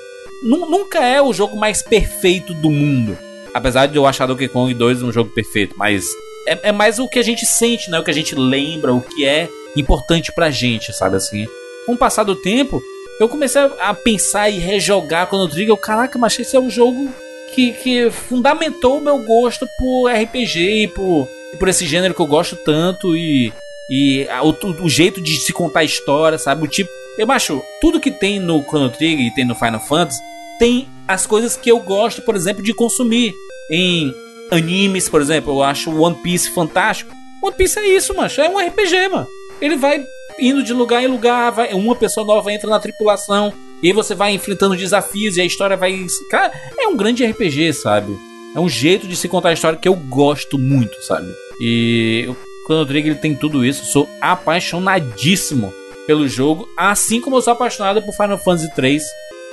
nu- 0.43 0.69
nunca 0.69 0.99
é 0.99 1.21
o 1.21 1.31
jogo 1.31 1.55
mais 1.55 1.81
perfeito 1.81 2.53
do 2.53 2.69
mundo. 2.69 3.17
Apesar 3.53 3.85
de 3.85 3.95
eu 3.95 4.05
achar 4.05 4.25
Donkey 4.25 4.49
Kong 4.49 4.73
2 4.73 5.01
um 5.01 5.13
jogo 5.13 5.29
perfeito, 5.29 5.75
mas 5.77 6.09
é, 6.45 6.59
é 6.63 6.71
mais 6.73 6.99
o 6.99 7.07
que 7.07 7.19
a 7.19 7.23
gente 7.23 7.45
sente, 7.45 7.89
né? 7.89 7.97
O 7.97 8.03
que 8.03 8.11
a 8.11 8.13
gente 8.13 8.35
lembra, 8.35 8.93
o 8.93 8.99
que 8.99 9.25
é 9.25 9.47
importante 9.77 10.29
pra 10.33 10.49
gente, 10.51 10.91
sabe 10.91 11.15
assim? 11.15 11.47
Com 11.85 11.93
o 11.93 11.97
passar 11.97 12.25
do 12.25 12.35
tempo, 12.35 12.83
eu 13.19 13.27
comecei 13.29 13.61
a- 13.79 13.93
pensar 13.93 14.49
e 14.49 14.57
rejogar 14.59 15.27
Chrono 15.27 15.47
Trigger. 15.47 15.69
Eu, 15.69 15.77
caraca, 15.77 16.17
mas 16.17 16.37
esse 16.39 16.55
é 16.55 16.59
um 16.59 16.69
jogo 16.69 17.09
que, 17.53 17.73
que 17.73 18.09
fundamentou 18.11 18.97
o 18.97 19.01
meu 19.01 19.19
gosto 19.19 19.67
por 19.77 20.07
RPG 20.09 20.83
e 20.83 20.87
por, 20.87 21.27
e 21.53 21.57
por 21.57 21.67
esse 21.67 21.85
gênero 21.85 22.13
que 22.13 22.21
eu 22.21 22.27
gosto 22.27 22.55
tanto 22.55 23.15
e, 23.17 23.51
e 23.89 24.27
a- 24.29 24.43
o, 24.43 24.55
o 24.83 24.89
jeito 24.89 25.19
de 25.21 25.35
se 25.37 25.51
contar 25.51 25.81
a 25.81 25.83
história, 25.85 26.37
sabe? 26.37 26.63
O 26.63 26.67
tipo. 26.67 26.89
Eu 27.17 27.29
acho, 27.31 27.61
tudo 27.81 27.99
que 27.99 28.11
tem 28.11 28.39
no 28.39 28.63
Chrono 28.63 28.89
Trigger 28.89 29.25
e 29.25 29.33
tem 29.33 29.43
no 29.43 29.53
Final 29.55 29.81
Fantasy 29.81 30.21
tem 30.57 30.87
as 31.07 31.25
coisas 31.25 31.55
que 31.57 31.69
eu 31.71 31.79
gosto, 31.79 32.21
por 32.21 32.35
exemplo, 32.35 32.61
de 32.63 32.73
consumir. 32.73 33.33
Em 33.71 34.13
animes, 34.51 35.07
por 35.07 35.21
exemplo, 35.21 35.53
eu 35.53 35.63
acho 35.63 35.89
One 35.95 36.15
Piece 36.23 36.49
fantástico. 36.53 37.11
One 37.41 37.55
Piece 37.55 37.77
é 37.79 37.87
isso, 37.87 38.13
mano. 38.15 38.29
É 38.37 38.49
um 38.49 38.57
RPG, 38.59 39.07
mano. 39.09 39.27
Ele 39.61 39.75
vai 39.77 40.03
indo 40.39 40.63
de 40.63 40.73
lugar 40.73 41.03
em 41.03 41.07
lugar, 41.07 41.51
vai, 41.51 41.73
uma 41.73 41.95
pessoa 41.95 42.25
nova 42.25 42.51
entra 42.51 42.69
na 42.69 42.79
tripulação, 42.79 43.53
e 43.81 43.87
aí 43.87 43.93
você 43.93 44.13
vai 44.15 44.33
enfrentando 44.33 44.75
desafios 44.75 45.37
e 45.37 45.41
a 45.41 45.45
história 45.45 45.77
vai. 45.77 46.05
Cara, 46.29 46.51
é 46.77 46.87
um 46.87 46.95
grande 46.97 47.25
RPG, 47.25 47.73
sabe? 47.73 48.17
É 48.55 48.59
um 48.59 48.67
jeito 48.69 49.07
de 49.07 49.15
se 49.15 49.27
contar 49.27 49.49
a 49.49 49.53
história 49.53 49.77
que 49.77 49.87
eu 49.87 49.93
gosto 49.95 50.57
muito, 50.57 51.01
sabe? 51.03 51.27
E 51.61 52.25
o 52.27 52.35
Chrono 52.65 52.85
Trigger 52.85 53.11
ele 53.13 53.19
tem 53.19 53.35
tudo 53.35 53.63
isso. 53.65 53.85
Sou 53.85 54.09
apaixonadíssimo 54.19 55.73
pelo 56.07 56.27
jogo, 56.27 56.67
assim 56.75 57.21
como 57.21 57.37
eu 57.37 57.41
sou 57.41 57.53
apaixonado 57.53 58.01
por 58.01 58.13
Final 58.13 58.37
Fantasy 58.37 58.73
3, 58.73 59.03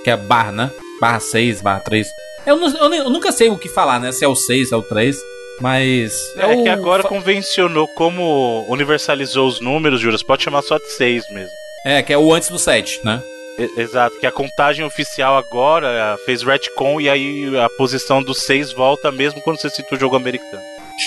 que 0.05 0.11
é 0.11 0.17
barra, 0.17 0.53
né? 0.53 0.71
Barra 1.01 1.21
6, 1.21 1.61
barra 1.61 1.81
3. 1.81 2.07
Eu, 2.47 2.57
nu- 2.57 2.69
eu, 2.77 2.95
eu 2.95 3.11
nunca 3.11 3.31
sei 3.33 3.49
o 3.51 3.59
que 3.59 3.69
falar, 3.69 4.01
né? 4.01 4.13
Se 4.13 4.25
é 4.25 4.29
o 4.29 4.35
6, 4.35 4.69
se 4.69 4.75
é 4.75 4.77
o 4.77 4.83
3. 4.83 5.17
Mas. 5.61 6.13
É, 6.37 6.47
o 6.47 6.63
que 6.63 6.69
agora 6.69 7.03
convencionou 7.03 7.89
como 7.89 8.65
universalizou 8.69 9.47
os 9.47 9.61
números, 9.61 10.01
Juras, 10.01 10.23
pode 10.23 10.43
chamar 10.43 10.63
só 10.63 10.79
de 10.79 10.91
6 10.93 11.31
mesmo. 11.31 11.53
É, 11.85 12.03
que 12.03 12.13
é 12.13 12.19
o 12.19 12.33
antes 12.33 12.49
do 12.49 12.59
7, 12.59 13.01
né? 13.05 13.23
Exato, 13.77 14.19
que 14.19 14.27
a 14.27 14.33
contagem 14.33 14.85
oficial 14.85 15.35
agora 15.39 15.89
eh, 15.89 16.25
fez 16.27 16.43
retcon 16.43 17.01
e 17.01 17.09
aí 17.09 17.59
a 17.59 17.71
posição 17.71 18.23
do 18.23 18.35
6 18.35 18.73
volta 18.73 19.11
mesmo 19.11 19.41
quando 19.41 19.59
você 19.59 19.71
cita 19.71 19.95
o 19.95 19.99
jogo 19.99 20.15
americano. 20.15 20.63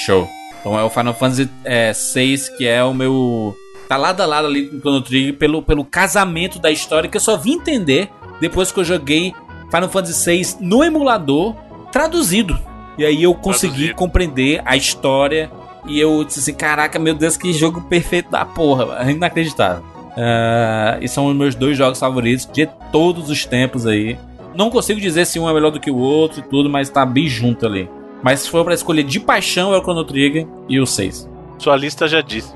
Show. 0.05 0.27
Então 0.59 0.77
é 0.77 0.83
o 0.83 0.89
Final 0.89 1.13
Fantasy 1.13 1.47
é, 1.63 1.93
6, 1.93 2.49
que 2.49 2.67
é 2.67 2.83
o 2.83 2.93
meu. 2.93 3.55
Tá 3.87 3.97
lado 3.97 4.21
a 4.21 4.25
lado 4.25 4.47
ali 4.47 4.67
com 4.67 4.77
o 4.77 4.79
Chrono 4.79 5.01
Trigger 5.01 5.33
pelo, 5.35 5.61
pelo 5.61 5.85
casamento 5.85 6.59
da 6.59 6.71
história 6.71 7.09
que 7.09 7.17
eu 7.17 7.21
só 7.21 7.37
vim 7.37 7.53
entender 7.53 8.09
depois 8.41 8.71
que 8.71 8.79
eu 8.79 8.83
joguei 8.83 9.33
Final 9.71 9.89
Fantasy 9.89 10.13
6 10.15 10.57
no 10.59 10.83
emulador 10.83 11.55
traduzido. 11.91 12.59
E 12.99 13.05
aí 13.05 13.23
eu 13.23 13.33
consegui 13.33 13.71
Traduzido. 13.71 13.95
compreender 13.95 14.61
a 14.65 14.75
história. 14.75 15.49
E 15.87 15.97
eu 15.97 16.21
disse 16.25 16.41
assim: 16.41 16.53
caraca, 16.53 16.99
meu 16.99 17.15
Deus, 17.15 17.37
que 17.37 17.53
jogo 17.53 17.81
perfeito 17.83 18.29
da 18.29 18.43
porra, 18.45 18.85
mano. 18.85 19.09
inacreditável. 19.09 19.81
Ah, 20.17 20.97
e 21.01 21.07
são 21.07 21.27
os 21.27 21.35
meus 21.35 21.55
dois 21.55 21.77
jogos 21.77 21.97
favoritos 21.97 22.45
de 22.45 22.67
todos 22.91 23.29
os 23.29 23.45
tempos 23.45 23.87
aí. 23.87 24.17
Não 24.53 24.69
consigo 24.69 24.99
dizer 24.99 25.25
se 25.25 25.39
um 25.39 25.49
é 25.49 25.53
melhor 25.53 25.71
do 25.71 25.79
que 25.79 25.89
o 25.89 25.95
outro 25.97 26.41
e 26.41 26.43
tudo, 26.43 26.69
mas 26.69 26.89
tá 26.89 27.05
bem 27.05 27.25
junto 27.27 27.65
ali. 27.65 27.89
Mas 28.21 28.41
se 28.41 28.49
for 28.49 28.65
pra 28.65 28.73
escolher 28.73 29.03
de 29.03 29.17
paixão, 29.17 29.73
é 29.73 29.77
o 29.77 29.81
Chrono 29.81 30.03
Trigger 30.03 30.45
e 30.67 30.77
o 30.77 30.85
6. 30.85 31.29
Sua 31.57 31.77
lista 31.77 32.05
já 32.05 32.19
disse. 32.19 32.53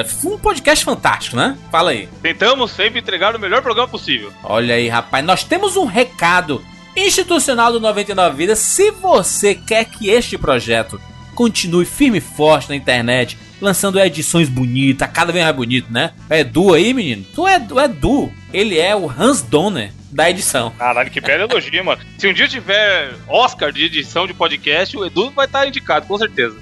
Foi 0.05 0.32
um 0.32 0.39
podcast 0.39 0.85
fantástico, 0.85 1.36
né? 1.36 1.56
Fala 1.70 1.93
aí. 1.93 2.09
Tentamos 2.20 2.73
sempre 2.73 2.98
entregar 2.98 3.36
o 3.36 3.39
melhor 3.39 3.62
programa 3.62 3.86
possível. 3.86 4.32
Olha 4.43 4.74
aí, 4.74 4.89
rapaz, 4.89 5.24
nós 5.24 5.44
temos 5.44 5.77
um 5.77 5.85
recado 5.85 6.60
institucional 6.97 7.70
do 7.70 7.78
99 7.78 8.36
Vidas. 8.36 8.59
Se 8.59 8.90
você 8.90 9.55
quer 9.55 9.85
que 9.85 10.10
este 10.10 10.36
projeto 10.36 11.01
continue 11.36 11.85
firme 11.85 12.18
e 12.18 12.20
forte 12.20 12.68
na 12.68 12.74
internet, 12.74 13.39
lançando 13.60 14.00
edições 14.00 14.48
bonitas, 14.48 15.08
cada 15.12 15.32
vez 15.32 15.44
mais 15.44 15.56
bonito, 15.56 15.92
né? 15.92 16.12
É 16.28 16.40
Edu 16.40 16.74
aí, 16.74 16.92
menino? 16.92 17.24
Tu 17.34 17.46
é 17.46 17.58
o 17.70 17.80
Edu. 17.80 18.32
Ele 18.52 18.78
é 18.78 18.94
o 18.94 19.10
Hans 19.10 19.42
Donner 19.42 19.92
da 20.10 20.30
edição. 20.30 20.70
Caralho, 20.78 21.10
que 21.10 21.20
bela 21.20 21.44
elogio, 21.44 21.84
mano. 21.84 22.00
Se 22.16 22.26
um 22.26 22.32
dia 22.32 22.48
tiver 22.48 23.12
Oscar 23.28 23.70
de 23.70 23.84
edição 23.84 24.26
de 24.26 24.32
podcast, 24.32 24.96
o 24.96 25.04
Edu 25.04 25.30
vai 25.30 25.46
estar 25.46 25.66
indicado, 25.66 26.06
com 26.06 26.16
certeza. 26.16 26.56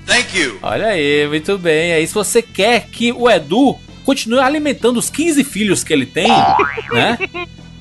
Olha 0.62 0.88
aí, 0.88 1.26
muito 1.28 1.56
bem. 1.56 1.92
Aí, 1.92 2.06
se 2.06 2.14
você 2.14 2.42
quer 2.42 2.86
que 2.86 3.12
o 3.12 3.30
Edu 3.30 3.78
continue 4.04 4.40
alimentando 4.40 4.98
os 4.98 5.08
15 5.08 5.44
filhos 5.44 5.84
que 5.84 5.92
ele 5.92 6.06
tem, 6.06 6.28
né? 6.92 7.18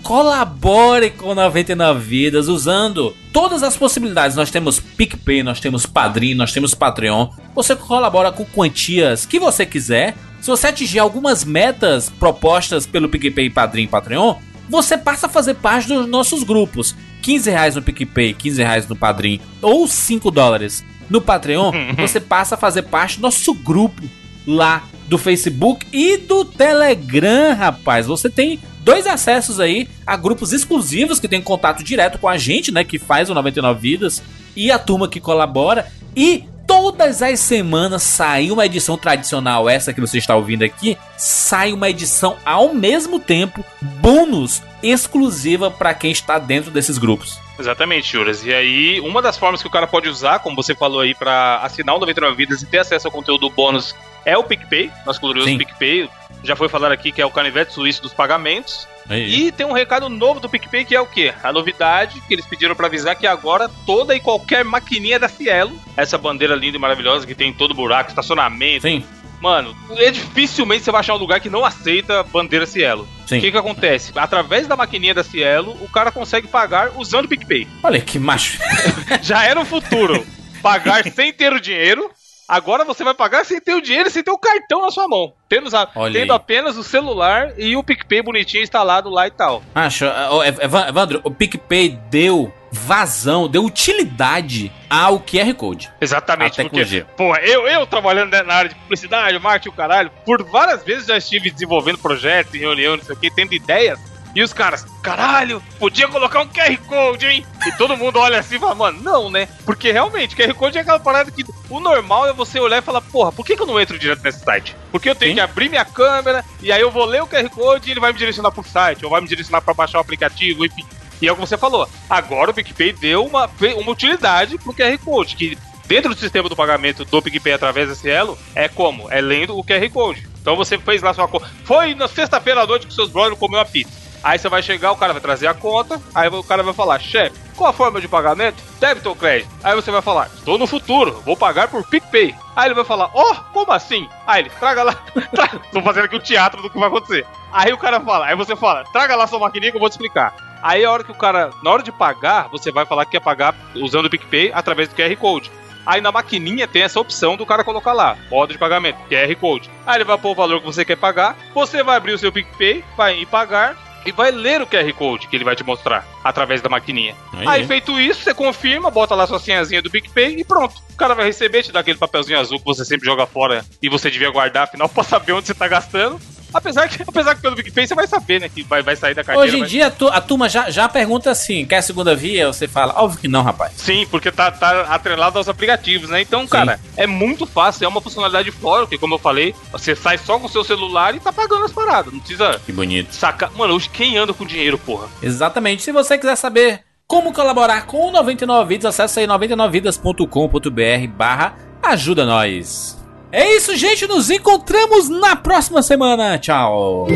Colabore 0.04 1.12
com 1.12 1.34
99 1.34 2.00
Vidas 2.02 2.50
usando 2.50 3.16
todas 3.32 3.64
as 3.64 3.78
possibilidades. 3.78 4.36
Nós 4.36 4.52
temos 4.52 4.78
PicPay, 4.78 5.42
nós 5.44 5.62
temos 5.62 5.86
Padrim, 5.86 6.34
nós 6.34 6.52
temos 6.52 6.76
Patreon. 6.76 7.30
Você 7.56 7.74
colabora 7.74 8.30
com 8.30 8.44
quantias 8.44 9.26
que 9.26 9.40
você 9.40 9.66
quiser. 9.66 10.14
Se 10.42 10.50
você 10.50 10.68
atingir 10.68 11.00
algumas 11.00 11.46
metas 11.46 12.10
propostas 12.10 12.86
pelo 12.86 13.08
PicPay, 13.08 13.50
Padrim 13.50 13.84
e 13.84 13.88
Patreon, 13.88 14.36
você 14.70 14.98
passa 14.98 15.28
a 15.28 15.30
fazer 15.30 15.54
parte 15.56 15.88
dos 15.88 16.06
nossos 16.06 16.44
grupos. 16.44 16.94
15 17.22 17.50
reais 17.50 17.76
no 17.76 17.82
PicPay, 17.82 18.34
15 18.34 18.62
reais 18.62 18.88
no 18.88 18.98
Padrim 18.98 19.40
ou 19.62 19.88
5 19.88 20.30
dólares 20.30 20.84
no 21.10 21.22
Patreon, 21.22 21.72
você 21.98 22.20
passa 22.20 22.56
a 22.56 22.58
fazer 22.58 22.84
parte 22.84 23.18
do 23.18 23.22
nosso 23.22 23.54
grupo 23.54 24.04
lá 24.46 24.84
do 25.08 25.18
Facebook 25.18 25.86
e 25.94 26.18
do 26.18 26.44
Telegram, 26.44 27.56
rapaz. 27.56 28.08
Você 28.08 28.30
tem 28.30 28.60
dois 28.84 29.08
acessos 29.08 29.60
aí 29.60 29.88
a 30.06 30.16
grupos 30.16 30.54
exclusivos 30.54 31.20
que 31.20 31.28
tem 31.28 31.42
contato 31.42 31.84
direto 31.84 32.20
com 32.20 32.28
a 32.28 32.38
gente, 32.38 32.72
né, 32.72 32.84
que 32.84 33.00
faz 33.00 33.30
o 33.30 33.34
99 33.34 33.80
Vidas 33.80 34.22
e 34.56 34.72
a 34.72 34.78
turma 34.78 35.08
que 35.08 35.20
colabora. 35.20 35.88
E 36.16 36.46
Todas 36.66 37.22
as 37.22 37.40
semanas 37.42 38.04
sai 38.04 38.50
uma 38.50 38.66
edição 38.66 38.98
tradicional, 38.98 39.70
essa 39.70 39.94
que 39.94 40.00
você 40.00 40.18
está 40.18 40.36
ouvindo 40.36 40.64
aqui, 40.64 40.98
sai 41.18 41.74
uma 41.74 41.90
edição 41.90 42.38
ao 42.46 42.74
mesmo 42.74 43.20
tempo, 43.20 43.64
bônus 43.82 44.62
exclusiva 44.84 45.72
para 45.72 45.94
quem 45.94 46.12
está 46.12 46.38
dentro 46.38 46.70
desses 46.70 46.98
grupos. 46.98 47.40
Exatamente, 47.58 48.12
Juras. 48.12 48.46
E 48.46 48.54
aí, 48.54 49.00
uma 49.00 49.22
das 49.22 49.38
formas 49.38 49.62
que 49.62 49.68
o 49.68 49.72
cara 49.72 49.88
pode 49.88 50.10
usar, 50.10 50.40
como 50.40 50.56
você 50.56 50.76
falou 50.76 51.00
aí, 51.00 51.16
pra 51.16 51.60
assinar 51.64 51.96
o 51.96 52.00
99 52.00 52.36
Vidas 52.36 52.62
e 52.62 52.66
ter 52.66 52.80
acesso 52.80 53.08
ao 53.08 53.12
conteúdo 53.12 53.50
bônus 53.50 53.96
é 54.26 54.38
o 54.38 54.44
PicPay, 54.44 54.92
nosso 55.06 55.20
glorioso 55.20 55.50
Sim. 55.50 55.58
PicPay. 55.58 56.10
Já 56.44 56.56
foi 56.56 56.68
falar 56.68 56.92
aqui 56.92 57.12
que 57.12 57.22
é 57.22 57.26
o 57.26 57.32
canivete 57.32 57.74
suíço 57.74 58.02
dos 58.02 58.14
pagamentos. 58.14 58.88
Aí. 59.10 59.48
E 59.48 59.52
tem 59.52 59.66
um 59.66 59.72
recado 59.72 60.10
novo 60.10 60.40
do 60.40 60.50
PicPay 60.50 60.86
que 60.86 60.96
é 60.96 61.00
o 61.00 61.06
quê? 61.06 61.34
A 61.44 61.52
novidade 61.52 62.22
que 62.22 62.34
eles 62.34 62.46
pediram 62.46 62.76
pra 62.76 62.88
avisar 62.88 63.16
que 63.16 63.28
agora 63.28 63.70
toda 63.86 64.16
e 64.16 64.20
qualquer 64.20 64.64
maquininha 64.64 65.20
da 65.20 65.28
Cielo, 65.28 65.78
essa 65.96 66.18
bandeira 66.18 66.56
linda 66.56 66.78
e 66.78 66.80
maravilhosa 66.80 67.28
que 67.28 67.36
tem 67.36 67.50
em 67.50 67.54
todo 67.54 67.74
buraco, 67.74 68.10
estacionamento, 68.10 68.88
Sim, 68.88 69.04
mano, 69.44 69.76
é 69.98 70.10
dificilmente 70.10 70.86
você 70.86 70.92
vai 70.92 71.02
achar 71.02 71.16
um 71.16 71.18
lugar 71.18 71.42
que 71.42 71.50
não 71.50 71.66
aceita 71.66 72.24
bandeira 72.24 72.66
Cielo. 72.66 73.06
O 73.24 73.26
que 73.28 73.52
que 73.52 73.58
acontece? 73.58 74.14
Através 74.16 74.68
da 74.68 74.78
maquininha 74.78 75.14
da 75.14 75.22
Cielo, 75.22 75.78
o 75.82 75.90
cara 75.90 76.14
consegue 76.14 76.48
pagar 76.48 76.94
usando 76.96 77.26
o 77.26 77.28
PicPay. 77.28 77.68
Olha 77.84 78.00
que 78.00 78.18
macho. 78.18 78.58
Já 79.22 79.44
era 79.44 79.60
o 79.60 79.66
futuro 79.66 80.26
pagar 80.62 81.04
sem 81.12 81.34
ter 81.34 81.52
o 81.52 81.60
dinheiro. 81.60 82.10
Agora 82.48 82.84
você 82.84 83.04
vai 83.04 83.14
pagar 83.14 83.46
sem 83.46 83.60
ter 83.60 83.74
o 83.74 83.82
dinheiro 83.82 84.10
sem 84.10 84.24
ter 84.24 84.32
o 84.32 84.38
cartão 84.38 84.82
na 84.82 84.92
sua 84.92 85.08
mão. 85.08 85.34
Tendo, 85.48 85.70
tendo 86.12 86.34
apenas 86.34 86.76
o 86.78 86.84
celular 86.84 87.54
e 87.58 87.76
o 87.78 87.84
PicPay 87.84 88.22
bonitinho 88.22 88.64
instalado 88.64 89.10
lá 89.10 89.28
e 89.28 89.32
tal. 89.32 89.64
Macho, 89.74 90.06
ó, 90.06 90.44
Ev- 90.44 90.60
Evan- 90.62 90.88
Evandro, 90.88 91.22
o 91.24 91.32
PicPay 91.32 91.90
deu 92.10 92.52
vazão, 92.72 93.48
deu 93.48 93.64
utilidade 93.64 94.72
ao 94.90 95.20
QR 95.20 95.54
Code. 95.54 95.92
Exatamente, 96.02 96.60
A 96.60 96.64
porque, 96.64 96.84
tecnologia. 96.84 97.06
pô, 97.16 97.36
eu, 97.38 97.68
eu 97.68 97.86
trabalhando 97.86 98.32
na 98.44 98.54
área 98.54 98.70
de 98.70 98.76
publicidade, 98.76 99.38
marketing, 99.40 99.70
o 99.70 99.78
caralho, 99.78 100.12
por 100.26 100.44
várias 100.44 100.84
vezes 100.84 101.06
já 101.08 101.18
estive 101.18 101.52
desenvolvendo 101.52 102.00
projetos, 102.00 102.54
em 102.56 102.60
reunião, 102.60 102.98
não 102.98 103.04
sei 103.04 103.16
o 103.16 103.20
que, 103.20 103.30
tendo 103.32 103.54
ideias, 103.54 104.00
e 104.36 104.42
os 104.42 104.52
caras, 104.52 104.86
caralho, 105.02 105.62
podia 105.78 106.08
colocar 106.08 106.42
um 106.42 106.48
QR 106.48 106.76
Code, 106.88 107.26
hein? 107.26 107.46
E 107.68 107.72
todo 107.74 107.96
mundo 107.96 108.18
olha 108.20 108.40
assim 108.40 108.56
e 108.56 108.60
fala, 108.60 108.74
mano, 108.74 109.02
não, 109.02 109.30
né? 109.30 109.48
Porque 109.66 109.92
realmente, 109.92 110.36
QR 110.36 110.54
Code 110.56 110.78
é 110.78 110.82
aquela 110.82 111.00
parada 111.00 111.30
que 111.30 111.46
o 111.70 111.80
normal 111.80 112.28
é 112.28 112.34
você 112.34 112.60
olhar 112.60 112.80
e 112.80 112.82
falar, 112.82 113.02
porra, 113.02 113.32
por 113.32 113.46
que, 113.46 113.56
que 113.56 113.62
eu 113.62 113.68
não 113.68 113.80
entro 113.80 114.00
direto 114.00 114.24
nesse 114.24 114.44
site? 114.44 114.76
Porque 114.92 115.10
eu 115.10 115.16
tenho 115.16 115.32
Sim. 115.32 115.36
que 115.36 115.42
abrir 115.42 115.70
minha 115.70 115.86
câmera, 115.86 116.44
e 116.62 116.72
aí 116.72 116.82
eu 116.82 116.90
vou 116.90 117.06
ler 117.06 117.22
o 117.22 117.28
QR 117.28 117.48
Code 117.50 117.88
e 117.88 117.92
ele 117.92 118.00
vai 118.00 118.12
me 118.12 118.18
direcionar 118.18 118.52
pro 118.52 118.64
site, 118.64 119.06
ou 119.06 119.12
vai 119.12 119.22
me 119.22 119.28
direcionar 119.28 119.62
pra 119.62 119.74
baixar 119.74 120.00
o 120.00 120.02
aplicativo, 120.02 120.66
enfim. 120.66 120.86
E 121.22 121.28
é 121.28 121.32
o 121.32 121.36
que 121.36 121.42
você 121.42 121.58
falou. 121.58 121.88
Agora 122.10 122.52
o 122.52 122.54
PicPay 122.54 122.92
deu 122.94 123.26
uma, 123.26 123.50
uma 123.78 123.92
utilidade 123.92 124.58
pro 124.58 124.74
QR 124.74 124.98
Code, 124.98 125.36
que 125.36 125.58
dentro 125.86 126.14
do 126.14 126.20
sistema 126.20 126.50
do 126.50 126.56
pagamento 126.56 127.06
do 127.06 127.22
PicPay 127.22 127.54
através 127.54 127.88
da 127.88 127.96
Cielo, 127.96 128.38
é 128.56 128.68
como? 128.68 129.12
É 129.12 129.22
lendo 129.22 129.58
o 129.58 129.64
QR 129.64 129.90
Code. 129.92 130.28
Então 130.42 130.56
você 130.56 130.78
fez 130.78 131.02
lá 131.02 131.14
sua 131.14 131.28
conta. 131.28 131.50
Foi 131.64 131.96
na 131.96 132.08
sexta-feira 132.08 132.62
à 132.62 132.68
noite 132.68 132.88
que 132.88 132.94
seus 132.94 133.10
brothers 133.10 133.40
comeu 133.40 133.60
uma 133.60 133.66
pizza. 133.66 134.03
Aí 134.24 134.40
você 134.40 134.48
vai 134.48 134.64
chegar, 134.64 134.92
o 134.92 134.96
cara 134.96 135.12
vai 135.12 135.22
trazer 135.22 135.48
a 135.48 135.54
conta, 135.54 136.02
aí 136.16 136.30
o 136.30 136.44
cara 136.44 136.64
vai 136.64 136.74
falar, 136.74 136.98
chefe, 137.00 137.38
qual 137.58 137.70
a 137.70 137.74
forma 137.74 138.00
de 138.00 138.08
pagamento? 138.08 138.64
Débito 138.80 139.10
ou 139.10 139.16
crédito? 139.16 139.50
Aí 139.62 139.76
você 139.76 139.92
vai 139.92 140.02
falar, 140.02 140.28
estou 140.28 140.58
no 140.58 140.66
futuro, 140.66 141.22
vou 141.26 141.36
pagar 141.36 141.68
por 141.68 141.86
PicPay. 141.86 142.34
Aí 142.56 142.68
ele 142.68 142.74
vai 142.74 142.86
falar, 142.86 143.10
ó, 143.14 143.36
como 143.52 143.72
assim? 143.72 144.08
Aí 144.26 144.44
ele, 144.44 144.50
traga 144.52 144.84
lá. 144.84 144.94
Tô 145.74 145.82
fazendo 145.82 146.06
aqui 146.06 146.16
o 146.16 146.22
teatro 146.22 146.62
do 146.62 146.70
que 146.70 146.80
vai 146.80 146.88
acontecer. 146.88 147.26
Aí 147.52 147.74
o 147.74 147.78
cara 147.78 148.00
fala, 148.00 148.28
aí 148.28 148.36
você 148.36 148.56
fala, 148.56 148.86
traga 148.94 149.16
lá 149.16 149.28
sua 149.28 149.40
maquininha 149.40 149.72
que 149.72 149.78
eu 149.78 149.82
vou 149.82 149.90
te 149.90 149.94
explicar. 149.94 150.34
Aí 150.62 150.86
a 150.86 150.92
hora 150.92 151.04
que 151.04 151.12
o 151.12 151.16
cara, 151.16 151.50
na 151.62 151.72
hora 151.72 151.84
de 151.84 151.92
pagar, 151.92 152.48
você 152.48 152.72
vai 152.72 152.86
falar 152.86 153.04
que 153.04 153.12
quer 153.12 153.20
pagar 153.20 153.54
usando 153.76 154.06
o 154.06 154.10
PicPay 154.10 154.52
através 154.54 154.88
do 154.88 154.96
QR 154.96 155.14
Code. 155.18 155.52
Aí 155.86 156.00
na 156.00 156.14
maquininha 156.14 156.66
tem 156.66 156.84
essa 156.84 157.00
opção 157.00 157.36
do 157.36 157.46
cara 157.46 157.64
colocar 157.64 157.92
lá, 157.92 158.18
modo 158.32 158.54
de 158.54 158.58
pagamento, 158.58 158.98
QR 159.10 159.36
Code. 159.36 159.70
Aí 159.86 159.98
ele 159.98 160.06
vai 160.06 160.18
pôr 160.18 160.32
o 160.32 160.36
valor 160.36 160.62
que 160.62 160.66
você 160.66 160.86
quer 160.86 160.96
pagar, 160.96 161.36
você 161.54 161.84
vai 161.84 161.98
abrir 161.98 162.14
o 162.14 162.18
seu 162.18 162.32
PicPay, 162.32 162.86
vai 162.96 163.16
em 163.20 163.26
pagar 163.26 163.76
e 164.06 164.12
vai 164.12 164.32
ler 164.32 164.62
o 164.62 164.68
QR 164.68 164.92
Code 164.94 165.28
que 165.28 165.36
ele 165.36 165.44
vai 165.44 165.56
te 165.56 165.64
mostrar 165.64 166.08
através 166.24 166.62
da 166.62 166.70
maquininha. 166.70 167.16
Aí. 167.34 167.48
Aí, 167.48 167.68
feito 167.68 168.00
isso, 168.00 168.24
você 168.24 168.34
confirma, 168.34 168.90
bota 168.90 169.16
lá 169.16 169.28
sua 169.28 169.40
senhazinha 169.40 169.82
do 169.82 169.90
PicPay 169.90 170.40
e 170.40 170.44
pronto. 170.44 170.82
O 170.92 170.96
cara 170.96 171.14
vai 171.14 171.26
receber, 171.26 171.64
te 171.64 171.72
dá 171.72 171.80
aquele 171.80 171.98
papelzinho 171.98 172.40
azul 172.40 172.60
que 172.60 172.66
você 172.66 172.86
sempre 172.86 173.06
joga 173.06 173.26
fora 173.26 173.66
e 173.82 173.90
você 173.90 174.10
devia 174.10 174.30
guardar, 174.30 174.64
afinal, 174.64 174.88
pra 174.90 175.04
saber 175.04 175.34
onde 175.34 175.48
você 175.48 175.54
tá 175.54 175.68
gastando. 175.68 176.20
Apesar 176.54 176.88
que, 176.88 177.02
apesar 177.08 177.36
que 177.36 177.42
pelo 177.42 177.56
PicPay 177.56 177.88
você 177.88 177.96
vai 177.96 178.08
saber, 178.08 178.42
né, 178.42 178.50
que 178.50 178.64
vai, 178.64 178.82
vai 178.82 178.96
sair 178.96 179.14
da 179.16 179.24
carteira. 179.24 179.48
Hoje 179.48 179.58
em 179.58 179.62
vai- 179.62 179.70
dia 179.70 179.88
a, 179.88 179.92
tu- 179.92 180.08
a 180.08 180.22
turma 180.22 180.48
já, 180.50 180.70
já 180.70 180.88
pergunta 180.88 181.32
assim: 181.32 181.66
quer 181.66 181.82
segunda 181.82 182.16
via? 182.16 182.48
Você 182.52 182.68
fala, 182.68 182.94
óbvio 183.02 183.20
que 183.20 183.28
não, 183.28 183.42
rapaz. 183.44 183.74
Sim, 183.78 184.06
porque 184.10 184.32
tá, 184.32 184.52
tá 184.52 184.82
atrelado 184.84 185.38
aos 185.38 185.50
aplicativos, 185.50 186.10
né? 186.10 186.22
Então, 186.22 186.46
cara, 186.48 186.80
é 186.98 187.08
muito 187.08 187.46
fácil, 187.46 187.86
é 187.86 187.88
uma 187.88 188.02
funcionalidade 188.02 188.52
fora, 188.52 188.86
que 188.88 188.98
como 188.98 189.16
eu 189.16 189.20
falei, 189.20 189.56
você 189.72 189.96
sai 189.96 190.18
só 190.18 190.40
com 190.40 190.46
o 190.48 190.50
seu 190.50 190.64
celular 190.64 191.16
e 191.16 191.20
tá 191.20 191.32
pagando 191.34 191.66
as 191.66 191.72
paradas. 191.72 192.12
Não 192.14 192.20
precisa 192.20 192.60
Que 192.66 192.72
bonito. 192.72 193.14
sacar. 193.14 193.52
Mano, 193.54 193.74
hoje 193.74 193.90
quem 193.90 194.18
anda 194.18 194.34
com 194.34 194.46
dinheiro, 194.46 194.78
porra? 194.78 195.08
Exatamente. 195.22 195.84
Se 195.84 195.92
você 195.92 196.18
quiser 196.18 196.36
saber 196.36 196.82
como 197.08 197.34
colaborar 197.34 197.86
com 197.86 198.08
o 198.08 198.12
99 198.12 198.70
Vidas, 198.70 198.86
acesse 198.86 199.20
aí 199.20 199.28
99vidas.com.br 199.28 201.08
barra 201.16 201.56
ajuda 201.82 202.26
nós. 202.26 203.03
É 203.36 203.56
isso, 203.56 203.76
gente. 203.76 204.06
Nos 204.06 204.30
encontramos 204.30 205.10
na 205.10 205.36
próxima 205.36 205.82
semana. 205.82 206.38
Tchau. 206.38 207.08